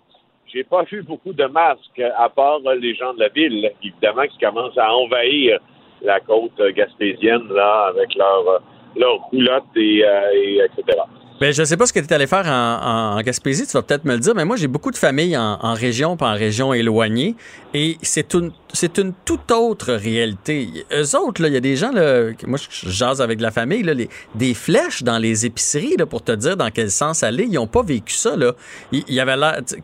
j'ai 0.54 0.64
pas 0.64 0.84
vu 0.84 1.02
beaucoup 1.04 1.34
de 1.34 1.46
masques, 1.46 2.02
à 2.18 2.30
part 2.30 2.60
les 2.60 2.96
gens 2.96 3.14
de 3.14 3.20
la 3.20 3.30
ville, 3.30 3.72
évidemment, 3.84 4.28
qui 4.28 4.38
commencent 4.38 4.78
à 4.78 4.94
envahir 4.94 5.60
la 6.02 6.20
côte 6.20 6.60
gaspésienne, 6.76 7.48
là, 7.50 7.88
avec 7.90 8.16
leurs 8.16 8.62
leur 8.96 9.20
roulottes 9.30 9.64
et, 9.76 10.04
euh, 10.06 10.32
et 10.34 10.60
etc. 10.66 10.98
Ben, 11.42 11.52
je 11.52 11.62
ne 11.62 11.66
sais 11.66 11.76
pas 11.76 11.88
ce 11.88 11.94
que 11.94 12.00
tu 12.00 12.06
es 12.06 12.14
allé 12.14 12.28
faire 12.28 12.46
en, 12.46 13.20
Gaspésie, 13.24 13.66
tu 13.66 13.72
vas 13.72 13.82
peut-être 13.82 14.06
me 14.06 14.14
le 14.14 14.20
dire, 14.20 14.36
mais 14.36 14.46
moi, 14.46 14.58
j'ai 14.58 14.68
beaucoup 14.68 14.92
de 14.92 14.96
familles 14.96 15.36
en, 15.36 15.74
région, 15.74 16.16
pas 16.16 16.30
en 16.30 16.36
région 16.36 16.72
éloignée, 16.72 17.36
et 17.74 17.98
c'est 18.04 18.36
une, 18.36 18.52
une 18.96 19.14
toute 19.26 19.50
autre 19.52 19.94
réalité. 19.94 20.70
Eux 20.94 21.16
autres, 21.16 21.44
il 21.48 21.54
y 21.54 21.58
a 21.58 21.60
des 21.60 21.76
gens, 21.76 21.92
là, 21.92 22.30
moi, 22.46 22.60
je 22.60 22.92
jase 22.92 23.22
avec 23.22 23.42
la 23.42 23.50
famille, 23.50 23.82
là, 23.82 23.96
des 24.36 24.54
flèches 24.54 25.02
dans 25.02 25.18
les 25.18 25.48
épiceries 25.48 25.96
là, 25.98 26.06
pour 26.06 26.24
te 26.24 26.32
dire 26.32 26.58
dans 26.58 26.70
quel 26.70 26.92
sens 26.92 27.24
aller. 27.24 27.46
Ils 27.46 27.56
n'ont 27.56 27.66
pas 27.66 27.82
vécu 27.82 28.14
ça. 28.14 28.36
Là. 28.36 28.54
Il, 28.92 29.04
y 29.10 29.20
avait 29.20 29.34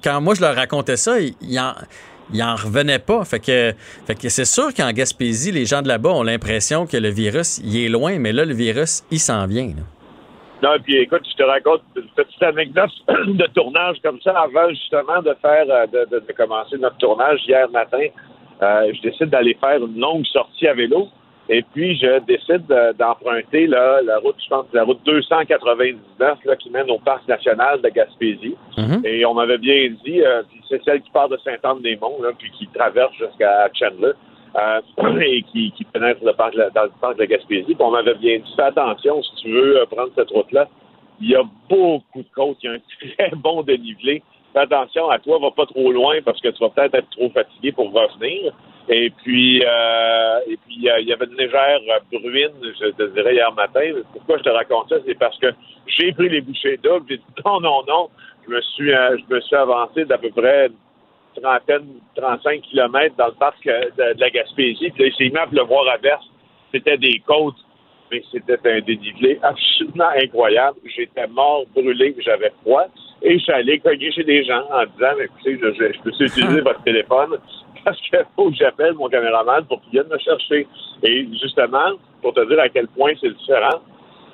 quand 0.03 0.21
moi, 0.21 0.35
je 0.35 0.41
leur 0.41 0.55
racontais 0.55 0.95
ça, 0.95 1.17
ils 1.19 1.59
en, 1.59 1.73
en 2.39 2.55
revenaient 2.55 2.99
pas. 2.99 3.25
Fait 3.25 3.39
que, 3.39 3.73
fait 4.05 4.13
que 4.13 4.29
c'est 4.29 4.45
sûr 4.45 4.75
qu'en 4.75 4.91
Gaspésie, 4.91 5.51
les 5.51 5.65
gens 5.65 5.81
de 5.81 5.87
là-bas 5.87 6.11
ont 6.11 6.23
l'impression 6.23 6.85
que 6.85 6.97
le 6.97 7.09
virus, 7.09 7.59
il 7.63 7.77
est 7.77 7.89
loin, 7.89 8.19
mais 8.19 8.31
là, 8.31 8.45
le 8.45 8.53
virus, 8.53 9.01
il 9.09 9.19
s'en 9.19 9.47
vient. 9.47 9.73
Non, 10.63 10.71
puis 10.83 10.97
écoute, 10.97 11.21
je 11.29 11.35
te 11.35 11.43
raconte 11.43 11.81
une 11.95 12.07
petite 12.15 12.41
anecdote 12.43 12.89
de 13.07 13.45
tournage 13.53 13.97
comme 14.03 14.19
ça 14.21 14.31
avant 14.39 14.69
justement 14.69 15.21
de 15.21 15.33
faire 15.41 15.65
euh, 15.69 15.85
de, 15.87 16.05
de- 16.09 16.25
de 16.25 16.31
commencer 16.33 16.77
notre 16.77 16.97
tournage 16.97 17.41
hier 17.47 17.69
matin. 17.69 18.05
euh, 18.63 18.91
je 18.93 19.01
décide 19.01 19.29
d'aller 19.29 19.55
faire 19.61 19.77
une 19.77 19.99
longue 19.99 20.25
sortie 20.25 20.67
à 20.67 20.73
vélo. 20.73 21.09
Et 21.49 21.61
puis, 21.61 21.95
je 21.97 22.19
décide 22.25 22.65
de- 22.67 22.91
d'emprunter 22.97 23.67
là, 23.67 24.01
la 24.01 24.17
route, 24.19 24.35
je 24.43 24.49
pense, 24.49 24.65
la 24.73 24.83
route 24.83 24.99
299 25.05 26.37
là, 26.43 26.55
qui 26.57 26.69
mène 26.71 26.89
au 26.91 26.97
Parc 26.99 27.27
national 27.27 27.81
de 27.81 27.89
Gaspésie. 27.89 28.55
Mhm. 28.77 29.01
Et 29.05 29.25
on 29.25 29.33
m'avait 29.35 29.57
bien 29.59 29.89
dit, 30.03 30.21
euh, 30.21 30.41
c'est 30.67 30.83
celle 30.83 31.01
qui 31.01 31.11
part 31.11 31.29
de 31.29 31.37
Saint-Anne-des-Monts, 31.37 32.19
puis 32.39 32.51
qui 32.51 32.67
traverse 32.67 33.13
jusqu'à 33.13 33.69
Chandler, 33.73 34.11
euh, 34.57 34.81
et 35.21 35.43
qui, 35.43 35.71
pénètre 35.93 36.21
dans 36.21 36.31
le 36.31 36.99
parc 37.01 37.17
de 37.17 37.25
Gaspésie. 37.25 37.75
Puis 37.75 37.77
on 37.79 37.91
m'avait 37.91 38.15
bien 38.15 38.39
dit, 38.39 38.53
fais 38.55 38.63
attention 38.63 39.21
si 39.21 39.43
tu 39.43 39.51
veux 39.51 39.81
euh, 39.81 39.85
prendre 39.85 40.11
cette 40.15 40.29
route-là. 40.29 40.67
Il 41.21 41.29
y 41.29 41.35
a 41.35 41.43
beaucoup 41.69 42.21
de 42.21 42.27
côtes, 42.35 42.57
il 42.63 42.69
y 42.69 42.69
a 42.69 42.73
un 42.73 42.79
très 43.17 43.35
bon 43.35 43.61
dénivelé. 43.63 44.23
Fais 44.53 44.59
attention 44.61 45.09
à 45.09 45.19
toi, 45.19 45.37
va 45.39 45.51
pas 45.51 45.65
trop 45.65 45.91
loin 45.91 46.15
parce 46.23 46.41
que 46.41 46.49
tu 46.49 46.59
vas 46.59 46.69
peut-être 46.69 46.95
être 46.95 47.09
trop 47.11 47.29
fatigué 47.29 47.71
pour 47.71 47.91
revenir. 47.91 48.53
Et 48.89 49.09
puis, 49.09 49.61
euh, 49.63 50.39
et 50.47 50.57
puis 50.65 50.75
il 50.77 50.83
y 50.83 51.13
avait 51.13 51.25
une 51.25 51.35
légère 51.35 51.79
bruine, 52.11 52.53
je 52.63 52.87
te 52.91 53.13
dirais, 53.13 53.35
hier 53.35 53.51
matin. 53.53 53.81
Pourquoi 54.13 54.37
je 54.37 54.43
te 54.43 54.49
raconte 54.49 54.89
ça? 54.89 54.95
C'est 55.05 55.19
parce 55.19 55.37
que 55.39 55.47
j'ai 55.85 56.13
pris 56.13 56.29
les 56.29 56.41
bouchées 56.41 56.77
d'eau, 56.77 56.99
j'ai 57.09 57.17
dit 57.17 57.23
non, 57.45 57.59
non, 57.59 57.81
non. 57.87 58.09
Je 58.47 58.53
me 58.53 58.61
suis, 58.61 58.89
je 58.89 59.33
me 59.35 59.41
suis 59.41 59.55
avancé 59.57 60.05
d'à 60.05 60.17
peu 60.17 60.29
près 60.29 60.69
trentaine, 61.41 61.87
35 62.15 62.61
kilomètres 62.61 63.15
dans 63.17 63.27
le 63.27 63.33
parc 63.33 63.65
euh, 63.67 63.85
de, 63.97 64.13
de 64.13 64.19
la 64.19 64.29
Gaspésie. 64.29 64.89
Puis 64.91 65.03
là, 65.03 65.09
il 65.09 65.15
s'est 65.15 65.29
mis 65.29 65.37
à 65.37 65.47
pleuvoir 65.47 65.87
à 65.89 65.97
verse. 65.97 66.25
C'était 66.71 66.97
des 66.97 67.21
côtes, 67.25 67.55
mais 68.11 68.21
c'était 68.31 68.59
un 68.65 68.81
dénivelé 68.81 69.39
absolument 69.41 70.09
incroyable. 70.21 70.77
J'étais 70.95 71.27
mort, 71.27 71.65
brûlé, 71.75 72.15
j'avais 72.19 72.51
froid. 72.61 72.85
Et 73.21 73.37
je 73.39 73.43
suis 73.43 73.53
allé 73.53 73.79
cogner 73.79 74.11
chez 74.11 74.23
des 74.23 74.43
gens 74.43 74.63
en 74.71 74.85
disant, 74.85 75.19
écoutez, 75.19 75.59
je, 75.61 75.73
je, 75.73 75.93
je 75.93 76.01
peux 76.01 76.09
utiliser 76.19 76.61
votre 76.61 76.83
téléphone 76.83 77.37
parce 77.83 77.99
qu'il 78.01 78.19
faut 78.35 78.49
que 78.49 78.55
j'appelle 78.55 78.93
mon 78.93 79.07
caméraman 79.07 79.65
pour 79.65 79.81
qu'il 79.81 79.93
vienne 79.93 80.07
me 80.11 80.17
chercher. 80.17 80.67
Et 81.03 81.27
justement, 81.41 81.93
pour 82.21 82.33
te 82.33 82.45
dire 82.47 82.59
à 82.59 82.69
quel 82.69 82.87
point 82.89 83.13
c'est 83.21 83.33
différent, 83.35 83.81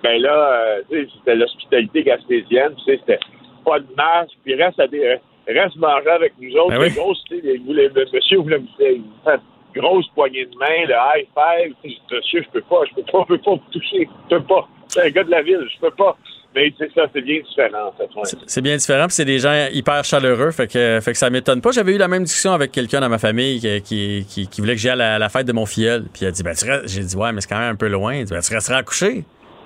ben 0.02 0.22
là, 0.22 0.82
euh, 0.92 1.06
c'était 1.16 1.36
l'hospitalité 1.36 2.04
gaspésienne, 2.04 2.74
tu 2.76 2.84
sais, 2.84 3.00
c'était 3.00 3.20
pas 3.64 3.80
de 3.80 3.88
masque, 3.96 4.36
puis 4.44 4.56
reste 4.56 4.80
à 4.80 4.88
des, 4.88 5.18
reste 5.48 5.76
manger 5.78 6.10
avec 6.10 6.34
nous 6.40 6.54
autres, 6.56 6.70
Ben 6.72 6.80
oui. 6.82 6.92
grosses, 6.92 7.24
les- 7.32 7.58
vous, 7.58 7.74
les- 7.74 7.90
le 7.90 8.06
monsieur 8.14 8.38
voulait 8.40 8.60
me 8.60 9.38
grosse 9.76 10.08
poignée 10.14 10.46
de 10.46 10.56
main, 10.58 10.86
le 10.88 10.94
high 10.94 11.28
five, 11.34 11.74
monsieur, 12.12 12.44
je 12.44 12.50
peux 12.52 12.62
pas, 12.62 12.82
je 12.90 12.96
peux 12.96 13.12
pas, 13.12 13.26
je 13.28 13.34
peux 13.36 13.42
pas 13.42 13.52
vous 13.52 13.62
toucher, 13.72 14.08
je 14.30 14.36
peux 14.38 14.44
pas. 14.44 14.68
C'est 14.88 15.02
un 15.08 15.10
gars 15.10 15.24
de 15.24 15.32
la 15.32 15.42
ville, 15.42 15.66
je 15.74 15.80
peux 15.80 15.92
pas. 15.92 16.16
Mais 16.56 16.72
c'est 16.78 16.94
ça, 16.94 17.08
c'est 17.12 17.22
bien 17.22 17.40
différent, 17.40 17.88
en 17.88 17.92
fait. 17.94 18.08
C'est- 18.46 18.62
bien 18.62 18.76
différent, 18.78 19.08
puis 19.08 19.16
c'est 19.16 19.26
des 19.26 19.40
gens 19.40 19.68
hyper 19.74 20.06
chaleureux, 20.06 20.52
fait 20.52 20.68
que, 20.72 21.00
fait 21.02 21.12
que 21.14 21.18
ça 21.18 21.32
m'étonne 21.32 21.62
pas. 21.62 21.72
J'avais 21.72 21.96
eu 21.96 21.98
la 21.98 22.08
même 22.08 22.24
discussion 22.26 22.54
avec 22.54 22.72
quelqu'un 22.72 23.00
dans 23.00 23.10
ma 23.10 23.18
famille 23.18 23.60
qui, 23.60 23.82
qui, 23.82 24.26
qui- 24.30 24.48
qui 24.48 24.62
voulait 24.62 24.76
que 24.76 24.80
j'aille 24.80 24.92
à 24.92 24.96
la, 24.96 25.18
la 25.20 25.30
fête 25.30 25.48
de 25.48 25.54
mon 25.54 25.66
filleul. 25.66 26.04
Puis 26.14 26.22
il 26.22 26.28
a 26.28 26.32
dit, 26.32 26.44
ben, 26.44 26.54
tu 26.54 26.70
restes- 26.70 26.88
j'ai 26.88 27.02
dit, 27.02 27.16
ouais, 27.16 27.32
mais 27.32 27.42
c'est 27.42 27.48
quand 27.50 27.58
même 27.58 27.72
un 27.74 27.76
peu 27.76 27.88
loin. 27.88 28.14
Il 28.18 28.26
dit, 28.26 28.32
ben, 28.34 28.42
tu 28.42 28.54
resteras 28.54 28.78
à 28.78 28.84
coucher. 28.84 29.24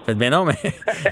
Fait 0.07 0.15
ben 0.15 0.31
non, 0.31 0.45
mais. 0.45 0.55
puis 0.61 0.71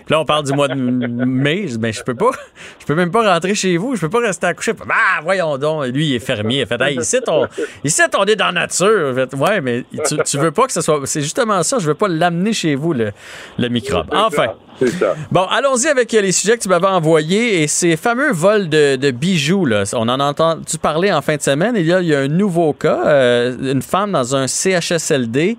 là, 0.10 0.22
on 0.22 0.26
parle 0.26 0.46
du 0.46 0.54
mois 0.54 0.70
de 0.70 0.74
mai. 0.74 1.68
Je 1.68 1.78
ben, 1.78 1.92
je 1.92 2.02
peux 2.02 2.16
pas. 2.16 2.32
Je 2.80 2.86
peux 2.86 2.96
même 2.96 3.12
pas 3.12 3.34
rentrer 3.34 3.54
chez 3.54 3.76
vous. 3.76 3.96
Je 3.96 4.02
peux 4.02 4.10
pas 4.10 4.20
rester 4.20 4.48
à 4.48 4.54
coucher. 4.54 4.72
Ah, 4.90 5.20
voyons 5.22 5.58
donc. 5.58 5.88
Lui, 5.88 6.08
il 6.08 6.16
est 6.16 6.20
fermier. 6.20 6.60
Il 6.60 6.62
a 6.64 6.66
fait, 6.66 6.82
hey, 6.82 6.98
ici, 6.98 7.18
on, 7.28 7.46
ici, 7.84 8.02
on 8.18 8.24
est 8.26 8.38
dans 8.38 8.46
la 8.46 8.52
nature. 8.54 9.14
Fait, 9.14 9.34
ouais, 9.36 9.60
mais 9.60 9.84
tu, 10.08 10.16
tu 10.26 10.38
veux 10.38 10.52
pas 10.52 10.66
que 10.66 10.72
ce 10.72 10.80
soit. 10.80 11.02
C'est 11.04 11.22
justement 11.22 11.62
ça. 11.64 11.78
Je 11.78 11.88
veux 11.88 11.94
pas 11.94 12.08
l'amener 12.08 12.54
chez 12.54 12.76
vous, 12.76 12.94
le, 12.94 13.12
le 13.60 13.68
microbe. 13.68 14.08
Enfin. 14.14 14.54
Ça. 15.00 15.16
Bon, 15.32 15.44
allons-y 15.46 15.88
avec 15.88 16.14
euh, 16.14 16.22
les 16.22 16.34
sujets 16.34 16.58
que 16.58 16.64
tu 16.64 16.68
m'avais 16.70 16.88
envoyés 16.88 17.64
et 17.64 17.68
ces 17.68 17.96
fameux 17.96 18.32
vols 18.34 18.68
de, 18.68 18.98
de 18.98 19.12
bijoux. 19.12 19.66
Là. 19.66 19.84
On 19.94 20.08
en 20.10 20.20
a 20.20 20.24
entendu 20.26 20.78
parler 20.82 21.12
en 21.14 21.22
fin 21.22 21.38
de 21.38 21.42
semaine? 21.42 21.76
Et 21.78 21.84
là, 21.84 22.02
il 22.02 22.08
y 22.08 22.16
a 22.16 22.20
un 22.20 22.28
nouveau 22.28 22.74
cas. 22.74 23.06
euh, 23.08 23.72
une 23.74 23.82
femme 23.82 24.12
dans 24.12 24.36
un 24.36 24.48
CHSLD. 24.48 25.58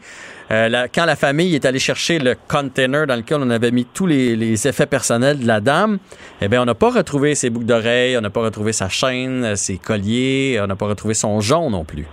Euh, 0.51 0.87
quand 0.95 1.05
la 1.05 1.17
famille 1.17 1.55
est 1.55 1.65
allée 1.65 1.79
chercher 1.79 2.19
le 2.19 2.35
container 2.49 3.07
dans 3.07 3.17
lequel 3.17 3.39
on 3.41 3.51
avait 3.51 3.73
mis 3.73 3.85
tous 3.85 4.07
les, 4.07 4.69
effets 4.69 4.87
personnels 4.87 5.41
de 5.41 5.47
la 5.47 5.61
dame, 5.61 5.99
eh 6.41 6.49
bien, 6.49 6.63
on 6.63 6.65
n'a 6.65 6.75
pas 6.75 6.91
retrouvé 6.91 7.35
ses 7.35 7.51
boucles 7.51 7.67
d'oreilles, 7.67 8.17
on 8.17 8.21
n'a 8.21 8.31
pas 8.31 8.43
retrouvé 8.43 8.73
sa 8.73 8.89
chaîne, 8.89 9.45
euh, 9.45 9.55
ses 9.57 9.79
colliers, 9.79 10.59
on 10.63 10.67
n'a 10.67 10.77
pas 10.77 10.87
retrouvé 10.87 11.15
son 11.15 11.41
jonc 11.41 11.71
non 11.71 11.85
plus. 11.85 12.07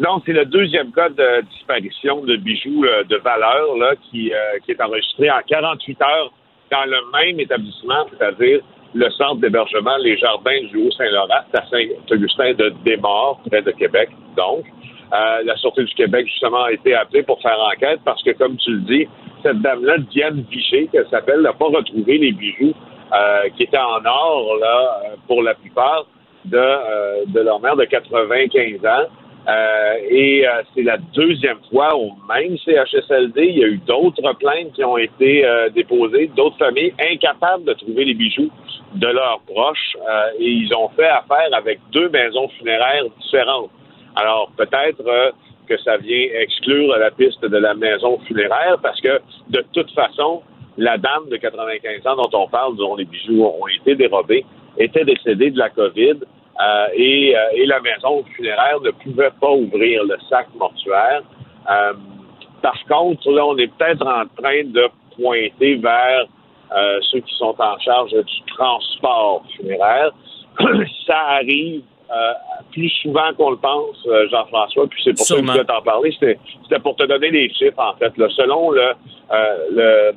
Non, 0.00 0.22
c'est 0.24 0.32
le 0.32 0.44
deuxième 0.44 0.92
cas 0.92 1.08
de 1.08 1.42
disparition 1.50 2.24
de 2.24 2.36
bijoux 2.36 2.84
euh, 2.84 3.04
de 3.04 3.16
valeur 3.16 3.76
là, 3.78 3.94
qui, 4.10 4.32
qui 4.64 4.72
est 4.72 4.80
enregistré 4.80 5.30
en 5.30 5.40
48 5.46 6.02
heures 6.02 6.32
dans 6.70 6.84
le 6.84 6.98
même 7.12 7.40
établissement, 7.40 8.06
c'est-à-dire 8.10 8.60
le 8.94 9.10
centre 9.10 9.40
d'hébergement 9.40 9.96
Les 9.98 10.16
Jardins 10.16 10.60
du 10.70 10.76
Haut-Saint-Laurent, 10.76 11.44
à 11.52 11.66
Saint-Augustin 11.70 12.54
de 12.54 12.72
Desmaures, 12.84 13.40
près 13.48 13.62
de 13.62 13.70
Québec. 13.72 14.10
Donc, 14.36 14.64
euh, 15.12 15.42
la 15.44 15.56
Sûreté 15.56 15.84
du 15.84 15.94
Québec, 15.94 16.26
justement, 16.26 16.64
a 16.64 16.72
été 16.72 16.94
appelée 16.94 17.22
pour 17.22 17.40
faire 17.40 17.58
enquête 17.60 18.00
parce 18.04 18.22
que, 18.22 18.30
comme 18.32 18.56
tu 18.56 18.72
le 18.72 18.80
dis, 18.80 19.08
cette 19.42 19.60
dame-là, 19.62 19.98
Diane 20.10 20.44
Vichet, 20.50 20.88
qu'elle 20.92 21.08
s'appelle, 21.08 21.40
n'a 21.40 21.52
pas 21.52 21.66
retrouvé 21.66 22.18
les 22.18 22.32
bijoux 22.32 22.74
euh, 23.12 23.48
qui 23.56 23.62
étaient 23.62 23.78
en 23.78 24.04
or, 24.04 24.56
là, 24.60 25.00
euh, 25.04 25.16
pour 25.26 25.42
la 25.42 25.54
plupart, 25.54 26.06
de, 26.44 26.56
euh, 26.56 27.24
de 27.26 27.40
leur 27.40 27.60
mère 27.60 27.76
de 27.76 27.84
95 27.84 28.84
ans. 28.84 29.06
Euh, 29.48 29.94
et 30.10 30.44
c'est 30.74 30.82
la 30.82 30.98
deuxième 30.98 31.56
fois 31.70 31.96
au 31.96 32.10
même 32.28 32.58
CHSLD. 32.58 33.46
Il 33.46 33.58
y 33.58 33.64
a 33.64 33.68
eu 33.68 33.78
d'autres 33.78 34.34
plaintes 34.34 34.72
qui 34.74 34.84
ont 34.84 34.98
été 34.98 35.42
déposées, 35.74 36.30
d'autres 36.36 36.58
familles 36.58 36.92
incapables 37.00 37.64
de 37.64 37.72
trouver 37.72 38.04
les 38.04 38.12
bijoux 38.12 38.50
de 38.94 39.06
leurs 39.06 39.40
proches. 39.46 39.96
et 40.38 40.50
ils 40.50 40.74
ont 40.74 40.90
fait 40.90 41.08
affaire 41.08 41.48
avec 41.54 41.78
deux 41.92 42.10
maisons 42.10 42.48
funéraires 42.58 43.04
différentes. 43.22 43.70
Alors 44.18 44.50
peut-être 44.56 45.06
euh, 45.06 45.30
que 45.68 45.78
ça 45.78 45.96
vient 45.96 46.28
exclure 46.40 46.96
la 46.98 47.12
piste 47.12 47.40
de 47.40 47.56
la 47.56 47.74
maison 47.74 48.18
funéraire 48.26 48.76
parce 48.82 49.00
que 49.00 49.20
de 49.48 49.64
toute 49.72 49.90
façon, 49.92 50.42
la 50.76 50.98
dame 50.98 51.28
de 51.30 51.36
95 51.36 52.04
ans 52.06 52.16
dont 52.16 52.40
on 52.40 52.48
parle, 52.48 52.76
dont 52.76 52.96
les 52.96 53.04
bijoux 53.04 53.44
ont 53.44 53.68
été 53.80 53.94
dérobés, 53.94 54.44
était 54.76 55.04
décédée 55.04 55.52
de 55.52 55.58
la 55.58 55.70
COVID. 55.70 56.16
Euh, 56.60 56.86
et, 56.94 57.36
euh, 57.36 57.40
et 57.54 57.66
la 57.66 57.78
maison 57.78 58.24
funéraire 58.34 58.80
ne 58.80 58.90
pouvait 58.90 59.30
pas 59.40 59.52
ouvrir 59.52 60.02
le 60.02 60.16
sac 60.28 60.48
mortuaire. 60.58 61.22
Par 62.60 62.84
contre, 62.88 63.30
là, 63.30 63.46
on 63.46 63.56
est 63.58 63.68
peut-être 63.68 64.04
en 64.04 64.24
train 64.42 64.64
de 64.64 64.88
pointer 65.14 65.76
vers 65.76 66.26
ceux 67.02 67.20
qui 67.20 67.34
sont 67.36 67.54
en 67.56 67.78
charge 67.78 68.10
du 68.10 68.52
transport 68.56 69.44
funéraire. 69.56 70.10
Ça 71.06 71.18
arrive 71.36 71.82
plus 72.78 72.90
souvent 73.02 73.32
qu'on 73.36 73.50
le 73.50 73.56
pense, 73.56 73.96
euh, 74.06 74.28
Jean-François, 74.30 74.86
puis 74.86 75.00
c'est 75.02 75.16
pour 75.16 75.26
Sûrement. 75.26 75.52
ça 75.52 75.52
que 75.52 75.58
je 75.58 75.62
voulais 75.64 75.78
t'en 75.78 75.82
parler. 75.82 76.12
C'était 76.12 76.38
c'était 76.62 76.80
pour 76.80 76.96
te 76.96 77.04
donner 77.04 77.30
des 77.30 77.52
chiffres, 77.52 77.78
en 77.78 77.94
fait. 77.96 78.16
Là. 78.16 78.28
Selon 78.30 78.70
le, 78.70 78.82
euh, 78.82 79.56
le 79.72 80.12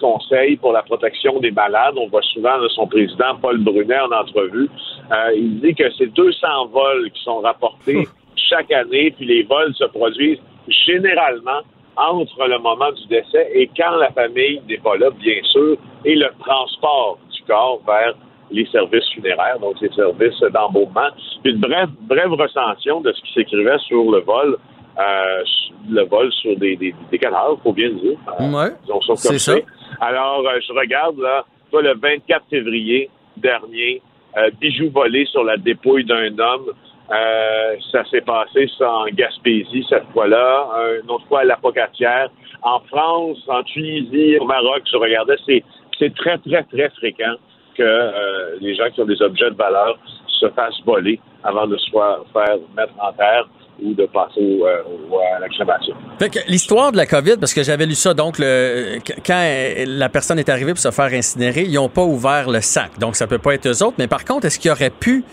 Conseil 0.00 0.56
pour 0.56 0.72
la 0.72 0.82
protection 0.82 1.38
des 1.40 1.50
malades. 1.50 1.94
On 1.96 2.08
voit 2.08 2.22
souvent 2.34 2.56
là, 2.56 2.68
son 2.74 2.86
président, 2.86 3.36
Paul 3.40 3.58
Brunet, 3.58 4.00
en 4.00 4.12
entrevue. 4.12 4.68
Euh, 5.12 5.32
il 5.36 5.60
dit 5.60 5.74
que 5.74 5.84
c'est 5.96 6.12
200 6.12 6.66
vols 6.72 7.10
qui 7.12 7.22
sont 7.22 7.38
rapportés 7.38 8.06
chaque 8.36 8.70
année, 8.72 9.12
puis 9.16 9.26
les 9.26 9.44
vols 9.44 9.74
se 9.74 9.84
produisent 9.84 10.40
généralement 10.86 11.60
entre 11.96 12.46
le 12.48 12.58
moment 12.58 12.90
du 12.92 13.06
décès 13.06 13.50
et 13.54 13.70
quand 13.76 13.96
la 13.96 14.10
famille 14.10 14.60
n'est 14.68 14.78
pas 14.78 14.96
là, 14.96 15.10
bien 15.10 15.40
sûr, 15.44 15.76
et 16.04 16.16
le 16.16 16.28
transport 16.40 17.18
du 17.32 17.42
corps 17.44 17.80
vers 17.86 18.14
les 18.54 18.66
services 18.66 19.08
funéraires, 19.12 19.58
donc 19.58 19.80
les 19.80 19.90
services 19.90 20.40
d'embaumement. 20.52 21.10
Puis 21.42 21.52
Une 21.52 21.58
brève, 21.60 21.88
brève 22.02 22.32
recension 22.32 23.00
de 23.00 23.12
ce 23.12 23.20
qui 23.22 23.32
s'écrivait 23.34 23.78
sur 23.80 24.10
le 24.10 24.20
vol, 24.20 24.56
euh, 24.98 25.42
le 25.90 26.02
vol 26.04 26.32
sur 26.32 26.56
des, 26.56 26.76
des, 26.76 26.94
des 27.10 27.18
cadavres, 27.18 27.58
faut 27.62 27.72
bien 27.72 27.88
le 27.88 27.94
dire. 27.94 28.18
Euh, 28.40 28.50
Ouais, 28.52 28.70
c'est 29.16 29.38
ça. 29.38 29.54
alors, 30.00 30.44
euh, 30.46 30.60
je 30.66 30.72
regarde, 30.72 31.18
là, 31.18 31.44
toi, 31.70 31.82
le 31.82 31.94
24 31.94 32.44
février 32.48 33.10
dernier, 33.36 34.00
euh, 34.38 34.50
bijoux 34.60 34.90
volés 34.90 35.26
sur 35.26 35.42
la 35.42 35.56
dépouille 35.56 36.04
d'un 36.04 36.38
homme. 36.38 36.70
Ça 37.92 38.04
s'est 38.10 38.22
passé 38.22 38.66
en 38.80 39.04
Gaspésie 39.12 39.84
cette 39.88 40.06
fois-là, 40.12 40.68
une 41.02 41.10
autre 41.10 41.26
fois 41.26 41.40
à 41.40 41.44
la 41.44 41.56
Pocatière. 41.56 42.30
En 42.62 42.80
France, 42.80 43.38
en 43.48 43.62
Tunisie, 43.62 44.38
au 44.38 44.46
Maroc, 44.46 44.82
je 44.90 44.96
regardais, 44.96 45.36
c'est, 45.44 45.62
c'est 45.98 46.14
très, 46.14 46.38
très, 46.38 46.62
très 46.64 46.88
fréquent 46.90 47.34
que 47.76 47.82
euh, 47.82 48.56
les 48.60 48.74
gens 48.74 48.88
qui 48.92 49.00
ont 49.00 49.06
des 49.06 49.20
objets 49.22 49.50
de 49.50 49.56
valeur 49.56 49.98
se 50.40 50.46
fassent 50.50 50.80
voler 50.86 51.20
avant 51.42 51.66
de 51.66 51.76
se 51.76 51.90
faire 51.90 52.56
mettre 52.76 52.92
en 53.00 53.12
terre 53.12 53.48
ou 53.82 53.92
de 53.92 54.06
passer 54.06 54.60
euh, 54.62 55.36
à 55.36 55.40
la 55.40 55.48
crémation. 55.48 55.94
Fait 56.18 56.30
que 56.30 56.38
l'histoire 56.48 56.92
de 56.92 56.96
la 56.96 57.06
COVID, 57.06 57.36
parce 57.40 57.52
que 57.52 57.62
j'avais 57.64 57.86
lu 57.86 57.94
ça, 57.94 58.14
donc 58.14 58.36
quand 58.38 59.42
euh, 59.42 59.84
la 59.86 60.08
personne 60.08 60.38
est 60.38 60.48
arrivée 60.48 60.72
pour 60.72 60.78
se 60.78 60.90
faire 60.92 61.12
incinérer, 61.12 61.62
ils 61.62 61.74
n'ont 61.74 61.88
pas 61.88 62.04
ouvert 62.04 62.48
le 62.48 62.60
sac. 62.60 62.98
Donc 63.00 63.16
ça 63.16 63.26
peut 63.26 63.38
pas 63.38 63.54
être 63.54 63.66
eux 63.66 63.82
autres. 63.82 63.96
Mais 63.98 64.06
par 64.06 64.24
contre, 64.24 64.46
est-ce 64.46 64.58
qu'ils 64.60 64.70
auraient 64.70 64.90
pu 64.90 65.24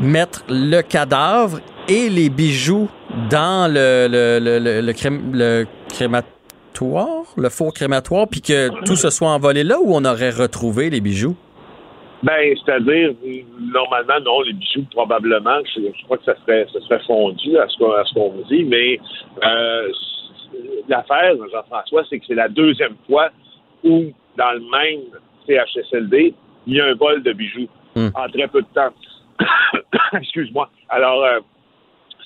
mettre 0.00 0.44
le 0.48 0.80
cadavre 0.80 1.60
et 1.88 2.08
les 2.08 2.30
bijoux 2.30 2.88
dans 3.30 3.70
le, 3.70 4.08
le, 4.10 4.38
le, 4.40 4.80
le, 4.80 4.92
crém- 4.92 5.66
crématoire, 5.92 7.24
le 7.36 7.48
four 7.50 7.74
crématoire, 7.74 8.26
puis 8.28 8.40
que 8.40 8.70
tout 8.86 8.96
se 8.96 9.10
soit 9.10 9.28
envolé 9.28 9.62
là 9.62 9.76
ou 9.78 9.94
on 9.94 10.04
aurait 10.06 10.30
retrouvé 10.30 10.88
les 10.88 11.00
bijoux? 11.00 11.36
Ben, 12.22 12.54
c'est-à-dire, 12.64 13.14
normalement, 13.58 14.20
non, 14.24 14.42
les 14.42 14.52
bijoux, 14.52 14.84
probablement, 14.92 15.58
je, 15.74 15.80
je 15.80 16.04
crois 16.04 16.18
que 16.18 16.24
ça 16.24 16.36
serait, 16.42 16.66
ça 16.72 16.80
serait 16.80 17.00
fondu 17.04 17.58
à 17.58 17.68
ce 17.68 17.76
qu'on, 17.78 17.90
à 17.92 18.04
ce 18.04 18.14
qu'on 18.14 18.32
me 18.32 18.44
dit, 18.44 18.64
mais 18.64 19.00
euh, 19.44 19.88
l'affaire, 20.88 21.34
Jean-François, 21.52 22.04
c'est 22.08 22.20
que 22.20 22.26
c'est 22.26 22.34
la 22.34 22.48
deuxième 22.48 22.94
fois 23.08 23.30
où, 23.82 24.12
dans 24.36 24.52
le 24.52 24.60
même 24.60 25.00
CHSLD, 25.46 26.34
il 26.66 26.74
y 26.76 26.80
a 26.80 26.86
un 26.86 26.94
vol 26.94 27.22
de 27.22 27.32
bijoux 27.32 27.66
en 27.96 28.28
très 28.28 28.46
peu 28.48 28.62
de 28.62 28.68
temps. 28.72 28.90
Excuse-moi. 30.12 30.70
Alors, 30.88 31.24
euh, 31.24 31.40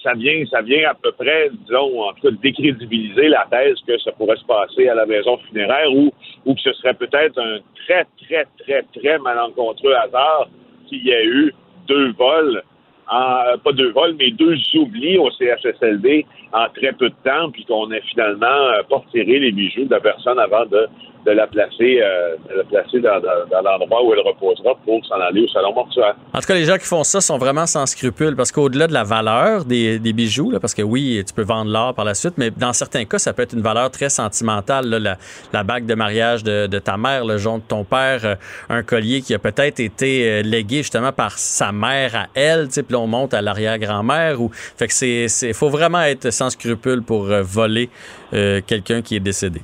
ça 0.07 0.15
vient, 0.15 0.45
ça 0.49 0.63
vient 0.63 0.89
à 0.89 0.95
peu 0.95 1.11
près, 1.11 1.51
disons, 1.65 2.03
en 2.03 2.13
tout 2.13 2.29
cas, 2.29 2.37
décrédibiliser 2.41 3.29
la 3.29 3.45
thèse 3.51 3.77
que 3.87 3.99
ça 3.99 4.13
pourrait 4.13 4.37
se 4.37 4.45
passer 4.45 4.89
à 4.89 4.95
la 4.95 5.05
maison 5.05 5.37
funéraire 5.49 5.93
ou, 5.93 6.13
que 6.55 6.61
ce 6.61 6.73
serait 6.75 6.95
peut-être 6.95 7.37
un 7.41 7.59
très, 7.85 8.07
très, 8.25 8.47
très, 8.61 8.85
très 8.95 9.19
malencontreux 9.19 9.95
hasard 9.95 10.49
qu'il 10.87 11.05
y 11.05 11.11
ait 11.11 11.25
eu 11.25 11.53
deux 11.89 12.13
vols, 12.13 12.63
en, 13.11 13.59
pas 13.65 13.73
deux 13.73 13.91
vols, 13.91 14.15
mais 14.17 14.31
deux 14.31 14.57
oublis 14.75 15.19
au 15.19 15.29
CHSLD 15.33 16.25
en 16.53 16.69
très 16.69 16.93
peu 16.93 17.09
de 17.09 17.15
temps, 17.25 17.51
puis 17.51 17.65
qu'on 17.65 17.91
ait 17.91 18.03
finalement 18.03 18.47
euh, 18.47 18.83
pas 18.89 18.99
retiré 18.99 19.41
les 19.41 19.51
bijoux 19.51 19.87
de 19.87 19.91
la 19.91 20.01
personne 20.01 20.39
avant 20.39 20.67
de 20.67 20.87
de 21.27 21.33
la 21.33 21.47
placer, 21.47 22.01
euh, 22.01 22.37
de 22.49 22.55
la 22.59 22.65
placer 22.65 23.01
dans, 23.01 23.21
dans- 23.21 23.47
dans 23.51 23.63
l'endroit 23.63 24.05
où 24.05 24.13
elle 24.15 24.21
reposera 24.21 24.75
pour 24.85 25.05
s'en 25.07 25.17
aller 25.21 25.43
au 25.43 25.49
salon 25.49 25.75
mortuaire. 25.75 26.15
En 26.33 26.39
tout 26.41 26.47
cas, 26.47 26.55
les 26.55 26.65
gens 26.65 26.77
qui 26.79 26.87
font 26.87 27.03
ça 27.05 27.21
sont 27.21 27.37
vraiment 27.39 27.67
sans 27.67 27.85
scrupules 27.87 28.37
parce 28.37 28.53
qu'au-delà 28.53 28.87
de 28.87 28.93
la 28.93 29.03
valeur 29.05 29.65
des, 29.65 29.99
des 29.99 30.13
bijoux, 30.13 30.51
là, 30.53 30.61
parce 30.61 30.75
que 30.75 30.83
oui, 30.83 31.23
tu 31.27 31.35
peux 31.35 31.43
vendre 31.43 31.71
l'or 31.71 31.95
par 31.95 32.05
la 32.05 32.15
suite, 32.15 32.35
mais 32.37 32.51
dans 32.51 32.73
certains 32.73 33.05
cas, 33.05 33.19
ça 33.19 33.33
peut 33.33 33.43
être 33.43 33.55
une 33.55 33.63
valeur 33.63 33.91
très 33.91 34.09
sentimentale. 34.09 34.87
là, 34.89 34.99
la, 34.99 35.17
la 35.53 35.63
bague 35.65 35.87
de 35.87 35.95
mariage 35.95 36.45
de, 36.45 36.67
de 36.69 36.79
ta 36.79 36.97
mère, 36.97 37.25
le 37.25 37.39
jonc 37.39 37.59
de 37.59 37.65
ton 37.67 37.83
père, 37.85 38.21
euh, 38.25 38.35
un 38.69 38.83
collier 38.83 39.21
qui 39.21 39.35
a 39.35 39.39
peut-être 39.39 39.81
été 39.81 40.31
euh, 40.31 40.43
légué 40.43 40.79
justement 40.79 41.13
par 41.13 41.33
sa 41.39 41.73
mère 41.73 42.15
à 42.15 42.27
elle, 42.35 42.69
puis 42.69 42.95
on 42.97 43.07
monte 43.07 43.35
à 43.35 43.43
l'arrière-grand-mère. 43.43 44.41
Ou... 44.41 44.51
Fait 44.53 44.87
que 44.87 44.93
c'est, 44.93 45.27
c'est, 45.29 45.53
faut 45.53 45.69
vraiment 45.71 46.03
être 46.03 46.31
sans 46.31 46.51
scrupules 46.51 47.03
pour 47.03 47.25
euh, 47.31 47.43
voler 47.43 47.91
euh, 48.33 48.61
quelqu'un 48.67 49.03
qui 49.03 49.17
est 49.17 49.21
décédé. 49.21 49.61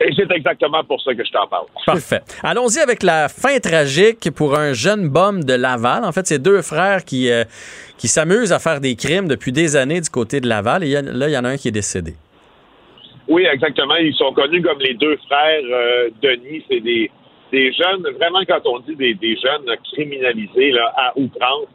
Et 0.00 0.12
c'est 0.16 0.30
exactement 0.32 0.82
pour 0.82 1.00
ça 1.00 1.14
que 1.14 1.24
je 1.24 1.30
t'en 1.30 1.46
parle. 1.46 1.66
Parfait. 1.86 2.22
Allons-y 2.42 2.80
avec 2.80 3.02
la 3.04 3.28
fin 3.28 3.58
tragique 3.60 4.30
pour 4.34 4.56
un 4.58 4.72
jeune 4.72 5.08
bum 5.08 5.44
de 5.44 5.54
Laval. 5.54 6.04
En 6.04 6.10
fait, 6.12 6.26
c'est 6.26 6.40
deux 6.40 6.60
frères 6.62 7.04
qui, 7.04 7.30
euh, 7.30 7.44
qui 7.98 8.08
s'amusent 8.08 8.52
à 8.52 8.58
faire 8.58 8.80
des 8.80 8.96
crimes 8.96 9.28
depuis 9.28 9.52
des 9.52 9.76
années 9.76 10.00
du 10.00 10.10
côté 10.10 10.40
de 10.40 10.48
Laval. 10.48 10.82
Et 10.82 10.86
il 10.86 10.92
y 10.92 10.96
a- 10.96 11.02
là, 11.02 11.28
il 11.28 11.32
y 11.32 11.38
en 11.38 11.44
a 11.44 11.50
un 11.50 11.56
qui 11.56 11.68
est 11.68 11.72
décédé. 11.72 12.14
Oui, 13.28 13.44
exactement. 13.44 13.94
Ils 13.96 14.14
sont 14.14 14.32
connus 14.32 14.62
comme 14.62 14.80
les 14.80 14.94
deux 14.94 15.16
frères 15.28 15.62
euh, 15.70 16.10
Denis. 16.20 16.64
C'est 16.68 16.80
des, 16.80 17.08
des 17.52 17.72
jeunes, 17.72 18.02
vraiment, 18.18 18.40
quand 18.48 18.60
on 18.66 18.80
dit 18.80 18.96
des, 18.96 19.14
des 19.14 19.36
jeunes 19.36 19.66
criminalisés 19.92 20.72
là, 20.72 20.92
à 20.96 21.12
outrance, 21.16 21.66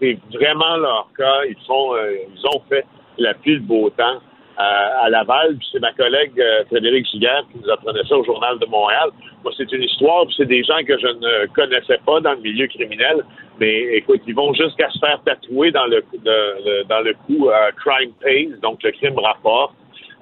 c'est 0.00 0.16
vraiment 0.32 0.76
leur 0.78 1.08
cas. 1.18 1.44
Ils 1.48 1.56
font, 1.66 1.94
euh, 1.94 2.12
ils 2.34 2.46
ont 2.46 2.62
fait 2.70 2.86
la 3.18 3.34
pluie 3.34 3.56
de 3.60 3.64
beau 3.66 3.90
temps 3.90 4.20
à 4.56 5.10
Laval. 5.10 5.56
Puis 5.56 5.68
c'est 5.72 5.80
ma 5.80 5.92
collègue 5.92 6.32
euh, 6.38 6.64
Frédéric 6.70 7.06
Giguère 7.10 7.42
qui 7.52 7.58
nous 7.62 7.70
apprenait 7.70 8.04
ça 8.08 8.16
au 8.16 8.24
Journal 8.24 8.58
de 8.58 8.66
Montréal. 8.66 9.10
Moi, 9.42 9.52
c'est 9.56 9.70
une 9.72 9.82
histoire, 9.82 10.24
puis 10.26 10.34
c'est 10.36 10.46
des 10.46 10.62
gens 10.64 10.78
que 10.86 10.98
je 10.98 11.06
ne 11.06 11.46
connaissais 11.54 11.98
pas 12.06 12.20
dans 12.20 12.32
le 12.32 12.40
milieu 12.40 12.66
criminel. 12.66 13.24
Mais 13.60 13.74
écoute, 13.96 14.20
ils 14.26 14.34
vont 14.34 14.52
jusqu'à 14.54 14.88
se 14.90 14.98
faire 14.98 15.20
tatouer 15.24 15.70
dans 15.70 15.86
le, 15.86 16.02
le- 16.24 16.84
dans 16.84 17.00
le 17.00 17.14
coup 17.26 17.48
euh, 17.50 17.70
Crime 17.84 18.12
Pays, 18.22 18.52
donc 18.62 18.82
le 18.82 18.90
crime 18.92 19.18
rapporte. 19.18 19.74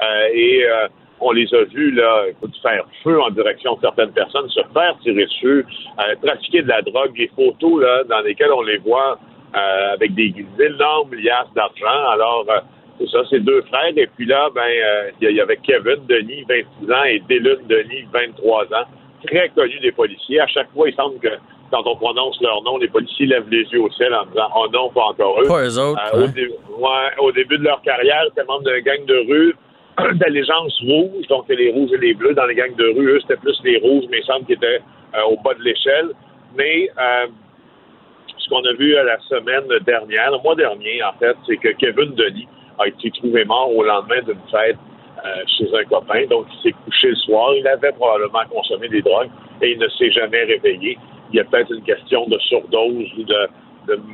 Euh, 0.03 0.29
et 0.35 0.65
euh, 0.67 0.89
on 1.21 1.31
les 1.33 1.47
a 1.55 1.63
vus 1.65 1.93
là, 1.93 2.25
écoute, 2.29 2.51
faire 2.63 2.85
feu 3.05 3.21
en 3.23 3.31
direction 3.31 3.77
de 3.77 3.81
certaines 3.81 4.13
personnes, 4.13 4.49
se 4.49 4.61
faire 4.75 4.99
tirer 5.03 5.25
dessus, 5.25 5.65
euh, 6.01 6.15
trafiquer 6.23 6.63
de 6.63 6.69
la 6.69 6.83
drogue, 6.83 7.15
des 7.17 7.31
photos 7.37 7.81
là, 7.81 8.03
dans 8.05 8.21
lesquelles 8.21 8.53
on 8.53 8.63
les 8.63 8.79
voit 8.79 9.19
euh, 9.55 9.93
avec 9.93 10.15
des, 10.15 10.35
énormes 10.59 11.15
liasses 11.15 11.53
d'argent. 11.55 12.09
Alors, 12.11 12.45
euh, 12.49 12.59
c'est 12.99 13.09
ça, 13.09 13.19
c'est 13.31 13.41
deux 13.41 13.63
frères. 13.63 13.93
Et 13.97 14.07
puis 14.17 14.27
là, 14.27 14.49
ben, 14.55 14.63
euh, 14.63 15.11
il 15.21 15.31
y, 15.31 15.41
avait 15.41 15.57
Kevin 15.57 16.05
Denis, 16.09 16.45
26 16.49 16.93
ans, 16.93 17.05
et 17.05 17.23
Dylan 17.29 17.59
Denis, 17.69 18.07
23 18.13 18.65
ans, 18.65 18.87
très 19.27 19.49
connus 19.51 19.81
des 19.81 19.93
policiers. 19.93 20.41
À 20.41 20.47
chaque 20.47 20.71
fois, 20.73 20.89
il 20.89 20.95
semble 20.95 21.19
que 21.19 21.29
quand 21.71 21.83
on 21.87 21.97
prononce 21.97 22.41
leur 22.43 22.63
nom, 22.63 22.77
les 22.77 22.89
policiers 22.89 23.27
lèvent 23.27 23.49
les 23.51 23.65
yeux 23.65 23.81
au 23.81 23.91
ciel 23.93 24.15
en 24.15 24.27
disant 24.27 24.49
«Oh 24.57 24.67
non, 24.73 24.91
pas 24.91 25.05
encore 25.05 25.41
eux». 25.41 25.47
Pas 25.49 25.65
eux 25.65 25.79
autres. 25.79 26.01
Euh, 26.15 26.19
au, 26.19 26.25
hein? 26.25 26.33
dé- 26.35 26.49
ouais, 26.49 27.11
au 27.19 27.33
début 27.33 27.57
de 27.57 27.65
leur 27.65 27.81
carrière, 27.83 28.25
c'était 28.29 28.45
membre 28.45 28.65
d'un 28.65 28.81
gang 28.81 29.05
de 29.07 29.17
rue 29.27 29.57
d'allégeance 30.19 30.79
rouge, 30.83 31.27
donc 31.29 31.49
les 31.49 31.71
rouges 31.71 31.93
et 31.95 31.99
les 31.99 32.15
bleus. 32.15 32.35
Dans 32.35 32.45
les 32.45 32.55
gangs 32.55 32.77
de 32.77 32.89
rue, 32.95 33.13
eux, 33.13 33.21
c'était 33.23 33.37
plus 33.37 33.59
les 33.65 33.79
rouges, 33.79 34.05
mais 34.11 34.19
il 34.19 34.25
semble 34.25 34.45
qu'ils 34.45 34.57
étaient 34.57 34.83
euh, 35.15 35.23
au 35.31 35.37
bas 35.43 35.55
de 35.55 35.63
l'échelle. 35.63 36.11
Mais 36.57 36.91
euh, 36.99 37.27
ce 38.37 38.49
qu'on 38.51 38.63
a 38.65 38.73
vu 38.75 38.93
la 38.93 39.19
semaine 39.21 39.65
dernière, 39.87 40.31
le 40.31 40.39
mois 40.43 40.55
dernier, 40.55 41.03
en 41.03 41.13
fait, 41.15 41.37
c'est 41.47 41.57
que 41.57 41.71
Kevin 41.71 42.15
Denis 42.15 42.49
a 42.79 42.89
été 42.89 43.11
trouvé 43.11 43.45
mort 43.45 43.75
au 43.75 43.83
lendemain 43.83 44.21
d'une 44.23 44.41
fête 44.51 44.77
euh, 45.25 45.29
chez 45.47 45.69
un 45.75 45.85
copain. 45.85 46.27
Donc, 46.27 46.47
il 46.53 46.63
s'est 46.63 46.77
couché 46.85 47.11
le 47.11 47.17
soir. 47.17 47.55
Il 47.55 47.67
avait 47.69 47.93
probablement 47.93 48.45
consommé 48.51 48.89
des 48.89 49.03
drogues 49.03 49.31
et 49.61 49.73
il 49.73 49.79
ne 49.79 49.89
s'est 49.89 50.11
jamais 50.11 50.43
réveillé. 50.45 50.99
Il 51.33 51.37
y 51.37 51.41
a 51.41 51.45
peut-être 51.45 51.73
une 51.73 51.83
question 51.83 52.27
de 52.27 52.39
surdose 52.39 53.09
ou 53.19 53.23
de, 53.23 53.49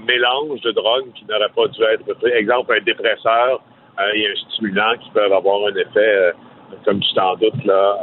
mélange 0.06 0.61
de 0.62 0.70
drogues 0.72 1.12
qui 1.14 1.24
n'aurait 1.26 1.48
pas 1.54 1.66
dû 1.68 1.82
être 1.82 2.14
pris. 2.18 2.30
Exemple, 2.32 2.74
un 2.78 2.82
dépresseur 2.82 3.61
euh, 4.00 4.12
et 4.14 4.26
un 4.28 4.34
stimulant 4.50 4.92
qui 5.00 5.11
peuvent 5.11 5.32
avoir 5.32 5.66
un 5.68 5.76
effet, 5.76 5.88
euh, 5.96 6.32
comme 6.84 7.00
tu 7.00 7.14
t'en 7.14 7.36
doutes, 7.36 7.64
là, 7.64 7.96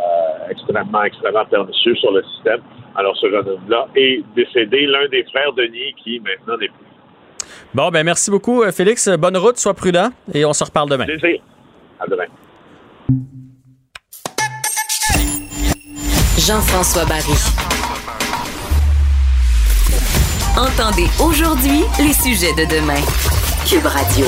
extrêmement, 0.50 1.04
extrêmement 1.04 1.46
pernicieux 1.46 1.96
sur 1.96 2.12
le 2.12 2.24
système. 2.24 2.62
Alors, 2.96 3.16
ce 3.18 3.30
jeune 3.30 3.48
homme-là 3.48 3.88
est 3.96 4.24
décédé, 4.36 4.88
l'un 4.88 5.08
des 5.10 5.24
frères 5.26 5.54
Denis 5.54 5.94
qui 6.04 6.20
maintenant 6.22 6.58
n'est 6.58 6.70
plus. 6.70 6.95
Bon, 7.74 7.90
ben 7.92 8.04
merci 8.04 8.32
beaucoup, 8.32 8.64
euh, 8.64 8.72
Félix. 8.72 9.10
Bonne 9.10 9.38
route, 9.38 9.58
sois 9.58 9.74
prudent 9.74 10.10
et 10.34 10.46
on 10.46 10.54
se 10.54 10.64
reparle 10.64 10.90
demain. 10.90 11.06
Plaisir. 11.06 11.42
À 12.00 12.08
demain. 12.08 12.26
Jean-François 16.38 17.06
Barry. 17.06 17.34
Entendez 20.58 21.08
aujourd'hui 21.20 21.84
les 22.00 22.14
sujets 22.14 22.54
de 22.54 22.66
demain. 22.70 23.02
Cube 23.68 23.86
Radio. 23.86 24.26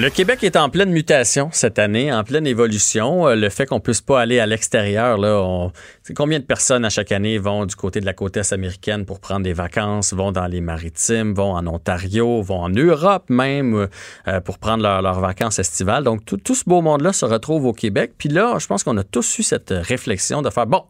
Le 0.00 0.10
Québec 0.10 0.44
est 0.44 0.54
en 0.54 0.68
pleine 0.68 0.90
mutation 0.90 1.48
cette 1.50 1.80
année, 1.80 2.12
en 2.12 2.22
pleine 2.22 2.46
évolution. 2.46 3.26
Euh, 3.26 3.34
Le 3.34 3.48
fait 3.48 3.66
qu'on 3.66 3.80
puisse 3.80 4.00
pas 4.00 4.20
aller 4.20 4.38
à 4.38 4.46
l'extérieur, 4.46 5.18
là, 5.18 5.40
on... 5.42 5.72
combien 6.14 6.38
de 6.38 6.44
personnes 6.44 6.84
à 6.84 6.88
chaque 6.88 7.10
année 7.10 7.36
vont 7.38 7.66
du 7.66 7.74
côté 7.74 7.98
de 7.98 8.06
la 8.06 8.12
côte 8.12 8.36
est 8.36 8.52
américaine 8.52 9.04
pour 9.04 9.18
prendre 9.18 9.42
des 9.42 9.52
vacances, 9.52 10.12
vont 10.12 10.30
dans 10.30 10.46
les 10.46 10.60
maritimes, 10.60 11.34
vont 11.34 11.50
en 11.56 11.66
Ontario, 11.66 12.40
vont 12.42 12.60
en 12.60 12.68
Europe 12.68 13.24
même 13.28 13.88
euh, 14.28 14.40
pour 14.40 14.58
prendre 14.58 14.84
leur- 14.84 15.02
leurs 15.02 15.18
vacances 15.18 15.58
estivales. 15.58 16.04
Donc 16.04 16.24
tout, 16.24 16.36
tout 16.36 16.54
ce 16.54 16.62
beau 16.64 16.80
monde-là 16.80 17.12
se 17.12 17.24
retrouve 17.24 17.66
au 17.66 17.72
Québec. 17.72 18.12
Puis 18.16 18.28
là, 18.28 18.56
je 18.60 18.68
pense 18.68 18.84
qu'on 18.84 18.96
a 18.98 19.04
tous 19.04 19.40
eu 19.40 19.42
cette 19.42 19.74
réflexion 19.76 20.42
de 20.42 20.50
faire 20.50 20.68
bon. 20.68 20.84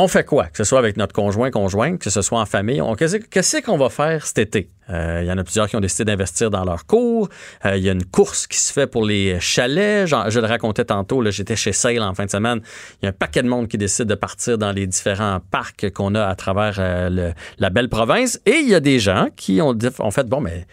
On 0.00 0.06
fait 0.06 0.22
quoi? 0.22 0.44
Que 0.44 0.58
ce 0.58 0.62
soit 0.62 0.78
avec 0.78 0.96
notre 0.96 1.12
conjoint, 1.12 1.50
conjointe, 1.50 1.98
que 1.98 2.08
ce 2.08 2.22
soit 2.22 2.38
en 2.38 2.46
famille. 2.46 2.80
On, 2.80 2.94
qu'est-ce, 2.94 3.60
qu'on 3.60 3.76
va 3.76 3.88
faire 3.88 4.24
cet 4.24 4.38
été? 4.38 4.70
Euh, 4.90 5.22
Il 5.24 5.26
y 5.26 5.32
en 5.32 5.38
a 5.38 5.42
plusieurs 5.42 5.68
qui 5.68 5.74
ont 5.74 5.80
décidé 5.80 6.04
d'investir 6.04 6.50
dans 6.50 6.64
leur 6.64 6.86
cours. 6.86 7.28
Euh, 7.64 7.76
Il 7.76 7.82
y 7.82 7.88
a 7.88 7.92
une 7.94 8.04
course 8.04 8.46
qui 8.46 8.58
se 8.58 8.72
fait 8.72 8.86
pour 8.86 9.04
les 9.04 9.40
chalets. 9.40 10.06
Je 10.06 10.38
le 10.38 10.46
racontais 10.46 10.84
tantôt, 10.84 11.20
là, 11.20 11.32
j'étais 11.32 11.56
chez 11.56 11.72
Sale 11.72 12.00
en 12.00 12.14
fin 12.14 12.26
de 12.26 12.30
semaine. 12.30 12.60
Il 13.02 13.06
y 13.06 13.08
a 13.08 13.08
un 13.08 13.12
paquet 13.12 13.42
de 13.42 13.48
monde 13.48 13.66
qui 13.66 13.76
décide 13.76 14.04
de 14.04 14.14
partir 14.14 14.56
dans 14.56 14.70
les 14.70 14.86
différents 14.86 15.40
parcs 15.50 15.90
qu'on 15.90 16.14
a 16.14 16.26
à 16.26 16.36
travers 16.36 16.76
euh, 16.78 17.32
la 17.58 17.70
belle 17.70 17.88
province. 17.88 18.40
Et 18.46 18.54
il 18.54 18.68
y 18.68 18.76
a 18.76 18.80
des 18.80 19.00
gens 19.00 19.26
qui 19.34 19.60
ont 19.60 19.76
fait, 20.12 20.28
bon, 20.28 20.40
mais 20.40 20.64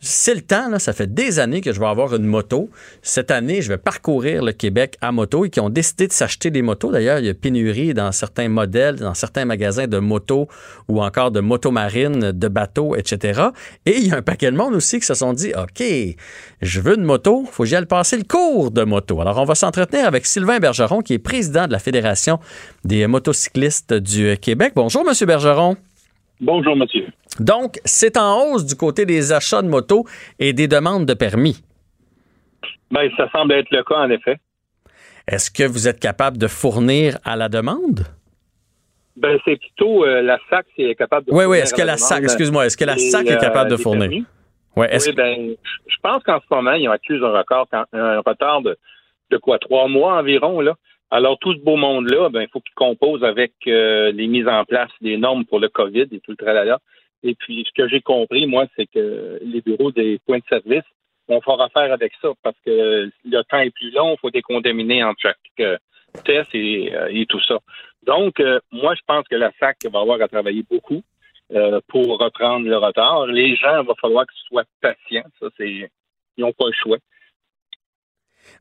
c'est 0.00 0.34
le 0.34 0.42
temps, 0.42 0.78
ça 0.78 0.92
fait 0.92 1.12
des 1.12 1.38
années 1.38 1.62
que 1.62 1.72
je 1.72 1.80
vais 1.80 1.86
avoir 1.86 2.14
une 2.14 2.26
moto. 2.26 2.68
Cette 3.02 3.30
année, 3.30 3.62
je 3.62 3.68
vais 3.68 3.78
parcourir 3.78 4.44
le 4.44 4.52
Québec 4.52 4.98
à 5.00 5.10
moto 5.10 5.44
et 5.44 5.50
qui 5.50 5.58
ont 5.58 5.70
décidé 5.70 6.06
de 6.06 6.12
s'acheter 6.12 6.50
des 6.50 6.60
motos. 6.60 6.92
D'ailleurs, 6.92 7.18
il 7.18 7.26
y 7.26 7.28
a 7.30 7.34
pénurie 7.34 7.94
dans 7.94 8.12
certains 8.12 8.48
modèles, 8.48 8.96
dans 8.96 9.14
certains 9.14 9.46
magasins 9.46 9.86
de 9.86 9.98
motos 9.98 10.48
ou 10.88 11.02
encore 11.02 11.30
de 11.30 11.40
motomarines, 11.40 12.32
de 12.32 12.48
bateaux, 12.48 12.94
etc. 12.94 13.42
Et 13.86 13.96
il 13.96 14.08
y 14.08 14.12
a 14.12 14.16
un 14.16 14.22
paquet 14.22 14.50
de 14.50 14.56
monde 14.56 14.74
aussi 14.74 15.00
qui 15.00 15.06
se 15.06 15.14
sont 15.14 15.32
dit, 15.32 15.52
OK, 15.56 15.82
je 16.60 16.80
veux 16.80 16.96
une 16.96 17.04
moto, 17.04 17.44
faut 17.50 17.62
que 17.62 17.68
j'y 17.68 17.76
aille 17.76 17.86
passer 17.86 18.18
le 18.18 18.24
cours 18.24 18.70
de 18.70 18.84
moto. 18.84 19.20
Alors, 19.22 19.38
on 19.38 19.44
va 19.44 19.54
s'entretenir 19.54 20.06
avec 20.06 20.26
Sylvain 20.26 20.58
Bergeron, 20.58 21.00
qui 21.00 21.14
est 21.14 21.18
président 21.18 21.66
de 21.66 21.72
la 21.72 21.78
Fédération 21.78 22.38
des 22.84 23.06
motocyclistes 23.06 23.94
du 23.94 24.36
Québec. 24.36 24.72
Bonjour, 24.76 25.04
Monsieur 25.04 25.26
Bergeron. 25.26 25.76
Bonjour, 26.40 26.76
monsieur. 26.76 27.06
Donc, 27.40 27.78
c'est 27.84 28.16
en 28.16 28.42
hausse 28.52 28.64
du 28.66 28.74
côté 28.76 29.06
des 29.06 29.32
achats 29.32 29.62
de 29.62 29.68
motos 29.68 30.04
et 30.38 30.52
des 30.52 30.68
demandes 30.68 31.06
de 31.06 31.14
permis. 31.14 31.62
Ben, 32.90 33.10
ça 33.16 33.28
semble 33.30 33.52
être 33.54 33.70
le 33.70 33.82
cas, 33.82 33.96
en 33.96 34.10
effet. 34.10 34.36
Est-ce 35.26 35.50
que 35.50 35.64
vous 35.64 35.88
êtes 35.88 35.98
capable 35.98 36.38
de 36.38 36.46
fournir 36.46 37.18
à 37.24 37.36
la 37.36 37.48
demande? 37.48 38.00
Ben, 39.16 39.38
c'est 39.44 39.56
plutôt 39.56 40.04
euh, 40.04 40.22
la 40.22 40.38
SAC 40.50 40.66
qui 40.76 40.82
est 40.84 40.94
capable 40.94 41.26
de 41.26 41.32
Oui, 41.32 41.38
oui. 41.38 41.44
fournir 41.44 41.62
Est-ce 41.62 41.74
que 41.74 41.82
la 41.82 41.96
SAC, 41.96 42.22
excuse-moi, 42.24 42.66
est-ce 42.66 42.76
que 42.76 42.84
la 42.84 42.98
SAC 42.98 43.26
est 43.28 43.38
capable 43.40 43.70
de 43.70 43.74
euh, 43.74 43.78
fournir? 43.78 44.08
permis. 44.10 44.24
Ouais, 44.76 44.94
est-ce 44.94 45.08
Oui, 45.08 45.16
ben, 45.16 45.54
je 45.88 45.96
pense 46.02 46.22
qu'en 46.22 46.38
ce 46.38 46.54
moment, 46.54 46.72
ils 46.72 46.86
ont 46.88 46.92
accusé 46.92 47.24
un 47.24 47.32
record, 47.32 47.66
un 47.92 48.18
retard 48.20 48.60
de 48.62 48.76
de 49.32 49.38
quoi 49.38 49.58
trois 49.58 49.88
mois 49.88 50.18
environ 50.20 50.60
là. 50.60 50.74
Alors 51.10 51.38
tout 51.38 51.52
ce 51.54 51.58
beau 51.58 51.76
monde-là, 51.76 52.28
ben 52.30 52.42
il 52.42 52.48
faut 52.48 52.60
qu'il 52.60 52.74
compose 52.74 53.22
avec 53.22 53.52
euh, 53.66 54.10
les 54.12 54.26
mises 54.26 54.48
en 54.48 54.64
place 54.64 54.90
des 55.00 55.16
normes 55.16 55.44
pour 55.44 55.60
le 55.60 55.68
COVID 55.68 56.06
et 56.10 56.20
tout 56.20 56.32
le 56.32 56.36
tralala. 56.36 56.80
Et 57.22 57.34
puis 57.34 57.64
ce 57.66 57.72
que 57.80 57.88
j'ai 57.88 58.00
compris, 58.00 58.46
moi, 58.46 58.66
c'est 58.76 58.86
que 58.86 59.38
les 59.42 59.60
bureaux 59.60 59.92
des 59.92 60.18
points 60.26 60.38
de 60.38 60.44
service 60.48 60.84
vont 61.28 61.40
faire 61.40 61.60
affaire 61.60 61.92
avec 61.92 62.12
ça 62.20 62.30
parce 62.42 62.56
que 62.64 63.10
le 63.24 63.42
temps 63.44 63.58
est 63.58 63.70
plus 63.70 63.90
long, 63.92 64.14
il 64.14 64.20
faut 64.20 64.30
décontaminer 64.30 65.04
entre 65.04 65.20
chaque 65.22 65.38
euh, 65.60 65.76
test 66.24 66.48
et, 66.54 66.94
euh, 66.94 67.08
et, 67.10 67.26
tout 67.26 67.40
ça. 67.40 67.58
Donc, 68.04 68.40
moi, 68.70 68.94
je 68.94 69.00
pense 69.04 69.26
que 69.28 69.34
la 69.34 69.50
SAC 69.58 69.78
va 69.90 69.98
avoir 69.98 70.22
à 70.22 70.28
travailler 70.28 70.62
beaucoup 70.70 71.02
pour 71.88 72.18
reprendre 72.18 72.64
le 72.68 72.76
retard. 72.76 73.26
Les 73.26 73.56
gens, 73.56 73.82
il 73.82 73.86
va 73.86 73.94
falloir 74.00 74.26
qu'ils 74.26 74.46
soient 74.46 74.64
patients. 74.80 75.28
Ça, 75.40 75.48
c'est 75.56 75.90
ils 76.36 76.42
n'ont 76.42 76.52
pas 76.52 76.66
le 76.66 76.72
choix. 76.72 76.98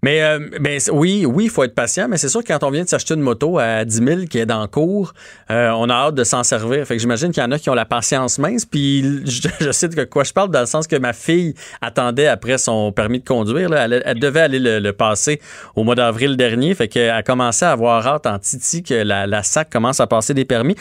Mais, 0.05 0.21
euh, 0.21 0.37
ben, 0.59 0.79
oui, 0.91 1.25
oui, 1.25 1.45
il 1.45 1.49
faut 1.49 1.63
être 1.63 1.73
patient, 1.73 2.07
mais 2.07 2.17
c'est 2.17 2.29
sûr 2.29 2.43
que 2.43 2.53
quand 2.53 2.63
on 2.63 2.69
vient 2.69 2.83
de 2.83 2.87
s'acheter 2.87 3.15
une 3.15 3.21
moto 3.21 3.57
à 3.57 3.83
10 3.85 4.03
000 4.05 4.21
qui 4.29 4.37
est 4.37 4.45
le 4.45 4.67
cours, 4.67 5.13
euh, 5.49 5.71
on 5.71 5.89
a 5.89 5.93
hâte 5.95 6.13
de 6.13 6.23
s'en 6.23 6.43
servir. 6.43 6.85
Fait 6.85 6.93
que 6.93 7.01
j'imagine 7.01 7.31
qu'il 7.31 7.41
y 7.41 7.45
en 7.45 7.51
a 7.51 7.57
qui 7.57 7.71
ont 7.71 7.73
la 7.73 7.85
patience 7.85 8.37
mince. 8.37 8.65
Puis 8.65 9.01
je, 9.25 9.71
sais 9.71 9.87
de 9.87 10.03
quoi 10.03 10.23
je 10.23 10.31
parle 10.31 10.51
dans 10.51 10.59
le 10.59 10.67
sens 10.67 10.85
que 10.85 10.95
ma 10.95 11.11
fille 11.11 11.55
attendait 11.81 12.27
après 12.27 12.59
son 12.59 12.91
permis 12.91 13.19
de 13.19 13.25
conduire. 13.25 13.73
Elle, 13.73 14.19
devait 14.19 14.41
aller 14.41 14.59
le, 14.59 14.93
passer 14.93 15.41
au 15.75 15.83
mois 15.83 15.95
d'avril 15.95 16.37
dernier. 16.37 16.75
Fait 16.75 16.87
qu'elle 16.87 17.09
a 17.09 17.23
commencé 17.23 17.65
à 17.65 17.71
avoir 17.71 18.05
hâte 18.05 18.27
en 18.27 18.37
titi 18.37 18.83
que 18.83 18.93
la, 18.93 19.41
SAC 19.41 19.71
commence 19.71 19.99
à 20.01 20.05
passer 20.05 20.35
des 20.35 20.45
permis. 20.45 20.75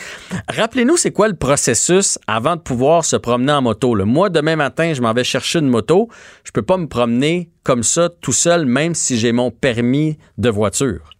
Rappelez-nous, 0.49 0.97
c'est 0.97 1.11
quoi 1.11 1.29
le 1.29 1.35
processus 1.35 2.19
avant 2.27 2.57
de 2.57 2.61
pouvoir 2.61 3.03
se 3.03 3.15
promener 3.15 3.53
en 3.53 3.63
moto? 3.63 3.95
Le 3.95 4.05
Moi, 4.05 4.29
demain 4.29 4.55
matin, 4.55 4.93
je 4.93 5.01
m'en 5.01 5.13
vais 5.13 5.23
chercher 5.23 5.57
une 5.57 5.69
moto. 5.69 6.09
Je 6.43 6.51
peux 6.51 6.61
pas 6.61 6.77
me 6.77 6.87
promener 6.87 7.49
comme 7.65 7.81
ça 7.81 8.09
tout 8.21 8.31
seul, 8.31 8.65
même 8.67 8.93
si 8.93 9.14
j'ai 9.15 9.31
mon 9.31 9.51
permis 9.51 10.17
de 10.37 10.49
voiture? 10.49 11.15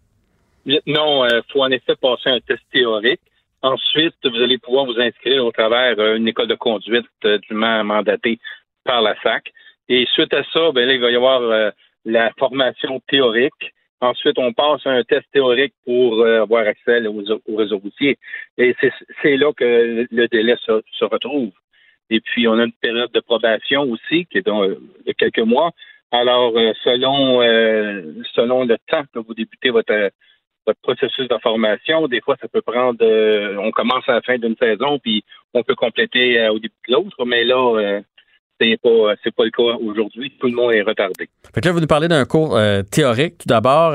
Non, 0.65 1.25
il 1.25 1.33
euh, 1.33 1.41
faut 1.51 1.61
en 1.61 1.69
effet 1.69 1.95
passer 1.95 2.29
un 2.29 2.39
test 2.39 2.63
théorique. 2.71 3.21
Ensuite, 3.61 4.15
vous 4.23 4.41
allez 4.41 4.57
pouvoir 4.57 4.85
vous 4.85 4.99
inscrire 4.99 5.45
au 5.45 5.51
travers 5.51 5.95
d'une 5.95 6.27
école 6.27 6.47
de 6.47 6.55
conduite 6.55 7.05
euh, 7.25 7.37
dûment 7.49 7.83
mandatée 7.83 8.39
par 8.83 9.01
la 9.01 9.15
SAC. 9.21 9.51
Et 9.89 10.07
suite 10.13 10.33
à 10.33 10.43
ça, 10.51 10.71
ben 10.71 10.89
il 10.89 10.99
va 10.99 11.11
y 11.11 11.15
avoir 11.15 11.41
euh, 11.41 11.69
la 12.03 12.31
formation 12.39 12.99
théorique. 13.07 13.73
Ensuite, 14.01 14.37
on 14.37 14.53
passe 14.53 14.81
un 14.85 15.03
test 15.03 15.25
théorique 15.31 15.73
pour 15.85 16.25
avoir 16.25 16.67
accès 16.67 17.01
au 17.07 17.55
réseau 17.55 17.77
routier. 17.77 18.17
Et 18.57 18.75
c'est 19.21 19.37
là 19.37 19.51
que 19.53 20.05
le 20.11 20.27
délai 20.27 20.55
se, 20.65 21.05
retrouve. 21.05 21.51
Et 22.09 22.19
puis, 22.19 22.47
on 22.47 22.59
a 22.59 22.65
une 22.65 22.73
période 22.73 23.11
de 23.13 23.19
probation 23.21 23.83
aussi, 23.83 24.25
qui 24.25 24.39
est 24.39 24.45
de 24.45 25.11
quelques 25.17 25.39
mois. 25.39 25.71
Alors, 26.11 26.53
euh, 26.55 26.71
selon 26.83 27.41
euh, 27.41 28.01
selon 28.33 28.65
le 28.65 28.77
temps 28.89 29.03
que 29.13 29.19
vous 29.19 29.33
débutez 29.33 29.69
votre 29.69 30.11
votre 30.67 30.79
processus 30.81 31.27
de 31.27 31.37
formation, 31.43 32.07
des 32.07 32.21
fois, 32.21 32.35
ça 32.41 32.47
peut 32.47 32.61
prendre. 32.61 32.99
Euh, 33.01 33.55
on 33.59 33.71
commence 33.71 34.07
à 34.07 34.13
la 34.13 34.21
fin 34.21 34.37
d'une 34.37 34.55
saison, 34.55 34.99
puis 34.99 35.23
on 35.53 35.63
peut 35.63 35.75
compléter 35.75 36.47
au 36.49 36.55
début 36.55 36.73
de 36.87 36.93
l'autre, 36.93 37.23
mais 37.25 37.43
là, 37.43 38.01
c'est 38.59 38.79
pas 38.81 39.13
c'est 39.23 39.35
pas 39.35 39.43
le 39.43 39.51
cas 39.51 39.77
aujourd'hui. 39.79 40.31
Tout 40.39 40.47
le 40.47 40.53
monde 40.53 40.71
est 40.71 40.81
retardé. 40.81 41.29
Fait 41.53 41.61
que 41.61 41.67
là, 41.67 41.71
vous 41.73 41.81
nous 41.81 41.87
parlez 41.87 42.07
d'un 42.07 42.25
cours 42.25 42.57
théorique 42.91 43.37
tout 43.39 43.47
d'abord, 43.47 43.93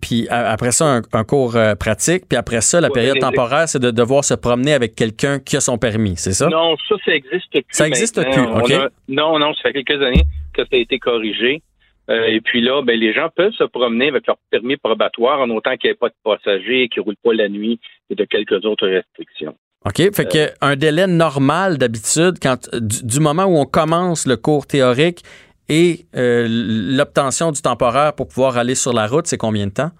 puis 0.00 0.26
après 0.30 0.72
ça 0.72 1.00
un, 1.12 1.24
cours 1.24 1.58
pratique, 1.78 2.28
puis 2.28 2.38
après 2.38 2.62
ça 2.62 2.80
la 2.80 2.88
période 2.88 3.18
temporaire, 3.18 3.68
c'est 3.68 3.82
de 3.82 3.90
devoir 3.90 4.24
se 4.24 4.34
promener 4.34 4.72
avec 4.72 4.94
quelqu'un 4.94 5.38
qui 5.38 5.56
a 5.56 5.60
son 5.60 5.76
permis, 5.76 6.16
c'est 6.16 6.32
ça? 6.32 6.48
Non, 6.48 6.76
ça 6.88 6.94
ça 7.04 7.14
existe 7.14 7.50
plus. 7.50 7.64
Ça 7.70 7.86
existe 7.86 8.22
plus, 8.22 8.42
ok. 8.42 8.90
non, 9.08 9.38
non, 9.38 9.52
ça 9.54 9.64
fait 9.64 9.82
quelques 9.82 10.02
années 10.02 10.24
que 10.64 10.70
ça 10.70 10.76
a 10.76 10.80
été 10.80 10.98
corrigé. 10.98 11.62
Euh, 12.10 12.24
et 12.24 12.40
puis 12.40 12.60
là, 12.60 12.82
ben, 12.82 12.98
les 12.98 13.12
gens 13.12 13.28
peuvent 13.34 13.52
se 13.52 13.64
promener 13.64 14.08
avec 14.08 14.26
leur 14.26 14.36
permis 14.50 14.76
probatoire 14.76 15.40
en 15.40 15.50
autant 15.50 15.76
qu'il 15.76 15.88
n'y 15.88 15.92
ait 15.92 15.96
pas 15.96 16.08
de 16.08 16.14
passagers, 16.24 16.88
qu'ils 16.88 17.00
ne 17.00 17.04
roulent 17.04 17.16
pas 17.22 17.32
la 17.32 17.48
nuit 17.48 17.78
et 18.08 18.14
de 18.14 18.24
quelques 18.24 18.64
autres 18.64 18.88
restrictions. 18.88 19.56
OK? 19.86 19.96
Fait 19.96 20.20
euh, 20.20 20.24
que 20.24 20.52
un 20.60 20.76
délai 20.76 21.06
normal 21.06 21.78
d'habitude, 21.78 22.38
quand 22.42 22.68
du, 22.74 23.20
moment 23.20 23.44
où 23.44 23.56
on 23.56 23.64
commence 23.64 24.26
le 24.26 24.36
cours 24.36 24.66
théorique 24.66 25.22
et 25.68 26.00
euh, 26.16 26.46
l'obtention 26.48 27.52
du 27.52 27.62
temporaire 27.62 28.14
pour 28.14 28.26
pouvoir 28.26 28.58
aller 28.58 28.74
sur 28.74 28.92
la 28.92 29.06
route, 29.06 29.26
c'est 29.26 29.38
combien 29.38 29.66
de 29.68 29.72
temps? 29.72 29.90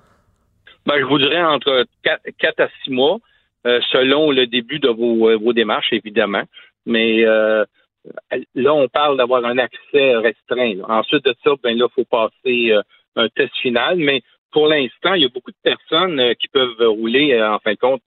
Ben, 0.86 0.98
je 0.98 1.04
vous 1.04 1.18
dirais 1.18 1.42
entre 1.42 1.84
4, 2.02 2.60
à 2.60 2.68
6 2.84 2.90
mois, 2.90 3.18
selon 3.64 4.30
le 4.32 4.46
début 4.46 4.80
de 4.80 4.88
vos, 4.88 5.38
vos 5.38 5.52
démarches, 5.52 5.92
évidemment. 5.92 6.42
Mais 6.86 7.24
Là, 8.54 8.74
on 8.74 8.88
parle 8.88 9.16
d'avoir 9.16 9.44
un 9.44 9.58
accès 9.58 10.16
restreint. 10.16 10.80
Ensuite 10.88 11.24
de 11.24 11.34
ça, 11.44 11.52
ben 11.62 11.76
là, 11.76 11.86
il 11.90 11.94
faut 11.94 12.04
passer 12.04 12.72
euh, 12.72 12.82
un 13.16 13.28
test 13.28 13.54
final. 13.56 13.96
Mais 13.98 14.22
pour 14.52 14.68
l'instant, 14.68 15.14
il 15.14 15.22
y 15.22 15.26
a 15.26 15.28
beaucoup 15.28 15.50
de 15.50 15.56
personnes 15.62 16.18
euh, 16.18 16.34
qui 16.34 16.48
peuvent 16.48 16.80
rouler, 16.80 17.32
euh, 17.34 17.52
en 17.52 17.58
fin 17.58 17.72
de 17.72 17.78
compte, 17.78 18.02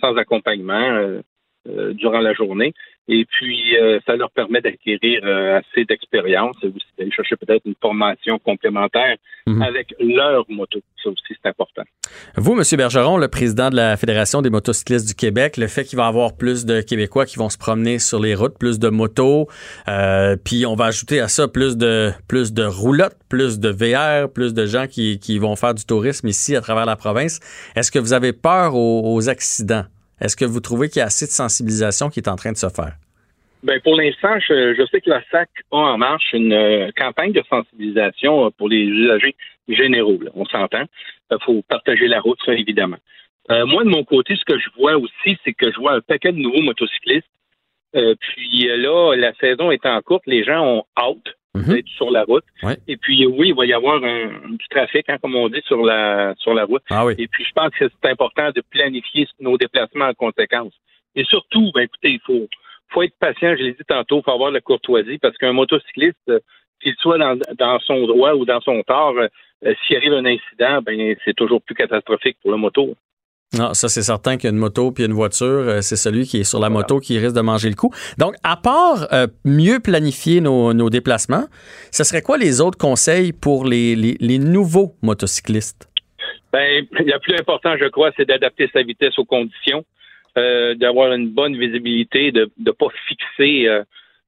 sans 0.00 0.16
accompagnement 0.16 1.20
durant 1.64 2.18
la 2.18 2.32
journée. 2.32 2.72
Et 3.08 3.24
puis, 3.24 3.76
euh, 3.76 3.98
ça 4.06 4.14
leur 4.14 4.30
permet 4.30 4.60
d'acquérir 4.60 5.20
euh, 5.24 5.58
assez 5.58 5.84
d'expérience 5.84 6.56
et 6.62 6.68
aussi 6.68 6.86
d'aller 6.96 7.10
chercher 7.10 7.34
peut-être 7.34 7.62
une 7.64 7.74
formation 7.80 8.38
complémentaire 8.38 9.16
mhm. 9.46 9.60
avec 9.60 9.92
leur 9.98 10.44
moto. 10.48 10.80
Ça 11.02 11.10
aussi, 11.10 11.34
c'est 11.42 11.48
important. 11.48 11.82
Vous, 12.36 12.52
M. 12.52 12.62
Bergeron, 12.76 13.16
le 13.16 13.26
président 13.26 13.70
de 13.70 13.76
la 13.76 13.96
Fédération 13.96 14.40
des 14.40 14.50
motocyclistes 14.50 15.08
du 15.08 15.14
Québec, 15.14 15.56
le 15.56 15.66
fait 15.66 15.84
qu'il 15.84 15.96
va 15.96 16.04
y 16.04 16.08
avoir 16.08 16.36
plus 16.36 16.64
de 16.64 16.80
Québécois 16.80 17.26
qui 17.26 17.38
vont 17.38 17.48
se 17.48 17.58
promener 17.58 17.98
sur 17.98 18.20
les 18.20 18.36
routes, 18.36 18.56
plus 18.56 18.78
de 18.78 18.88
motos, 18.88 19.48
euh, 19.88 20.36
puis 20.36 20.64
on 20.64 20.76
va 20.76 20.86
ajouter 20.86 21.18
à 21.18 21.26
ça 21.26 21.48
plus 21.48 21.76
de 21.76 22.12
plus 22.28 22.52
de 22.52 22.62
roulottes, 22.62 23.16
plus 23.28 23.58
de 23.58 23.68
VR, 23.68 24.32
plus 24.32 24.54
de 24.54 24.64
gens 24.66 24.86
qui, 24.86 25.18
qui 25.18 25.38
vont 25.38 25.56
faire 25.56 25.74
du 25.74 25.84
tourisme 25.84 26.28
ici 26.28 26.54
à 26.54 26.60
travers 26.60 26.86
la 26.86 26.94
province. 26.94 27.40
Est-ce 27.74 27.90
que 27.90 27.98
vous 27.98 28.12
avez 28.12 28.32
peur 28.32 28.76
aux 28.76 29.28
accidents? 29.28 29.86
Est-ce 30.22 30.36
que 30.36 30.44
vous 30.44 30.60
trouvez 30.60 30.88
qu'il 30.88 31.00
y 31.00 31.02
a 31.02 31.06
assez 31.06 31.26
de 31.26 31.32
sensibilisation 31.32 32.08
qui 32.08 32.20
est 32.20 32.28
en 32.28 32.36
train 32.36 32.52
de 32.52 32.56
se 32.56 32.68
faire? 32.68 32.94
Ben 33.64 33.80
pour 33.80 33.96
l'instant, 33.96 34.38
je, 34.40 34.86
sais 34.90 35.00
que 35.00 35.10
la 35.10 35.22
SAC 35.30 35.48
a 35.72 35.76
en 35.76 35.98
marche 35.98 36.32
une 36.32 36.52
euh, 36.52 36.90
campagne 36.96 37.32
de 37.32 37.42
sensibilisation 37.48 38.46
euh, 38.46 38.50
pour 38.50 38.68
les 38.68 38.82
usagers 38.84 39.34
généraux. 39.68 40.18
On 40.34 40.44
s'entend. 40.46 40.84
Il 41.30 41.38
faut 41.44 41.62
partager 41.68 42.06
la 42.06 42.20
route, 42.20 42.38
ça, 42.44 42.54
évidemment. 42.54 42.98
Euh, 43.50 43.66
moi, 43.66 43.82
de 43.82 43.88
mon 43.88 44.04
côté, 44.04 44.36
ce 44.36 44.44
que 44.44 44.58
je 44.58 44.68
vois 44.78 44.96
aussi, 44.96 45.38
c'est 45.44 45.54
que 45.54 45.72
je 45.72 45.78
vois 45.78 45.94
un 45.94 46.00
paquet 46.00 46.32
de 46.32 46.38
nouveaux 46.38 46.62
motocyclistes. 46.62 47.26
puis 47.92 48.66
là, 48.68 49.14
la 49.16 49.32
saison 49.34 49.70
étant 49.70 50.00
courte, 50.02 50.24
les 50.26 50.44
gens 50.44 50.64
ont 50.64 50.84
hâte 50.96 51.36
Mhm. 51.54 51.82
sur 51.96 52.10
la 52.10 52.24
route. 52.24 52.44
Et 52.88 52.96
puis 52.96 53.26
oui, 53.26 53.48
il 53.48 53.54
va 53.54 53.66
y 53.66 53.74
avoir 53.74 54.02
un, 54.02 54.26
du 54.48 54.68
trafic, 54.70 55.08
hein, 55.08 55.18
comme 55.20 55.36
on 55.36 55.48
dit, 55.48 55.60
sur 55.66 55.82
la 55.84 56.34
sur 56.38 56.54
la 56.54 56.64
route. 56.64 56.82
Ah 56.88 57.04
Et 57.18 57.28
puis 57.28 57.44
je 57.44 57.52
pense 57.52 57.70
que 57.70 57.84
c'est 57.88 58.10
important 58.10 58.50
de 58.52 58.62
planifier 58.70 59.28
nos 59.38 59.58
déplacements 59.58 60.06
en 60.06 60.14
conséquence. 60.14 60.72
Et 61.14 61.24
surtout, 61.24 61.70
ben 61.74 61.82
écoutez, 61.82 62.12
il 62.12 62.20
faut 62.20 62.48
faut 62.88 63.02
être 63.02 63.16
patient, 63.18 63.54
je 63.56 63.62
l'ai 63.62 63.72
dit 63.72 63.84
tantôt, 63.86 64.20
il 64.20 64.22
faut 64.22 64.32
avoir 64.32 64.50
la 64.50 64.60
courtoisie, 64.60 65.18
parce 65.18 65.36
qu'un 65.38 65.52
motocycliste, 65.52 66.16
euh, 66.28 66.40
qu'il 66.82 66.94
soit 66.98 67.18
dans, 67.18 67.38
dans, 67.58 67.78
son 67.80 68.06
droit 68.06 68.34
ou 68.34 68.44
dans 68.44 68.60
son 68.60 68.82
tort, 68.82 69.14
euh, 69.16 69.74
s'il 69.86 69.96
arrive 69.96 70.12
un 70.12 70.24
incident, 70.24 70.82
ben 70.82 71.14
c'est 71.24 71.34
toujours 71.34 71.62
plus 71.62 71.74
catastrophique 71.74 72.36
pour 72.42 72.50
le 72.50 72.56
moto. 72.56 72.94
Non, 73.54 73.74
ça 73.74 73.88
c'est 73.88 74.02
certain 74.02 74.38
qu'une 74.38 74.56
moto 74.56 74.92
puis 74.92 75.04
une 75.04 75.12
voiture, 75.12 75.46
euh, 75.46 75.80
c'est 75.82 75.96
celui 75.96 76.24
qui 76.24 76.40
est 76.40 76.44
sur 76.44 76.58
la 76.58 76.70
moto 76.70 77.00
qui 77.00 77.18
risque 77.18 77.36
de 77.36 77.42
manger 77.42 77.68
le 77.68 77.74
coup. 77.74 77.92
Donc, 78.16 78.34
à 78.42 78.56
part 78.56 79.08
euh, 79.12 79.26
mieux 79.44 79.78
planifier 79.78 80.40
nos, 80.40 80.88
déplacements, 80.88 81.44
ce 81.90 82.02
serait 82.02 82.22
quoi 82.22 82.38
les 82.38 82.62
autres 82.62 82.78
conseils 82.78 83.32
pour 83.32 83.66
les, 83.66 83.94
les, 83.94 84.38
nouveaux 84.38 84.94
motocyclistes? 85.02 85.86
Ben, 86.52 86.86
le 86.92 87.18
plus 87.18 87.34
important, 87.38 87.76
je 87.78 87.88
crois, 87.88 88.10
c'est 88.16 88.24
d'adapter 88.24 88.70
sa 88.72 88.82
vitesse 88.82 89.18
aux 89.18 89.26
conditions, 89.26 89.84
euh, 90.38 90.74
d'avoir 90.74 91.12
une 91.12 91.28
bonne 91.28 91.56
visibilité, 91.58 92.32
de 92.32 92.50
ne 92.58 92.70
pas 92.70 92.88
fixer 93.06 93.68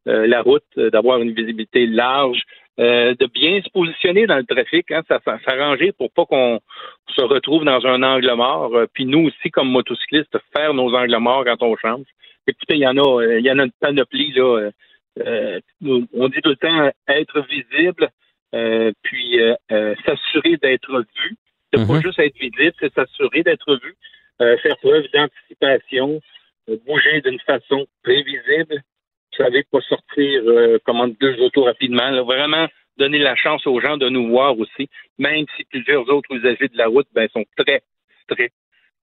la 0.06 0.42
route, 0.42 0.64
d'avoir 0.76 1.22
une 1.22 1.32
visibilité 1.32 1.86
large, 1.86 2.42
euh, 2.80 3.14
de 3.20 3.26
bien 3.26 3.62
se 3.62 3.70
positionner 3.70 4.26
dans 4.26 4.36
le 4.36 4.44
trafic, 4.44 4.90
hein, 4.90 5.02
s'arranger 5.44 5.92
pour 5.92 6.10
pas 6.10 6.26
qu'on 6.26 6.60
se 7.08 7.22
retrouve 7.22 7.64
dans 7.64 7.86
un 7.86 8.02
angle 8.02 8.32
mort. 8.34 8.74
Euh, 8.74 8.86
puis 8.92 9.06
nous 9.06 9.28
aussi, 9.28 9.52
comme 9.52 9.70
motocyclistes, 9.70 10.36
faire 10.56 10.74
nos 10.74 10.92
angles 10.92 11.16
morts 11.18 11.44
quand 11.44 11.62
on 11.62 11.76
change. 11.76 12.06
Écoutez, 12.48 12.74
il 12.74 12.80
y 12.80 12.86
en 12.88 12.96
a, 12.96 13.22
euh, 13.22 13.38
il 13.38 13.46
y 13.46 13.50
en 13.52 13.60
a 13.60 13.64
une 13.64 13.72
panoplie 13.80 14.32
là. 14.32 14.70
on 15.24 16.28
dit 16.28 16.40
tout 16.42 16.50
le 16.50 16.56
temps 16.56 16.90
être 17.06 17.46
visible, 17.48 18.08
puis 19.02 19.38
s'assurer 20.04 20.56
d'être 20.56 21.04
vu. 21.16 21.36
C'est 21.72 21.86
pas 21.86 21.92
mhm. 21.92 22.02
juste 22.02 22.18
être 22.18 22.36
visible, 22.36 22.74
c'est 22.80 22.92
s'assurer 22.92 23.44
d'être 23.44 23.80
vu, 23.84 23.94
faire 24.38 24.76
preuve 24.78 25.04
d'anticipation, 25.12 26.20
bouger 26.84 27.20
d'une 27.20 27.40
façon 27.40 27.86
prévisible, 28.02 28.82
vous 29.36 29.44
savez, 29.44 29.64
pas 29.70 29.80
sortir 29.80 30.42
euh, 30.46 30.78
commande 30.84 31.14
deux 31.20 31.40
autos 31.40 31.64
rapidement. 31.64 32.24
vraiment 32.24 32.66
donner 32.96 33.18
la 33.18 33.34
chance 33.34 33.66
aux 33.66 33.80
gens 33.80 33.96
de 33.96 34.08
nous 34.08 34.28
voir 34.28 34.56
aussi, 34.58 34.88
même 35.18 35.46
si 35.56 35.64
plusieurs 35.64 36.08
autres 36.08 36.32
usagers 36.32 36.68
de 36.68 36.78
la 36.78 36.86
route 36.86 37.08
ben, 37.12 37.28
sont 37.32 37.44
très 37.56 37.82
stricts 38.22 38.54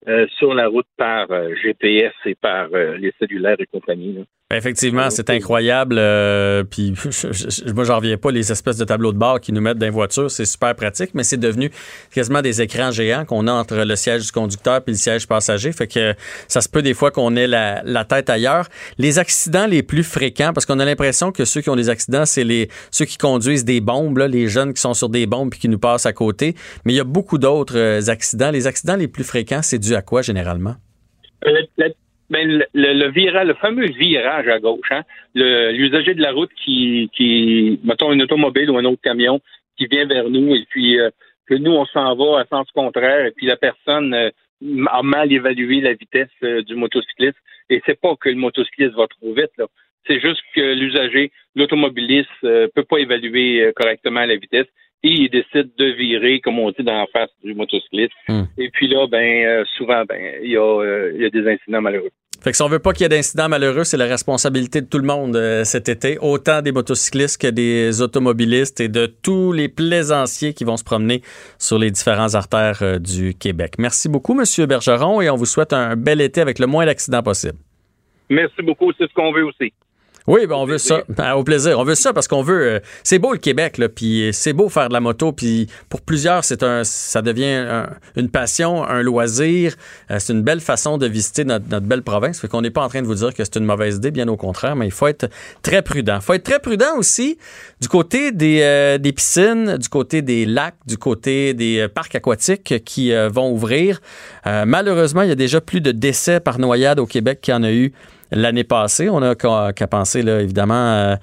euh, 0.07 0.27
sur 0.37 0.53
la 0.53 0.67
route 0.67 0.87
par 0.97 1.29
euh, 1.31 1.53
GPS 1.55 2.13
et 2.25 2.35
par 2.35 2.69
les 2.69 3.13
cellulaires 3.19 3.59
et 3.59 3.65
compagnie. 3.65 4.13
Ben, 4.13 4.25
effectivement, 4.55 5.09
c'est 5.09 5.29
incroyable. 5.29 5.95
euh, 5.97 6.63
puis 6.63 6.93
je- 7.09 7.09
je- 7.31 7.71
moi, 7.73 7.83
j'en 7.83 7.97
reviens 7.97 8.17
pas 8.17 8.31
les 8.31 8.51
espèces 8.51 8.77
de 8.77 8.85
tableaux 8.85 9.11
de 9.13 9.17
bord 9.17 9.39
qui 9.39 9.51
nous 9.53 9.61
mettent 9.61 9.77
dans 9.77 9.85
les 9.85 9.91
voitures. 9.91 10.29
C'est 10.31 10.45
super 10.45 10.75
pratique, 10.75 11.11
mais 11.13 11.23
c'est 11.23 11.37
devenu 11.37 11.71
quasiment 12.13 12.41
des 12.41 12.61
écrans 12.61 12.91
géants 12.91 13.25
qu'on 13.25 13.47
a 13.47 13.51
entre 13.51 13.75
le 13.75 13.95
siège 13.95 14.25
du 14.25 14.31
conducteur 14.31 14.83
puis 14.83 14.93
le 14.93 14.97
siège 14.97 15.27
passager. 15.27 15.71
Fait 15.71 15.87
que 15.87 16.13
ça 16.47 16.61
se 16.61 16.69
peut 16.69 16.81
des 16.81 16.93
fois 16.93 17.11
qu'on 17.11 17.35
ait 17.35 17.47
la, 17.47 17.81
la 17.83 18.05
tête 18.05 18.29
ailleurs. 18.29 18.67
Les 18.97 19.19
accidents 19.19 19.65
les 19.67 19.83
plus 19.83 20.03
fréquents, 20.03 20.53
parce 20.53 20.65
qu'on 20.65 20.79
a 20.79 20.85
l'impression 20.85 21.31
que 21.31 21.45
ceux 21.45 21.61
qui 21.61 21.69
ont 21.69 21.75
des 21.75 21.89
accidents, 21.89 22.25
c'est 22.25 22.43
les 22.43 22.69
ceux 22.91 23.05
qui 23.05 23.17
conduisent 23.17 23.65
des 23.65 23.81
bombes, 23.81 24.17
là, 24.17 24.27
les 24.27 24.47
jeunes 24.47 24.73
qui 24.73 24.81
sont 24.81 24.93
sur 24.93 25.09
des 25.09 25.25
bombes 25.27 25.49
puis 25.51 25.59
qui 25.59 25.69
nous 25.69 25.79
passent 25.79 26.05
à 26.05 26.13
côté. 26.13 26.55
Mais 26.85 26.93
il 26.93 26.95
y 26.95 26.99
a 26.99 27.03
beaucoup 27.05 27.37
d'autres 27.37 27.77
euh, 27.77 28.01
accidents. 28.07 28.51
Les 28.51 28.67
accidents 28.67 28.95
les 28.95 29.07
plus 29.07 29.23
fréquents, 29.23 29.61
c'est 29.61 29.79
dû 29.79 29.95
à 29.95 30.01
quoi 30.01 30.21
généralement? 30.21 30.75
Le, 31.43 31.61
le- 31.77 31.93
ben, 32.31 32.47
le, 32.47 32.65
le, 32.73 32.93
le 32.93 33.11
virage, 33.11 33.47
le 33.47 33.53
fameux 33.55 33.85
virage 34.05 34.47
à 34.47 34.59
gauche, 34.59 34.91
hein, 34.91 35.03
le- 35.35 35.71
l'usager 35.71 36.13
de 36.15 36.21
la 36.21 36.31
route 36.31 36.53
qui, 36.63 37.09
qui, 37.15 37.79
mettons, 37.83 38.11
un 38.11 38.19
automobile 38.19 38.71
ou 38.71 38.77
un 38.77 38.85
autre 38.85 39.01
camion 39.03 39.39
qui 39.77 39.85
vient 39.85 40.07
vers 40.07 40.27
nous 40.29 40.55
et 40.55 40.65
puis 40.69 40.99
euh, 40.99 41.09
que 41.47 41.55
nous, 41.55 41.71
on 41.71 41.85
s'en 41.85 42.15
va 42.15 42.39
à 42.39 42.45
sens 42.45 42.67
contraire 42.71 43.25
et 43.27 43.31
puis 43.31 43.45
la 43.45 43.57
personne 43.57 44.13
euh, 44.13 44.29
a 44.87 45.01
mal 45.03 45.31
évalué 45.31 45.81
la 45.81 45.93
vitesse 45.93 46.29
euh, 46.43 46.61
du 46.63 46.75
motocycliste 46.75 47.37
et 47.69 47.81
c'est 47.85 47.99
pas 47.99 48.15
que 48.15 48.29
le 48.29 48.35
motocycliste 48.35 48.95
va 48.95 49.07
trop 49.07 49.33
vite, 49.33 49.51
là. 49.57 49.65
C'est 50.07 50.19
juste 50.19 50.41
que 50.55 50.73
l'usager, 50.73 51.31
l'automobiliste, 51.55 52.29
euh, 52.43 52.67
peut 52.73 52.83
pas 52.83 52.97
évaluer 52.97 53.61
euh, 53.61 53.71
correctement 53.75 54.25
la 54.25 54.35
vitesse 54.35 54.65
et 55.03 55.09
il 55.09 55.29
décide 55.29 55.69
de 55.77 55.85
virer, 55.85 56.39
comme 56.39 56.57
on 56.59 56.71
dit, 56.71 56.83
dans 56.83 56.97
la 56.97 57.07
face 57.07 57.29
du 57.43 57.53
motocycliste. 57.53 58.13
Hmm. 58.27 58.43
Et 58.57 58.69
puis 58.69 58.87
là, 58.87 59.05
ben 59.07 59.45
euh, 59.45 59.63
souvent, 59.77 60.03
ben 60.05 60.19
il 60.43 60.51
y, 60.51 60.57
a, 60.57 60.61
euh, 60.61 61.11
il 61.15 61.21
y 61.21 61.25
a 61.25 61.29
des 61.29 61.47
incidents 61.47 61.81
malheureux. 61.81 62.11
Fait 62.43 62.49
que 62.49 62.57
si 62.57 62.63
on 62.63 62.67
veut 62.67 62.79
pas 62.79 62.91
qu'il 62.91 63.03
y 63.03 63.05
ait 63.05 63.09
d'incidents 63.09 63.49
malheureux, 63.49 63.83
c'est 63.83 63.97
la 63.97 64.05
responsabilité 64.05 64.81
de 64.81 64.87
tout 64.87 64.97
le 64.97 65.05
monde 65.05 65.35
euh, 65.35 65.63
cet 65.63 65.89
été, 65.89 66.17
autant 66.19 66.63
des 66.63 66.71
motocyclistes 66.71 67.39
que 67.39 67.47
des 67.47 68.01
automobilistes 68.01 68.81
et 68.81 68.87
de 68.87 69.05
tous 69.05 69.53
les 69.53 69.69
plaisanciers 69.69 70.55
qui 70.55 70.63
vont 70.63 70.75
se 70.75 70.83
promener 70.83 71.21
sur 71.59 71.77
les 71.77 71.91
différents 71.91 72.33
artères 72.33 72.79
euh, 72.81 72.97
du 72.97 73.35
Québec. 73.35 73.75
Merci 73.77 74.09
beaucoup, 74.09 74.33
Monsieur 74.33 74.65
Bergeron, 74.65 75.21
et 75.21 75.29
on 75.29 75.35
vous 75.35 75.45
souhaite 75.45 75.71
un 75.71 75.95
bel 75.95 76.19
été 76.19 76.41
avec 76.41 76.57
le 76.57 76.65
moins 76.65 76.87
d'accidents 76.87 77.21
possible. 77.21 77.59
Merci 78.31 78.63
beaucoup, 78.63 78.91
c'est 78.97 79.07
ce 79.07 79.13
qu'on 79.13 79.31
veut 79.31 79.45
aussi. 79.45 79.71
Oui, 80.27 80.45
ben 80.45 80.55
on 80.55 80.65
veut 80.65 80.77
ça. 80.77 81.01
Ben, 81.09 81.33
au 81.33 81.43
plaisir. 81.43 81.79
On 81.79 81.83
veut 81.83 81.95
ça 81.95 82.13
parce 82.13 82.27
qu'on 82.27 82.43
veut. 82.43 82.61
euh, 82.75 82.79
c'est 83.03 83.17
beau 83.17 83.33
le 83.33 83.39
Québec, 83.39 83.77
là, 83.79 83.89
puis 83.89 84.29
c'est 84.33 84.53
beau 84.53 84.69
faire 84.69 84.87
de 84.87 84.93
la 84.93 84.99
moto, 84.99 85.31
puis 85.31 85.67
pour 85.89 86.01
plusieurs, 86.01 86.43
c'est 86.43 86.61
un, 86.63 86.83
ça 86.83 87.21
devient 87.23 87.45
un- 87.67 87.89
une 88.15 88.29
passion, 88.29 88.83
un 88.87 89.01
loisir. 89.01 89.75
Euh, 90.11 90.17
c'est 90.19 90.33
une 90.33 90.43
belle 90.43 90.59
façon 90.59 90.97
de 90.99 91.07
visiter 91.07 91.43
notre, 91.43 91.65
notre 91.69 91.87
belle 91.87 92.03
province. 92.03 92.39
Fait 92.39 92.47
qu'on 92.47 92.61
n'est 92.61 92.69
pas 92.69 92.83
en 92.83 92.89
train 92.89 93.01
de 93.01 93.07
vous 93.07 93.15
dire 93.15 93.33
que 93.33 93.43
c'est 93.43 93.55
une 93.55 93.65
mauvaise 93.65 93.95
idée, 93.95 94.11
bien 94.11 94.27
au 94.27 94.37
contraire, 94.37 94.75
mais 94.75 94.85
il 94.85 94.91
faut 94.91 95.07
être 95.07 95.27
très 95.63 95.81
prudent. 95.81 96.17
Il 96.17 96.21
faut 96.21 96.33
être 96.33 96.43
très 96.43 96.59
prudent 96.59 96.97
aussi 96.97 97.39
du 97.81 97.87
côté 97.87 98.31
des, 98.31 98.59
euh, 98.61 98.97
des 98.99 99.13
piscines, 99.13 99.77
du 99.77 99.89
côté 99.89 100.21
des 100.21 100.45
lacs, 100.45 100.75
du 100.85 100.97
côté 100.97 101.53
des 101.55 101.87
parcs 101.87 102.13
aquatiques 102.15 102.83
qui 102.85 103.11
vont 103.31 103.51
ouvrir. 103.51 103.99
Malheureusement, 104.45 105.21
il 105.23 105.29
y 105.29 105.31
a 105.31 105.35
déjà 105.35 105.61
plus 105.61 105.81
de 105.81 105.91
décès 105.91 106.39
par 106.39 106.59
noyade 106.59 106.99
au 106.99 107.05
Québec 107.05 107.39
qu'il 107.41 107.53
y 107.53 107.57
en 107.57 107.63
a 107.63 107.71
eu 107.71 107.91
l'année 108.31 108.63
passée. 108.63 109.09
On 109.09 109.21
a 109.21 109.35
qu'à 109.35 109.87
penser, 109.87 110.21
là, 110.21 110.41
évidemment, 110.41 110.73
euh, 110.93 111.15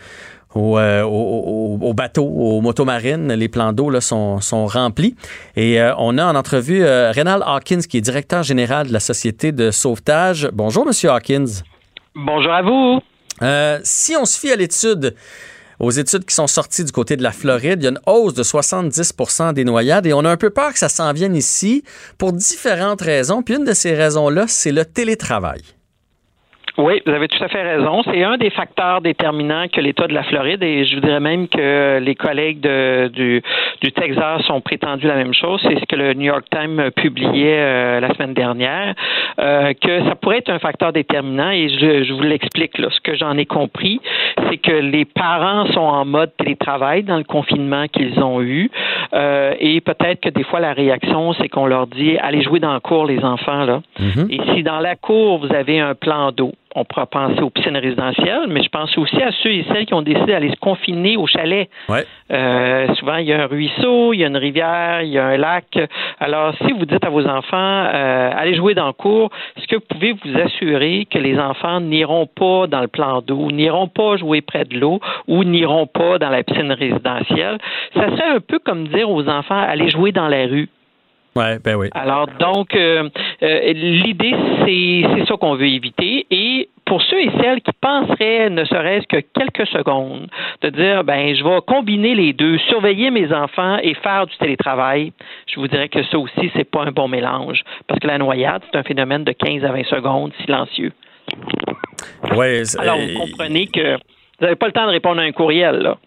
aux, 0.55 0.79
euh, 0.79 1.03
aux- 1.03 1.09
aux- 1.11 1.79
aux 1.89 1.95
bateaux, 1.95 2.25
aux 2.27 2.61
motomarines. 2.61 3.33
Les 3.35 3.49
plans 3.49 3.73
d'eau 3.73 4.01
sont, 4.01 4.41
sont 4.41 4.67
remplis. 4.67 5.15
Et 5.57 5.81
euh, 5.81 5.93
on 5.99 6.17
a 6.19 6.25
en 6.25 6.35
entrevue 6.35 6.83
euh, 6.85 7.11
Rénal 7.11 7.43
Hawkins, 7.45 7.81
qui 7.89 7.99
est 7.99 8.01
directeur 8.01 8.43
général 8.43 8.89
de 8.89 8.93
la 8.93 9.01
Société 9.01 9.53
de 9.53 9.71
sauvetage. 9.71 10.49
Bonjour, 10.53 10.87
Monsieur 10.87 11.11
Hawkins. 11.11 11.63
Bonjour 12.15 12.53
à 12.53 12.63
vous. 12.63 13.01
Euh, 13.43 13.79
si 13.85 14.17
on 14.17 14.25
se 14.25 14.39
fie 14.39 14.51
à 14.51 14.57
l'étude, 14.57 15.15
aux 15.79 15.93
études 15.93 16.25
qui 16.25 16.35
sont 16.35 16.49
sorties 16.49 16.83
du 16.85 16.91
côté 16.91 17.17
de 17.17 17.23
la 17.23 17.31
Floride, 17.31 17.81
il 17.81 17.85
y 17.85 17.87
a 17.87 17.91
une 17.91 18.01
hausse 18.07 18.35
de 18.35 18.43
70% 18.43 19.53
des 19.53 19.63
noyades 19.65 20.07
et 20.07 20.13
on 20.13 20.25
a 20.25 20.31
un 20.31 20.37
peu 20.37 20.51
peur 20.51 20.73
que 20.73 20.79
ça 20.81 20.89
s'en 20.89 21.13
vienne 21.13 21.37
ici 21.37 21.85
pour 22.17 22.33
différentes 22.33 23.03
raisons. 23.03 23.43
Puis 23.43 23.55
une 23.55 23.65
de 23.65 23.75
ces 23.75 23.95
raisons-là, 23.95 24.47
c'est 24.49 24.73
le 24.73 24.85
télétravail. 24.85 25.61
Oui, 26.79 27.03
vous 27.05 27.13
avez 27.13 27.27
tout 27.27 27.43
à 27.43 27.49
fait 27.49 27.63
raison. 27.63 28.03
C'est 28.05 28.23
un 28.23 28.37
des 28.37 28.51
facteurs 28.51 29.01
déterminants 29.01 29.67
que 29.67 29.81
l'État 29.81 30.07
de 30.07 30.15
la 30.15 30.23
Floride, 30.23 30.63
et 30.63 30.85
je 30.85 30.95
vous 30.95 31.01
dirais 31.01 31.19
même 31.19 31.49
que 31.49 31.99
les 31.99 32.15
collègues 32.15 32.61
de- 32.61 33.09
du, 33.09 33.43
du 33.83 33.91
Texas 33.93 34.49
ont 34.49 34.61
prétendu 34.61 35.09
la 35.09 35.17
même 35.17 35.35
chose. 35.35 35.61
C'est 35.67 35.75
ce 35.81 35.85
que 35.87 35.97
le 35.97 36.15
New 36.15 36.27
York 36.27 36.45
Times 36.53 36.91
publiait 36.95 37.59
euh, 37.59 38.01
la 38.01 38.15
semaine 38.15 38.33
dernière, 38.33 38.95
euh, 39.41 39.73
que 39.75 40.05
ça 40.05 40.15
pourrait 40.15 40.39
être 40.39 40.51
un 40.51 40.61
facteur 40.61 40.93
déterminant. 40.93 41.51
Et 41.51 41.69
je, 41.69 42.05
je 42.05 42.13
vous 42.13 42.23
l'explique. 42.23 42.79
là. 42.79 42.87
Ce 42.93 43.01
que 43.01 43.17
j'en 43.17 43.37
ai 43.37 43.47
compris, 43.47 44.01
c'est 44.49 44.59
que 44.59 44.71
les 44.73 45.05
parents 45.05 45.67
sont 45.73 45.81
en 45.81 46.05
mode 46.05 46.31
télétravail 46.37 47.03
dans 47.03 47.17
le 47.19 47.25
confinement 47.25 47.87
qu'ils 47.89 48.21
ont 48.23 48.41
eu. 48.41 48.71
Euh, 49.15 49.53
et 49.59 49.81
peut-être 49.81 50.21
que 50.21 50.29
des 50.29 50.45
fois, 50.45 50.61
la 50.61 50.75
réaction, 50.75 51.33
c'est 51.33 51.49
qu'on 51.49 51.67
leur 51.67 51.89
dit 51.89 52.17
allez 52.19 52.43
jouer 52.43 52.61
dans 52.61 52.73
la 52.73 52.79
cour, 52.81 53.05
les 53.05 53.25
enfants. 53.25 53.65
là. 53.65 53.81
Et 54.31 54.39
si 54.55 54.63
dans 54.63 54.79
la 54.79 54.95
cour, 54.95 55.39
vous 55.39 55.53
avez 55.53 55.81
un 55.81 55.95
plan 55.97 56.31
d'eau, 56.31 56.53
on 56.79 56.85
pourra 56.85 57.07
penser 57.07 57.41
aux 57.41 57.51
piscines 57.51 57.77
résidentielles, 57.77 58.47
mais 58.49 58.63
je 58.63 58.69
pense 58.69 58.97
aussi 58.97 59.21
à 59.23 59.31
ceux 59.43 59.51
et 59.51 59.65
celles 59.73 59.87
qui 59.87 59.95
ont 59.95 60.03
décidé 60.03 60.33
d'aller 60.33 60.51
se 60.51 60.57
confiner 60.57 61.17
au 61.17 61.27
chalet. 61.27 61.69
Ouais. 61.89 62.05
Euh, 62.31 62.95
souvent, 62.95 63.17
il 63.17 63.27
y 63.27 63.33
a 63.33 63.43
un 63.43 63.47
ruisseau, 63.47 64.13
il 64.13 64.21
y 64.21 64.25
a 64.25 64.29
une 64.29 64.37
rivière, 64.37 65.03
il 65.03 65.11
y 65.11 65.19
a 65.19 65.27
un 65.27 65.37
lac. 65.37 65.79
Alors, 66.21 66.55
si 66.59 66.73
vous 66.73 66.85
dites 66.87 67.05
à 67.05 67.11
vos 67.11 67.27
enfants, 67.27 67.57
euh, 67.93 68.31
allez 68.35 68.55
jouer 68.55 68.75
dans 68.75 68.87
le 68.87 68.93
cours, 68.93 69.31
est-ce 69.57 69.67
que 69.67 69.77
vous 69.77 69.87
pouvez 69.89 70.13
vous 70.13 70.39
assurer 70.39 71.07
que 71.11 71.19
les 71.19 71.39
enfants 71.39 71.81
n'iront 71.81 72.27
pas 72.27 72.67
dans 72.67 72.81
le 72.81 72.89
plan 72.89 73.23
d'eau, 73.23 73.51
n'iront 73.51 73.89
pas 73.89 74.17
jouer 74.17 74.41
près 74.41 74.65
de 74.65 74.79
l'eau 74.79 75.01
ou 75.27 75.45
n'iront 75.45 75.87
pas 75.87 76.19
dans 76.19 76.31
la 76.31 76.43
piscine 76.43 76.73
résidentielle? 76.73 77.59
Ça 77.95 78.11
serait 78.11 78.37
un 78.37 78.41
peu 78.41 78.59
comme 78.59 78.89
dire 78.89 79.11
aux 79.11 79.29
enfants, 79.29 79.61
allez 79.61 79.91
jouer 79.91 80.13
dans 80.13 80.29
la 80.29 80.47
rue. 80.47 80.69
Ouais, 81.39 81.59
ben 81.63 81.77
oui. 81.77 81.89
Alors, 81.95 82.27
donc, 82.41 82.75
euh, 82.75 83.09
euh, 83.43 83.73
l'idée, 83.73 84.35
c'est 84.65 85.25
ça 85.27 85.37
qu'on 85.37 85.55
veut 85.55 85.69
éviter. 85.69 86.27
Et 86.33 86.69
pour 86.85 87.01
ceux 87.03 87.21
et 87.21 87.31
celles 87.41 87.61
qui 87.61 87.71
penseraient, 87.81 88.51
ne 88.51 88.65
serait-ce 88.65 89.07
que 89.07 89.23
quelques 89.39 89.69
secondes, 89.69 90.27
de 90.63 90.71
dire, 90.71 91.05
ben, 91.05 91.37
je 91.37 91.45
vais 91.45 91.61
combiner 91.65 92.17
les 92.17 92.33
deux, 92.33 92.59
surveiller 92.69 93.13
mes 93.13 93.33
enfants 93.33 93.79
et 93.81 93.95
faire 93.95 94.27
du 94.27 94.37
télétravail, 94.39 95.13
je 95.47 95.61
vous 95.61 95.69
dirais 95.69 95.89
que 95.89 96.03
ça 96.05 96.19
aussi, 96.19 96.51
c'est 96.57 96.69
pas 96.69 96.83
un 96.83 96.91
bon 96.91 97.07
mélange. 97.07 97.63
Parce 97.87 98.01
que 98.01 98.09
la 98.09 98.19
noyade, 98.19 98.63
c'est 98.73 98.79
un 98.79 98.83
phénomène 98.83 99.23
de 99.23 99.33
15 99.33 99.65
à 99.65 99.71
20 99.71 99.85
secondes, 99.85 100.33
silencieux. 100.45 100.93
Ouais, 102.35 102.63
Alors, 102.79 102.99
vous 102.99 103.21
comprenez 103.21 103.69
que 103.69 103.95
vous 103.95 104.45
n'avez 104.45 104.57
pas 104.57 104.67
le 104.67 104.73
temps 104.73 104.87
de 104.87 104.91
répondre 104.91 105.21
à 105.21 105.25
un 105.25 105.33
courriel, 105.33 105.77
là. 105.77 105.99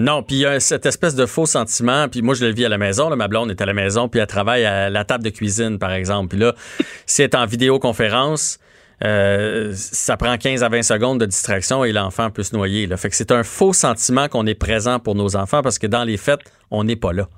Non, 0.00 0.22
puis 0.22 0.36
il 0.36 0.40
y 0.40 0.46
a 0.46 0.60
cette 0.60 0.86
espèce 0.86 1.14
de 1.14 1.26
faux 1.26 1.44
sentiment, 1.44 2.08
puis 2.08 2.22
moi 2.22 2.34
je 2.34 2.46
le 2.46 2.52
vis 2.52 2.64
à 2.64 2.70
la 2.70 2.78
maison, 2.78 3.10
là, 3.10 3.16
ma 3.16 3.28
blonde 3.28 3.50
est 3.50 3.60
à 3.60 3.66
la 3.66 3.74
maison, 3.74 4.08
puis 4.08 4.18
elle 4.18 4.26
travaille 4.26 4.64
à 4.64 4.88
la 4.88 5.04
table 5.04 5.22
de 5.22 5.28
cuisine, 5.28 5.78
par 5.78 5.92
exemple. 5.92 6.28
Puis 6.28 6.38
là, 6.38 6.54
si 7.06 7.20
elle 7.20 7.28
est 7.28 7.36
en 7.36 7.44
vidéoconférence, 7.44 8.58
euh, 9.04 9.72
ça 9.74 10.16
prend 10.16 10.36
15 10.38 10.62
à 10.62 10.70
20 10.70 10.82
secondes 10.82 11.20
de 11.20 11.26
distraction 11.26 11.84
et 11.84 11.92
l'enfant 11.92 12.30
peut 12.30 12.42
se 12.42 12.56
noyer. 12.56 12.86
Là. 12.86 12.96
Fait 12.96 13.10
que 13.10 13.14
c'est 13.14 13.30
un 13.30 13.42
faux 13.42 13.74
sentiment 13.74 14.28
qu'on 14.28 14.46
est 14.46 14.54
présent 14.54 14.98
pour 14.98 15.14
nos 15.14 15.36
enfants 15.36 15.60
parce 15.62 15.78
que 15.78 15.86
dans 15.86 16.04
les 16.04 16.16
fêtes, 16.16 16.40
on 16.70 16.84
n'est 16.84 16.96
pas 16.96 17.12
là. 17.12 17.28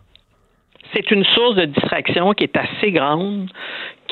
c'est 0.93 1.11
une 1.11 1.25
source 1.25 1.57
de 1.57 1.65
distraction 1.65 2.33
qui 2.33 2.45
est 2.45 2.57
assez 2.57 2.93
grande, 2.93 3.49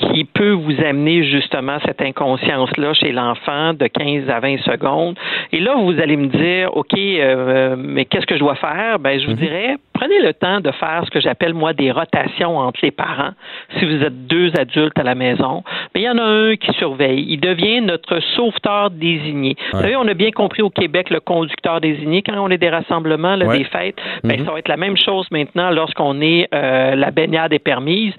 qui 0.00 0.24
peut 0.24 0.52
vous 0.52 0.80
amener 0.84 1.24
justement 1.24 1.78
cette 1.84 2.00
inconscience-là 2.02 2.94
chez 2.94 3.12
l'enfant 3.12 3.74
de 3.74 3.86
15 3.86 4.28
à 4.30 4.40
20 4.40 4.58
secondes. 4.62 5.16
Et 5.52 5.60
là, 5.60 5.74
vous 5.76 6.00
allez 6.00 6.16
me 6.16 6.26
dire, 6.26 6.76
OK, 6.76 6.94
euh, 6.96 7.76
mais 7.78 8.04
qu'est-ce 8.06 8.26
que 8.26 8.34
je 8.34 8.40
dois 8.40 8.54
faire? 8.56 8.98
Ben, 8.98 9.20
je 9.20 9.26
vous 9.26 9.34
dirais, 9.34 9.76
prenez 9.92 10.20
le 10.22 10.32
temps 10.32 10.60
de 10.60 10.70
faire 10.72 11.02
ce 11.04 11.10
que 11.10 11.20
j'appelle, 11.20 11.54
moi, 11.54 11.72
des 11.72 11.90
rotations 11.90 12.56
entre 12.58 12.80
les 12.82 12.90
parents. 12.90 13.32
Si 13.78 13.84
vous 13.84 14.02
êtes 14.02 14.26
deux 14.26 14.50
adultes 14.58 14.98
à 14.98 15.02
la 15.02 15.14
maison, 15.14 15.62
mais 15.94 16.02
il 16.02 16.04
y 16.04 16.10
en 16.10 16.18
a 16.18 16.22
un 16.22 16.56
qui 16.56 16.72
surveille. 16.74 17.26
Il 17.28 17.40
devient 17.40 17.80
notre 17.80 18.20
sauveteur 18.34 18.90
désigné. 18.90 19.56
Vous 19.72 19.80
savez, 19.80 19.96
on 19.96 20.06
a 20.08 20.14
bien 20.14 20.30
compris 20.30 20.62
au 20.62 20.70
Québec 20.70 21.10
le 21.10 21.20
conducteur 21.20 21.80
désigné 21.80 22.22
quand 22.22 22.38
on 22.38 22.50
est 22.50 22.58
des 22.58 22.70
rassemblements, 22.70 23.36
là, 23.36 23.46
Ouais. 23.46 23.58
des 23.58 23.64
fêtes. 23.64 23.96
Ben, 24.24 24.38
Mhm. 24.40 24.46
Ça 24.46 24.52
va 24.52 24.58
être 24.58 24.68
la 24.68 24.76
même 24.76 24.96
chose 24.96 25.26
maintenant 25.30 25.70
lorsqu'on 25.70 26.20
est 26.20 26.48
euh, 26.54 26.94
la 26.94 27.10
baignade 27.10 27.52
est 27.52 27.58
permise. 27.58 28.12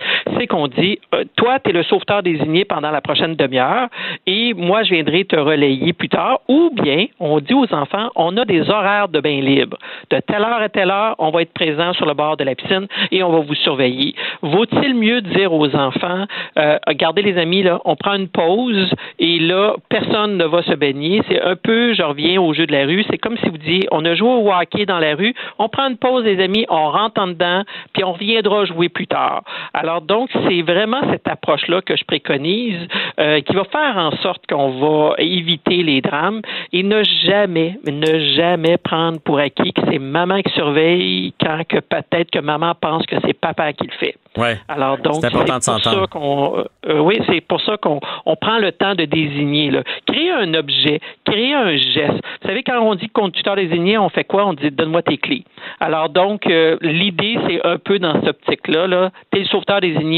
Qu'on 0.48 0.68
dit, 0.68 1.00
euh, 1.14 1.24
toi, 1.36 1.60
tu 1.60 1.70
es 1.70 1.74
le 1.74 1.84
sauveteur 1.84 2.24
désigné 2.24 2.66
pendant 2.66 2.90
la 2.90 3.02
prochaine 3.02 3.36
demi-heure 3.36 3.90
et 4.26 4.54
moi, 4.56 4.82
je 4.84 4.94
viendrai 4.94 5.24
te 5.26 5.36
relayer 5.36 5.94
plus 5.94 6.10
tard. 6.10 6.40
Ou 6.48 6.72
bien, 6.74 7.06
on 7.20 7.40
dit 7.40 7.54
aux 7.54 7.72
enfants, 7.74 8.10
on 8.16 8.36
a 8.38 8.46
des 8.46 8.70
horaires 8.70 9.08
de 9.08 9.20
bain 9.20 9.40
libre. 9.40 9.78
De 10.10 10.20
telle 10.20 10.42
heure 10.42 10.62
à 10.62 10.70
telle 10.70 10.90
heure, 10.90 11.16
on 11.20 11.30
va 11.30 11.44
être 11.44 11.54
présent 11.54 11.94
sur 11.94 12.06
le 12.08 12.14
bord 12.14 12.38
de 12.38 12.44
la 12.44 12.56
piscine 12.56 12.88
et 13.12 13.22
on 13.24 13.32
va 13.32 13.40
vous 13.40 13.54
surveiller. 13.54 14.16
Vaut-il 14.42 14.96
mieux 14.96 15.22
dire 15.22 15.54
aux 15.54 15.76
enfants, 15.76 16.26
euh, 16.58 16.78
regardez 16.88 17.22
les 17.22 17.38
amis, 17.38 17.62
là, 17.62 17.80
on 17.86 17.96
prend 17.96 18.16
une 18.16 18.30
pause 18.30 18.90
et 19.20 19.40
là, 19.40 19.76
personne 19.90 20.38
ne 20.38 20.46
va 20.46 20.64
se 20.64 20.74
baigner. 20.74 21.22
C'est 21.30 21.42
un 21.42 21.56
peu, 21.56 21.94
je 21.94 22.02
reviens 22.02 22.42
au 22.42 22.54
jeu 22.54 22.66
de 22.66 22.72
la 22.72 22.86
rue, 22.86 23.06
c'est 23.10 23.18
comme 23.20 23.38
si 23.38 23.50
vous 23.50 23.58
disiez, 23.58 23.88
on 23.92 24.04
a 24.06 24.16
joué 24.16 24.30
au 24.30 24.52
hockey 24.52 24.86
dans 24.86 25.00
la 25.00 25.16
rue, 25.16 25.36
on 25.60 25.70
prend 25.70 25.88
une 25.88 25.98
pause, 25.98 26.24
les 26.24 26.44
amis, 26.44 26.66
on 26.70 26.90
rentre 26.90 27.22
en 27.22 27.28
dedans, 27.28 27.64
puis 27.94 28.04
on 28.04 28.14
reviendra 28.14 28.66
jouer 28.66 28.90
plus 28.90 29.08
tard. 29.08 29.44
Alors 29.74 30.02
donc, 30.02 30.31
c'est 30.34 30.62
vraiment 30.62 31.02
cette 31.12 31.28
approche-là 31.28 31.82
que 31.82 31.96
je 31.96 32.04
préconise 32.04 32.88
euh, 33.20 33.42
qui 33.42 33.54
va 33.54 33.64
faire 33.66 33.98
en 33.98 34.12
sorte 34.18 34.46
qu'on 34.48 34.80
va 34.80 35.16
éviter 35.18 35.84
les 35.84 36.02
drames 36.02 36.42
et 36.72 36.84
ne 36.84 37.04
jamais, 37.26 37.78
ne 37.86 38.36
jamais 38.36 38.78
prendre 38.78 39.20
pour 39.20 39.40
acquis 39.40 39.74
que 39.74 39.82
c'est 39.90 40.00
maman 40.00 40.42
qui 40.42 40.52
surveille 40.54 41.34
quand 41.40 41.62
que 41.68 41.80
peut-être 41.80 42.32
que 42.32 42.40
maman 42.40 42.74
pense 42.80 43.06
que 43.06 43.16
c'est 43.26 43.34
papa 43.34 43.74
qui 43.74 43.88
le 43.88 43.94
fait. 43.94 44.16
Ouais. 44.38 44.58
Alors 44.70 44.98
donc, 44.98 45.16
c'est 45.20 45.28
important 45.28 45.58
de 45.58 45.64
s'entendre. 45.64 46.08
qu'on, 46.08 46.58
euh, 46.58 46.64
euh, 46.88 47.00
oui, 47.00 47.20
c'est 47.28 47.42
pour 47.42 47.60
ça 47.62 47.76
qu'on 47.78 48.00
on 48.26 48.36
prend 48.38 48.60
le 48.60 48.72
temps 48.72 48.96
de 48.96 49.04
désigner. 49.04 49.72
Là. 49.72 49.84
Créer 50.06 50.32
un 50.32 50.54
objet, 50.54 51.02
créer 51.26 51.54
un 51.54 51.76
geste. 51.76 52.22
Vous 52.42 52.48
savez, 52.48 52.64
quand 52.64 52.80
on 52.80 52.96
dit 52.96 53.10
conducteur 53.10 53.58
désigné, 53.58 53.98
on 53.98 54.08
fait 54.08 54.24
quoi? 54.24 54.46
On 54.46 54.54
dit 54.54 54.72
donne-moi 54.72 55.02
tes 55.02 55.18
clés. 55.18 55.44
Alors 55.82 56.08
donc, 56.10 56.48
euh, 56.48 56.78
l'idée, 56.82 57.38
c'est 57.48 57.66
un 57.66 57.78
peu 57.78 58.00
dans 58.00 58.14
cette 58.22 58.30
optique-là. 58.30 58.88
Là. 58.88 59.12
T'es 59.32 59.40
le 59.40 59.46
sauveteur 59.46 59.82
désigné, 59.82 60.11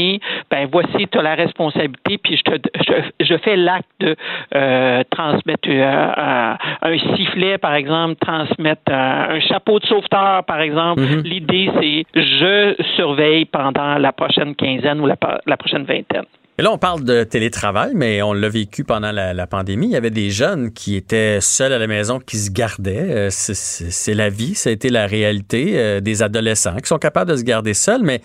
ben 0.50 0.68
voici, 0.70 1.06
tu 1.10 1.18
as 1.18 1.22
la 1.22 1.34
responsabilité, 1.34 2.18
puis 2.18 2.36
je, 2.36 2.42
te, 2.42 2.68
je, 2.86 3.24
je 3.26 3.36
fais 3.38 3.56
l'acte 3.56 3.88
de 4.00 4.16
euh, 4.54 5.02
transmettre 5.10 5.68
euh, 5.68 6.12
un, 6.16 6.56
un 6.82 6.98
sifflet, 7.16 7.58
par 7.58 7.74
exemple, 7.74 8.16
transmettre 8.20 8.90
un, 8.90 9.30
un 9.30 9.40
chapeau 9.40 9.78
de 9.78 9.86
sauveteur, 9.86 10.44
par 10.44 10.60
exemple. 10.60 11.00
Mhm. 11.02 11.22
L'idée, 11.22 11.70
c'est 11.80 12.04
je 12.20 12.74
surveille 12.96 13.44
pendant 13.46 13.98
la 13.98 14.12
prochaine 14.12 14.54
quinzaine 14.54 15.00
ou 15.00 15.06
la, 15.06 15.16
la 15.46 15.56
prochaine 15.56 15.84
vingtaine. 15.84 16.24
Et 16.56 16.62
là, 16.62 16.70
on 16.70 16.78
parle 16.78 17.02
de 17.02 17.24
télétravail, 17.24 17.92
mais 17.94 18.22
on 18.22 18.32
l'a 18.32 18.48
vécu 18.48 18.84
pendant 18.84 19.10
la, 19.10 19.34
la, 19.34 19.46
pandémie. 19.48 19.86
Il 19.86 19.92
y 19.92 19.96
avait 19.96 20.10
des 20.10 20.30
jeunes 20.30 20.72
qui 20.72 20.94
étaient 20.94 21.40
seuls 21.40 21.72
à 21.72 21.78
la 21.78 21.88
maison, 21.88 22.20
qui 22.20 22.36
se 22.36 22.52
gardaient. 22.52 23.10
Euh, 23.10 23.28
c'est- 23.30 24.14
la 24.14 24.28
vie, 24.28 24.54
ça 24.54 24.70
a 24.70 24.72
été 24.72 24.88
la 24.88 25.06
réalité 25.06 25.72
euh, 25.74 26.00
des 26.00 26.22
adolescents 26.22 26.76
qui 26.76 26.86
sont 26.86 26.98
capables 26.98 27.32
de 27.32 27.36
se 27.36 27.42
garder 27.42 27.74
seuls. 27.74 28.02
Mais 28.04 28.20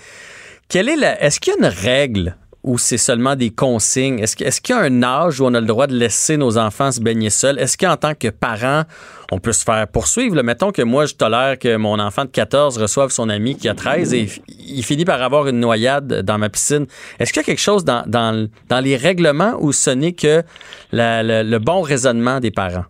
quelle 0.69 0.87
est 0.87 0.95
la 0.95 1.21
Est-ce 1.21 1.39
qu'il 1.39 1.53
y 1.53 1.55
a 1.55 1.67
une 1.67 1.73
règle 1.73 2.35
ou 2.61 2.77
c'est 2.77 2.97
seulement 2.97 3.35
des 3.35 3.49
consignes? 3.49 4.19
Est-ce 4.19 4.61
qu'il 4.61 4.75
y 4.75 4.77
a 4.77 4.81
un 4.81 5.01
âge 5.01 5.41
où 5.41 5.45
on 5.45 5.53
a 5.55 5.59
le 5.59 5.65
droit 5.65 5.87
de 5.87 5.95
laisser 5.95 6.37
nos 6.37 6.57
enfants 6.59 6.91
se 6.91 7.01
baigner 7.01 7.31
seuls? 7.31 7.57
Est-ce 7.57 7.77
qu'en 7.77 7.97
tant 7.97 8.13
que 8.13 8.27
parent, 8.27 8.83
on 9.31 9.39
peut 9.39 9.51
se 9.51 9.63
faire 9.63 9.87
poursuivre? 9.87 10.39
Mettons 10.43 10.71
que 10.71 10.83
moi, 10.83 11.07
je 11.07 11.15
tolère 11.15 11.57
que 11.57 11.75
mon 11.75 11.97
enfant 11.99 12.25
de 12.25 12.29
14 12.29 12.77
reçoive 12.77 13.09
son 13.09 13.29
ami 13.29 13.57
qui 13.57 13.67
a 13.67 13.73
13 13.73 14.13
et 14.13 14.29
il 14.59 14.83
finit 14.83 15.05
par 15.05 15.21
avoir 15.23 15.47
une 15.47 15.59
noyade 15.59 16.21
dans 16.21 16.37
ma 16.37 16.49
piscine. 16.49 16.85
Est-ce 17.17 17.33
qu'il 17.33 17.39
y 17.39 17.43
a 17.43 17.45
quelque 17.45 17.59
chose 17.59 17.83
dans, 17.83 18.49
les 18.81 18.95
règlements 18.95 19.55
où 19.59 19.71
ce 19.71 19.89
n'est 19.89 20.13
que 20.13 20.43
le 20.91 21.57
bon 21.57 21.81
raisonnement 21.81 22.39
des 22.39 22.51
parents? 22.51 22.85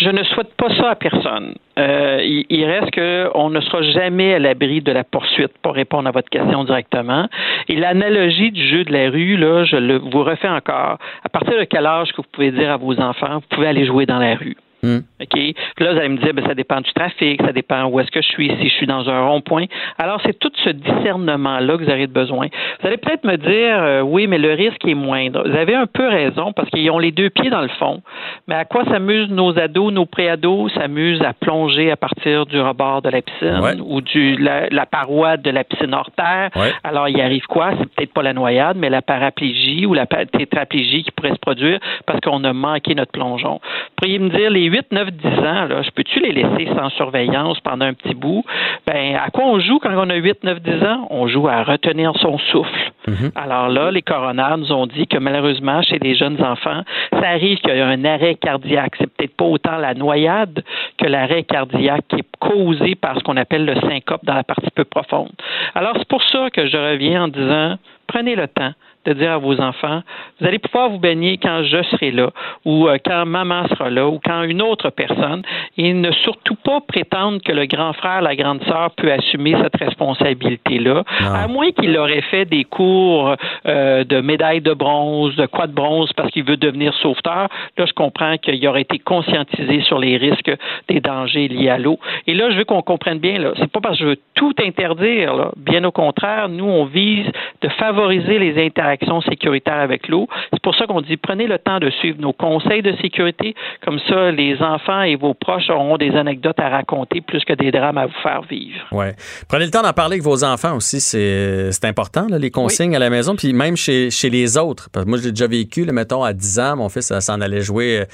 Je 0.00 0.08
ne 0.08 0.22
souhaite 0.24 0.54
pas 0.56 0.74
ça 0.76 0.90
à 0.90 0.94
personne. 0.94 1.54
Euh, 1.78 2.20
il, 2.22 2.64
reste 2.64 2.90
qu'on 2.94 3.50
ne 3.50 3.60
sera 3.60 3.82
jamais 3.82 4.34
à 4.34 4.38
l'abri 4.38 4.80
de 4.80 4.92
la 4.92 5.04
poursuite 5.04 5.52
pour 5.62 5.74
répondre 5.74 6.08
à 6.08 6.10
votre 6.10 6.30
question 6.30 6.64
directement. 6.64 7.26
Et 7.68 7.76
l'analogie 7.76 8.50
du 8.50 8.66
jeu 8.66 8.84
de 8.84 8.92
la 8.92 9.10
rue, 9.10 9.36
là, 9.36 9.64
je 9.64 9.98
vous 9.98 10.24
refais 10.24 10.48
encore. 10.48 10.98
À 11.22 11.28
partir 11.28 11.58
de 11.58 11.64
quel 11.64 11.84
âge 11.84 12.12
que 12.12 12.16
vous 12.18 12.28
pouvez 12.32 12.50
dire 12.50 12.70
à 12.70 12.76
vos 12.78 12.98
enfants, 12.98 13.34
vous 13.34 13.54
pouvez 13.54 13.68
aller 13.68 13.84
jouer 13.84 14.06
dans 14.06 14.18
la 14.18 14.36
rue? 14.36 14.56
Hmm. 14.82 15.00
OK? 15.20 15.28
Puis 15.32 15.54
là, 15.84 15.92
vous 15.92 15.98
allez 15.98 16.08
me 16.08 16.16
dire, 16.18 16.32
ben, 16.32 16.46
ça 16.46 16.54
dépend 16.54 16.80
du 16.80 16.90
trafic, 16.92 17.40
ça 17.42 17.52
dépend 17.52 17.84
où 17.84 18.00
est-ce 18.00 18.10
que 18.10 18.22
je 18.22 18.28
suis, 18.28 18.48
si 18.60 18.68
je 18.68 18.74
suis 18.74 18.86
dans 18.86 19.08
un 19.10 19.26
rond-point. 19.26 19.66
Alors, 19.98 20.20
c'est 20.24 20.38
tout 20.38 20.50
ce 20.64 20.70
discernement-là 20.70 21.76
que 21.76 21.84
vous 21.84 21.90
avez 21.90 22.06
besoin. 22.06 22.46
Vous 22.80 22.86
allez 22.86 22.96
peut-être 22.96 23.24
me 23.24 23.36
dire, 23.36 23.82
euh, 23.82 24.00
oui, 24.00 24.26
mais 24.26 24.38
le 24.38 24.52
risque 24.54 24.86
est 24.86 24.94
moindre. 24.94 25.46
Vous 25.46 25.56
avez 25.56 25.74
un 25.74 25.86
peu 25.86 26.08
raison 26.08 26.52
parce 26.52 26.68
qu'ils 26.70 26.90
ont 26.90 26.98
les 26.98 27.12
deux 27.12 27.28
pieds 27.30 27.50
dans 27.50 27.60
le 27.60 27.68
fond. 27.78 28.02
Mais 28.48 28.54
à 28.54 28.64
quoi 28.64 28.84
s'amusent 28.86 29.30
nos 29.30 29.58
ados, 29.58 29.92
nos 29.92 30.06
pré-ados? 30.06 30.72
S'amusent 30.74 31.22
à 31.22 31.32
plonger 31.34 31.90
à 31.90 31.96
partir 31.96 32.46
du 32.46 32.58
rebord 32.60 33.02
de 33.02 33.10
la 33.10 33.20
piscine 33.22 33.58
Ouais. 33.60 33.74
ou 33.84 34.00
du 34.00 34.36
la, 34.36 34.68
la 34.70 34.86
paroi 34.86 35.36
de 35.36 35.50
la 35.50 35.64
piscine 35.64 35.92
hors 35.92 36.10
terre. 36.12 36.50
Ouais. 36.56 36.72
Alors, 36.84 37.08
il 37.08 37.20
arrive 37.20 37.44
quoi? 37.46 37.72
C'est 37.78 37.88
peut-être 37.94 38.12
pas 38.14 38.22
la 38.22 38.32
noyade, 38.32 38.76
mais 38.78 38.88
la 38.88 39.02
paraplégie 39.02 39.84
ou 39.86 39.92
la 39.94 40.06
tétraplégie 40.06 41.02
qui 41.02 41.10
pourrait 41.10 41.34
se 41.34 41.38
produire 41.40 41.78
parce 42.06 42.20
qu'on 42.20 42.42
a 42.44 42.52
manqué 42.52 42.94
notre 42.94 43.12
plongeon. 43.12 43.60
Vous 43.62 43.94
pourriez 43.96 44.18
me 44.18 44.30
dire, 44.30 44.50
les 44.50 44.69
8, 44.70 44.92
9, 44.92 45.10
10 45.10 45.26
ans, 45.26 45.64
là, 45.64 45.82
je 45.82 45.90
peux-tu 45.90 46.20
les 46.20 46.32
laisser 46.32 46.68
sans 46.76 46.90
surveillance 46.90 47.58
pendant 47.60 47.86
un 47.86 47.94
petit 47.94 48.14
bout? 48.14 48.44
Ben, 48.86 49.16
à 49.16 49.30
quoi 49.30 49.44
on 49.46 49.58
joue 49.58 49.80
quand 49.80 49.92
on 49.96 50.08
a 50.08 50.14
8, 50.14 50.44
9, 50.44 50.60
10 50.60 50.84
ans? 50.84 51.06
On 51.10 51.26
joue 51.26 51.48
à 51.48 51.64
retenir 51.64 52.12
son 52.20 52.38
souffle. 52.38 52.92
Alors 53.34 53.68
là, 53.68 53.90
les 53.90 54.02
coroners 54.02 54.56
nous 54.58 54.72
ont 54.72 54.86
dit 54.86 55.08
que 55.08 55.18
malheureusement, 55.18 55.82
chez 55.82 55.98
les 55.98 56.14
jeunes 56.14 56.40
enfants, 56.42 56.82
ça 57.10 57.28
arrive 57.28 57.58
qu'il 57.58 57.74
y 57.74 57.80
a 57.80 57.88
un 57.88 58.04
arrêt 58.04 58.36
cardiaque. 58.36 58.94
C'est 58.98 59.12
peut-être 59.12 59.36
pas 59.36 59.46
autant 59.46 59.76
la 59.76 59.94
noyade 59.94 60.62
que 60.96 61.06
l'arrêt 61.06 61.42
cardiaque 61.42 62.04
qui 62.08 62.16
est 62.16 62.28
causé 62.38 62.94
par 62.94 63.18
ce 63.18 63.24
qu'on 63.24 63.36
appelle 63.36 63.64
le 63.64 63.74
syncope 63.80 64.24
dans 64.24 64.34
la 64.34 64.44
partie 64.44 64.70
peu 64.74 64.84
profonde. 64.84 65.32
Alors, 65.74 65.94
c'est 65.98 66.08
pour 66.08 66.22
ça 66.22 66.50
que 66.50 66.68
je 66.68 66.76
reviens 66.76 67.24
en 67.24 67.28
disant, 67.28 67.76
prenez 68.10 68.34
le 68.34 68.48
temps 68.48 68.72
de 69.06 69.14
dire 69.14 69.32
à 69.32 69.38
vos 69.38 69.58
enfants, 69.60 70.02
vous 70.38 70.46
allez 70.46 70.58
pouvoir 70.58 70.90
vous 70.90 70.98
baigner 70.98 71.38
quand 71.38 71.62
je 71.62 71.82
serai 71.84 72.10
là, 72.10 72.30
ou 72.66 72.86
euh, 72.86 72.98
quand 73.02 73.24
maman 73.24 73.66
sera 73.68 73.88
là, 73.88 74.06
ou 74.06 74.20
quand 74.22 74.42
une 74.42 74.60
autre 74.60 74.90
personne, 74.90 75.42
et 75.78 75.94
ne 75.94 76.10
surtout 76.12 76.56
pas 76.56 76.80
prétendre 76.80 77.40
que 77.42 77.52
le 77.52 77.64
grand 77.64 77.94
frère, 77.94 78.20
la 78.20 78.36
grande 78.36 78.62
sœur 78.64 78.90
peut 78.96 79.10
assumer 79.10 79.56
cette 79.62 79.76
responsabilité-là, 79.76 81.04
à 81.18 81.48
moins 81.48 81.70
qu'il 81.70 81.96
aurait 81.96 82.20
fait 82.22 82.44
des 82.44 82.64
cours 82.64 83.34
euh, 83.66 84.04
de 84.04 84.20
médaille 84.20 84.60
de 84.60 84.74
bronze, 84.74 85.34
de 85.36 85.46
quoi 85.46 85.66
de 85.66 85.72
bronze, 85.72 86.12
parce 86.12 86.30
qu'il 86.30 86.44
veut 86.44 86.58
devenir 86.58 86.92
sauveteur. 86.94 87.48
Là, 87.78 87.86
je 87.86 87.92
comprends 87.94 88.36
qu'il 88.36 88.66
aurait 88.68 88.82
été 88.82 88.98
conscientisé 88.98 89.80
sur 89.82 89.98
les 89.98 90.18
risques 90.18 90.52
des 90.88 91.00
dangers 91.00 91.48
liés 91.48 91.70
à 91.70 91.78
l'eau. 91.78 91.98
Et 92.26 92.34
là, 92.34 92.50
je 92.50 92.56
veux 92.56 92.64
qu'on 92.64 92.82
comprenne 92.82 93.18
bien, 93.18 93.38
là, 93.38 93.52
c'est 93.56 93.72
pas 93.72 93.80
parce 93.80 93.96
que 93.96 94.04
je 94.04 94.08
veux 94.10 94.18
tout 94.34 94.54
interdire, 94.62 95.34
là. 95.34 95.52
bien 95.56 95.84
au 95.84 95.92
contraire, 95.92 96.50
nous, 96.50 96.66
on 96.66 96.84
vise 96.84 97.26
de 97.62 97.68
favoriser 97.68 97.99
les 98.08 98.64
interactions 98.64 99.20
sécuritaires 99.22 99.80
avec 99.80 100.08
l'eau. 100.08 100.28
C'est 100.52 100.62
pour 100.62 100.74
ça 100.74 100.86
qu'on 100.86 101.00
dit 101.00 101.16
prenez 101.16 101.46
le 101.46 101.58
temps 101.58 101.78
de 101.78 101.90
suivre 101.90 102.20
nos 102.20 102.32
conseils 102.32 102.82
de 102.82 102.94
sécurité. 103.00 103.54
Comme 103.84 103.98
ça, 104.08 104.30
les 104.30 104.60
enfants 104.60 105.02
et 105.02 105.16
vos 105.16 105.34
proches 105.34 105.68
auront 105.70 105.96
des 105.96 106.10
anecdotes 106.16 106.58
à 106.58 106.68
raconter 106.68 107.20
plus 107.20 107.44
que 107.44 107.52
des 107.52 107.70
drames 107.70 107.98
à 107.98 108.06
vous 108.06 108.20
faire 108.22 108.42
vivre. 108.42 108.80
Ouais. 108.92 109.14
Prenez 109.48 109.64
le 109.64 109.70
temps 109.70 109.82
d'en 109.82 109.92
parler 109.92 110.14
avec 110.14 110.22
vos 110.22 110.44
enfants 110.44 110.76
aussi, 110.76 111.00
c'est 111.00 111.84
important, 111.84 112.26
là, 112.28 112.38
les 112.38 112.50
consignes 112.50 112.94
à 112.96 112.98
la 112.98 113.10
maison, 113.10 113.36
puis 113.36 113.52
même 113.52 113.76
chez, 113.76 114.10
chez 114.10 114.30
les 114.30 114.56
autres. 114.56 114.88
Parce 114.92 115.04
que 115.04 115.08
moi, 115.10 115.18
je 115.18 115.24
l'ai 115.24 115.30
déjà 115.30 115.46
vécu, 115.46 115.84
là, 115.84 115.92
mettons, 115.92 116.22
à 116.22 116.32
10 116.32 116.58
ans, 116.60 116.76
mon 116.76 116.88
fils 116.88 117.12
s'en 117.18 117.40
allait 117.40 117.62
jouer 117.62 118.00
euh, 118.00 118.04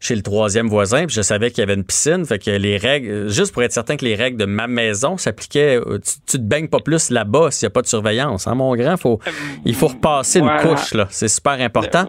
chez 0.00 0.14
le 0.14 0.22
troisième 0.22 0.66
voisin, 0.68 1.06
puis 1.06 1.14
je 1.16 1.22
savais 1.22 1.50
qu'il 1.50 1.58
y 1.58 1.62
avait 1.62 1.74
une 1.74 1.84
piscine, 1.84 2.24
fait 2.24 2.38
que 2.38 2.50
les 2.50 2.76
règles, 2.76 3.28
juste 3.28 3.52
pour 3.52 3.62
être 3.62 3.72
certain 3.72 3.96
que 3.96 4.04
les 4.04 4.14
règles 4.14 4.38
de 4.38 4.44
ma 4.46 4.66
maison 4.66 5.16
s'appliquaient, 5.16 5.76
euh, 5.76 5.98
tu, 5.98 6.12
tu 6.30 6.38
te 6.38 6.42
baignes 6.42 6.68
pas 6.68 6.80
plus 6.80 7.10
là-bas 7.10 7.50
s'il 7.50 7.66
n'y 7.66 7.70
a 7.70 7.74
pas 7.74 7.82
de 7.82 7.86
surveillance, 7.86 8.46
hein, 8.46 8.54
mon 8.54 8.74
grand, 8.76 8.96
faut, 8.96 9.18
il 9.64 9.74
faut 9.74 9.88
repasser 9.88 10.40
Voilà. 10.40 10.62
une 10.62 10.68
couche, 10.68 10.94
là, 10.94 11.06
c'est 11.10 11.28
super 11.28 11.52
important. 11.60 12.08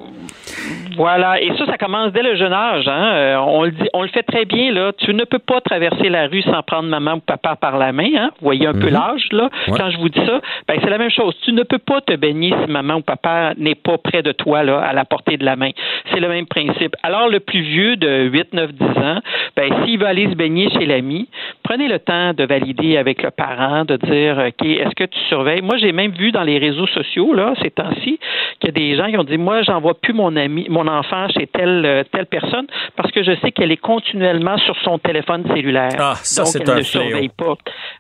Voilà, 0.96 1.40
et 1.40 1.50
ça, 1.58 1.66
ça 1.68 1.78
commence 1.78 2.12
dès 2.12 2.24
le 2.24 2.36
jeune 2.36 2.54
âge. 2.54 2.88
Hein? 2.88 3.12
Euh, 3.14 3.36
on 3.38 3.64
le 3.66 3.72
dit, 3.72 3.88
on 3.94 4.02
le 4.02 4.08
fait 4.08 4.24
très 4.24 4.46
bien 4.46 4.72
là. 4.72 4.92
Tu 4.98 5.14
ne 5.14 5.26
peux 5.26 5.38
pas 5.40 5.62
traverser 5.62 6.10
la 6.10 6.26
rue 6.28 6.42
sans 6.42 6.64
prendre 6.64 6.90
maman 6.90 7.16
ou 7.16 7.20
papa 7.20 7.56
par 7.56 7.78
la 7.78 7.92
main. 7.92 8.10
Hein? 8.16 8.30
Vous 8.40 8.46
voyez 8.46 8.66
un 8.66 8.74
peu 8.74 8.88
Mhm. 8.88 8.94
l'âge 8.94 9.28
là. 9.32 9.50
Ouais. 9.68 9.78
Quand 9.78 9.92
je 9.92 9.98
vous 9.98 10.10
dis 10.10 10.20
ça, 10.26 10.42
ben 10.68 10.80
c'est 10.82 10.90
la 10.90 10.98
même 10.98 11.12
chose. 11.12 11.36
Tu 11.46 11.52
ne 11.54 11.62
peux 11.64 11.78
pas 11.78 12.02
te 12.02 12.16
baigner 12.16 12.52
si 12.66 12.72
maman 12.72 12.96
ou 12.96 13.02
papa 13.02 13.54
n'est 13.58 13.76
pas 13.76 14.00
près 14.00 14.24
de 14.24 14.32
toi 14.32 14.64
là, 14.64 14.80
à 14.80 14.94
la 14.94 15.06
portée 15.06 15.38
de 15.38 15.46
la 15.46 15.56
main. 15.56 15.70
C'est 16.12 16.20
le 16.20 16.30
même 16.30 16.48
principe. 16.48 16.96
Alors 17.04 17.30
le 17.30 17.42
plus 17.42 17.62
vieux 17.62 17.77
de 17.98 18.24
8, 18.32 18.54
9, 18.54 18.72
10 18.74 18.84
ans, 19.00 19.20
ben 19.56 19.86
s'il 19.86 20.00
veut 20.00 20.08
aller 20.08 20.30
se 20.30 20.36
baigner 20.36 20.70
chez 20.72 20.86
l'ami, 20.86 21.30
prenez 21.64 21.88
le 21.88 22.00
temps 22.00 22.34
de 22.34 22.44
valider 22.44 22.98
avec 22.98 23.22
le 23.24 23.32
parent, 23.32 23.86
de 23.86 23.98
dire 23.98 24.38
ok, 24.48 24.66
est-ce 24.66 24.96
que 24.96 25.04
tu 25.04 25.20
surveilles? 25.30 25.62
Moi, 25.62 25.78
j'ai 25.78 25.92
même 25.92 26.12
vu 26.12 26.32
dans 26.32 26.44
les 26.44 26.58
réseaux 26.58 26.88
sociaux 26.88 27.34
là 27.34 27.54
ces 27.62 27.70
temps-ci 27.72 28.20
qu'il 28.60 28.68
y 28.68 28.70
a 28.70 28.72
des 28.72 28.96
gens 28.96 29.10
qui 29.10 29.18
ont 29.18 29.24
dit 29.24 29.38
moi, 29.38 29.62
j'envoie 29.62 29.94
plus 30.00 30.14
mon 30.14 30.36
ami, 30.36 30.66
mon 30.70 30.88
enfant 30.88 31.28
chez 31.30 31.48
telle 31.48 31.86
euh, 31.86 32.04
telle 32.12 32.26
personne 32.26 32.66
parce 32.96 33.12
que 33.12 33.24
je 33.24 33.34
sais 33.42 33.52
qu'elle 33.52 33.72
est 33.72 33.78
continuellement 33.78 34.58
sur 34.60 34.76
son 34.84 34.98
téléphone 34.98 35.44
cellulaire. 35.54 35.92
Ah, 36.00 36.14
ça, 36.16 36.44
Donc 36.44 36.56
elle 36.56 36.70
un 36.72 36.78
ne 36.78 36.82
fléau. 36.84 37.04
surveille 37.04 37.30
pas. 37.30 37.56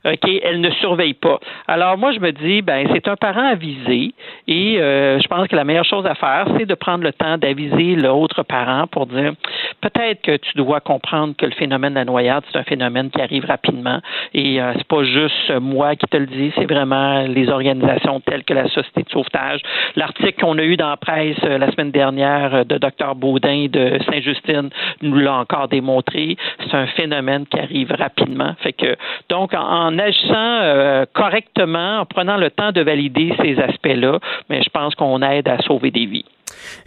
OK, 0.05 0.29
elle 0.43 0.61
ne 0.61 0.71
surveille 0.71 1.13
pas. 1.13 1.39
Alors 1.67 1.97
moi 1.97 2.11
je 2.13 2.19
me 2.19 2.31
dis 2.31 2.61
ben 2.61 2.87
c'est 2.93 3.07
un 3.07 3.15
parent 3.15 3.47
avisé 3.51 4.13
et 4.47 4.77
euh, 4.79 5.19
je 5.19 5.27
pense 5.27 5.47
que 5.47 5.55
la 5.55 5.63
meilleure 5.63 5.85
chose 5.85 6.05
à 6.05 6.15
faire 6.15 6.47
c'est 6.57 6.65
de 6.65 6.73
prendre 6.75 7.03
le 7.03 7.13
temps 7.13 7.37
d'aviser 7.37 7.95
l'autre 7.95 8.43
parent 8.43 8.87
pour 8.87 9.05
dire 9.07 9.33
peut-être 9.81 10.21
que 10.21 10.37
tu 10.37 10.57
dois 10.57 10.79
comprendre 10.79 11.35
que 11.37 11.45
le 11.45 11.53
phénomène 11.53 11.93
de 11.93 11.99
la 11.99 12.05
noyade 12.05 12.43
c'est 12.51 12.57
un 12.57 12.63
phénomène 12.63 13.09
qui 13.09 13.21
arrive 13.21 13.45
rapidement 13.45 13.99
et 14.33 14.61
euh, 14.61 14.73
c'est 14.77 14.87
pas 14.87 15.03
juste 15.03 15.51
moi 15.59 15.95
qui 15.95 16.05
te 16.07 16.17
le 16.17 16.25
dis, 16.25 16.51
c'est 16.55 16.65
vraiment 16.65 17.21
les 17.23 17.49
organisations 17.49 18.19
telles 18.21 18.43
que 18.43 18.53
la 18.53 18.67
Société 18.69 19.03
de 19.03 19.09
sauvetage. 19.09 19.61
L'article 19.95 20.39
qu'on 20.39 20.57
a 20.57 20.63
eu 20.63 20.77
dans 20.77 20.89
la 20.89 20.97
presse 20.97 21.37
euh, 21.43 21.57
la 21.57 21.71
semaine 21.71 21.91
dernière 21.91 22.53
euh, 22.53 22.63
de 22.63 22.77
Dr 22.77 23.15
Baudin 23.15 23.67
de 23.69 23.99
Saint-Justine 24.09 24.69
nous 25.01 25.15
l'a 25.15 25.33
encore 25.33 25.67
démontré. 25.67 26.37
C'est 26.59 26.75
un 26.75 26.87
phénomène 26.87 27.45
qui 27.45 27.59
arrive 27.59 27.91
rapidement. 27.91 28.53
Fait 28.61 28.73
que 28.73 28.95
donc 29.29 29.53
en, 29.53 29.97
agissant 29.97 30.33
euh, 30.35 31.05
correctement, 31.13 31.99
en 31.99 32.05
prenant 32.05 32.37
le 32.37 32.49
temps 32.49 32.71
de 32.71 32.81
valider 32.81 33.33
ces 33.41 33.59
aspects-là, 33.59 34.19
mais 34.49 34.61
je 34.61 34.69
pense 34.69 34.95
qu'on 34.95 35.21
aide 35.21 35.47
à 35.47 35.57
sauver 35.59 35.91
des 35.91 36.05
vies. 36.05 36.25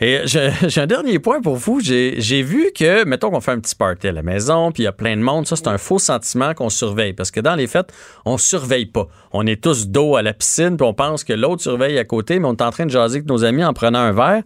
Et 0.00 0.20
j'ai 0.24 0.80
un 0.80 0.86
dernier 0.86 1.18
point 1.18 1.40
pour 1.40 1.56
vous. 1.56 1.80
J'ai 1.80 2.42
vu 2.42 2.70
que, 2.74 3.04
mettons 3.04 3.30
qu'on 3.30 3.40
fait 3.40 3.52
un 3.52 3.60
petit 3.60 3.74
party 3.74 4.08
à 4.08 4.12
la 4.12 4.22
maison, 4.22 4.72
puis 4.72 4.82
il 4.82 4.86
y 4.86 4.88
a 4.88 4.92
plein 4.92 5.16
de 5.16 5.22
monde. 5.22 5.46
Ça, 5.46 5.56
c'est 5.56 5.68
un 5.68 5.78
faux 5.78 5.98
sentiment 5.98 6.54
qu'on 6.54 6.70
surveille. 6.70 7.12
Parce 7.12 7.30
que 7.30 7.40
dans 7.40 7.54
les 7.54 7.66
fêtes, 7.66 7.92
on 8.24 8.38
surveille 8.38 8.86
pas. 8.86 9.06
On 9.32 9.46
est 9.46 9.62
tous 9.62 9.88
dos 9.88 10.16
à 10.16 10.22
la 10.22 10.32
piscine, 10.32 10.76
puis 10.76 10.86
on 10.86 10.94
pense 10.94 11.24
que 11.24 11.32
l'autre 11.32 11.62
surveille 11.62 11.98
à 11.98 12.04
côté, 12.04 12.38
mais 12.38 12.46
on 12.46 12.54
est 12.54 12.62
en 12.62 12.70
train 12.70 12.86
de 12.86 12.90
jaser 12.90 13.18
avec 13.18 13.28
nos 13.28 13.44
amis 13.44 13.64
en 13.64 13.72
prenant 13.72 14.00
un 14.00 14.12
verre. 14.12 14.42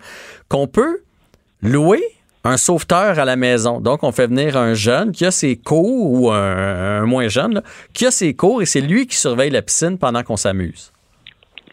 Qu'on 0.49 0.67
peut 0.67 1.03
louer 1.63 2.03
un 2.45 2.59
sauveteur 2.59 3.19
à 3.19 3.25
la 3.25 3.37
maison. 3.37 3.81
Donc, 3.81 4.03
on 4.03 4.13
fait 4.13 4.27
venir 4.27 4.57
un 4.57 4.75
jeune 4.75 5.13
qui 5.13 5.25
a 5.25 5.31
ses 5.31 5.57
cours, 5.57 6.13
ou 6.13 6.31
un, 6.31 7.07
moins 7.07 7.29
jeune, 7.29 7.63
qui 7.95 8.07
a 8.07 8.11
ses 8.11 8.35
cours, 8.35 8.63
et 8.63 8.67
c'est 8.67 8.83
lui 8.83 9.07
qui 9.07 9.17
surveille 9.17 9.51
la 9.51 9.63
piscine 9.63 9.99
pendant 9.99 10.23
qu'on 10.23 10.37
s'amuse. 10.37 10.93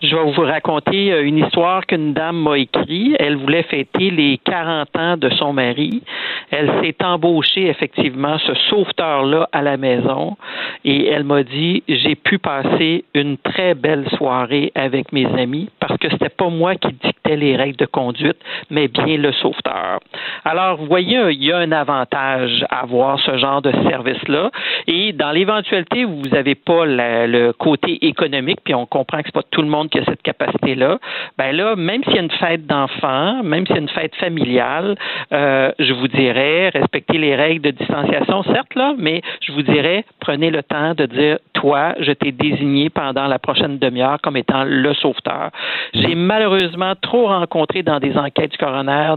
Je 0.02 0.16
vais 0.16 0.32
vous 0.32 0.42
raconter 0.42 1.14
euh, 1.14 1.24
une 1.24 1.38
histoire 1.38 1.86
qu'une 1.86 2.14
dame 2.14 2.42
m'a 2.42 2.58
écrite. 2.58 3.16
Elle 3.20 3.36
voulait 3.36 3.62
fêter 3.62 4.10
les 4.10 4.40
40 4.44 4.98
ans 4.98 5.16
de 5.16 5.30
son 5.30 5.54
mari. 5.54 6.02
Elle 6.50 6.72
s'est 6.82 6.96
embauchée 7.04 7.68
effectivement 7.68 8.40
ce 8.40 8.56
sauveteur-là 8.72 9.48
à 9.52 9.62
la 9.62 9.78
maison 9.78 10.38
et 10.84 11.08
elle 11.08 11.24
m'a 11.24 11.44
dit 11.44 11.84
j'ai 11.88 12.16
pu 12.16 12.40
passer 12.40 13.06
une 13.14 13.38
très 13.38 13.76
belle 13.76 14.10
soirée 14.18 14.72
avec 14.74 15.12
mes 15.12 15.28
amis 15.40 15.70
parce 15.80 15.98
que 16.00 16.10
c'était 16.10 16.30
pas 16.30 16.50
moi 16.50 16.76
qui 16.76 16.94
dictais 16.94 17.36
les 17.36 17.56
règles 17.56 17.78
de 17.78 17.86
conduite, 17.86 18.38
mais 18.72 18.88
bien 18.88 19.18
le 19.18 19.32
sauveteur. 19.34 20.00
Alors, 20.46 20.78
vous 20.78 20.88
voyez, 20.88 21.20
il 21.32 21.44
y 21.44 21.52
a 21.52 21.58
un 21.58 21.72
avantage 21.72 22.66
à 22.72 22.82
avoir 22.82 23.20
ce 23.20 23.38
genre 23.38 23.62
de 23.62 23.72
service-là. 23.88 24.50
Et 24.88 25.14
dans 25.14 25.32
l'éventualité 25.32 26.06
où 26.06 26.22
vous 26.24 26.30
n'avez 26.30 26.56
pas 26.56 26.86
le 26.86 27.52
côté 27.52 28.04
économique, 28.06 28.60
puis 28.64 28.74
on 28.74 28.88
comprend 28.88 29.20
que 29.20 29.26
c'est 29.26 29.34
pas 29.34 29.44
tout 29.44 29.62
le 29.62 29.68
monde 29.68 29.91
qui 29.92 30.00
cette 30.06 30.22
capacité-là, 30.22 31.00
ben 31.38 31.56
là, 31.56 31.76
même 31.76 32.04
s'il 32.04 32.16
y 32.16 32.20
a 32.20 32.22
une 32.22 32.32
fête 32.32 32.66
d'enfants, 32.66 33.44
même 33.44 33.66
s'il 33.68 33.76
y 33.76 33.80
a 33.80 33.82
une 33.82 33.90
fête 33.90 34.16
familiale, 34.16 34.96
euh, 35.32 35.72
je 35.80 35.94
vous 35.94 36.08
dirais, 36.08 36.70
respectez 36.70 37.18
les 37.18 37.36
règles 37.36 37.62
de 37.62 37.72
distanciation, 37.72 38.44
certes, 38.44 38.76
là, 38.76 38.94
mais 38.98 39.22
je 39.42 39.52
vous 39.52 39.62
dirais, 39.62 40.06
prenez 40.20 40.50
le 40.50 40.64
temps 40.64 40.94
de 40.94 41.06
dire, 41.06 41.38
toi, 41.54 41.94
je 42.00 42.12
t'ai 42.12 42.32
désigné 42.32 42.90
pendant 42.90 43.28
la 43.28 43.38
prochaine 43.38 43.78
demi-heure 43.78 44.20
comme 44.22 44.38
étant 44.38 44.64
le 44.64 44.94
sauveteur. 44.96 45.52
J'ai 45.94 46.16
malheureusement 46.16 46.94
trop 47.02 47.28
rencontré 47.28 47.84
dans 47.84 48.00
des 48.00 48.18
enquêtes 48.18 48.52
du 48.52 48.58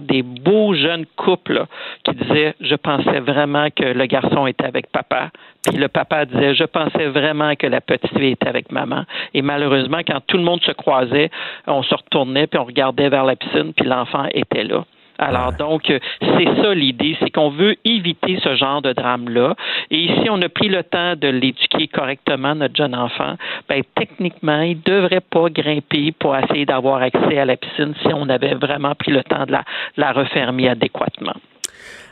des 0.01 0.23
beaux 0.23 0.75
jeunes 0.75 1.07
couples 1.17 1.65
qui 2.05 2.15
disaient, 2.15 2.55
je 2.61 2.75
pensais 2.75 3.21
vraiment 3.21 3.69
que 3.71 3.85
le 3.85 4.07
garçon 4.07 4.47
était 4.47 4.65
avec 4.65 4.91
papa. 4.91 5.31
Puis 5.67 5.79
le 5.79 5.89
papa 5.89 6.27
disait, 6.27 6.55
je 6.55 6.65
pensais 6.65 7.07
vraiment 7.07 7.55
que 7.57 7.67
la 7.67 7.81
petite 7.81 8.17
fille 8.19 8.33
était 8.33 8.49
avec 8.49 8.71
maman. 8.71 9.05
Et 9.33 9.43
malheureusement, 9.43 10.01
quand 10.07 10.21
tout 10.27 10.37
le 10.37 10.43
monde 10.43 10.63
se 10.63 10.73
croisait, 10.73 11.31
on 11.67 11.83
se 11.83 11.95
retournait, 11.95 12.47
puis 12.47 12.59
on 12.59 12.65
regardait 12.65 13.09
vers 13.09 13.25
la 13.25 13.37
piscine, 13.37 13.73
puis 13.75 13.87
l'enfant 13.87 14.27
était 14.33 14.65
là. 14.65 14.85
Alors 15.19 15.53
donc, 15.53 15.91
euh, 15.91 15.99
c'est 16.21 16.63
ça 16.63 16.75
l'idée, 16.75 17.17
c'est 17.21 17.31
qu'on 17.31 17.51
veut 17.51 17.77
éviter 17.85 18.39
ce 18.43 18.57
genre 18.57 18.83
de 18.83 18.93
drame-là. 18.93 19.55
Et 19.91 20.09
si 20.09 20.29
on 20.29 20.43
a 20.43 20.49
pris 20.49 20.69
le 20.69 20.83
temps 20.83 21.15
de 21.15 21.29
l'éduquer 21.29 21.87
correctement, 21.89 22.55
notre 22.55 22.75
jeune 22.75 22.95
enfant, 22.95 23.37
ben 23.69 23.83
techniquement, 23.95 24.61
il 24.63 24.79
ne 24.79 24.83
devrait 25.01 25.21
pas 25.21 25.49
grimper 25.51 26.13
pour 26.19 26.37
essayer 26.37 26.67
d'avoir 26.67 27.01
accès 27.03 27.39
à 27.39 27.45
la 27.45 27.57
piscine 27.57 27.95
si 28.03 28.09
on 28.13 28.29
avait 28.29 28.55
vraiment 28.55 28.95
pris 28.95 29.13
le 29.13 29.23
temps 29.23 29.47
de 29.47 29.53
la, 29.53 29.61
de 29.97 30.01
la 30.01 30.13
refermer 30.13 30.69
adéquatement. 30.69 31.35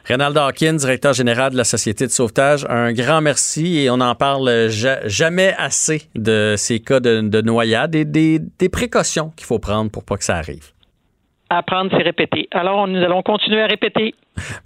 Rénald 0.05 0.37
Hawkins, 0.37 0.75
directeur 0.77 1.13
général 1.13 1.53
de 1.53 1.57
la 1.57 1.65
Société 1.65 2.07
de 2.07 2.13
sauvetage, 2.13 2.67
un 2.69 2.93
grand 2.93 3.21
merci 3.21 3.79
et 3.79 3.91
on 3.91 3.99
n'en 3.99 4.15
parle 4.15 4.69
ja- 4.69 5.07
jamais 5.07 5.55
assez 5.59 6.03
de 6.17 6.55
ces 6.59 6.81
cas 6.81 7.01
de, 7.01 7.21
de 7.21 7.41
noyade 7.41 7.95
et 7.95 8.05
des, 8.05 8.41
des 8.59 8.69
précautions 8.69 9.33
qu'il 9.37 9.47
faut 9.47 9.59
prendre 9.61 9.91
pour 9.91 10.05
pas 10.05 10.17
que 10.17 10.25
ça 10.25 10.37
arrive. 10.37 10.71
Apprendre, 11.55 11.91
c'est 11.95 12.03
répéter. 12.03 12.49
Alors, 12.53 12.87
nous 12.89 13.03
allons 13.03 13.21
continuer 13.23 13.61
à 13.61 13.67
répéter. 13.67 14.15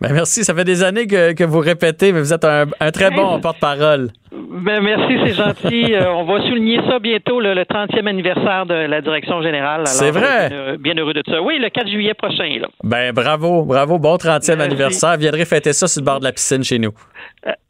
Ben 0.01 0.13
merci, 0.13 0.45
ça 0.45 0.55
fait 0.55 0.63
des 0.63 0.85
années 0.85 1.09
que, 1.09 1.33
que 1.33 1.43
vous 1.43 1.59
répétez, 1.59 2.13
mais 2.13 2.21
vous 2.21 2.33
êtes 2.33 2.45
un, 2.45 2.67
un 2.79 2.91
très 2.93 3.11
bon 3.11 3.41
porte-parole. 3.41 4.11
Ben, 4.33 4.81
merci, 4.81 5.15
c'est 5.25 5.33
gentil. 5.35 5.95
Euh, 5.97 6.11
on 6.13 6.25
va 6.25 6.41
souligner 6.47 6.79
ça 6.89 6.99
bientôt, 7.01 7.41
le, 7.41 7.55
le 7.55 7.63
30e 7.63 8.07
anniversaire 8.07 8.67
de 8.67 8.75
la 8.75 9.01
direction 9.01 9.43
générale. 9.43 9.83
C'est 9.87 10.11
vrai? 10.13 10.45
euh, 10.45 10.49
Bien, 10.49 10.59
heureux- 10.59 10.77
bien 10.77 10.95
heureux 10.99 11.13
de 11.15 11.23
ça. 11.27 11.43
Oui, 11.43 11.59
le 11.59 11.71
4 11.71 11.89
juillet 11.89 12.15
prochain. 12.15 12.59
Là. 12.61 12.69
Ben 12.85 13.13
bravo, 13.13 13.65
bravo, 13.65 13.99
bon 13.99 14.17
30e 14.17 14.29
Merci. 14.29 14.51
anniversaire. 14.53 15.17
Viendrez 15.17 15.45
fêter 15.45 15.73
ça 15.73 15.89
sur 15.89 16.01
le 16.03 16.05
bord 16.05 16.21
de 16.21 16.25
la 16.25 16.33
piscine 16.33 16.63
chez 16.63 16.79
nous. 16.79 16.93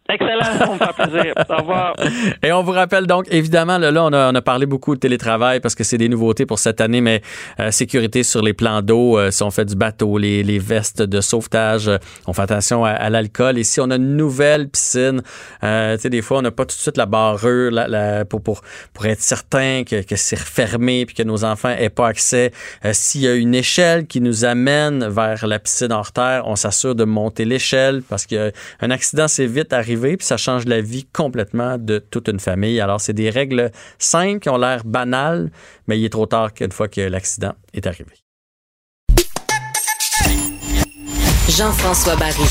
Excellent, 0.08 0.44
ça 0.58 0.66
me 0.72 0.78
fait 0.78 1.10
plaisir. 1.10 1.34
Au 1.50 1.56
revoir. 1.56 1.94
Et 2.42 2.52
on 2.52 2.62
vous 2.62 2.70
rappelle 2.72 3.06
donc, 3.06 3.26
évidemment, 3.30 3.76
là, 3.78 3.90
là, 3.90 4.04
on, 4.04 4.12
a, 4.12 4.30
on 4.30 4.34
a 4.36 4.42
parlé 4.42 4.64
beaucoup 4.66 4.94
de 4.94 5.00
télétravail 5.00 5.58
parce 5.58 5.74
que 5.74 5.82
c'est 5.82 5.98
des 5.98 6.08
nouveautés 6.08 6.46
pour 6.46 6.60
cette 6.60 6.80
année, 6.80 7.00
mais 7.00 7.22
euh, 7.58 7.72
sécurité 7.72 8.22
sur 8.22 8.40
les 8.40 8.52
plans 8.52 8.82
d'eau, 8.82 9.18
euh, 9.18 9.32
si 9.32 9.42
on 9.42 9.50
fait 9.50 9.64
du 9.64 9.74
bateau, 9.74 10.16
les, 10.18 10.44
les 10.44 10.60
vestes 10.60 11.02
de 11.02 11.20
sauvetage, 11.20 11.88
euh, 11.88 11.98
on 12.28 12.32
fait 12.32 12.42
attention 12.42 12.84
à, 12.84 12.90
à 12.90 13.10
l'alcool. 13.10 13.58
Et 13.58 13.64
si 13.64 13.80
on 13.80 13.90
a 13.90 13.96
une 13.96 14.16
nouvelle 14.16 14.68
piscine, 14.68 15.22
euh, 15.64 15.96
tu 15.96 16.02
sais, 16.02 16.10
des 16.10 16.22
fois, 16.22 16.38
on 16.38 16.42
n'a 16.42 16.52
pas 16.52 16.64
tout 16.64 16.76
de 16.76 16.80
suite 16.80 16.96
la 16.96 17.06
barrure 17.06 17.72
la- 17.72 17.88
la- 17.88 18.24
pour, 18.24 18.42
pour, 18.42 18.62
pour 18.94 19.06
être 19.06 19.20
certain 19.20 19.82
que, 19.84 20.02
que 20.02 20.14
c'est 20.14 20.38
refermé 20.38 21.04
puis 21.06 21.16
que 21.16 21.24
nos 21.24 21.44
enfants 21.44 21.74
aient 21.76 21.90
pas 21.90 22.06
accès. 22.06 22.52
Euh, 22.84 22.90
S'il 22.92 23.22
y 23.22 23.28
a 23.28 23.34
une 23.34 23.54
échelle 23.56 24.06
qui 24.06 24.20
nous 24.20 24.44
amène 24.44 25.08
vers 25.08 25.46
la 25.48 25.58
piscine 25.58 25.90
hors 25.90 26.12
terre, 26.12 26.42
on 26.46 26.54
s'assure 26.54 26.94
de 26.94 27.02
monter 27.04 27.44
l'échelle 27.44 28.02
parce 28.08 28.24
qu'un 28.26 28.50
accident, 28.90 29.26
c'est 29.26 29.46
vite 29.46 29.72
arrivé 29.72 29.95
puis 29.96 30.26
ça 30.26 30.36
change 30.36 30.64
la 30.66 30.80
vie 30.80 31.04
complètement 31.12 31.78
de 31.78 31.98
toute 31.98 32.28
une 32.28 32.40
famille. 32.40 32.80
Alors, 32.80 33.00
c'est 33.00 33.12
des 33.12 33.30
règles 33.30 33.70
simples 33.98 34.40
qui 34.40 34.48
ont 34.48 34.58
l'air 34.58 34.84
banales, 34.84 35.50
mais 35.86 35.98
il 35.98 36.04
est 36.04 36.10
trop 36.10 36.26
tard 36.26 36.52
qu'une 36.54 36.72
fois 36.72 36.88
que 36.88 37.00
l'accident 37.00 37.54
est 37.72 37.86
arrivé. 37.86 38.12
Jean-François 41.48 42.16
Barry. 42.16 42.42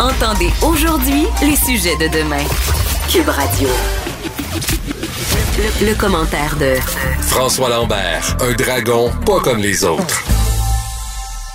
Entendez 0.00 0.50
aujourd'hui 0.62 1.26
les 1.40 1.56
sujets 1.56 1.96
de 1.96 2.08
demain. 2.08 2.44
Cube 3.10 3.28
Radio. 3.28 3.68
Le, 5.56 5.86
le 5.86 5.94
commentaire 5.94 6.56
de 6.56 6.74
François 7.22 7.68
Lambert, 7.68 8.36
un 8.40 8.52
dragon 8.52 9.10
pas 9.24 9.40
comme 9.40 9.58
les 9.58 9.84
autres. 9.84 10.37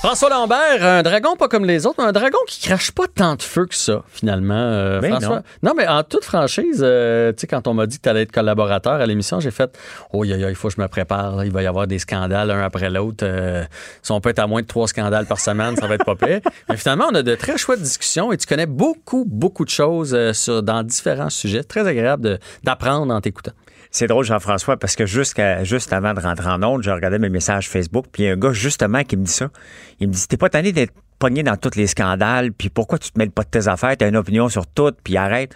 François 0.04 0.30
Lambert, 0.30 0.84
un 0.84 1.02
dragon 1.02 1.38
pas 1.38 1.48
comme 1.48 1.64
les 1.64 1.86
autres, 1.86 1.96
mais 2.00 2.10
un 2.10 2.12
dragon 2.12 2.38
qui 2.46 2.60
crache 2.68 2.92
pas 2.92 3.06
tant 3.08 3.36
de 3.36 3.42
feu 3.42 3.66
que 3.66 3.74
ça, 3.74 4.04
finalement. 4.10 4.54
euh, 4.54 5.00
Ben 5.00 5.12
François. 5.12 5.44
Non. 5.64 5.72
mais 5.78 5.88
en 5.88 6.04
toute 6.04 6.26
franchise, 6.26 6.82
euh, 6.84 7.32
tu 7.32 7.40
sais, 7.40 7.48
quand 7.48 7.70
on 7.70 7.74
m'a 7.74 7.86
dit 7.86 8.00
que 8.00 8.02
tu 8.04 8.10
allais 8.10 8.24
être 8.24 8.32
collaborateur 8.34 8.96
à 8.96 9.06
l'émission, 9.06 9.40
j'ai 9.40 9.50
fait 9.52 9.74
Oh, 10.12 10.26
il 10.26 10.56
faut 10.56 10.68
que 10.68 10.74
je 10.76 10.82
me 10.82 10.90
prépare. 10.90 11.38
là. 11.38 11.46
Il 11.46 11.54
va 11.54 11.64
y 11.64 11.68
avoir 11.68 11.88
des 11.88 12.00
scandales 12.00 12.52
un 12.52 12.62
après 12.64 12.90
l'autre. 12.90 13.24
Euh, 13.26 13.64
si 14.02 14.12
on 14.12 14.20
peut 14.20 14.32
être 14.32 14.40
à 14.40 14.48
moins 14.48 14.62
de 14.62 14.68
trois 14.68 14.90
scandales 14.90 15.26
par 15.26 15.40
semaine, 15.40 15.78
ça 15.78 15.88
va 15.88 15.96
être 15.96 16.04
pas 16.04 16.16
pire. 16.18 16.42
Mais 16.68 16.76
finalement, 16.76 17.06
on 17.10 17.16
a 17.16 17.24
de 17.24 17.36
très 17.36 17.58
chouettes 17.58 17.82
discussions 17.82 18.34
et 18.34 18.38
tu 18.38 18.46
connais 18.46 18.66
beaucoup, 18.66 19.24
beaucoup 19.26 19.64
de 19.64 19.70
choses 19.70 20.34
sur, 20.34 20.62
dans 20.64 20.84
différents 20.84 21.30
sujets. 21.30 21.64
Très 21.64 21.88
agréable 21.88 22.40
d'apprendre 22.62 23.14
en 23.14 23.22
t'écoutant. 23.22 23.54
C'est 23.94 24.08
drôle, 24.08 24.26
Jean-François, 24.26 24.76
parce 24.78 24.96
que 24.96 25.06
jusqu'à, 25.06 25.64
juste 25.64 25.94
avant 25.94 26.16
de 26.16 26.20
rentrer 26.20 26.50
en 26.50 26.64
onde, 26.64 26.82
je 26.82 26.90
regardais 26.90 27.20
mes 27.20 27.30
messages 27.30 27.70
Facebook, 27.70 28.08
puis 28.12 28.24
il 28.24 28.26
y 28.26 28.30
a 28.30 28.32
un 28.32 28.38
gars, 28.38 28.52
justement, 28.52 29.04
qui 29.04 29.16
me 29.16 29.24
dit 29.24 29.32
ça. 29.32 29.50
Il 30.00 30.08
me 30.08 30.14
dit 30.14 30.28
T'es 30.28 30.36
pas 30.36 30.50
tanné 30.50 30.72
d'être 30.72 30.94
pogné 31.20 31.44
dans 31.44 31.56
tous 31.58 31.76
les 31.76 31.86
scandales, 31.86 32.52
puis 32.54 32.70
pourquoi 32.70 32.98
tu 32.98 33.12
te 33.12 33.20
mêles 33.20 33.30
pas 33.30 33.44
de 33.44 33.50
tes 33.50 33.68
affaires? 33.68 33.96
T'as 33.96 34.10
une 34.10 34.18
opinion 34.18 34.50
sur 34.50 34.66
tout, 34.66 34.92
puis 35.04 35.16
arrête. 35.16 35.54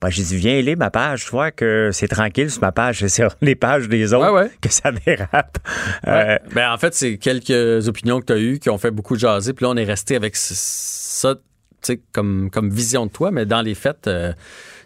Ben, 0.00 0.08
j'ai 0.08 0.22
dit 0.22 0.36
Viens 0.36 0.62
lire 0.62 0.76
ma 0.78 0.90
page, 0.90 1.24
tu 1.24 1.32
vois 1.32 1.50
que 1.50 1.90
c'est 1.92 2.06
tranquille 2.06 2.48
sur 2.48 2.62
ma 2.62 2.70
page, 2.70 3.00
c'est 3.00 3.08
sur 3.08 3.34
les 3.40 3.56
pages 3.56 3.88
des 3.88 4.14
autres 4.14 4.48
que 4.60 4.68
ça 4.72 4.92
dérape. 4.92 5.58
Euh, 6.06 6.12
Ouais. 6.12 6.40
Ben, 6.54 6.72
en 6.72 6.78
fait, 6.78 6.94
c'est 6.94 7.18
quelques 7.18 7.88
opinions 7.88 8.20
que 8.20 8.26
tu 8.26 8.32
as 8.32 8.38
eues 8.38 8.60
qui 8.60 8.70
ont 8.70 8.78
fait 8.78 8.92
beaucoup 8.92 9.16
jaser. 9.16 9.52
Puis 9.52 9.64
là, 9.64 9.70
on 9.70 9.76
est 9.76 9.84
resté 9.84 10.14
avec 10.14 10.36
ça 10.36 11.34
tu 11.34 11.94
sais, 11.94 12.00
comme, 12.12 12.50
comme 12.50 12.70
vision 12.70 13.06
de 13.06 13.10
toi, 13.10 13.30
mais 13.30 13.46
dans 13.46 13.62
les 13.62 13.74
faits, 13.74 14.06
euh, 14.06 14.32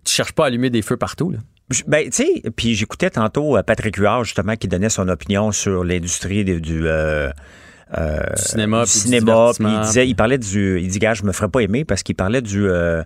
tu 0.05 0.14
cherches 0.14 0.32
pas 0.32 0.44
à 0.44 0.47
allumer 0.47 0.70
des 0.70 0.81
feux 0.81 0.97
partout. 0.97 1.31
Là. 1.31 1.39
Ben, 1.86 2.05
tu 2.10 2.24
sais, 2.24 2.42
puis 2.55 2.74
j'écoutais 2.74 3.10
tantôt 3.10 3.56
euh, 3.56 3.62
Patrick 3.62 3.96
Huard, 3.96 4.24
justement, 4.24 4.56
qui 4.56 4.68
donnait 4.68 4.88
son 4.88 5.09
opinion 5.09 5.51
sur 5.52 5.84
l'industrie 5.84 6.44
du. 6.44 6.86
euh, 6.86 7.30
euh, 7.98 8.18
Du 8.36 8.42
cinéma, 8.42 8.84
du 8.84 8.90
cinéma, 8.90 9.51
puis 9.55 9.64
il 9.66 9.80
disait, 9.86 10.09
il 10.09 10.14
parlait 10.16 10.38
du, 10.38 10.80
il 10.80 10.88
dit, 10.88 10.98
gars, 10.98 11.14
je 11.14 11.22
me 11.24 11.32
ferais 11.32 11.48
pas 11.48 11.60
aimer 11.60 11.84
parce 11.84 12.02
qu'il 12.02 12.14
parlait 12.16 12.42
du, 12.42 12.66
euh, 12.66 13.02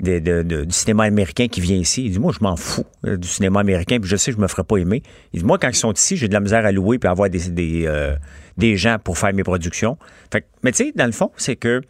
de- 0.00 0.18
de- 0.18 0.42
de- 0.42 0.64
du 0.64 0.72
cinéma 0.74 1.04
américain 1.04 1.48
qui 1.48 1.60
vient 1.60 1.76
ici. 1.76 2.04
Il 2.04 2.10
dit, 2.12 2.18
moi, 2.18 2.32
je 2.38 2.42
m'en 2.44 2.56
fous 2.56 2.84
du 3.04 3.26
cinéma 3.26 3.60
américain, 3.60 3.98
puis 4.00 4.08
je 4.10 4.16
sais 4.16 4.30
que 4.32 4.36
je 4.36 4.42
me 4.42 4.48
ferais 4.48 4.64
pas 4.64 4.76
aimer. 4.76 5.02
Il 5.32 5.40
dit, 5.40 5.46
moi, 5.46 5.58
quand 5.58 5.68
ils 5.68 5.74
sont 5.76 5.92
ici, 5.92 6.16
j'ai 6.16 6.28
de 6.28 6.34
la 6.34 6.40
misère 6.40 6.66
à 6.66 6.72
louer 6.72 6.98
puis 6.98 7.08
à 7.08 7.12
avoir 7.12 7.30
des, 7.30 7.48
des, 7.48 7.84
euh, 7.86 8.14
des 8.58 8.76
gens 8.76 8.98
pour 9.02 9.16
faire 9.16 9.32
mes 9.32 9.44
productions. 9.44 9.96
Fait 10.32 10.44
mais 10.62 10.72
tu 10.72 10.84
sais, 10.84 10.92
dans 10.94 11.06
le 11.06 11.12
fond, 11.12 11.30
c'est 11.36 11.56
que 11.56 11.80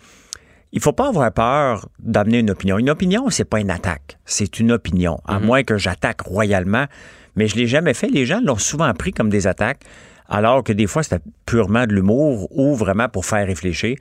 il 0.73 0.81
faut 0.81 0.93
pas 0.93 1.09
avoir 1.09 1.33
peur 1.33 1.89
d'amener 1.99 2.41
une 2.41 2.51
opinion. 2.51 2.79
Une 2.79 2.91
opinion, 2.91 3.31
c'est 3.31 3.45
pas 3.45 3.61
une 3.61 3.71
attaque, 3.71 4.19
c'est 4.25 4.59
une 4.61 4.73
opinion. 4.73 5.21
À 5.27 5.39
moins 5.39 5.63
que 5.63 5.79
j'attaque 5.79 6.23
royalement, 6.23 6.87
mais 7.35 7.49
je 7.49 7.57
l'ai 7.57 7.67
jamais 7.67 7.95
fait. 7.95 8.09
Les 8.09 8.27
gens 8.27 8.41
l'ont 8.45 8.59
souvent 8.59 8.93
pris 8.95 9.13
comme 9.13 9.31
des 9.31 9.47
attaques, 9.47 9.81
alors 10.29 10.65
que 10.65 10.73
des 10.73 10.87
fois 10.87 11.03
c'était 11.03 11.23
purement 11.47 11.87
de 11.87 11.93
l'humour 11.95 12.49
ou 12.51 12.75
vraiment 12.75 13.09
pour 13.09 13.25
faire 13.25 13.47
réfléchir. 13.47 13.97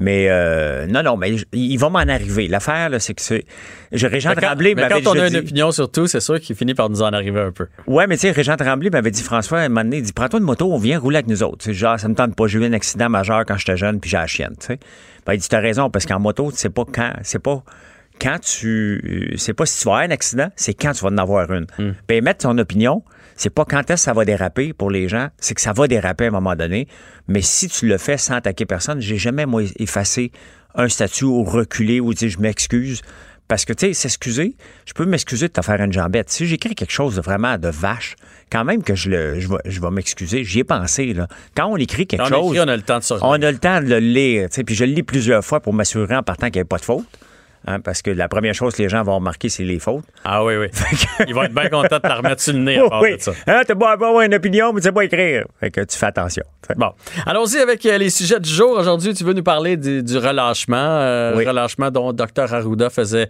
Mais 0.00 0.26
euh, 0.28 0.86
non, 0.86 1.02
non, 1.02 1.16
mais 1.16 1.34
il 1.52 1.76
va 1.76 1.88
m'en 1.88 1.98
arriver. 1.98 2.46
L'affaire, 2.46 2.88
là, 2.88 3.00
c'est 3.00 3.14
que 3.14 3.20
c'est. 3.22 3.44
Régent 3.90 4.30
Mais 4.30 4.34
quand, 4.36 4.46
Tremblay 4.46 4.74
mais 4.76 4.88
quand 4.88 5.06
on 5.08 5.18
a 5.18 5.24
une 5.26 5.32
dit- 5.32 5.38
opinion 5.38 5.72
sur 5.72 5.90
tout, 5.90 6.06
c'est 6.06 6.20
sûr 6.20 6.38
qu'il 6.40 6.54
finit 6.54 6.74
par 6.74 6.88
nous 6.88 7.02
en 7.02 7.12
arriver 7.12 7.40
un 7.40 7.50
peu. 7.50 7.66
Ouais, 7.88 8.06
mais 8.06 8.16
tu 8.16 8.20
sais, 8.22 8.30
Régent 8.30 8.56
Tremblay 8.56 8.90
m'avait 8.90 9.10
dit, 9.10 9.22
François, 9.24 9.58
à 9.58 9.62
un 9.62 9.68
moment 9.68 9.82
donné, 9.82 9.96
il 9.96 10.02
dit, 10.04 10.12
prends-toi 10.12 10.38
une 10.38 10.44
moto, 10.46 10.72
on 10.72 10.78
vient 10.78 11.00
rouler 11.00 11.16
avec 11.16 11.26
nous 11.26 11.42
autres. 11.42 11.58
Tu 11.58 11.64
sais, 11.70 11.74
genre, 11.74 11.98
ça 11.98 12.06
me 12.08 12.14
tente 12.14 12.36
pas. 12.36 12.46
J'ai 12.46 12.60
eu 12.60 12.64
un 12.64 12.72
accident 12.74 13.08
majeur 13.08 13.44
quand 13.44 13.56
j'étais 13.56 13.76
jeune, 13.76 13.98
puis 13.98 14.08
j'ai 14.08 14.18
la 14.18 14.26
chienne. 14.28 14.54
Ben, 15.26 15.34
il 15.34 15.38
dit, 15.38 15.48
t'as 15.48 15.58
raison, 15.60 15.90
parce 15.90 16.06
qu'en 16.06 16.20
moto, 16.20 16.52
tu 16.52 16.58
sais 16.58 16.70
pas 16.70 16.84
quand, 16.84 17.12
c'est 17.22 17.40
pas 17.42 17.64
quand 18.20 18.38
tu, 18.40 19.34
c'est 19.36 19.52
pas 19.54 19.66
si 19.66 19.80
tu 19.80 19.84
vas 19.88 19.94
avoir 19.96 20.08
un 20.08 20.12
accident, 20.12 20.48
c'est 20.56 20.74
quand 20.74 20.92
tu 20.92 21.02
vas 21.04 21.10
en 21.10 21.18
avoir 21.18 21.50
une. 21.52 21.66
Puis 22.06 22.16
émettre 22.16 22.46
ton 22.46 22.56
opinion, 22.58 23.02
c'est 23.38 23.50
pas 23.50 23.64
quand 23.64 23.78
est-ce 23.82 23.92
que 23.92 23.98
ça 24.00 24.12
va 24.12 24.24
déraper 24.24 24.72
pour 24.72 24.90
les 24.90 25.08
gens, 25.08 25.28
c'est 25.38 25.54
que 25.54 25.60
ça 25.60 25.72
va 25.72 25.86
déraper 25.86 26.24
à 26.24 26.28
un 26.28 26.32
moment 26.32 26.56
donné. 26.56 26.88
Mais 27.28 27.40
si 27.40 27.68
tu 27.68 27.86
le 27.86 27.96
fais 27.96 28.18
sans 28.18 28.34
attaquer 28.34 28.66
personne, 28.66 29.00
j'ai 29.00 29.16
jamais, 29.16 29.46
moi, 29.46 29.62
effacé 29.78 30.32
un 30.74 30.88
statut 30.88 31.24
ou 31.24 31.44
reculé 31.44 32.00
ou 32.00 32.12
dire 32.12 32.28
je 32.28 32.40
m'excuse. 32.40 33.00
Parce 33.46 33.64
que, 33.64 33.72
tu 33.72 33.86
sais, 33.86 33.92
s'excuser, 33.94 34.56
je 34.84 34.92
peux 34.92 35.06
m'excuser 35.06 35.46
de 35.46 35.52
te 35.52 35.62
faire 35.62 35.80
une 35.80 35.92
jambette. 35.92 36.28
Si 36.28 36.46
j'écris 36.46 36.74
quelque 36.74 36.92
chose 36.92 37.14
de 37.14 37.22
vraiment 37.22 37.56
de 37.56 37.68
vache, 37.68 38.16
quand 38.50 38.64
même 38.64 38.82
que 38.82 38.94
je, 38.94 39.08
le, 39.08 39.40
je 39.40 39.48
vais, 39.48 39.56
je 39.64 39.80
vais 39.80 39.90
m'excuser. 39.90 40.44
J'y 40.44 40.58
ai 40.58 40.64
pensé, 40.64 41.14
là. 41.14 41.28
Quand 41.56 41.66
on 41.68 41.76
écrit 41.76 42.06
quelque 42.06 42.22
on 42.22 42.26
chose. 42.26 42.56
écrit, 42.56 42.60
on 42.60 42.68
a 42.68 42.76
le 42.76 42.82
temps 42.82 42.98
de 42.98 43.04
On 43.22 43.40
a 43.40 43.50
le 43.50 43.58
temps 43.58 43.80
de 43.80 43.86
le 43.86 44.00
lire, 44.00 44.50
tu 44.50 44.56
sais, 44.56 44.64
puis 44.64 44.74
je 44.74 44.84
le 44.84 44.92
lis 44.92 45.04
plusieurs 45.04 45.44
fois 45.44 45.60
pour 45.60 45.72
m'assurer 45.72 46.16
en 46.16 46.22
partant 46.22 46.48
qu'il 46.48 46.56
n'y 46.56 46.60
avait 46.60 46.68
pas 46.68 46.78
de 46.78 46.84
faute. 46.84 47.06
Hein, 47.66 47.80
parce 47.80 48.02
que 48.02 48.10
la 48.10 48.28
première 48.28 48.54
chose 48.54 48.74
que 48.74 48.82
les 48.82 48.88
gens 48.88 49.02
vont 49.02 49.16
remarquer, 49.16 49.48
c'est 49.48 49.64
les 49.64 49.78
fautes. 49.78 50.04
Ah 50.24 50.44
oui, 50.44 50.54
oui. 50.56 50.66
Ils 51.28 51.34
vont 51.34 51.42
être 51.44 51.54
bien 51.54 51.68
contents 51.68 51.96
de 51.96 52.00
te 52.08 52.12
remettre 52.12 52.40
sur 52.42 52.52
le 52.54 52.60
nez 52.60 52.78
à 52.78 52.88
part 52.88 53.02
oui. 53.02 53.16
de 53.16 53.20
ça. 53.22 53.32
Hein, 53.46 53.62
t'as 53.66 53.74
beau 53.74 53.86
avoir 53.86 54.20
une 54.22 54.34
opinion, 54.34 54.72
mais 54.72 54.80
tu 54.80 54.86
sais 54.86 54.92
pas 54.92 55.04
écrire. 55.04 55.44
Fait 55.60 55.70
que 55.70 55.80
tu 55.82 55.96
fais 55.96 56.06
attention. 56.06 56.44
Bon. 56.76 56.90
Allons-y 57.26 57.56
avec 57.58 57.84
euh, 57.86 57.96
les 57.98 58.10
sujets 58.10 58.40
du 58.40 58.50
jour. 58.50 58.72
Aujourd'hui, 58.72 59.14
tu 59.14 59.24
veux 59.24 59.32
nous 59.32 59.42
parler 59.42 59.76
du, 59.76 60.02
du 60.02 60.18
relâchement. 60.18 60.76
euh, 60.76 61.34
Oui. 61.36 61.46
Relâchement 61.46 61.90
dont 61.90 62.12
Dr 62.12 62.52
Arruda 62.52 62.90
faisait 62.90 63.28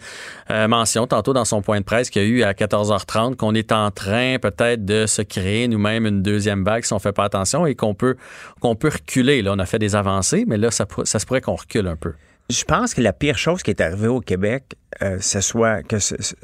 euh, 0.51 0.67
mention 0.69 1.07
tantôt 1.07 1.33
dans 1.33 1.45
son 1.45 1.63
point 1.63 1.79
de 1.79 1.85
presse 1.85 2.11
qu'il 2.11 2.23
y 2.23 2.25
a 2.25 2.29
eu 2.29 2.43
à 2.43 2.53
14h30 2.53 3.37
qu'on 3.37 3.55
est 3.55 3.71
en 3.73 3.91
train 3.91 4.39
peut-être 4.41 4.85
de 4.85 5.07
se 5.07 5.23
créer 5.23 5.69
nous-mêmes 5.69 6.07
une 6.07 6.23
deuxième 6.23 6.65
vague 6.65 6.85
si 6.85 6.93
on 6.93 6.99
fait 6.99 7.13
pas 7.13 7.25
attention 7.25 7.65
et 7.67 7.75
qu'on 7.75 7.95
peut, 7.95 8.17
qu'on 8.61 8.75
peut 8.75 8.89
reculer. 8.89 9.43
Là, 9.43 9.53
on 9.55 9.59
a 9.59 9.67
fait 9.67 9.79
des 9.79 9.95
avancées, 9.95 10.45
mais 10.49 10.57
là, 10.57 10.71
ça, 10.71 10.87
ça 11.05 11.19
se 11.19 11.27
pourrait 11.27 11.41
qu'on 11.41 11.55
recule 11.55 11.87
un 11.87 11.97
peu. 11.97 12.13
Je 12.51 12.65
pense 12.65 12.95
que 12.95 13.01
la 13.03 13.12
pire 13.12 13.37
chose 13.37 13.62
qui 13.62 13.70
est 13.70 13.81
arrivée 13.81 14.09
au 14.09 14.20
Québec, 14.20 14.75
euh, 15.03 15.19
ce 15.20 15.41
soit 15.41 15.83
que 15.83 15.99
ce- 15.99 16.20
ce- 16.20 16.35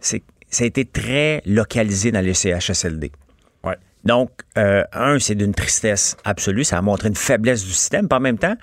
c'est 0.00 0.22
ça 0.50 0.62
a 0.64 0.66
été 0.68 0.84
très 0.84 1.42
localisé 1.46 2.12
dans 2.12 2.20
les 2.20 2.32
CHSLD. 2.32 3.10
Ouais. 3.64 3.76
Donc, 4.04 4.30
euh, 4.56 4.84
un, 4.92 5.18
c'est 5.18 5.34
d'une 5.34 5.52
tristesse 5.52 6.16
absolue. 6.24 6.62
Ça 6.62 6.78
a 6.78 6.82
montré 6.82 7.08
une 7.08 7.16
faiblesse 7.16 7.64
du 7.64 7.72
système. 7.72 8.06
Puis 8.08 8.16
en 8.16 8.20
même 8.20 8.38
temps, 8.38 8.54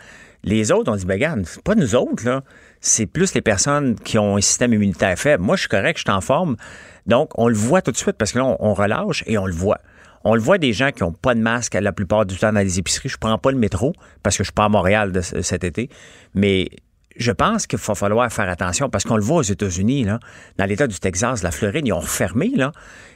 les 0.46 0.72
autres, 0.72 0.90
on 0.90 0.96
dit, 0.96 1.06
ben, 1.06 1.16
regarde, 1.16 1.44
c'est 1.46 1.62
pas 1.62 1.76
nous 1.76 1.94
autres, 1.96 2.26
là. 2.26 2.44
C'est 2.80 3.06
plus 3.08 3.34
les 3.34 3.42
personnes 3.42 3.96
qui 3.96 4.18
ont 4.18 4.38
un 4.38 4.42
système 4.42 4.74
immunitaire 4.74 5.20
faible. 5.20 5.44
Moi, 5.44 5.58
je 5.58 5.62
suis 5.62 5.70
correct, 5.70 5.98
je 5.98 6.04
suis 6.04 6.12
en 6.12 6.22
forme. 6.22 6.56
Donc, 7.08 7.30
on 7.38 7.48
le 7.50 7.56
voit 7.56 7.82
tout 7.82 7.92
de 7.92 7.98
suite 7.98 8.16
parce 8.18 8.32
que 8.32 8.40
là, 8.40 8.46
on, 8.46 8.58
on 8.60 8.74
relâche 8.74 9.24
et 9.28 9.38
on 9.38 9.46
le 9.46 9.54
voit. 9.54 9.82
On 10.24 10.36
le 10.36 10.42
voit 10.42 10.58
des 10.58 10.74
gens 10.74 10.92
qui 10.92 11.04
n'ont 11.04 11.12
pas 11.14 11.34
de 11.36 11.40
masque 11.42 11.74
la 11.74 11.92
plupart 11.92 12.26
du 12.26 12.38
temps 12.38 12.52
dans 12.54 12.60
les 12.60 12.78
épiceries. 12.80 13.10
Je 13.10 13.18
prends 13.18 13.38
pas 13.38 13.52
le 13.52 13.58
métro 13.58 13.94
parce 14.24 14.38
que 14.38 14.44
je 14.44 14.48
suis 14.48 14.54
pas 14.54 14.66
à 14.66 14.70
Montréal 14.70 15.12
de 15.12 15.22
cet 15.22 15.64
été. 15.64 15.90
Mais 16.36 16.70
je 17.18 17.32
pense 17.32 17.68
qu'il 17.68 17.78
va 17.80 17.96
falloir 17.96 18.32
faire 18.32 18.48
attention 18.50 18.90
parce 18.90 19.04
qu'on 19.04 19.18
le 19.18 19.24
voit 19.24 19.38
aux 19.38 19.42
États-Unis, 19.42 20.04
là, 20.06 20.20
dans 20.58 20.66
l'État 20.66 20.88
du 20.88 20.98
Texas, 21.00 21.44
la 21.44 21.52
Floride, 21.52 21.86
ils 21.86 21.92
ont 21.94 22.00
refermé, 22.00 22.52
là. 22.56 22.72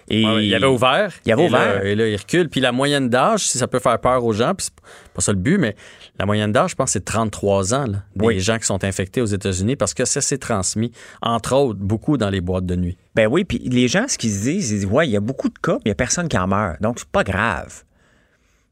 Et 0.10 0.26
Ouais, 0.26 0.34
ouais, 0.36 0.48
il 0.48 0.54
avait 0.56 0.66
ouvert. 0.68 1.12
Il 1.26 1.32
avait 1.32 1.46
et 1.46 1.50
là- 1.50 1.60
ouvert. 1.60 1.86
et 1.86 1.96
là, 1.96 2.08
il 2.08 2.16
recule. 2.16 2.50
Puis 2.50 2.60
la 2.60 2.72
moyenne 2.72 3.10
d'âge, 3.10 3.48
si 3.48 3.58
ça 3.58 3.68
peut 3.68 3.80
faire 3.80 4.00
peur 4.00 4.24
aux 4.24 4.34
gens, 4.34 4.54
puis 4.54 4.66
c'est 4.68 5.14
pas 5.14 5.22
ça 5.22 5.32
le 5.32 5.40
but, 5.40 5.58
mais 5.58 5.76
la 6.18 6.26
moyenne 6.26 6.52
d'âge, 6.52 6.72
je 6.72 6.76
pense, 6.76 6.92
c'est 6.92 7.04
33 7.04 7.74
ans, 7.74 7.86
là, 7.88 8.04
des 8.16 8.26
Oui. 8.26 8.40
gens 8.40 8.58
qui 8.58 8.66
sont 8.66 8.84
infectés 8.84 9.22
aux 9.22 9.26
États-Unis 9.26 9.76
parce 9.76 9.94
que 9.94 10.06
ça 10.06 10.22
s'est 10.22 10.38
transmis, 10.38 10.92
entre 11.22 11.54
autres, 11.56 11.80
beaucoup 11.80 12.18
dans 12.18 12.30
les 12.30 12.42
boîtes 12.42 12.66
de 12.66 12.76
nuit. 12.76 12.98
Ben 13.16 13.28
oui, 13.28 13.44
puis 13.44 13.60
les 13.60 13.88
gens, 13.88 14.06
ce 14.08 14.18
qu'ils 14.18 14.32
se 14.32 14.42
disent, 14.44 14.72
ils 14.72 14.76
disent, 14.80 14.86
ouais, 14.86 15.08
il 15.08 15.12
y 15.12 15.18
a 15.18 15.22
beaucoup 15.22 15.50
de 15.50 15.60
cas, 15.60 15.74
mais 15.74 15.82
il 15.86 15.88
n'y 15.90 15.92
a 15.92 15.96
personne 15.96 16.28
qui 16.30 16.38
en 16.38 16.48
meurt. 16.48 16.82
Donc, 16.82 17.00
c'est 17.00 17.10
pas 17.10 17.24
grave. 17.24 17.84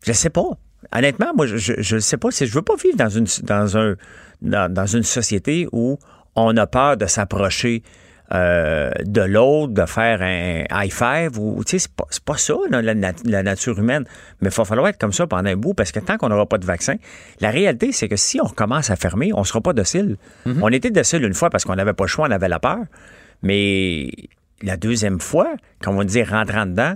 Je 0.05 0.13
sais 0.13 0.29
pas. 0.29 0.45
Honnêtement, 0.95 1.33
moi, 1.35 1.45
je 1.47 1.95
ne 1.95 1.99
sais 1.99 2.17
pas. 2.17 2.29
Je 2.29 2.45
veux 2.45 2.61
pas 2.61 2.75
vivre 2.75 2.97
dans 2.97 3.09
une, 3.09 3.27
dans, 3.43 3.77
un, 3.77 3.95
dans, 4.41 4.71
dans 4.73 4.85
une 4.85 5.03
société 5.03 5.67
où 5.71 5.97
on 6.35 6.55
a 6.57 6.67
peur 6.67 6.97
de 6.97 7.05
s'approcher 7.05 7.83
euh, 8.33 8.89
de 9.03 9.21
l'autre, 9.21 9.73
de 9.73 9.85
faire 9.85 10.21
un 10.21 10.63
high 10.71 10.91
five. 10.91 11.37
Ou, 11.37 11.63
tu 11.63 11.71
sais, 11.71 11.79
c'est 11.79 11.91
pas, 11.95 12.05
c'est 12.09 12.23
pas 12.23 12.37
ça, 12.37 12.55
là, 12.69 12.81
la, 12.81 12.93
nat- 12.95 13.13
la 13.25 13.43
nature 13.43 13.77
humaine. 13.77 14.05
Mais 14.41 14.49
il 14.49 14.55
va 14.55 14.65
falloir 14.65 14.87
être 14.87 14.97
comme 14.99 15.13
ça 15.13 15.27
pendant 15.27 15.49
un 15.49 15.55
bout 15.55 15.73
parce 15.73 15.91
que 15.91 15.99
tant 15.99 16.17
qu'on 16.17 16.29
n'aura 16.29 16.45
pas 16.47 16.57
de 16.57 16.65
vaccin, 16.65 16.95
la 17.41 17.51
réalité, 17.51 17.91
c'est 17.91 18.07
que 18.09 18.15
si 18.15 18.41
on 18.41 18.45
recommence 18.45 18.89
à 18.89 18.95
fermer, 18.95 19.31
on 19.33 19.43
sera 19.43 19.61
pas 19.61 19.73
docile. 19.73 20.17
On 20.61 20.69
était 20.69 20.89
docile 20.91 21.23
une 21.23 21.33
fois 21.35 21.49
parce 21.49 21.63
qu'on 21.63 21.75
n'avait 21.75 21.93
pas 21.93 22.05
le 22.05 22.09
choix, 22.09 22.27
on 22.27 22.31
avait 22.31 22.49
la 22.49 22.59
peur. 22.59 22.79
Mais 23.41 24.09
la 24.61 24.77
deuxième 24.77 25.19
fois, 25.19 25.53
quand 25.81 25.91
on 25.93 25.97
va 25.97 26.03
dire 26.05 26.29
rentrant 26.29 26.65
dedans, 26.65 26.95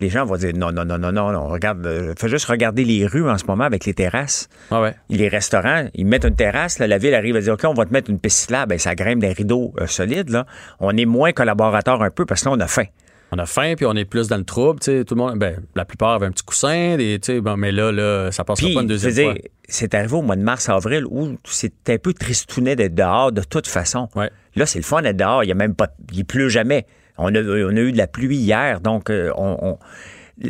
les 0.00 0.08
gens 0.08 0.24
vont 0.24 0.36
dire 0.36 0.52
non, 0.54 0.72
non, 0.72 0.84
non, 0.84 0.98
non, 0.98 1.12
non, 1.12 1.32
non, 1.32 1.46
regarde, 1.48 1.86
euh, 1.86 2.14
fais 2.18 2.28
juste 2.28 2.46
regarder 2.46 2.84
les 2.84 3.06
rues 3.06 3.28
en 3.28 3.38
ce 3.38 3.44
moment 3.46 3.64
avec 3.64 3.84
les 3.84 3.94
terrasses. 3.94 4.48
Ah 4.70 4.80
ouais. 4.80 4.94
Les 5.08 5.28
restaurants, 5.28 5.88
ils 5.94 6.06
mettent 6.06 6.24
une 6.24 6.34
terrasse, 6.36 6.78
là, 6.78 6.86
la 6.86 6.98
ville 6.98 7.14
arrive 7.14 7.36
à 7.36 7.40
dire 7.40 7.54
OK, 7.54 7.64
on 7.64 7.74
va 7.74 7.84
te 7.84 7.92
mettre 7.92 8.10
une 8.10 8.18
piste 8.18 8.38
cyclable, 8.38 8.70
ben, 8.70 8.78
ça 8.78 8.94
grimpe 8.94 9.20
des 9.20 9.32
rideaux 9.32 9.72
euh, 9.80 9.86
solides. 9.86 10.30
Là. 10.30 10.46
On 10.80 10.96
est 10.96 11.04
moins 11.04 11.32
collaborateurs 11.32 12.02
un 12.02 12.10
peu 12.10 12.24
parce 12.24 12.42
que 12.42 12.48
là, 12.48 12.54
on 12.56 12.60
a 12.60 12.66
faim. 12.66 12.86
On 13.32 13.38
a 13.38 13.46
faim, 13.46 13.74
puis 13.76 13.86
on 13.86 13.94
est 13.94 14.04
plus 14.04 14.26
dans 14.26 14.38
le 14.38 14.44
trouble. 14.44 14.80
tu 14.80 14.90
sais, 14.90 15.04
Tout 15.04 15.14
le 15.14 15.20
monde, 15.20 15.38
ben, 15.38 15.60
la 15.76 15.84
plupart 15.84 16.14
avaient 16.14 16.26
un 16.26 16.32
petit 16.32 16.42
coussin, 16.42 16.96
des, 16.96 17.20
bon, 17.40 17.56
mais 17.56 17.70
là, 17.70 17.92
là, 17.92 18.32
ça 18.32 18.42
passera 18.42 18.66
Puis, 18.66 18.74
pas 18.74 18.82
une 18.82 18.88
deuxième 18.88 19.34
fois. 19.34 19.42
c'est 19.68 19.94
arrivé 19.94 20.14
au 20.14 20.22
mois 20.22 20.34
de 20.34 20.42
mars-avril 20.42 21.04
où 21.08 21.36
c'était 21.44 21.94
un 21.94 21.98
peu 21.98 22.12
tristounet 22.12 22.74
d'être 22.74 22.94
dehors 22.94 23.30
de 23.30 23.42
toute 23.42 23.68
façon. 23.68 24.08
Ouais. 24.16 24.30
Là, 24.56 24.66
c'est 24.66 24.80
le 24.80 24.84
fun 24.84 25.02
d'être 25.02 25.16
dehors. 25.16 25.44
Il 25.44 25.48
y 25.48 25.52
a 25.52 25.54
même 25.54 25.76
pas, 25.76 25.88
il 26.12 26.24
pleut 26.24 26.48
jamais. 26.48 26.86
On 27.20 27.34
a, 27.34 27.40
on 27.40 27.76
a 27.76 27.80
eu 27.80 27.92
de 27.92 27.98
la 27.98 28.06
pluie 28.06 28.36
hier, 28.36 28.80
donc 28.80 29.10
euh, 29.10 29.30
on, 29.36 29.56
on- 29.62 29.78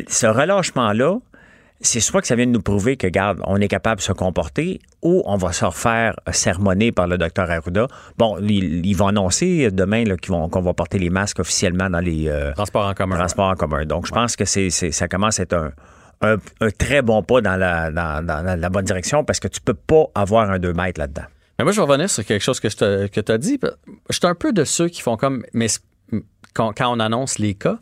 ce 0.07 0.25
relâchement-là, 0.25 1.17
c'est 1.83 1.99
soit 1.99 2.21
que 2.21 2.27
ça 2.27 2.35
vient 2.35 2.45
de 2.45 2.51
nous 2.51 2.61
prouver 2.61 2.95
que, 2.95 3.07
garde, 3.07 3.39
on 3.45 3.57
est 3.57 3.67
capable 3.67 3.97
de 3.97 4.03
se 4.03 4.13
comporter 4.13 4.79
ou 5.01 5.23
on 5.25 5.35
va 5.35 5.51
se 5.51 5.65
refaire 5.65 6.15
sermonner 6.31 6.91
par 6.91 7.07
le 7.07 7.17
docteur 7.17 7.49
Arruda. 7.49 7.87
Bon, 8.19 8.37
ils, 8.39 8.85
ils 8.85 8.93
vont 8.93 9.07
annoncer 9.07 9.69
demain 9.71 10.03
là, 10.03 10.15
qu'on 10.17 10.47
va 10.61 10.73
porter 10.73 10.99
les 10.99 11.09
masques 11.09 11.39
officiellement 11.39 11.89
dans 11.89 11.99
les 11.99 12.27
euh, 12.29 12.53
Transport 12.53 12.85
en 12.87 12.93
commun. 12.93 13.15
transports 13.17 13.49
en 13.49 13.55
commun. 13.55 13.85
Donc, 13.85 14.05
je 14.05 14.11
pense 14.11 14.35
que 14.35 14.45
c'est, 14.45 14.69
ça 14.69 15.07
commence 15.07 15.39
à 15.39 15.43
être 15.43 15.53
un, 15.55 15.71
un- 16.21 16.37
un 16.61 16.69
très 16.69 17.01
bon 17.01 17.23
pas 17.23 17.41
dans 17.41 17.55
la, 17.57 17.89
dans, 17.89 18.23
dans 18.25 18.43
la- 18.45 18.55
la 18.55 18.69
bonne 18.69 18.85
direction 18.85 19.23
parce 19.23 19.39
que 19.39 19.47
tu 19.47 19.59
peux 19.59 19.73
pas 19.73 20.03
avoir 20.13 20.51
un 20.51 20.59
2 20.59 20.73
mètres 20.73 20.99
là-dedans. 21.01 21.25
Mais 21.57 21.63
moi, 21.65 21.71
je 21.73 21.81
vais 21.81 21.87
revenir 21.87 22.09
sur 22.11 22.23
quelque 22.23 22.43
chose 22.43 22.59
que 22.59 22.67
tu 22.67 23.31
as 23.31 23.37
dit. 23.39 23.59
Je 24.09 24.15
suis 24.15 24.27
un 24.27 24.35
peu 24.35 24.53
de 24.53 24.63
ceux 24.63 24.87
qui 24.87 25.01
font 25.01 25.17
comme. 25.17 25.43
Mais 25.53 25.67
c'est- 25.67 25.81
quand, 26.53 26.73
quand 26.77 26.91
on 26.95 26.99
annonce 26.99 27.39
les 27.39 27.53
cas, 27.53 27.77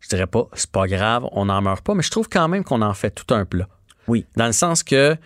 je 0.00 0.08
dirais 0.08 0.26
pas, 0.26 0.48
c'est 0.54 0.70
pas 0.70 0.86
grave, 0.86 1.26
on 1.32 1.46
n'en 1.46 1.60
meurt 1.62 1.82
pas, 1.84 1.94
mais 1.94 2.02
je 2.02 2.10
trouve 2.10 2.28
quand 2.28 2.48
même 2.48 2.64
qu'on 2.64 2.82
en 2.82 2.94
fait 2.94 3.10
tout 3.10 3.34
un 3.34 3.44
plat. 3.44 3.68
Oui. 4.08 4.24
Dans 4.36 4.46
le 4.46 4.52
sens 4.52 4.82
que 4.82 5.16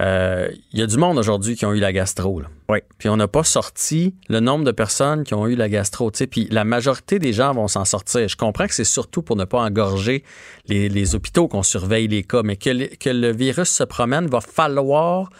euh, 0.00 0.48
il 0.72 0.80
y 0.80 0.82
a 0.82 0.86
du 0.88 0.96
monde 0.96 1.18
aujourd'hui 1.18 1.54
qui 1.54 1.64
ont 1.66 1.72
eu 1.72 1.78
la 1.78 1.92
gastro. 1.92 2.40
là. 2.40 2.48
Oui. 2.68 2.78
Puis 2.98 3.08
on 3.08 3.16
n'a 3.16 3.28
pas 3.28 3.44
sorti 3.44 4.16
le 4.28 4.40
nombre 4.40 4.64
de 4.64 4.72
personnes 4.72 5.22
qui 5.22 5.34
ont 5.34 5.46
eu 5.46 5.54
la 5.54 5.68
gastro. 5.68 6.10
tu 6.10 6.18
sais. 6.18 6.26
Puis 6.26 6.48
la 6.50 6.64
majorité 6.64 7.20
des 7.20 7.32
gens 7.32 7.54
vont 7.54 7.68
s'en 7.68 7.84
sortir. 7.84 8.26
Je 8.26 8.36
comprends 8.36 8.66
que 8.66 8.74
c'est 8.74 8.82
surtout 8.82 9.22
pour 9.22 9.36
ne 9.36 9.44
pas 9.44 9.60
engorger 9.60 10.24
les, 10.66 10.88
les 10.88 11.14
hôpitaux 11.14 11.46
qu'on 11.46 11.62
surveille 11.62 12.08
les 12.08 12.24
cas, 12.24 12.42
mais 12.42 12.56
que, 12.56 12.70
le- 12.70 12.86
que 12.88 13.10
le 13.10 13.30
virus 13.32 13.68
se 13.68 13.84
promène, 13.84 14.26
va 14.26 14.40
falloir 14.40 15.30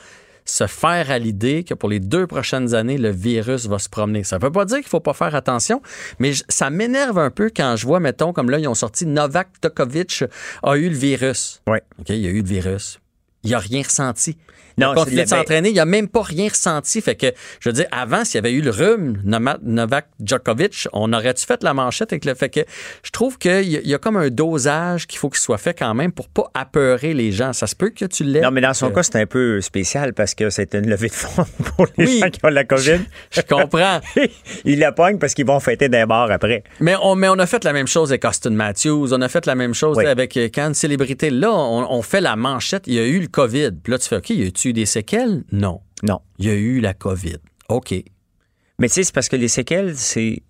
se 0.45 0.66
faire 0.66 1.11
à 1.11 1.19
l'idée 1.19 1.65
que 1.65 1.75
pour 1.75 1.89
les 1.89 2.01
deux 2.01 2.27
prochaines 2.27 2.75
années, 2.75 2.99
le 2.99 3.11
virus 3.11 3.66
va 3.66 3.79
se 3.79 3.89
promener. 3.89 4.25
Ça 4.25 4.39
ne 4.39 4.43
veut 4.45 4.53
pas 4.53 4.65
dire 4.65 4.77
qu'il 4.79 4.87
ne 4.87 4.91
faut 4.91 5.01
pas 5.01 5.15
faire 5.15 5.35
attention, 5.35 5.81
mais 6.19 6.33
je- 6.33 6.45
ça 6.49 6.69
m'énerve 6.71 7.19
un 7.19 7.31
peu 7.31 7.51
quand 7.55 7.77
je 7.77 7.87
vois, 7.87 8.01
mettons, 8.01 8.33
comme 8.33 8.51
là, 8.51 8.59
ils 8.59 8.69
ont 8.69 8.75
sorti 8.75 9.07
Novak 9.07 9.49
Djokovic 9.62 10.25
a 10.62 10.77
eu 10.77 10.89
le 10.91 10.97
virus. 10.97 11.62
Oui. 11.66 11.79
OK, 11.99 12.11
il 12.11 12.27
a 12.27 12.31
eu 12.31 12.43
le 12.43 12.47
virus. 12.49 12.99
Il 13.43 13.51
n'a 13.53 13.59
rien 13.59 13.83
ressenti. 13.83 14.37
Non, 14.79 14.89
il 14.89 14.93
a 14.93 14.95
continué 14.95 15.25
de 15.25 15.31
la- 15.31 15.37
s'entraîner, 15.39 15.69
il 15.71 15.75
n'a 15.77 15.85
même 15.85 16.09
pas 16.09 16.23
rien 16.23 16.49
ressenti. 16.49 17.01
Fait 17.01 17.15
que, 17.15 17.27
je 17.61 17.69
veux 17.69 17.73
dire, 17.73 17.87
avant, 17.93 18.25
s'il 18.25 18.37
y 18.37 18.39
avait 18.39 18.53
eu 18.53 18.61
le 18.61 18.71
rhume, 18.71 19.21
Novak 19.63 20.07
Djokovic, 20.25 20.89
on 20.93 21.13
aurait-tu 21.13 21.47
fait 21.47 21.63
la 21.63 21.75
manchette 21.75 22.13
avec 22.13 22.25
le 22.25 22.35
fait 22.35 22.49
que 22.49 22.61
je 23.03 23.11
trouve 23.11 23.39
qu'il 23.39 23.51
y, 23.69 23.77
a- 23.77 23.81
il 23.81 23.89
y 23.89 23.95
a 23.95 23.99
comme 23.99 24.17
un 24.17 24.29
dosage 24.31 25.07
qu'il 25.07 25.19
faut 25.19 25.31
qu'il 25.31 25.41
soit 25.41 25.59
fait 25.59 25.75
quand 25.75 25.95
même 25.95 26.13
pour 26.13 26.29
pas 26.29 26.51
apeurer 26.55 27.15
les 27.15 27.33
gens. 27.33 27.53
Ça 27.53 27.67
se 27.67 27.75
peut 27.77 27.91
que 27.91 28.05
tu 28.05 28.25
l'aies. 28.25 28.41
Non, 28.41 28.51
mais 28.51 28.61
dans 28.61 28.75
son 28.75 28.87
Euh, 28.87 28.91
cas, 28.91 29.03
c'est 29.03 29.17
un 29.17 29.27
peu 29.27 29.61
spécial 29.61 30.13
parce 30.15 30.35
que 30.35 30.51
c'est 30.51 30.75
une 30.75 30.89
levée 30.89 31.09
de 31.09 31.15
fonds 31.15 31.45
pour 31.77 31.87
les 31.97 32.07
Oui. 32.07 32.19
gens 32.21 32.31
qui 32.31 32.41
ont 32.45 32.49
la 32.49 32.65
COVID. 32.65 33.01
Je 33.31 33.41
comprends. 33.43 34.01
Ils 34.65 34.79
la 34.79 34.93
pognent 34.93 35.19
parce 35.19 35.35
qu'ils 35.35 35.47
vont 35.47 35.61
fêter 35.61 35.89
des 35.89 36.05
bars 36.07 36.31
après. 36.31 36.65
Mais 36.81 36.95
on, 37.03 37.15
mais 37.15 37.29
on 37.29 37.39
a 37.39 37.47
fait 37.47 37.65
la 37.65 37.73
même 37.73 37.87
chose 37.87 38.11
avec 38.11 38.25
Austin 38.25 38.51
Matthews, 38.51 39.13
on 39.13 39.21
a 39.21 39.29
fait 39.29 39.47
la 39.47 39.55
même 39.55 39.75
chose 39.75 39.97
Oui. 39.99 40.07
avec 40.07 40.37
euh, 40.37 40.49
quand 40.55 40.69
une 40.69 40.75
célébrité. 40.75 41.31
Là, 41.31 41.53
on, 41.53 41.87
on 41.91 42.03
fait 42.03 42.21
la 42.21 42.37
manchette, 42.37 42.85
il 42.87 42.95
y 42.95 42.99
a 42.99 43.05
eu 43.07 43.21
le 43.21 43.29
COVID. 43.29 43.71
Puis 43.83 43.91
là, 43.93 43.99
tu 43.99 44.09
fais, 44.09 44.17
OK, 44.17 44.31
y 44.31 44.47
a-tu 44.47 44.64
eu 44.64 44.64
des 44.73 44.86
séquelles? 44.86 45.45
Non. 45.53 45.81
Non. 46.03 46.20
Il 46.39 46.47
y 46.47 46.51
a 46.51 46.55
eu 46.55 46.81
la 46.81 46.95
COVID. 46.95 47.36
OK. 47.69 47.95
Mais 48.78 48.89
tu 48.89 48.95
sais, 48.95 49.05
c'est 49.05 49.15
parce 49.15 49.28
que 49.28 49.36
les 49.36 49.49
séquelles, 49.49 49.97
c'est 49.97 50.43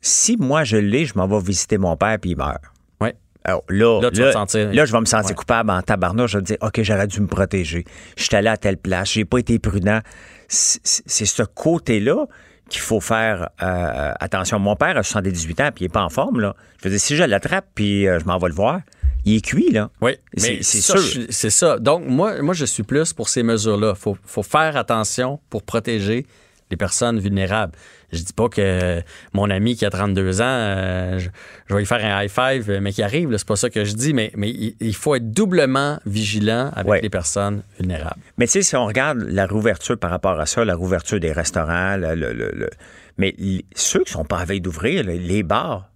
si 0.00 0.36
moi 0.36 0.64
je 0.64 0.76
l'ai, 0.76 1.04
je 1.06 1.14
m'en 1.16 1.26
vais 1.26 1.40
visiter 1.40 1.78
mon 1.78 1.96
père 1.96 2.18
puis 2.20 2.30
il 2.30 2.36
meurt. 2.36 2.58
Ouais. 3.00 3.14
Alors, 3.44 3.62
là, 3.68 4.00
Là, 4.02 4.10
tu 4.10 4.20
vas 4.20 4.28
te 4.28 4.32
sentir- 4.34 4.72
là, 4.72 4.84
je 4.84 4.92
vais 4.92 5.00
me 5.00 5.04
sentir 5.06 5.30
Ouais. 5.30 5.34
coupable 5.36 5.70
en 5.70 5.80
tabarnouche. 5.82 6.32
Je 6.32 6.36
vais 6.38 6.42
me 6.42 6.46
dire, 6.46 6.56
OK, 6.60 6.82
j'aurais 6.82 7.06
dû 7.06 7.20
me 7.20 7.26
protéger. 7.26 7.84
Je 8.16 8.22
suis 8.24 8.36
allé 8.36 8.48
à 8.48 8.56
telle 8.56 8.76
place. 8.76 9.12
J'ai 9.12 9.24
pas 9.24 9.38
été 9.38 9.58
prudent. 9.58 10.00
C'est 10.48 11.24
ce 11.26 11.42
côté-là 11.42 12.26
qu'il 12.68 12.80
faut 12.80 13.00
faire 13.00 13.48
euh, 13.62 14.12
attention. 14.20 14.58
Mon 14.58 14.76
père 14.76 14.96
a 14.96 15.02
78 15.02 15.60
ans 15.60 15.70
puis 15.74 15.84
il 15.84 15.86
est 15.86 15.92
pas 15.92 16.04
en 16.04 16.08
forme. 16.08 16.40
Là. 16.40 16.54
Je 16.78 16.84
veux 16.84 16.90
dire, 16.90 17.00
si 17.00 17.16
je 17.16 17.24
l'attrape 17.24 17.66
puis 17.74 18.06
euh, 18.06 18.18
je 18.20 18.24
m'en 18.26 18.38
vais 18.38 18.48
le 18.48 18.54
voir, 18.54 18.80
il 19.24 19.36
est 19.36 19.40
cuit, 19.44 19.70
là. 19.70 19.90
Oui, 20.00 20.12
C'est- 20.36 20.50
mais 20.56 20.62
c'est 20.62 20.80
ça, 20.80 20.94
C'est 21.30 21.50
ça. 21.50 21.78
Donc, 21.78 22.04
moi, 22.06 22.40
moi, 22.42 22.54
je 22.54 22.64
suis 22.64 22.82
plus 22.82 23.12
pour 23.12 23.28
ces 23.28 23.42
mesures-là. 23.42 23.94
Il 23.96 24.00
faut, 24.00 24.16
faut 24.24 24.42
faire 24.42 24.76
attention 24.76 25.40
pour 25.50 25.62
protéger 25.62 26.26
les 26.70 26.76
personnes 26.76 27.18
vulnérables. 27.18 27.72
Je 28.12 28.22
dis 28.22 28.32
pas 28.32 28.48
que 28.48 29.02
mon 29.32 29.50
ami 29.50 29.76
qui 29.76 29.84
a 29.84 29.90
32 29.90 30.40
ans, 30.40 30.44
euh, 30.44 31.18
je, 31.18 31.28
je 31.68 31.74
vais 31.74 31.80
lui 31.80 31.86
faire 31.86 32.04
un 32.04 32.22
high 32.24 32.30
five, 32.30 32.78
mais 32.80 32.92
qui 32.92 33.02
arrive, 33.02 33.36
c'est 33.36 33.46
pas 33.46 33.56
ça 33.56 33.70
que 33.70 33.84
je 33.84 33.92
dis, 33.92 34.12
mais, 34.12 34.30
mais 34.36 34.50
il, 34.50 34.76
il 34.80 34.94
faut 34.94 35.14
être 35.16 35.30
doublement 35.32 35.98
vigilant 36.06 36.70
avec 36.74 36.90
Ouais. 36.90 37.00
les 37.00 37.10
personnes 37.10 37.62
vulnérables. 37.78 38.20
Mais 38.38 38.46
tu 38.46 38.52
sais, 38.52 38.62
si 38.62 38.76
on 38.76 38.86
regarde 38.86 39.18
la 39.28 39.46
rouverture 39.46 39.98
par 39.98 40.10
rapport 40.10 40.38
à 40.40 40.46
ça, 40.46 40.64
la 40.64 40.74
rouverture 40.76 41.18
des 41.20 41.32
restaurants, 41.32 41.96
le, 41.96 42.14
le- 42.14 42.32
le- 42.32 42.52
le- 42.54 42.70
mais 43.18 43.34
ceux 43.74 44.02
qui 44.04 44.12
sont 44.12 44.24
pas 44.24 44.38
à 44.38 44.44
veille 44.44 44.60
d'ouvrir, 44.60 45.02
les 45.04 45.42
bars, 45.42 45.88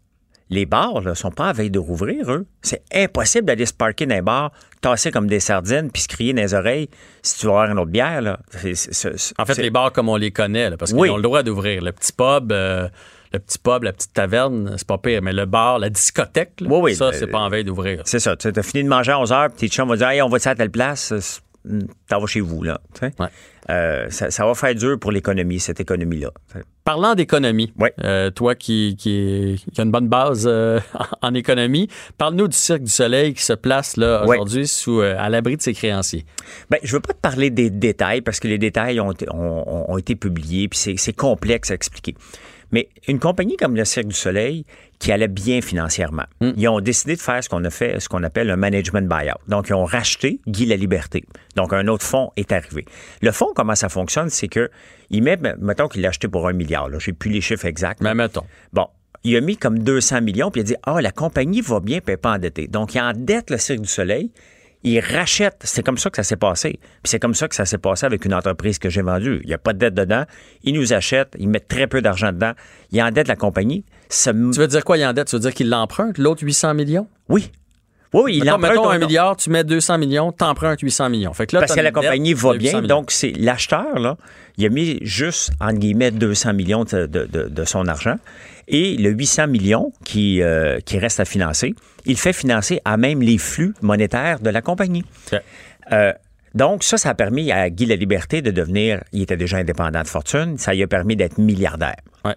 les 0.51 0.67
bars 0.67 1.01
ne 1.03 1.15
sont 1.15 1.31
pas 1.31 1.49
à 1.49 1.53
veille 1.53 1.71
de 1.71 1.79
rouvrir, 1.79 2.31
eux. 2.31 2.47
C'est 2.63 2.83
impossible 2.95 3.47
d'aller 3.47 3.67
se 3.67 3.73
parker 3.73 4.07
dans 4.07 4.17
un 4.17 4.23
bar, 4.23 4.53
tasser 4.81 5.11
comme 5.11 5.27
des 5.27 5.41
sardines, 5.41 5.91
puis 5.91 6.03
se 6.03 6.09
crier 6.09 6.33
dans 6.35 6.43
les 6.43 6.55
oreilles 6.55 6.89
si 7.23 7.39
tu 7.39 7.47
veux 7.47 7.53
avoir 7.53 7.71
une 7.71 7.79
autre 7.79 7.91
bière. 7.91 8.21
Là. 8.21 8.39
En 9.39 9.47
fait, 9.47 9.57
les 9.63 9.71
bars 9.71 9.93
comme 9.93 10.09
on 10.09 10.17
les 10.17 10.31
connaît, 10.31 10.71
là, 10.71 10.77
parce 10.77 10.93
qu'ils 10.93 11.11
ont 11.11 11.17
le 11.17 11.23
droit 11.23 11.43
d'ouvrir. 11.43 11.83
Le 11.83 11.93
petit 11.93 12.13
pub, 12.13 12.53
euh, 12.53 12.89
le 13.33 13.39
petit 13.39 13.59
pub, 13.59 13.83
la 13.83 13.93
petite 13.93 14.13
taverne, 14.13 14.75
c'est 14.77 14.87
pas 14.87 14.99
pire, 14.99 15.23
mais 15.23 15.33
le 15.33 15.47
bar, 15.47 15.79
la 15.79 15.89
discothèque, 15.91 16.61
là, 16.61 16.69
Oui, 16.71 16.79
oui, 16.83 16.95
ça, 16.95 17.11
le- 17.11 17.17
c'est 17.17 17.27
pas 17.27 17.39
en 17.41 17.49
veille 17.49 17.65
d'ouvrir. 17.65 18.03
C'est 18.05 18.21
ça. 18.21 18.37
Tu 18.37 18.49
as 18.55 18.63
fini 18.63 18.85
de 18.85 18.89
manger 18.89 19.13
à 19.13 19.19
11 19.21 19.33
heures, 19.33 19.49
puis 19.49 19.69
tes 19.69 19.69
chums 19.75 19.89
vont 19.89 19.97
dire 19.97 20.09
Hey, 20.09 20.21
on 20.23 20.29
va 20.29 20.39
à 20.45 20.55
telle 20.55 20.71
place? 20.71 21.41
C'est- 21.65 21.87
T'en 22.09 22.21
vas 22.21 22.27
chez 22.27 22.41
vous, 22.41 22.63
là. 22.63 22.81
Euh, 23.71 24.07
ça, 24.11 24.31
ça 24.31 24.45
va 24.45 24.55
faire 24.55 24.75
dur 24.75 24.99
pour 24.99 25.11
l'économie, 25.11 25.59
cette 25.59 25.81
économie-là. 25.81 26.31
Parlant 26.85 27.15
d'économie, 27.15 27.73
euh, 28.03 28.31
toi 28.31 28.55
qui, 28.55 28.95
qui, 28.99 29.63
qui 29.73 29.81
a 29.81 29.85
une 29.85 29.91
bonne 29.91 30.09
base 30.09 30.45
euh, 30.47 30.81
en 31.23 31.33
économie, 31.33 31.89
parle-nous 32.19 32.49
du 32.49 32.57
Cirque 32.57 32.83
du 32.83 32.91
Soleil 32.91 33.33
qui 33.33 33.43
se 33.43 33.55
place 33.55 33.97
là 33.97 34.27
Ouais. 34.27 34.37
aujourd'hui 34.37 34.67
sous 34.69 35.01
à 35.01 35.29
l'abri 35.31 35.57
de 35.57 35.63
ses 35.63 35.73
créanciers. 35.73 36.27
Ben, 36.69 36.79
je 36.83 36.93
veux 36.93 37.01
pas 37.01 37.15
te 37.15 37.21
parler 37.21 37.49
des 37.49 37.71
détails 37.71 38.21
parce 38.21 38.39
que 38.39 38.49
les 38.49 38.59
détails 38.59 39.01
ont, 39.01 39.13
été- 39.13 39.27
ont- 39.33 39.91
ont- 39.91 39.97
été 39.99 40.15
publiés 40.17 40.69
puis 40.69 40.79
c'est- 40.79 40.97
c'est 40.99 41.15
complexe 41.15 41.71
à 41.71 41.75
expliquer. 41.75 42.15
Mais 42.71 42.89
une 43.09 43.19
compagnie 43.19 43.57
comme 43.57 43.77
le 43.77 43.85
Cirque 43.87 44.09
du 44.09 44.15
Soleil 44.17 44.67
qui 44.99 45.13
allait 45.13 45.29
bien 45.29 45.61
financièrement, 45.61 46.25
ils 46.41 46.69
ont 46.69 46.81
décidé 46.81 47.17
de 47.17 47.21
faire 47.21 47.43
ce 47.43 47.49
qu'on 47.49 47.65
a 47.65 47.71
fait, 47.71 48.01
ce 48.01 48.09
qu'on 48.09 48.23
appelle 48.23 48.51
un 48.51 48.57
management 48.57 49.09
buyout. 49.09 49.39
Donc, 49.49 49.69
ils 49.69 49.75
ont 49.75 49.85
racheté 49.85 50.41
Guy 50.47 50.67
la 50.67 50.77
Liberté. 50.77 51.25
Donc, 51.57 51.73
un 51.73 51.87
autre 51.89 52.05
fonds 52.05 52.31
est 52.37 52.53
arrivé. 52.53 52.85
Le 53.21 53.33
fonds, 53.33 53.53
comment 53.55 53.75
ça 53.75 53.89
fonctionne, 53.89 54.31
c'est 54.31 54.49
que 54.49 54.71
il 55.11 55.23
met, 55.23 55.37
ben, 55.37 55.57
mettons 55.61 55.89
qu'il 55.89 56.03
l'a 56.03 56.09
acheté 56.09 56.29
pour 56.29 56.49
un 56.49 56.53
milliard. 56.53 56.89
Là, 56.89 56.99
j'ai 56.99 57.13
plus 57.13 57.31
les 57.31 57.41
chiffres 57.41 57.67
exacts. 57.67 58.01
Mais 58.03 58.15
mettons. 58.15 58.45
Bon, 58.73 58.87
il 59.25 59.37
a 59.37 59.41
mis 59.41 59.57
comme 59.57 59.79
200 59.79 60.23
millions, 60.23 60.51
puis 60.51 60.61
il 60.61 60.65
a 60.65 60.67
dit 60.67 60.77
Ah, 60.85 61.01
la 61.01 61.13
compagnie 61.13 61.61
va 61.61 61.81
bien, 61.81 61.99
puis 61.99 62.07
elle 62.09 62.15
n'est 62.15 62.19
pas 62.19 62.33
endettée. 62.33 62.69
Donc, 62.69 62.95
il 62.95 63.01
endette 63.01 63.51
le 63.51 63.59
Cirque 63.59 63.81
du 63.81 63.89
Soleil. 63.89 64.31
Il 64.85 65.01
rachète. 65.01 65.57
C'est 65.65 65.83
comme 65.83 65.99
ça 65.99 66.11
que 66.11 66.17
ça 66.17 66.23
s'est 66.23 66.37
passé. 66.37 66.79
Puis 67.03 67.11
c'est 67.11 67.19
comme 67.19 67.35
ça 67.35 67.49
que 67.49 67.55
ça 67.55 67.65
s'est 67.65 67.79
passé 67.79 68.05
avec 68.07 68.25
une 68.25 68.35
entreprise 68.35 68.79
que 68.79 68.91
j'ai 68.91 69.03
vendue. 69.03 69.41
Il 69.43 69.49
n'y 69.49 69.55
a 69.55 69.59
pas 69.59 69.73
de 69.73 69.79
dette 69.79 69.95
dedans. 69.95 70.25
Il 70.63 70.75
nous 70.75 70.93
achète. 70.93 71.35
Il 71.39 71.49
met 71.49 71.61
très 71.61 71.87
peu 71.87 72.03
d'argent 72.03 72.33
dedans. 72.33 72.53
Il 72.93 73.03
endette 73.03 73.29
la 73.29 73.37
compagnie. 73.37 73.85
Ça 74.11 74.33
Tu 74.33 74.39
veux 74.39 74.67
dire 74.69 74.85
quoi, 74.85 74.99
il 74.99 75.05
endette? 75.07 75.29
Tu 75.29 75.37
veux 75.37 75.41
dire 75.41 75.55
qu'il 75.55 75.69
l'emprunte, 75.71 76.19
l'autre 76.19 76.43
800 76.45 76.75
millions? 76.75 77.09
Oui. 77.29 77.51
Oui, 78.13 78.21
oui, 78.27 78.37
il 78.37 78.45
mettons, 78.45 78.59
mettons 78.59 78.89
un 78.91 78.99
milliard, 78.99 79.37
tu 79.37 79.51
mets 79.51 79.65
200 79.65 79.99
millions, 79.99 80.31
t'empruntes 80.31 80.79
800 80.81 81.09
millions. 81.11 81.33
Fait 81.33 81.49
que 81.49 81.57
là, 81.57 81.61
Parce 81.63 81.75
que 81.75 81.81
la 81.81 81.91
compagnie 81.91 82.33
va 82.33 82.51
de 82.53 82.59
800 82.59 82.71
bien. 82.71 82.81
millions. 82.83 82.97
Donc, 82.97 83.11
c'est 83.11 83.33
l'acheteur, 83.33 83.99
là, 83.99 84.17
il 84.57 84.65
a 84.67 84.69
mis 84.69 84.99
juste, 85.03 85.51
entre 85.61 85.81
guillemets, 85.81 86.13
200 86.13 86.53
millions 86.55 86.85
de, 86.85 87.07
de- 87.07 87.25
de- 87.25 87.49
de 87.49 87.65
son 87.65 87.89
argent. 87.89 88.15
Et 88.69 88.97
le 88.97 89.11
800 89.11 89.49
millions 89.49 89.93
qui, 90.05 90.43
euh, 90.43 90.79
qui 90.81 90.99
reste 90.99 91.21
à 91.21 91.25
financer, 91.25 91.75
il 92.07 92.17
fait 92.17 92.33
financer 92.33 92.81
à 92.85 92.97
même 92.97 93.23
les 93.23 93.39
flux 93.39 93.75
monétaires 93.83 94.41
de 94.41 94.51
la 94.51 94.63
compagnie. 94.63 95.05
Euh, 95.93 96.13
donc, 96.55 96.85
ça, 96.85 96.97
ça 96.97 97.11
a 97.11 97.15
permis 97.15 97.51
à 97.51 97.69
Guy 97.69 97.87
la 97.87 97.97
Liberté 97.97 98.41
de 98.41 98.51
devenir, 98.51 99.03
il 99.13 99.23
était 99.23 99.37
déjà 99.37 99.59
indépendant 99.59 100.03
de 100.03 100.09
fortune, 100.09 100.57
ça 100.57 100.73
lui 100.73 100.83
a 100.83 100.87
permis 100.87 101.17
d'être 101.17 101.39
milliardaire. 101.39 101.97
Ouais. 102.25 102.37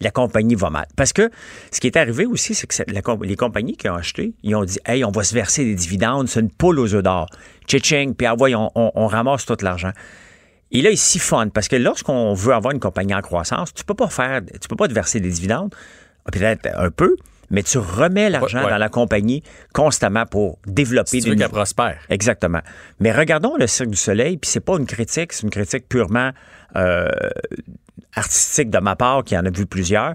La 0.00 0.10
compagnie 0.10 0.54
va 0.54 0.70
mal. 0.70 0.86
Parce 0.96 1.12
que 1.12 1.30
ce 1.70 1.78
qui 1.78 1.86
est 1.86 1.96
arrivé 1.96 2.26
aussi, 2.26 2.54
c'est 2.54 2.66
que 2.66 2.92
la 2.92 3.02
les 3.22 3.36
compagnies 3.36 3.76
qui 3.76 3.88
ont 3.88 3.94
acheté, 3.94 4.32
ils 4.42 4.54
ont 4.56 4.64
dit 4.64 4.78
Hey, 4.86 5.04
on 5.04 5.10
va 5.10 5.22
se 5.22 5.34
verser 5.34 5.64
des 5.64 5.74
dividendes, 5.74 6.28
c'est 6.28 6.40
une 6.40 6.50
poule 6.50 6.80
aux 6.80 6.94
œufs 6.94 7.02
d'or. 7.02 7.28
Tching, 7.68 8.14
puis 8.14 8.26
ah, 8.26 8.34
on, 8.38 8.70
on 8.74 9.06
ramasse 9.06 9.44
tout 9.44 9.58
l'argent. 9.60 9.92
Et 10.72 10.82
là, 10.82 10.90
ils 10.90 10.98
siphonnent 10.98 11.50
parce 11.50 11.68
que 11.68 11.76
lorsqu'on 11.76 12.32
veut 12.34 12.54
avoir 12.54 12.72
une 12.72 12.80
compagnie 12.80 13.14
en 13.14 13.20
croissance, 13.22 13.74
tu 13.74 13.84
peux 13.84 13.94
pas 13.94 14.08
faire, 14.08 14.40
tu 14.60 14.68
peux 14.68 14.76
pas 14.76 14.86
te 14.88 14.92
verser 14.92 15.18
des 15.20 15.30
dividendes, 15.30 15.74
peut-être 16.32 16.68
un 16.76 16.90
peu, 16.90 17.16
mais 17.50 17.64
tu 17.64 17.78
remets 17.78 18.30
l'argent 18.30 18.58
Ouais, 18.58 18.64
ouais. 18.66 18.70
dans 18.70 18.78
la 18.78 18.88
compagnie 18.88 19.42
constamment 19.72 20.26
pour 20.26 20.58
développer 20.66 21.08
Si 21.10 21.18
tu 21.18 21.30
des 21.30 21.30
qu'elle 21.36 21.46
nouveaux- 21.46 21.56
prospère. 21.56 21.98
Exactement. 22.08 22.60
Mais 23.00 23.10
regardons 23.10 23.56
le 23.56 23.66
Cirque 23.66 23.90
du 23.90 23.96
Soleil, 23.96 24.36
puis 24.36 24.48
c'est 24.48 24.60
pas 24.60 24.76
une 24.78 24.86
critique, 24.86 25.32
c'est 25.32 25.42
une 25.42 25.50
critique 25.50 25.88
purement 25.88 26.30
euh, 26.76 27.08
artistique 28.14 28.70
de 28.70 28.78
ma 28.78 28.96
part, 28.96 29.24
qui 29.24 29.36
en 29.36 29.44
a 29.44 29.50
vu 29.50 29.66
plusieurs. 29.66 30.14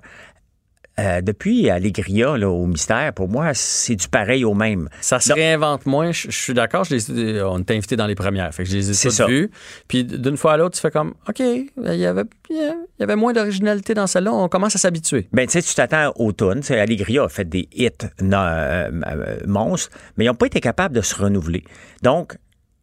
Euh, 0.98 1.22
depuis 1.22 1.70
Allegria 1.70 2.38
là, 2.38 2.50
au 2.50 2.66
mystère, 2.68 3.12
pour 3.14 3.28
moi, 3.28 3.54
c'est 3.54 3.96
du 3.96 4.08
pareil 4.08 4.46
au 4.46 4.54
même. 4.54 4.88
Ça 5.02 5.20
se 5.20 5.34
réinvente 5.34 5.86
moins. 5.86 6.12
Je, 6.12 6.32
je 6.32 6.38
suis 6.38 6.54
d'accord. 6.54 6.86
On 6.90 7.60
était 7.60 7.76
invités 7.76 7.98
dans 7.98 8.08
les 8.08 8.16
premières. 8.16 8.54
Fait 8.54 8.64
que 8.64 8.70
je 8.70 8.78
les 8.78 8.92
ai 8.92 8.94
C'est 8.94 9.10
toutes 9.10 9.28
vues. 9.30 9.52
Puis 9.90 10.06
d'une 10.06 10.38
fois 10.38 10.54
à 10.54 10.58
l'autre, 10.58 10.76
tu 10.76 10.82
fais 10.82 10.92
comme 10.92 11.14
OK, 11.28 11.40
il 11.40 11.70
y 11.96 12.06
avait, 12.06 12.24
il 12.50 12.74
y 13.00 13.04
avait 13.04 13.16
moins 13.18 13.34
d'originalité 13.34 13.94
dans 13.94 14.08
celle-là. 14.08 14.34
On 14.34 14.48
commence 14.48 14.76
à 14.76 14.80
s'habituer. 14.80 15.28
Ben, 15.34 15.46
tu 15.48 15.54
sais, 15.54 15.62
tu 15.62 15.76
t'attends 15.76 16.14
au 16.16 16.32
sais, 16.62 16.80
Allegria 16.80 17.24
a 17.24 17.30
fait 17.30 17.48
des 17.48 17.68
hits 17.74 17.90
non, 18.22 18.38
euh, 18.38 18.90
euh, 19.08 19.38
monstres, 19.46 19.92
mais 20.18 20.26
ils 20.26 20.28
n'ont 20.28 20.36
pas 20.36 20.48
été 20.48 20.62
capables 20.62 20.96
de 20.96 21.02
se 21.02 21.16
renouveler. 21.16 21.64
Donc, 22.04 22.38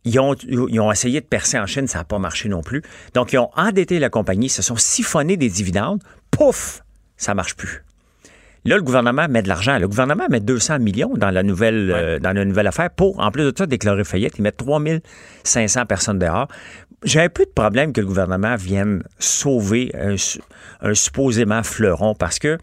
ils 0.05 0.18
ont, 0.18 0.34
ils 0.34 0.80
ont 0.80 0.90
essayé 0.90 1.20
de 1.20 1.26
percer 1.26 1.59
en 1.59 1.66
Chine, 1.66 1.86
ça 1.86 1.98
n'a 1.98 2.05
pas 2.05 2.18
marché 2.18 2.48
non 2.48 2.62
plus. 2.62 2.82
Donc, 3.14 3.32
ils 3.32 3.39
ont 3.39 3.51
endetté 3.56 3.98
la 3.98 4.10
compagnie, 4.10 4.48
se 4.48 4.62
sont 4.62 4.76
siphonnés 4.76 5.36
des 5.36 5.48
dividendes. 5.48 6.02
Pouf! 6.30 6.82
Ça 7.16 7.34
marche 7.34 7.55
plus. 7.55 7.84
Là, 8.64 8.76
le 8.76 8.82
gouvernement 8.82 9.26
met 9.28 9.43
de 9.43 9.48
l'argent. 9.48 9.78
Le 9.78 9.89
gouvernement 9.89 10.26
met 10.30 10.39
200 10.40 10.78
millions 10.78 11.12
dans 11.16 11.30
la 11.30 11.43
nouvelle, 11.43 11.90
euh, 11.90 12.18
dans 12.20 12.32
la 12.32 12.44
nouvelle 12.44 12.68
affaire 12.68 12.90
pour, 12.90 13.18
en 13.18 13.30
plus 13.32 13.43
de 13.44 13.52
ça, 13.56 13.66
déclarer 13.66 14.05
faillite. 14.05 14.34
Ils 14.39 14.43
mettent 14.43 14.59
3500 14.59 15.86
personnes 15.86 16.18
dehors. 16.20 16.47
J'ai 17.05 17.20
un 17.20 17.28
peu 17.28 17.44
de 17.44 17.51
problème 17.51 17.93
que 17.93 18.01
le 18.01 18.06
gouvernement 18.06 18.55
vienne 18.55 19.02
sauver 19.18 19.90
un, 19.98 20.16
su- 20.16 20.39
un 20.80 20.94
supposément 20.94 21.64
fleuron 21.64 22.14
parce 22.14 22.39
que 22.39 22.59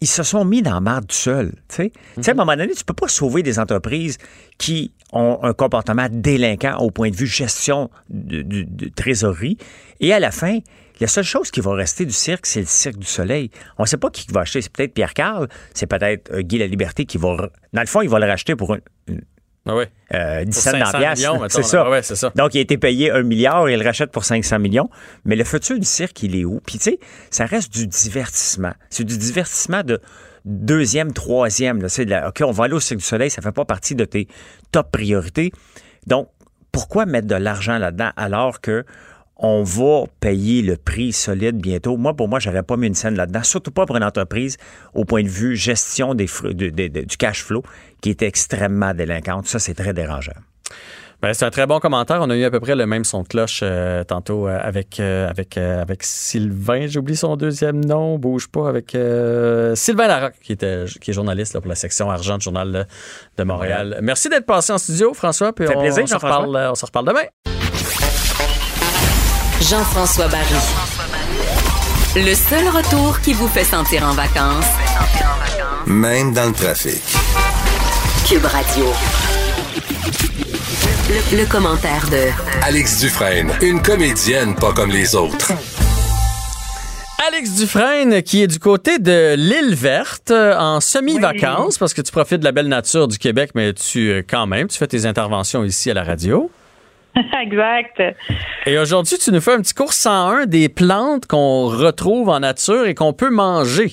ils 0.00 0.06
se 0.06 0.22
sont 0.22 0.44
mis 0.44 0.62
dans 0.62 0.74
la 0.74 0.80
marde 0.80 1.08
tout 1.08 1.14
seuls. 1.16 1.52
Tu 1.68 1.90
sais, 2.20 2.30
à 2.30 2.30
un 2.30 2.34
moment 2.34 2.54
donné, 2.56 2.72
tu 2.72 2.84
peux 2.84 2.94
pas 2.94 3.08
sauver 3.08 3.42
des 3.42 3.58
entreprises 3.58 4.16
qui 4.56 4.92
ont 5.12 5.40
un 5.42 5.52
comportement 5.52 6.06
délinquant 6.10 6.76
au 6.78 6.90
point 6.90 7.10
de 7.10 7.16
vue 7.16 7.26
gestion 7.26 7.90
de, 8.08 8.42
de- 8.42 8.62
de 8.66 8.88
trésorerie. 8.94 9.58
Et 10.00 10.12
à 10.12 10.20
la 10.20 10.30
fin, 10.30 10.58
la 11.00 11.06
seule 11.06 11.24
chose 11.24 11.50
qui 11.50 11.60
va 11.60 11.72
rester 11.74 12.04
du 12.04 12.12
cirque, 12.12 12.46
c'est 12.46 12.60
le 12.60 12.66
cirque 12.66 12.96
du 12.98 13.06
soleil. 13.06 13.50
On 13.78 13.82
ne 13.82 13.86
sait 13.88 13.96
pas 13.96 14.10
qui 14.10 14.26
va 14.32 14.40
acheter. 14.40 14.62
C'est 14.62 14.72
peut-être 14.72 14.94
Pierre 14.94 15.14
Carl, 15.14 15.48
c'est 15.74 15.86
peut-être 15.86 16.32
euh, 16.32 16.42
Guy 16.42 16.58
La 16.58 16.66
Liberté 16.66 17.04
qui 17.06 17.18
va. 17.18 17.50
Dans 17.72 17.80
le 17.80 17.86
fond, 17.86 18.00
il 18.02 18.08
va 18.08 18.18
le 18.18 18.26
racheter 18.26 18.56
pour 18.56 18.74
une, 18.74 18.80
une- 19.08 19.22
Ah 19.66 19.76
ouais. 19.76 19.90
euh, 20.14 20.44
17 20.44 20.72
500 20.76 20.78
dans 20.92 20.98
la 20.98 21.06
pièce. 21.06 21.18
millions, 21.18 21.32
mettons, 21.42 21.48
c'est 21.48 21.62
ça. 21.62 21.84
Ah 21.86 21.90
ouais, 21.90 22.02
ça. 22.02 22.32
Donc, 22.36 22.54
il 22.54 22.58
a 22.58 22.60
été 22.62 22.78
payé 22.78 23.10
un 23.10 23.22
milliard 23.22 23.68
et 23.68 23.74
il 23.74 23.78
le 23.78 23.84
rachète 23.84 24.10
pour 24.10 24.24
500 24.24 24.58
millions. 24.58 24.88
Mais 25.24 25.36
le 25.36 25.44
futur 25.44 25.78
du 25.78 25.84
cirque, 25.86 26.22
il 26.22 26.34
est 26.36 26.44
où? 26.44 26.60
Puis, 26.66 26.78
tu 26.78 26.84
sais, 26.90 26.98
ça 27.30 27.46
reste 27.46 27.72
du 27.72 27.86
divertissement. 27.86 28.72
C'est 28.90 29.04
du 29.04 29.18
divertissement 29.18 29.82
de 29.82 30.00
deuxième, 30.44 31.12
troisième. 31.12 31.82
là. 31.82 31.88
De 31.88 32.10
la- 32.10 32.28
OK, 32.28 32.42
on 32.44 32.50
va 32.52 32.64
aller 32.64 32.74
au 32.74 32.80
Cirque 32.80 33.00
du 33.00 33.06
Soleil, 33.06 33.30
ça 33.30 33.42
fait 33.42 33.52
pas 33.52 33.64
partie 33.64 33.94
de 33.94 34.04
tes 34.04 34.28
top 34.72 34.90
priorités. 34.90 35.52
Donc, 36.06 36.28
pourquoi 36.72 37.06
mettre 37.06 37.26
de 37.26 37.34
l'argent 37.34 37.76
là-dedans 37.78 38.10
alors 38.16 38.60
que 38.60 38.84
on 39.38 39.62
va 39.62 40.04
payer 40.20 40.62
le 40.62 40.76
prix 40.76 41.12
solide 41.12 41.56
bientôt. 41.56 41.96
Moi, 41.96 42.14
pour 42.14 42.28
moi, 42.28 42.40
j'aurais 42.40 42.62
pas 42.64 42.76
mis 42.76 42.88
une 42.88 42.94
scène 42.94 43.14
là-dedans, 43.16 43.42
surtout 43.44 43.70
pas 43.70 43.86
pour 43.86 43.96
une 43.96 44.04
entreprise 44.04 44.56
au 44.94 45.04
point 45.04 45.22
de 45.22 45.28
vue 45.28 45.54
gestion 45.56 46.14
des 46.14 46.26
fr- 46.26 46.52
de- 46.52 46.70
de- 46.70 46.88
de- 46.88 47.02
du 47.04 47.16
cash 47.16 47.44
flow 47.44 47.62
qui 48.00 48.10
est 48.10 48.22
extrêmement 48.22 48.94
délinquante. 48.94 49.46
Ça, 49.46 49.58
c'est 49.58 49.74
très 49.74 49.92
dérangeant. 49.92 50.32
Ben, 51.20 51.34
c'est 51.34 51.44
un 51.44 51.50
très 51.50 51.66
bon 51.66 51.80
commentaire. 51.80 52.18
On 52.20 52.30
a 52.30 52.36
eu 52.36 52.44
à 52.44 52.50
peu 52.50 52.60
près 52.60 52.76
le 52.76 52.86
même 52.86 53.02
son 53.04 53.22
de 53.24 53.28
cloche 53.28 53.60
euh, 53.64 54.04
tantôt 54.04 54.46
euh, 54.46 54.56
avec, 54.62 55.00
euh, 55.00 55.28
avec, 55.28 55.58
euh, 55.58 55.82
avec 55.82 56.04
Sylvain. 56.04 56.86
J'oublie 56.86 57.16
son 57.16 57.34
deuxième 57.36 57.84
nom. 57.84 58.18
Bouge 58.18 58.46
pas. 58.48 58.68
Avec 58.68 58.94
euh, 58.94 59.74
Sylvain 59.74 60.06
Larocque, 60.06 60.36
qui, 60.40 60.52
était, 60.52 60.84
qui 61.00 61.10
est 61.10 61.14
journaliste 61.14 61.54
là, 61.54 61.60
pour 61.60 61.68
la 61.68 61.74
section 61.74 62.08
argent 62.08 62.38
du 62.38 62.44
Journal 62.44 62.86
de, 63.36 63.42
Montréal. 63.44 63.98
Merci 64.00 64.28
d'être 64.28 64.46
passé 64.46 64.72
en 64.72 64.78
studio, 64.78 65.12
François. 65.12 65.52
Puis 65.52 65.66
on, 65.68 65.80
plaisir, 65.80 66.04
on 66.04 66.06
se 66.06 66.12
Jean-François. 66.12 66.38
reparle, 66.38 66.56
euh, 66.56 66.70
on 66.70 66.74
se 66.76 66.86
reparle 66.86 67.06
demain. 67.08 67.57
Jean-François 69.62 70.28
Barry. 70.28 70.54
Le 72.16 72.34
seul 72.34 72.68
retour 72.68 73.20
qui 73.20 73.32
vous 73.34 73.48
fait 73.48 73.64
sentir 73.64 74.04
en 74.04 74.12
vacances, 74.12 74.64
Même 75.86 76.32
dans 76.32 76.46
le 76.46 76.52
trafic. 76.52 77.02
Cube 78.26 78.44
Radio. 78.44 78.86
Le, 81.08 81.38
le 81.38 81.46
commentaire 81.46 82.06
de 82.10 82.28
Alex 82.62 83.00
Dufresne, 83.00 83.50
une 83.62 83.82
comédienne 83.82 84.54
pas 84.54 84.72
comme 84.72 84.90
les 84.90 85.14
autres. 85.14 85.52
Alex 87.26 87.56
Dufresne, 87.56 88.22
qui 88.22 88.42
est 88.42 88.46
du 88.46 88.58
côté 88.58 88.98
de 88.98 89.34
l'île 89.36 89.74
verte, 89.74 90.30
euh, 90.30 90.56
en 90.56 90.80
semi-vacances, 90.80 91.76
parce 91.78 91.92
que 91.92 92.00
tu 92.00 92.12
profites 92.12 92.38
de 92.40 92.44
la 92.44 92.52
belle 92.52 92.68
nature 92.68 93.08
du 93.08 93.18
Québec, 93.18 93.50
mais 93.54 93.72
tu, 93.74 94.10
euh, 94.10 94.22
quand 94.28 94.46
même, 94.46 94.68
tu 94.68 94.78
fais 94.78 94.86
tes 94.86 95.04
interventions 95.04 95.64
ici 95.64 95.90
à 95.90 95.94
la 95.94 96.04
radio. 96.04 96.50
exact. 97.42 98.02
Et 98.66 98.78
aujourd'hui, 98.78 99.18
tu 99.18 99.32
nous 99.32 99.40
fais 99.40 99.54
un 99.54 99.60
petit 99.60 99.74
cours 99.74 99.92
101 99.92 100.46
des 100.46 100.68
plantes 100.68 101.26
qu'on 101.26 101.66
retrouve 101.66 102.28
en 102.28 102.40
nature 102.40 102.86
et 102.86 102.94
qu'on 102.94 103.12
peut 103.12 103.30
manger. 103.30 103.92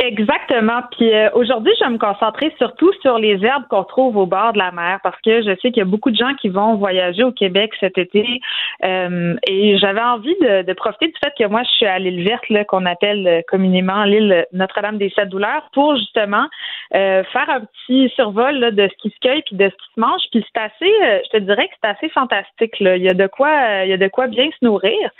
Exactement. 0.00 0.82
Puis 0.92 1.12
euh, 1.12 1.28
aujourd'hui, 1.34 1.72
je 1.78 1.84
vais 1.84 1.90
me 1.90 1.98
concentrer 1.98 2.54
surtout 2.58 2.92
sur 3.02 3.18
les 3.18 3.44
herbes 3.44 3.66
qu'on 3.68 3.82
trouve 3.82 4.16
au 4.16 4.26
bord 4.26 4.52
de 4.52 4.58
la 4.58 4.70
mer 4.70 5.00
parce 5.02 5.20
que 5.22 5.42
je 5.42 5.56
sais 5.60 5.72
qu'il 5.72 5.78
y 5.78 5.80
a 5.80 5.84
beaucoup 5.84 6.12
de 6.12 6.16
gens 6.16 6.34
qui 6.40 6.48
vont 6.48 6.76
voyager 6.76 7.24
au 7.24 7.32
Québec 7.32 7.72
cet 7.80 7.98
été 7.98 8.40
euh, 8.84 9.34
et 9.48 9.76
j'avais 9.78 10.00
envie 10.00 10.36
de, 10.40 10.62
de, 10.62 10.72
profiter 10.72 11.08
du 11.08 11.14
fait 11.18 11.32
que 11.36 11.48
moi, 11.48 11.62
je 11.64 11.70
suis 11.70 11.86
à 11.86 11.98
l'île 11.98 12.24
verte 12.24 12.44
qu'on 12.68 12.86
appelle 12.86 13.26
euh, 13.26 13.40
communément 13.48 14.04
l'île 14.04 14.46
Notre-Dame 14.52 14.98
des 14.98 15.10
Sept 15.10 15.28
Douleurs 15.28 15.68
pour 15.72 15.96
justement 15.96 16.46
euh, 16.94 17.24
faire 17.24 17.50
un 17.50 17.62
petit 17.62 18.08
survol 18.14 18.54
là, 18.54 18.70
de 18.70 18.88
ce 18.88 19.02
qui 19.02 19.10
se 19.10 19.18
cueille 19.20 19.42
puis 19.42 19.56
de 19.56 19.68
ce 19.68 19.74
qui 19.74 19.94
se 19.96 20.00
mange. 20.00 20.22
Puis 20.30 20.46
c'est 20.46 20.60
assez, 20.60 20.94
euh, 21.02 21.18
je 21.24 21.38
te 21.38 21.42
dirais 21.42 21.66
que 21.66 21.74
c'est 21.82 21.90
assez 21.90 22.08
fantastique. 22.10 22.78
Là. 22.78 22.96
Il 22.96 23.02
y 23.02 23.08
a 23.08 23.14
de 23.14 23.26
quoi, 23.26 23.82
il 23.84 23.90
y 23.90 23.92
a 23.92 23.96
de 23.96 24.08
quoi 24.08 24.28
bien 24.28 24.48
se 24.58 24.64
nourrir. 24.64 25.10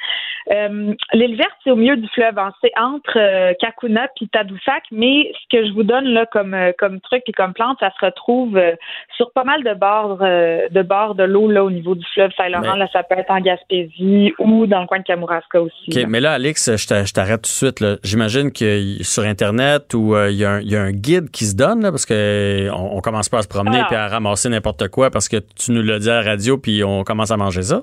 l'île 1.12 1.36
verte, 1.36 1.56
c'est 1.64 1.72
au 1.72 1.76
milieu 1.76 1.96
du 1.96 2.08
fleuve. 2.10 2.38
Hein. 2.38 2.52
C'est 2.62 2.72
entre 2.78 3.54
Kakuna 3.60 4.06
puis 4.14 4.28
Tadoussac, 4.28 4.67
mais 4.92 5.32
ce 5.34 5.56
que 5.56 5.66
je 5.66 5.72
vous 5.72 5.82
donne 5.82 6.06
là 6.06 6.26
comme 6.26 6.54
euh, 6.54 6.72
comme 6.78 7.00
truc 7.00 7.22
et 7.26 7.32
comme 7.32 7.52
plante, 7.52 7.78
ça 7.80 7.90
se 7.98 8.04
retrouve 8.04 8.56
euh, 8.56 8.72
sur 9.16 9.30
pas 9.32 9.44
mal 9.44 9.62
de 9.62 9.74
bords 9.74 10.18
euh, 10.22 10.68
de 10.70 10.82
bords 10.82 11.14
de 11.14 11.24
l'eau 11.24 11.50
là 11.50 11.64
au 11.64 11.70
niveau 11.70 11.94
du 11.94 12.04
fleuve 12.14 12.30
Saint-Laurent. 12.36 12.76
Là, 12.76 12.88
ça 12.92 13.02
peut 13.02 13.16
être 13.18 13.30
en 13.30 13.40
Gaspésie 13.40 14.32
ou 14.38 14.66
dans 14.66 14.80
le 14.80 14.86
coin 14.86 14.98
de 14.98 15.04
Kamouraska 15.04 15.60
aussi. 15.60 15.90
OK, 15.90 16.06
mais 16.08 16.20
là, 16.20 16.32
Alex, 16.32 16.76
je 16.76 17.12
t'arrête 17.12 17.42
tout 17.42 17.66
de 17.66 17.72
suite. 17.72 17.84
J'imagine 18.02 18.52
que 18.52 19.02
sur 19.02 19.24
Internet 19.24 19.94
ou 19.94 20.16
il 20.16 20.36
y, 20.36 20.44
a 20.44 20.82
un 20.82 20.92
guide 20.92 21.30
qui 21.30 21.44
se 21.44 21.56
donne 21.56 21.82
parce 21.82 22.06
que 22.06 22.68
on, 22.72 23.00
commence 23.00 23.28
pas 23.28 23.38
à 23.38 23.42
se 23.42 23.48
promener 23.48 23.82
et 23.90 23.94
à 23.94 24.08
ramasser 24.08 24.48
n'importe 24.48 24.88
quoi 24.88 25.10
parce 25.10 25.28
que 25.28 25.36
tu 25.36 25.72
nous 25.72 25.82
l'as 25.82 25.98
dit 25.98 26.10
à 26.10 26.22
la 26.22 26.30
radio 26.30 26.58
puis 26.58 26.84
on 26.84 27.04
commence 27.04 27.30
à 27.30 27.36
manger 27.36 27.62
ça? 27.62 27.82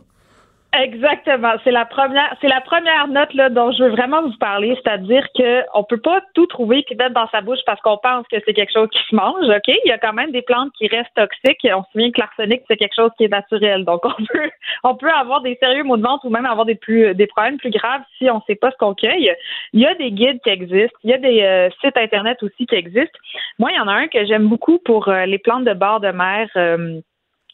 Exactement. 0.81 1.53
C'est 1.63 1.71
la 1.71 1.85
première, 1.85 2.35
c'est 2.41 2.47
la 2.47 2.61
première 2.61 3.07
note 3.07 3.33
là 3.33 3.49
dont 3.49 3.71
je 3.71 3.83
veux 3.83 3.89
vraiment 3.89 4.21
vous 4.23 4.37
parler, 4.37 4.77
c'est-à-dire 4.83 5.25
que 5.37 5.63
on 5.73 5.83
peut 5.83 5.99
pas 5.99 6.21
tout 6.33 6.47
trouver 6.47 6.83
qui 6.83 6.95
mettre 6.95 7.13
dans 7.13 7.29
sa 7.29 7.41
bouche 7.41 7.59
parce 7.65 7.79
qu'on 7.81 7.97
pense 7.97 8.25
que 8.27 8.37
c'est 8.45 8.53
quelque 8.53 8.73
chose 8.73 8.89
qui 8.91 8.99
se 9.09 9.15
mange. 9.15 9.47
Ok, 9.47 9.67
il 9.67 9.87
y 9.87 9.91
a 9.91 9.97
quand 9.97 10.13
même 10.13 10.31
des 10.31 10.41
plantes 10.41 10.71
qui 10.77 10.87
restent 10.87 11.13
toxiques. 11.15 11.65
On 11.65 11.83
se 11.83 11.91
souvient 11.91 12.11
que 12.11 12.19
l'arsenic 12.19 12.63
c'est 12.67 12.77
quelque 12.77 12.95
chose 12.95 13.11
qui 13.17 13.25
est 13.25 13.31
naturel, 13.31 13.85
donc 13.85 14.01
on 14.05 14.23
peut, 14.25 14.49
on 14.83 14.95
peut 14.95 15.11
avoir 15.11 15.41
des 15.41 15.55
sérieux 15.61 15.83
maux 15.83 15.97
de 15.97 16.03
ventre 16.03 16.25
ou 16.25 16.29
même 16.29 16.45
avoir 16.45 16.65
des 16.65 16.75
plus, 16.75 17.15
des 17.15 17.27
problèmes 17.27 17.57
plus 17.57 17.71
graves 17.71 18.01
si 18.17 18.29
on 18.29 18.41
sait 18.41 18.55
pas 18.55 18.71
ce 18.71 18.77
qu'on 18.77 18.93
cueille. 18.93 19.33
Il 19.73 19.81
y 19.81 19.85
a 19.85 19.95
des 19.95 20.11
guides 20.11 20.41
qui 20.43 20.49
existent, 20.49 20.97
il 21.03 21.11
y 21.11 21.13
a 21.13 21.17
des 21.17 21.41
euh, 21.41 21.69
sites 21.81 21.97
internet 21.97 22.41
aussi 22.43 22.65
qui 22.65 22.75
existent. 22.75 23.19
Moi, 23.59 23.71
il 23.71 23.77
y 23.77 23.79
en 23.79 23.87
a 23.87 23.93
un 23.93 24.07
que 24.07 24.25
j'aime 24.25 24.47
beaucoup 24.47 24.79
pour 24.79 25.07
euh, 25.07 25.25
les 25.25 25.39
plantes 25.39 25.65
de 25.65 25.73
bord 25.73 25.99
de 25.99 26.09
mer. 26.09 26.49
Euh, 26.55 26.99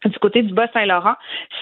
du 0.09 0.19
côté 0.19 0.41
du 0.41 0.53
Bas-Saint-Laurent, 0.53 1.15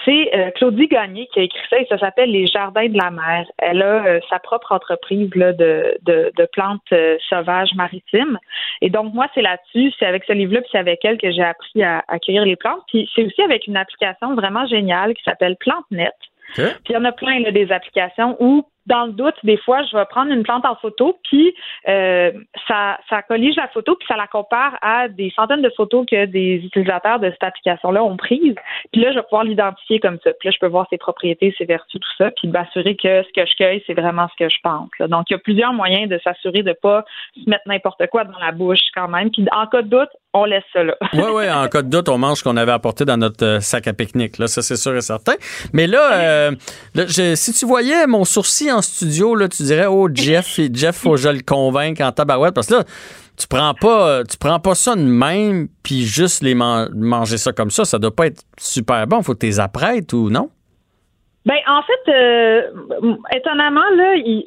c'est 0.05 0.35
euh, 0.35 0.51
Claudie 0.51 0.87
Gagné 0.87 1.27
qui 1.33 1.39
a 1.39 1.43
écrit 1.43 1.61
ça 1.69 1.79
et 1.79 1.85
ça 1.87 1.97
s'appelle 1.97 2.31
Les 2.31 2.47
Jardins 2.47 2.87
de 2.87 2.97
la 2.97 3.11
mer. 3.11 3.45
Elle 3.57 3.81
a 3.81 4.05
euh, 4.05 4.19
sa 4.29 4.39
propre 4.39 4.71
entreprise 4.71 5.29
là, 5.35 5.53
de, 5.53 5.97
de, 6.03 6.31
de 6.35 6.45
plantes 6.45 6.81
euh, 6.91 7.17
sauvages 7.29 7.73
maritimes. 7.75 8.37
Et 8.81 8.89
donc, 8.89 9.13
moi, 9.13 9.27
c'est 9.33 9.41
là-dessus, 9.41 9.93
c'est 9.99 10.05
avec 10.05 10.23
ce 10.25 10.33
livre-là, 10.33 10.61
puis 10.61 10.69
c'est 10.71 10.79
avec 10.79 11.03
elle 11.03 11.17
que 11.17 11.31
j'ai 11.31 11.43
appris 11.43 11.83
à, 11.83 12.03
à 12.07 12.19
cueillir 12.19 12.45
les 12.45 12.55
plantes. 12.55 12.81
Puis 12.87 13.09
c'est 13.15 13.25
aussi 13.25 13.41
avec 13.41 13.67
une 13.67 13.77
application 13.77 14.35
vraiment 14.35 14.65
géniale 14.67 15.13
qui 15.13 15.23
s'appelle 15.23 15.55
PlanteNet. 15.57 16.13
Puis 16.55 16.65
il 16.89 16.93
y 16.93 16.97
en 16.97 17.05
a 17.05 17.11
plein 17.11 17.39
là, 17.41 17.51
des 17.51 17.71
applications 17.71 18.35
où 18.39 18.65
dans 18.89 19.05
le 19.05 19.11
doute, 19.11 19.35
des 19.43 19.57
fois, 19.57 19.83
je 19.83 19.95
vais 19.95 20.05
prendre 20.05 20.31
une 20.31 20.43
plante 20.43 20.65
en 20.65 20.75
photo, 20.75 21.17
puis 21.23 21.53
euh, 21.87 22.31
ça, 22.67 22.99
ça 23.07 23.21
collige 23.21 23.55
la 23.55 23.67
photo, 23.67 23.95
puis 23.95 24.07
ça 24.07 24.17
la 24.17 24.27
compare 24.27 24.77
à 24.81 25.07
des 25.07 25.31
centaines 25.35 25.61
de 25.61 25.69
photos 25.69 26.05
que 26.09 26.25
des 26.25 26.55
utilisateurs 26.65 27.19
de 27.19 27.29
cette 27.29 27.43
application-là 27.43 28.03
ont 28.03 28.17
prises. 28.17 28.55
Puis 28.91 29.01
là, 29.01 29.11
je 29.11 29.17
vais 29.17 29.23
pouvoir 29.23 29.43
l'identifier 29.43 29.99
comme 29.99 30.17
ça. 30.23 30.31
Puis 30.39 30.49
là, 30.49 30.51
je 30.51 30.59
peux 30.59 30.67
voir 30.67 30.87
ses 30.89 30.97
propriétés, 30.97 31.53
ses 31.57 31.65
vertus, 31.65 32.01
tout 32.01 32.15
ça, 32.17 32.31
puis 32.31 32.47
m'assurer 32.47 32.95
que 32.95 33.23
ce 33.23 33.31
que 33.33 33.45
je 33.45 33.55
cueille, 33.55 33.83
c'est 33.85 33.93
vraiment 33.93 34.27
ce 34.27 34.43
que 34.43 34.49
je 34.49 34.57
pense. 34.63 34.89
Donc, 34.99 35.29
il 35.29 35.33
y 35.33 35.35
a 35.35 35.39
plusieurs 35.39 35.73
moyens 35.73 36.09
de 36.09 36.19
s'assurer 36.23 36.63
de 36.63 36.73
pas 36.73 37.05
se 37.35 37.47
mettre 37.47 37.67
n'importe 37.67 38.07
quoi 38.07 38.23
dans 38.23 38.39
la 38.39 38.51
bouche 38.51 38.79
quand 38.95 39.07
même. 39.07 39.29
Puis 39.29 39.45
en 39.51 39.67
cas 39.67 39.83
de 39.83 39.89
doute, 39.89 40.09
on 40.33 40.45
laisse 40.45 40.63
ça 40.71 40.83
là. 40.83 40.95
oui, 41.13 41.23
oui, 41.33 41.51
en 41.51 41.67
cas 41.67 41.81
de 41.81 41.89
doute, 41.89 42.07
on 42.09 42.17
mange 42.17 42.39
ce 42.39 42.43
qu'on 42.43 42.57
avait 42.57 42.71
apporté 42.71 43.05
dans 43.05 43.17
notre 43.17 43.43
euh, 43.43 43.59
sac 43.59 43.87
à 43.87 43.93
pique-nique. 43.93 44.37
Là, 44.37 44.47
ça, 44.47 44.61
c'est 44.61 44.75
sûr 44.75 44.95
et 44.95 45.01
certain. 45.01 45.33
Mais 45.73 45.87
là, 45.87 46.13
euh, 46.13 46.51
si 47.35 47.53
tu 47.53 47.65
voyais 47.65 48.05
mon 48.05 48.25
sourcil 48.25 48.71
en 48.71 48.81
studio, 48.81 49.35
là, 49.35 49.47
tu 49.47 49.63
dirais, 49.63 49.87
oh, 49.87 50.07
Jeff, 50.13 50.59
Jeff, 50.71 50.95
faut 50.95 51.11
que 51.11 51.17
je 51.17 51.29
le 51.29 51.41
convainque 51.41 52.01
en 52.01 52.11
tabarouette. 52.11 52.53
Parce 52.53 52.67
que 52.67 52.75
là, 52.75 52.83
tu 53.37 53.47
prends 53.47 53.73
pas, 53.73 54.23
tu 54.23 54.37
prends 54.37 54.59
pas 54.59 54.75
ça 54.75 54.95
de 54.95 55.01
même, 55.01 55.67
puis 55.83 56.01
juste 56.01 56.43
les 56.43 56.53
manger 56.53 57.37
ça 57.37 57.51
comme 57.51 57.71
ça. 57.71 57.85
Ça 57.85 57.97
doit 57.97 58.15
pas 58.15 58.27
être 58.27 58.43
super 58.59 59.07
bon. 59.07 59.23
Faut 59.23 59.33
que 59.33 59.39
tu 59.39 59.45
les 59.47 59.59
apprêtes 59.59 60.13
ou 60.13 60.29
non? 60.29 60.49
Ben, 61.45 61.57
en 61.67 61.81
fait, 61.81 62.11
euh, 62.11 62.61
étonnamment, 63.35 63.89
là, 63.95 64.15
il, 64.17 64.43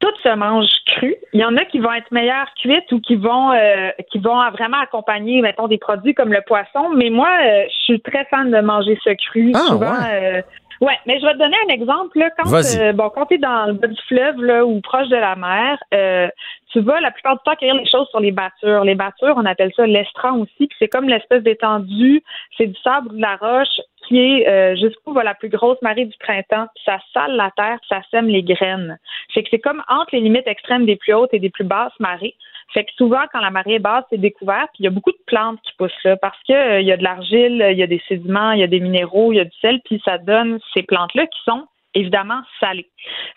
tout 0.00 0.14
se 0.22 0.34
mange 0.34 0.68
cru. 0.86 1.14
Il 1.32 1.40
y 1.40 1.44
en 1.44 1.56
a 1.56 1.64
qui 1.64 1.80
vont 1.80 1.92
être 1.92 2.10
meilleures 2.12 2.52
cuites 2.56 2.90
ou 2.92 3.00
qui 3.00 3.16
vont 3.16 3.52
euh, 3.52 3.90
qui 4.10 4.18
vont 4.18 4.38
vraiment 4.50 4.78
accompagner, 4.80 5.40
mettons, 5.42 5.66
des 5.66 5.78
produits 5.78 6.14
comme 6.14 6.32
le 6.32 6.42
poisson. 6.46 6.90
Mais 6.94 7.10
moi, 7.10 7.28
euh, 7.28 7.64
je 7.68 7.82
suis 7.84 8.00
très 8.00 8.24
fan 8.26 8.50
de 8.50 8.60
manger 8.60 8.98
ce 9.02 9.10
cru. 9.10 9.52
Ah, 9.54 9.58
Souvent, 9.66 9.92
ouais. 9.92 10.38
euh, 10.38 10.42
Ouais, 10.80 10.98
mais 11.06 11.18
je 11.18 11.26
vais 11.26 11.32
te 11.32 11.38
donner 11.38 11.56
un 11.68 11.72
exemple. 11.72 12.18
Là, 12.18 12.30
quand 12.36 12.52
euh, 12.52 12.92
bon, 12.92 13.10
quand 13.10 13.26
tu 13.26 13.34
es 13.34 13.38
dans 13.38 13.66
le 13.66 13.72
bas 13.72 13.88
du 13.88 14.00
fleuve 14.06 14.42
là, 14.42 14.64
ou 14.64 14.80
proche 14.80 15.08
de 15.08 15.16
la 15.16 15.34
mer, 15.34 15.78
euh, 15.92 16.28
tu 16.72 16.80
vas 16.80 17.00
la 17.00 17.10
plupart 17.10 17.36
du 17.36 17.42
temps 17.44 17.56
cueillir 17.56 17.74
les 17.74 17.88
choses 17.88 18.08
sur 18.10 18.20
les 18.20 18.30
battures. 18.30 18.84
Les 18.84 18.94
battures, 18.94 19.34
on 19.36 19.44
appelle 19.44 19.72
ça 19.74 19.86
l'estran 19.86 20.38
aussi, 20.38 20.68
c'est 20.78 20.88
comme 20.88 21.08
l'espèce 21.08 21.42
d'étendue, 21.42 22.22
c'est 22.56 22.66
du 22.66 22.78
sable 22.82 23.08
ou 23.08 23.16
de 23.16 23.20
la 23.20 23.36
roche 23.36 23.80
qui 24.06 24.18
est 24.18 24.48
euh, 24.48 24.76
jusqu'où 24.76 25.12
va 25.12 25.22
la 25.22 25.34
plus 25.34 25.50
grosse 25.50 25.80
marée 25.82 26.06
du 26.06 26.16
printemps, 26.18 26.66
puis 26.74 26.84
ça 26.84 26.98
sale 27.12 27.36
la 27.36 27.50
terre, 27.56 27.78
puis 27.80 27.88
ça 27.90 28.00
sème 28.10 28.28
les 28.28 28.42
graines. 28.42 28.98
Fait 29.34 29.42
que 29.42 29.48
c'est 29.50 29.58
comme 29.58 29.82
entre 29.88 30.14
les 30.14 30.20
limites 30.20 30.46
extrêmes 30.46 30.86
des 30.86 30.96
plus 30.96 31.12
hautes 31.12 31.34
et 31.34 31.38
des 31.38 31.50
plus 31.50 31.64
basses 31.64 31.98
marées. 32.00 32.34
Fait 32.72 32.84
que 32.84 32.92
souvent, 32.92 33.22
quand 33.32 33.40
la 33.40 33.50
marée 33.50 33.74
est 33.74 33.78
basse, 33.78 34.04
c'est 34.10 34.20
découvert, 34.20 34.66
puis 34.72 34.80
il 34.80 34.84
y 34.84 34.88
a 34.88 34.90
beaucoup 34.90 35.12
de 35.12 35.18
plantes 35.26 35.60
qui 35.62 35.72
poussent 35.78 36.04
là 36.04 36.16
parce 36.16 36.38
que 36.46 36.52
euh, 36.52 36.80
il 36.80 36.86
y 36.86 36.92
a 36.92 36.96
de 36.96 37.02
l'argile, 37.02 37.66
il 37.70 37.78
y 37.78 37.82
a 37.82 37.86
des 37.86 38.02
sédiments, 38.08 38.52
il 38.52 38.60
y 38.60 38.62
a 38.62 38.66
des 38.66 38.80
minéraux, 38.80 39.32
il 39.32 39.36
y 39.36 39.40
a 39.40 39.44
du 39.44 39.56
sel, 39.60 39.80
puis 39.84 40.00
ça 40.04 40.18
donne 40.18 40.58
ces 40.74 40.82
plantes-là 40.82 41.26
qui 41.26 41.40
sont 41.44 41.66
évidemment 41.94 42.40
salées. 42.60 42.88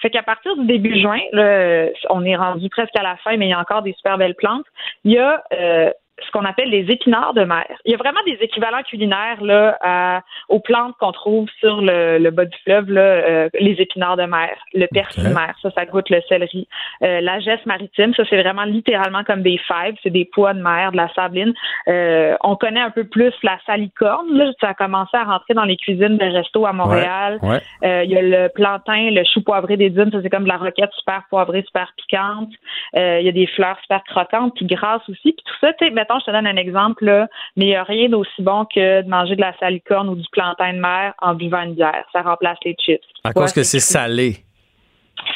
Fait 0.01 0.09
qu'à 0.09 0.23
partir 0.23 0.55
du 0.57 0.65
début 0.65 0.99
juin, 0.99 1.19
là, 1.31 1.87
on 2.09 2.23
est 2.25 2.35
rendu 2.35 2.69
presque 2.69 2.95
à 2.95 3.03
la 3.03 3.15
fin, 3.17 3.37
mais 3.37 3.47
il 3.47 3.49
y 3.49 3.53
a 3.53 3.59
encore 3.59 3.81
des 3.81 3.93
super 3.93 4.17
belles 4.17 4.35
plantes. 4.35 4.65
Il 5.03 5.13
y 5.13 5.17
a 5.17 5.43
euh, 5.53 5.91
ce 6.25 6.31
qu'on 6.31 6.45
appelle 6.45 6.69
les 6.69 6.91
épinards 6.91 7.33
de 7.33 7.43
mer. 7.43 7.67
Il 7.85 7.91
y 7.91 7.95
a 7.95 7.97
vraiment 7.97 8.19
des 8.25 8.37
équivalents 8.41 8.83
culinaires 8.83 9.41
là, 9.41 9.77
à, 9.81 10.21
aux 10.49 10.59
plantes 10.59 10.95
qu'on 10.99 11.11
trouve 11.11 11.47
sur 11.59 11.81
le, 11.81 12.17
le, 12.17 12.31
bas 12.31 12.45
du 12.45 12.57
fleuve, 12.63 12.89
là, 12.89 13.01
euh, 13.01 13.49
les 13.59 13.73
épinards 13.79 14.17
de 14.17 14.23
mer, 14.23 14.51
le 14.73 14.87
persil 14.87 15.23
de 15.23 15.29
mer, 15.29 15.53
ça, 15.61 15.71
ça 15.71 15.85
goûte 15.85 16.09
le 16.09 16.21
céleri. 16.27 16.67
Euh, 17.03 17.21
la 17.21 17.39
geste 17.39 17.65
maritime, 17.65 18.13
ça, 18.15 18.23
c'est 18.29 18.41
vraiment 18.41 18.63
littéralement 18.63 19.23
comme 19.23 19.41
des 19.41 19.59
fèves, 19.67 19.95
c'est 20.03 20.09
des 20.09 20.25
pois 20.25 20.53
de 20.53 20.61
mer, 20.61 20.91
de 20.91 20.97
la 20.97 21.11
sabline. 21.13 21.53
Euh, 21.87 22.35
on 22.41 22.55
connaît 22.55 22.81
un 22.81 22.91
peu 22.91 23.03
plus 23.03 23.33
la 23.43 23.57
salicorne, 23.65 24.33
là, 24.33 24.51
ça 24.59 24.69
a 24.69 24.73
commencé 24.73 25.15
à 25.17 25.23
rentrer 25.23 25.53
dans 25.53 25.65
les 25.65 25.77
cuisines 25.77 26.17
de 26.17 26.25
resto 26.25 26.65
à 26.65 26.73
Montréal. 26.73 27.39
Ouais, 27.41 27.49
ouais. 27.49 27.61
Euh, 27.83 28.03
il 28.03 28.11
y 28.11 28.17
a 28.17 28.21
le 28.21 28.49
plantain, 28.49 29.09
le 29.11 29.23
chou 29.23 29.41
poivré 29.41 29.77
des 29.77 29.89
dunes, 29.89 30.11
ça, 30.11 30.19
c'est 30.21 30.29
comme 30.29 30.43
de 30.43 30.49
la 30.49 30.57
roquette 30.57 30.91
super 30.93 31.23
poivrée, 31.29 31.63
super 31.65 31.91
piquante. 31.97 32.49
Euh, 32.95 33.19
il 33.19 33.25
y 33.25 33.29
a 33.29 33.31
des 33.31 33.47
fleurs 33.47 33.77
super 33.81 34.03
croquantes, 34.03 34.53
puis 34.55 34.65
grasses 34.65 35.07
aussi. 35.09 35.33
Puis 35.33 35.43
tout 35.45 35.55
ça, 35.61 35.73
tu 35.73 35.85
sais, 35.85 35.91
mettons, 36.11 36.19
je 36.19 36.25
te 36.25 36.31
donne 36.31 36.47
un 36.47 36.55
exemple, 36.55 37.05
là, 37.05 37.27
mais 37.55 37.65
il 37.65 37.69
n'y 37.69 37.75
a 37.75 37.83
rien 37.83 38.09
d'aussi 38.09 38.41
bon 38.41 38.65
que 38.65 39.01
de 39.01 39.09
manger 39.09 39.35
de 39.35 39.41
la 39.41 39.57
salicorne 39.57 40.09
ou 40.09 40.15
du 40.15 40.27
plantain 40.31 40.73
de 40.73 40.79
mer 40.79 41.13
en 41.21 41.33
buvant 41.35 41.61
une 41.63 41.75
bière. 41.75 42.05
Ça 42.11 42.21
remplace 42.21 42.57
les 42.65 42.75
chips. 42.79 43.01
À 43.23 43.33
cause 43.33 43.53
que 43.53 43.63
c'est 43.63 43.79
salé. 43.79 44.37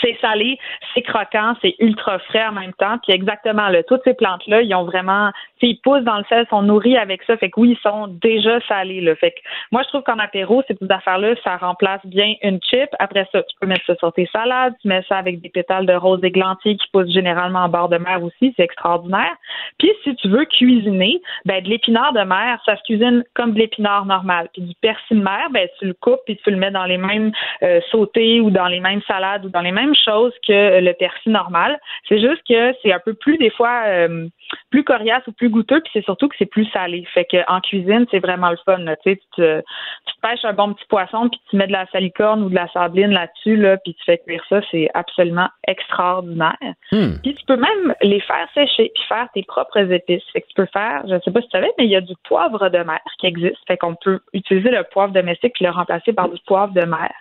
C'est 0.02 0.18
salé, 0.22 0.58
c'est 0.94 1.02
croquant, 1.02 1.56
c'est 1.62 1.76
ultra 1.80 2.20
frais 2.20 2.48
en 2.48 2.54
même 2.54 2.74
temps. 2.74 2.98
Puis 3.04 3.14
exactement, 3.14 3.70
là, 3.70 3.84
toutes 3.84 4.02
ces 4.04 4.14
plantes-là, 4.14 4.62
ils 4.62 4.74
ont 4.76 4.84
vraiment, 4.84 5.32
ils 5.62 5.80
poussent 5.82 6.04
dans 6.04 6.18
le 6.18 6.24
sel, 6.30 6.46
sont 6.50 6.62
nourris 6.62 6.98
avec 6.98 7.24
ça. 7.24 7.38
Fait 7.38 7.50
que 7.50 7.60
oui, 7.60 7.78
ils 7.78 7.82
sont 7.82 8.08
déjà 8.08 8.60
salés. 8.68 9.02
Là. 9.02 9.16
Fait 9.16 9.32
que 9.32 9.40
moi, 9.72 9.82
je 9.84 9.90
trouve 9.90 10.04
qu'en 10.04 10.20
apéro, 10.20 10.64
ces 10.68 10.76
petites 10.76 10.92
affaires-là, 10.92 11.36
ça 11.44 11.58
remplace 11.58 12.06
bien 12.06 12.36
une 12.44 12.60
chip. 12.62 12.90
Après 13.00 13.28
ça, 13.32 13.42
tu 13.44 13.56
peux 13.60 13.68
mettre 13.68 13.86
ça 13.86 13.96
sur 13.96 14.14
tes 14.14 14.28
salades, 14.32 14.74
tu 14.82 14.88
mets 14.88 15.04
ça 15.08 15.18
avec 15.18 15.42
des 15.42 15.50
pétales 15.50 15.86
de 15.86 15.94
rose 15.94 16.24
églantier 16.24 16.78
qui 16.78 16.88
poussent 16.92 17.12
généralement 17.12 17.60
en 17.60 17.70
bord 17.70 17.90
de 17.90 17.98
mer 17.98 18.24
aussi. 18.24 18.54
C'est 18.56 18.64
extraordinaire. 18.64 19.36
Puis 19.80 19.92
si 20.04 20.16
tu 20.16 20.28
veux 20.28 20.46
cuisiner, 20.46 21.22
ben 21.46 21.64
de 21.64 21.70
l'épinard 21.70 22.14
de 22.14 22.22
mer, 22.22 22.60
ça 22.66 22.76
se 22.78 22.84
cuisine 22.84 23.24
comme 23.34 23.54
de 23.54 23.60
l'épinard 23.60 24.06
normal. 24.06 24.50
Puis 24.54 24.62
du 24.62 24.74
persil 24.82 25.20
de 25.20 25.24
mer, 25.24 25.48
ben 25.52 25.68
tu 25.80 25.86
le 25.86 25.94
coupes 25.94 26.22
puis 26.26 26.38
tu 26.38 26.52
le 26.52 26.58
mets 26.58 26.72
dans 26.72 26.86
les 26.86 26.98
mêmes 26.98 27.32
euh, 27.64 27.80
sautés 27.92 28.40
ou 28.40 28.50
dans 28.50 28.68
les 28.68 28.80
mêmes 28.80 29.02
salades 29.08 29.46
ou 29.46 29.50
dans 29.50 29.62
les 29.62 29.72
mêmes 29.76 29.96
chose 29.96 30.34
que 30.48 30.80
le 30.80 30.94
persil 30.94 31.32
normal. 31.32 31.80
C'est 32.08 32.20
juste 32.20 32.42
que 32.48 32.74
c'est 32.82 32.94
un 32.94 33.00
peu 33.04 33.14
plus 33.14 33.38
des 33.38 33.50
fois 33.50 33.84
euh, 33.88 34.28
plus 34.72 34.84
coriace 34.84 35.24
ou 35.28 35.32
plus 35.32 35.50
goûteux, 35.50 35.82
puis 35.82 35.92
c'est 35.94 36.06
surtout 36.06 36.28
que 36.28 36.36
c'est 36.38 36.46
plus 36.46 36.66
salé. 36.72 37.06
Fait 37.14 37.26
que 37.26 37.38
en 37.52 37.62
cuisine, 37.62 38.06
c'est 38.12 38.20
vraiment 38.20 38.50
le 38.50 38.58
fun. 38.66 38.78
Tu 38.78 38.86
sais, 39.04 39.16
tu 39.18 39.28
te, 39.36 39.60
tu 39.60 40.16
te 40.16 40.22
pêches 40.22 40.46
un 40.46 40.54
bon 40.54 40.74
petit 40.74 40.86
poisson, 40.88 41.30
puis 41.30 41.40
tu 41.50 41.56
mets 41.56 41.68
de 41.68 41.72
la 41.72 41.86
salicorne 41.88 42.44
ou 42.44 42.50
de 42.50 42.56
la 42.56 42.68
sabline 42.70 43.12
là-dessus, 43.12 43.58
là, 43.58 43.78
puis 43.78 43.94
tu 43.94 44.04
fais 44.06 44.18
cuire 44.20 44.44
ça, 44.50 44.62
c'est 44.72 44.90
absolument 44.94 45.50
extraordinaire. 45.68 46.58
Hmm. 46.92 47.16
Puis 47.24 47.36
tu 47.36 47.46
peux 47.46 47.58
même 47.58 47.94
les 48.02 48.22
faire 48.22 48.48
sécher, 48.54 48.92
puis 48.94 49.04
faire 49.08 49.28
tes 49.34 49.44
propres 49.44 49.92
épices. 49.92 50.24
Fait 50.34 50.42
que 50.42 50.48
tu 50.48 50.54
peux 50.56 50.68
faire, 50.72 51.04
je 51.08 51.20
sais 51.24 51.32
pas 51.32 51.42
si 51.42 51.48
tu 51.48 51.58
savais, 51.58 51.72
mais 51.78 51.86
il 51.86 51.92
y 51.92 51.96
a 51.96 52.02
du 52.02 52.14
poivre 52.24 52.70
de 52.70 52.78
mer 52.80 53.00
qui 53.20 53.28
existe. 53.28 53.58
Fait 53.68 53.78
qu'on 53.78 53.96
peut 53.96 54.20
utiliser 54.34 54.70
le 54.70 54.84
poivre 54.84 55.14
domestique 55.14 55.54
puis 55.54 55.66
le 55.66 55.72
remplacer 55.72 56.14
par 56.14 56.30
du 56.30 56.40
poivre 56.46 56.74
de 56.74 56.86
mer. 56.86 57.12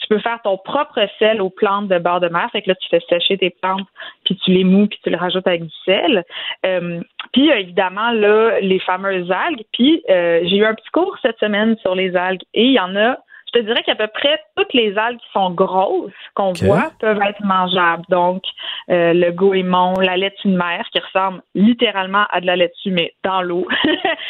Tu 0.00 0.06
peux 0.08 0.18
faire 0.18 0.40
ton 0.42 0.58
propre 0.58 1.00
sel 1.18 1.40
aux 1.40 1.50
plantes 1.50 1.88
de 1.88 1.98
bord 1.98 2.20
de 2.20 2.28
mer. 2.28 2.48
Fait 2.52 2.62
que 2.62 2.70
là, 2.70 2.74
tu 2.74 2.88
fais 2.88 3.00
sécher 3.08 3.38
tes 3.38 3.50
plantes, 3.50 3.86
puis 4.24 4.36
tu 4.36 4.52
les 4.52 4.64
mous, 4.64 4.86
puis 4.86 4.98
tu 5.02 5.10
les 5.10 5.16
rajoutes 5.16 5.46
avec 5.46 5.62
du 5.62 5.74
sel. 5.84 6.24
Euh, 6.66 7.00
puis 7.32 7.50
euh, 7.50 7.56
évidemment, 7.56 8.10
là, 8.10 8.60
les 8.60 8.78
fameuses 8.80 9.30
algues. 9.30 9.64
Puis 9.72 10.02
euh, 10.10 10.40
j'ai 10.44 10.56
eu 10.56 10.64
un 10.64 10.74
petit 10.74 10.90
cours 10.92 11.16
cette 11.22 11.38
semaine 11.38 11.76
sur 11.78 11.94
les 11.94 12.16
algues 12.16 12.42
et 12.54 12.64
il 12.64 12.72
y 12.72 12.80
en 12.80 12.96
a 12.96 13.16
je 13.52 13.60
te 13.60 13.64
dirais 13.66 13.82
qu'à 13.82 13.94
peu 13.94 14.06
près 14.06 14.40
toutes 14.56 14.72
les 14.72 14.96
algues 14.96 15.18
qui 15.18 15.30
sont 15.32 15.50
grosses 15.50 16.12
qu'on 16.34 16.52
voit 16.52 16.90
peuvent 17.00 17.20
être 17.22 17.42
mangeables. 17.44 18.04
Donc, 18.08 18.42
euh, 18.90 19.12
le 19.12 19.30
goémon, 19.30 19.94
la 20.00 20.16
laitue 20.16 20.48
de 20.48 20.56
mer 20.56 20.86
qui 20.92 21.00
ressemble 21.00 21.42
littéralement 21.54 22.24
à 22.30 22.40
de 22.40 22.46
la 22.46 22.56
laitue, 22.56 22.90
mais 22.90 23.12
dans 23.24 23.42
l'eau. 23.42 23.66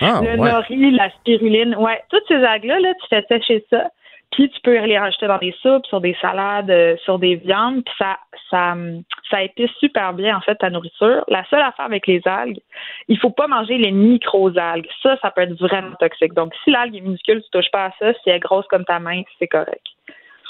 Ah, 0.00 0.20
le 0.20 0.40
ouais. 0.40 0.50
nori, 0.50 0.90
la 0.90 1.10
spiruline. 1.10 1.76
Ouais, 1.76 2.02
toutes 2.10 2.26
ces 2.26 2.42
algues-là, 2.42 2.80
là, 2.80 2.92
tu 2.94 3.06
fais 3.08 3.24
sécher 3.28 3.64
ça. 3.70 3.88
Puis 4.32 4.48
tu 4.48 4.60
peux 4.62 4.78
les 4.78 4.98
rajouter 4.98 5.26
dans 5.26 5.38
des 5.38 5.54
soupes, 5.60 5.86
sur 5.86 6.00
des 6.00 6.16
salades, 6.20 6.70
euh, 6.70 6.96
sur 7.04 7.18
des 7.18 7.36
viandes, 7.36 7.84
puis 7.84 7.94
ça, 7.98 8.18
ça, 8.50 8.74
ça 9.30 9.42
épice 9.42 9.70
super 9.78 10.14
bien 10.14 10.36
en 10.36 10.40
fait 10.40 10.56
ta 10.56 10.70
nourriture. 10.70 11.22
La 11.28 11.44
seule 11.50 11.60
affaire 11.60 11.84
avec 11.84 12.06
les 12.06 12.20
algues, 12.24 12.60
il 13.08 13.18
faut 13.18 13.30
pas 13.30 13.46
manger 13.46 13.76
les 13.76 13.92
micro-algues. 13.92 14.88
Ça, 15.02 15.18
ça 15.20 15.30
peut 15.30 15.42
être 15.42 15.58
vraiment 15.58 15.94
toxique. 16.00 16.32
Donc 16.32 16.54
si 16.64 16.70
l'algue 16.70 16.96
est 16.96 17.00
minuscule, 17.00 17.42
tu 17.42 17.50
touches 17.50 17.70
pas 17.70 17.86
à 17.86 17.90
ça. 17.98 18.12
Si 18.14 18.30
elle 18.30 18.36
est 18.36 18.40
grosse 18.40 18.66
comme 18.68 18.86
ta 18.86 18.98
main, 18.98 19.22
c'est 19.38 19.48
correct. 19.48 19.86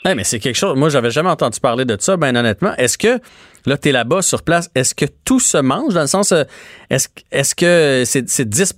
Hey, 0.05 0.17
mais 0.17 0.25
c'est 0.25 0.41
quelque 0.41 0.57
chose. 0.57 0.77
Moi, 0.77 0.89
j'avais 0.89 1.13
jamais 1.13 1.31
entendu 1.31 1.61
parler 1.61 1.85
de 1.85 1.97
ça, 2.01 2.17
ben 2.17 2.37
honnêtement. 2.37 2.75
Est-ce 2.77 2.99
que, 2.99 3.21
là, 3.67 3.79
tu 3.79 3.89
es 3.89 3.93
là-bas 3.93 4.21
sur 4.21 4.43
place, 4.43 4.69
est-ce 4.75 4.97
que 4.97 5.05
tout 5.25 5.39
se 5.39 5.59
mange? 5.59 5.95
Dans 5.95 6.01
le 6.01 6.09
sens, 6.09 6.33
euh, 6.33 6.43
est-ce 6.91 7.55
que 7.55 8.03
c'est 8.05 8.29
c'est 8.29 8.49
10 8.49 8.75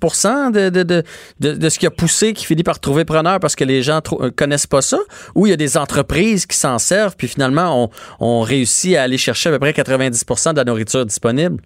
de, 0.53 1.03
de, 1.41 1.69
ce 1.71 1.79
qui 1.79 1.87
a 1.87 1.91
poussé 1.91 2.35
qui 2.35 2.45
finit 2.45 2.63
par 2.63 2.79
trouver 2.79 3.07
preneur 3.07 3.41
parce 3.41 3.57
que 3.57 3.65
les 3.65 3.83
gens 3.83 4.01
euh, 4.21 4.31
connaissent 4.37 4.67
pas 4.67 4.83
ça? 4.83 4.99
Ou 5.35 5.47
il 5.47 5.51
y 5.51 5.53
a 5.55 5.57
des 5.57 5.79
entreprises 5.79 6.45
qui 6.45 6.59
s'en 6.59 6.79
servent, 6.79 7.17
puis 7.17 7.29
finalement, 7.29 7.85
on, 7.85 7.91
on 8.21 8.41
réussit 8.43 8.95
à 8.97 9.05
aller 9.05 9.17
chercher 9.17 9.49
à 9.49 9.53
peu 9.53 9.59
près 9.59 9.73
90% 9.73 10.53
de 10.53 10.57
la 10.59 10.65
nourriture 10.65 11.07
disponible? 11.07 11.63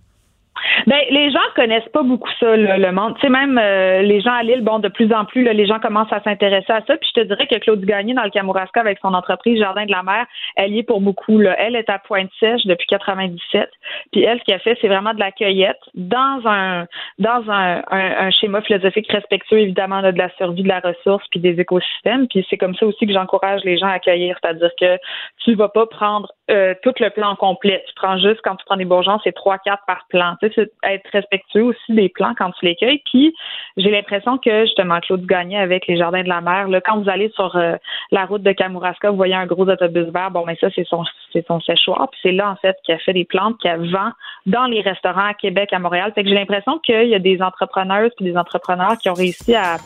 Ben, 0.86 1.00
les 1.10 1.30
gens 1.30 1.38
connaissent 1.54 1.88
pas 1.92 2.02
beaucoup 2.02 2.30
ça, 2.40 2.56
là, 2.56 2.78
le 2.78 2.92
monde. 2.92 3.14
Tu 3.16 3.22
sais, 3.22 3.28
même 3.28 3.58
euh, 3.58 4.02
les 4.02 4.20
gens 4.20 4.32
à 4.32 4.42
Lille, 4.42 4.62
bon, 4.62 4.78
de 4.78 4.88
plus 4.88 5.12
en 5.12 5.24
plus, 5.24 5.42
là, 5.42 5.52
les 5.52 5.66
gens 5.66 5.78
commencent 5.80 6.12
à 6.12 6.22
s'intéresser 6.22 6.72
à 6.72 6.82
ça. 6.86 6.96
Puis 6.96 7.10
je 7.14 7.20
te 7.20 7.26
dirais 7.26 7.46
que 7.46 7.56
Claude 7.56 7.84
Gagné, 7.84 8.14
dans 8.14 8.24
le 8.24 8.30
Kamouraska, 8.30 8.80
avec 8.80 8.98
son 9.00 9.14
entreprise 9.14 9.58
Jardin 9.58 9.86
de 9.86 9.90
la 9.90 10.02
Mer, 10.02 10.26
elle 10.56 10.72
y 10.72 10.78
est 10.78 10.82
pour 10.82 11.00
beaucoup. 11.00 11.38
Là. 11.38 11.56
Elle 11.58 11.76
est 11.76 11.90
à 11.90 11.98
Pointe-Sèche 11.98 12.66
depuis 12.66 12.86
97. 12.86 13.70
Puis 14.12 14.22
elle, 14.22 14.38
ce 14.38 14.44
qu'elle 14.44 14.60
fait, 14.60 14.78
c'est 14.80 14.88
vraiment 14.88 15.14
de 15.14 15.20
la 15.20 15.32
cueillette 15.32 15.80
dans 15.94 16.40
un 16.46 16.86
dans 17.18 17.50
un, 17.50 17.82
un, 17.90 18.30
schéma 18.30 18.60
philosophique 18.62 19.10
respectueux, 19.10 19.60
évidemment, 19.60 20.00
là, 20.00 20.12
de 20.12 20.18
la 20.18 20.30
survie 20.36 20.62
de 20.62 20.68
la 20.68 20.80
ressource 20.80 21.24
puis 21.30 21.40
des 21.40 21.60
écosystèmes. 21.60 22.28
Puis 22.28 22.46
c'est 22.48 22.56
comme 22.56 22.74
ça 22.74 22.86
aussi 22.86 23.06
que 23.06 23.12
j'encourage 23.12 23.62
les 23.64 23.78
gens 23.78 23.88
à 23.88 23.98
cueillir. 23.98 24.38
C'est-à-dire 24.42 24.70
que 24.80 24.98
tu 25.44 25.54
vas 25.54 25.68
pas 25.68 25.86
prendre 25.86 26.32
euh, 26.50 26.74
tout 26.82 26.94
le 27.00 27.10
plan 27.10 27.36
complet. 27.36 27.84
Tu 27.86 27.94
prends 27.94 28.16
juste, 28.16 28.40
quand 28.42 28.56
tu 28.56 28.64
prends 28.64 28.76
des 28.76 28.84
bourgeons, 28.84 29.18
c'est 29.22 29.32
trois, 29.32 29.58
quatre 29.58 29.82
par 29.86 30.06
plan. 30.08 30.34
Tu 30.40 30.48
sais, 30.48 30.54
c'est 30.82 30.90
être 30.90 31.08
respectueux 31.12 31.62
aussi 31.62 31.94
des 31.94 32.08
plants 32.08 32.34
quand 32.36 32.50
tu 32.52 32.64
les 32.64 32.74
cueilles. 32.76 33.02
Puis 33.10 33.34
j'ai 33.76 33.90
l'impression 33.90 34.38
que 34.38 34.64
justement 34.64 35.00
Claude 35.00 35.26
Gagné 35.26 35.58
avec 35.58 35.86
les 35.86 35.96
jardins 35.96 36.22
de 36.22 36.28
la 36.28 36.40
mer, 36.40 36.68
là, 36.68 36.80
quand 36.80 36.98
vous 36.98 37.10
allez 37.10 37.30
sur 37.34 37.54
euh, 37.56 37.76
la 38.10 38.24
route 38.24 38.42
de 38.42 38.52
Kamouraska, 38.52 39.10
vous 39.10 39.16
voyez 39.16 39.34
un 39.34 39.46
gros 39.46 39.68
autobus 39.68 40.06
vert. 40.06 40.30
Bon, 40.30 40.44
mais 40.46 40.56
ça 40.60 40.68
c'est 40.74 40.86
son 40.86 41.04
c'est 41.32 41.46
son 41.46 41.60
séchoir. 41.60 42.08
Puis 42.10 42.20
c'est 42.22 42.32
là 42.32 42.50
en 42.50 42.56
fait 42.56 42.76
qu'il 42.84 42.94
a 42.94 42.98
fait 42.98 43.12
des 43.12 43.24
plantes 43.24 43.58
qu'elle 43.60 43.90
vend 43.90 44.10
dans 44.46 44.64
les 44.64 44.80
restaurants 44.80 45.28
à 45.28 45.34
Québec, 45.34 45.72
à 45.72 45.78
Montréal. 45.78 46.12
Fait 46.14 46.22
que 46.22 46.28
j'ai 46.28 46.34
l'impression 46.34 46.78
qu'il 46.78 47.08
y 47.08 47.14
a 47.14 47.18
des 47.18 47.42
entrepreneuses 47.42 48.12
puis 48.16 48.24
des 48.24 48.36
entrepreneurs 48.36 48.96
qui 48.98 49.10
ont 49.10 49.14
réussi 49.14 49.54
à 49.54 49.76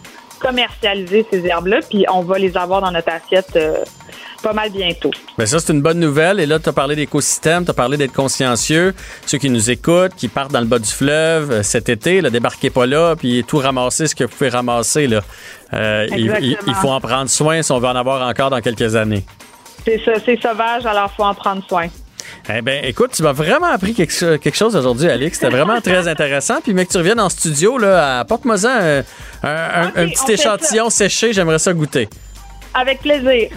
commercialiser 0.42 1.24
ces 1.30 1.46
herbes-là. 1.46 1.80
Puis 1.88 2.04
on 2.12 2.22
va 2.22 2.38
les 2.38 2.56
avoir 2.56 2.80
dans 2.80 2.90
notre 2.90 3.10
assiette 3.10 3.56
euh, 3.56 3.76
pas 4.42 4.52
mal 4.52 4.70
bientôt. 4.70 5.10
Ben 5.38 5.46
ça, 5.46 5.60
c'est 5.60 5.72
une 5.72 5.82
bonne 5.82 6.00
nouvelle. 6.00 6.40
Et 6.40 6.46
là, 6.46 6.58
tu 6.58 6.68
as 6.68 6.72
parlé 6.72 6.96
d'écosystème, 6.96 7.64
tu 7.64 7.70
as 7.70 7.74
parlé 7.74 7.96
d'être 7.96 8.12
consciencieux. 8.12 8.94
Ceux 9.26 9.38
qui 9.38 9.48
nous 9.48 9.70
écoutent, 9.70 10.14
qui 10.16 10.28
partent 10.28 10.52
dans 10.52 10.60
le 10.60 10.66
bas 10.66 10.78
du 10.78 10.90
fleuve 10.90 11.50
euh, 11.50 11.62
cet 11.62 11.88
été, 11.88 12.20
là, 12.20 12.30
débarquez 12.30 12.70
pas 12.70 12.86
là, 12.86 13.14
puis 13.16 13.44
tout 13.46 13.58
ramasser 13.58 14.06
ce 14.08 14.14
que 14.14 14.24
vous 14.24 14.30
pouvez 14.30 14.50
ramasser. 14.50 15.06
Là. 15.06 15.20
Euh, 15.72 16.06
il, 16.10 16.58
il 16.66 16.74
faut 16.74 16.90
en 16.90 17.00
prendre 17.00 17.30
soin 17.30 17.62
si 17.62 17.72
on 17.72 17.78
veut 17.78 17.88
en 17.88 17.96
avoir 17.96 18.26
encore 18.28 18.50
dans 18.50 18.60
quelques 18.60 18.96
années. 18.96 19.24
C'est 19.84 20.00
ça, 20.04 20.12
c'est 20.24 20.40
sauvage, 20.40 20.86
alors 20.86 21.10
faut 21.12 21.24
en 21.24 21.34
prendre 21.34 21.62
soin. 21.66 21.88
Eh 22.48 22.62
ben, 22.62 22.84
écoute, 22.84 23.12
tu 23.14 23.22
m'as 23.22 23.32
vraiment 23.32 23.66
appris 23.66 23.94
quelque, 23.94 24.12
cho- 24.12 24.38
quelque 24.38 24.56
chose 24.56 24.74
aujourd'hui, 24.76 25.08
Alix. 25.08 25.38
C'était 25.38 25.50
vraiment 25.54 25.80
très 25.82 26.08
intéressant. 26.08 26.60
Puis, 26.62 26.74
mec, 26.74 26.88
tu 26.88 26.98
reviennes 26.98 27.20
en 27.20 27.28
studio, 27.28 27.78
là, 27.78 28.20
apporte-moi-en 28.20 28.64
un, 28.68 28.98
un- 29.42 29.92
un- 29.96 30.08
petit 30.08 30.32
échantillon 30.32 30.90
séché. 30.90 31.32
J'aimerais 31.32 31.58
ça 31.58 31.72
goûter. 31.72 32.08
Avec 32.74 33.00
plaisir. 33.00 33.50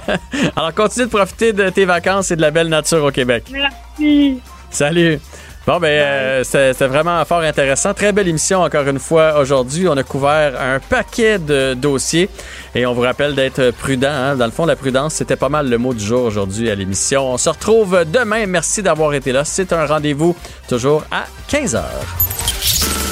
Alors, 0.56 0.74
continue 0.74 1.06
de 1.06 1.10
profiter 1.10 1.52
de 1.52 1.68
tes 1.68 1.84
vacances 1.84 2.30
et 2.30 2.36
de 2.36 2.40
la 2.40 2.50
belle 2.50 2.68
nature 2.68 3.04
au 3.04 3.10
Québec. 3.10 3.44
Merci. 3.50 4.38
Salut. 4.70 5.20
Bon, 5.64 5.78
ben, 5.78 5.86
euh, 5.86 6.42
c'était 6.44 6.88
vraiment 6.88 7.24
fort 7.24 7.38
intéressant. 7.42 7.94
Très 7.94 8.10
belle 8.12 8.26
émission, 8.26 8.62
encore 8.62 8.86
une 8.88 8.98
fois, 8.98 9.38
aujourd'hui. 9.38 9.86
On 9.86 9.96
a 9.96 10.02
couvert 10.02 10.60
un 10.60 10.80
paquet 10.80 11.38
de 11.38 11.74
dossiers 11.74 12.28
et 12.74 12.84
on 12.84 12.92
vous 12.94 13.02
rappelle 13.02 13.36
d'être 13.36 13.70
prudent. 13.70 14.08
hein. 14.10 14.34
Dans 14.34 14.46
le 14.46 14.50
fond, 14.50 14.66
la 14.66 14.74
prudence, 14.74 15.14
c'était 15.14 15.36
pas 15.36 15.48
mal 15.48 15.68
le 15.70 15.78
mot 15.78 15.94
du 15.94 16.04
jour 16.04 16.24
aujourd'hui 16.24 16.68
à 16.68 16.74
l'émission. 16.74 17.32
On 17.32 17.38
se 17.38 17.48
retrouve 17.48 18.04
demain. 18.12 18.44
Merci 18.46 18.82
d'avoir 18.82 19.14
été 19.14 19.30
là. 19.30 19.44
C'est 19.44 19.72
un 19.72 19.86
rendez-vous 19.86 20.34
toujours 20.68 21.04
à 21.12 21.26
15h. 21.48 23.11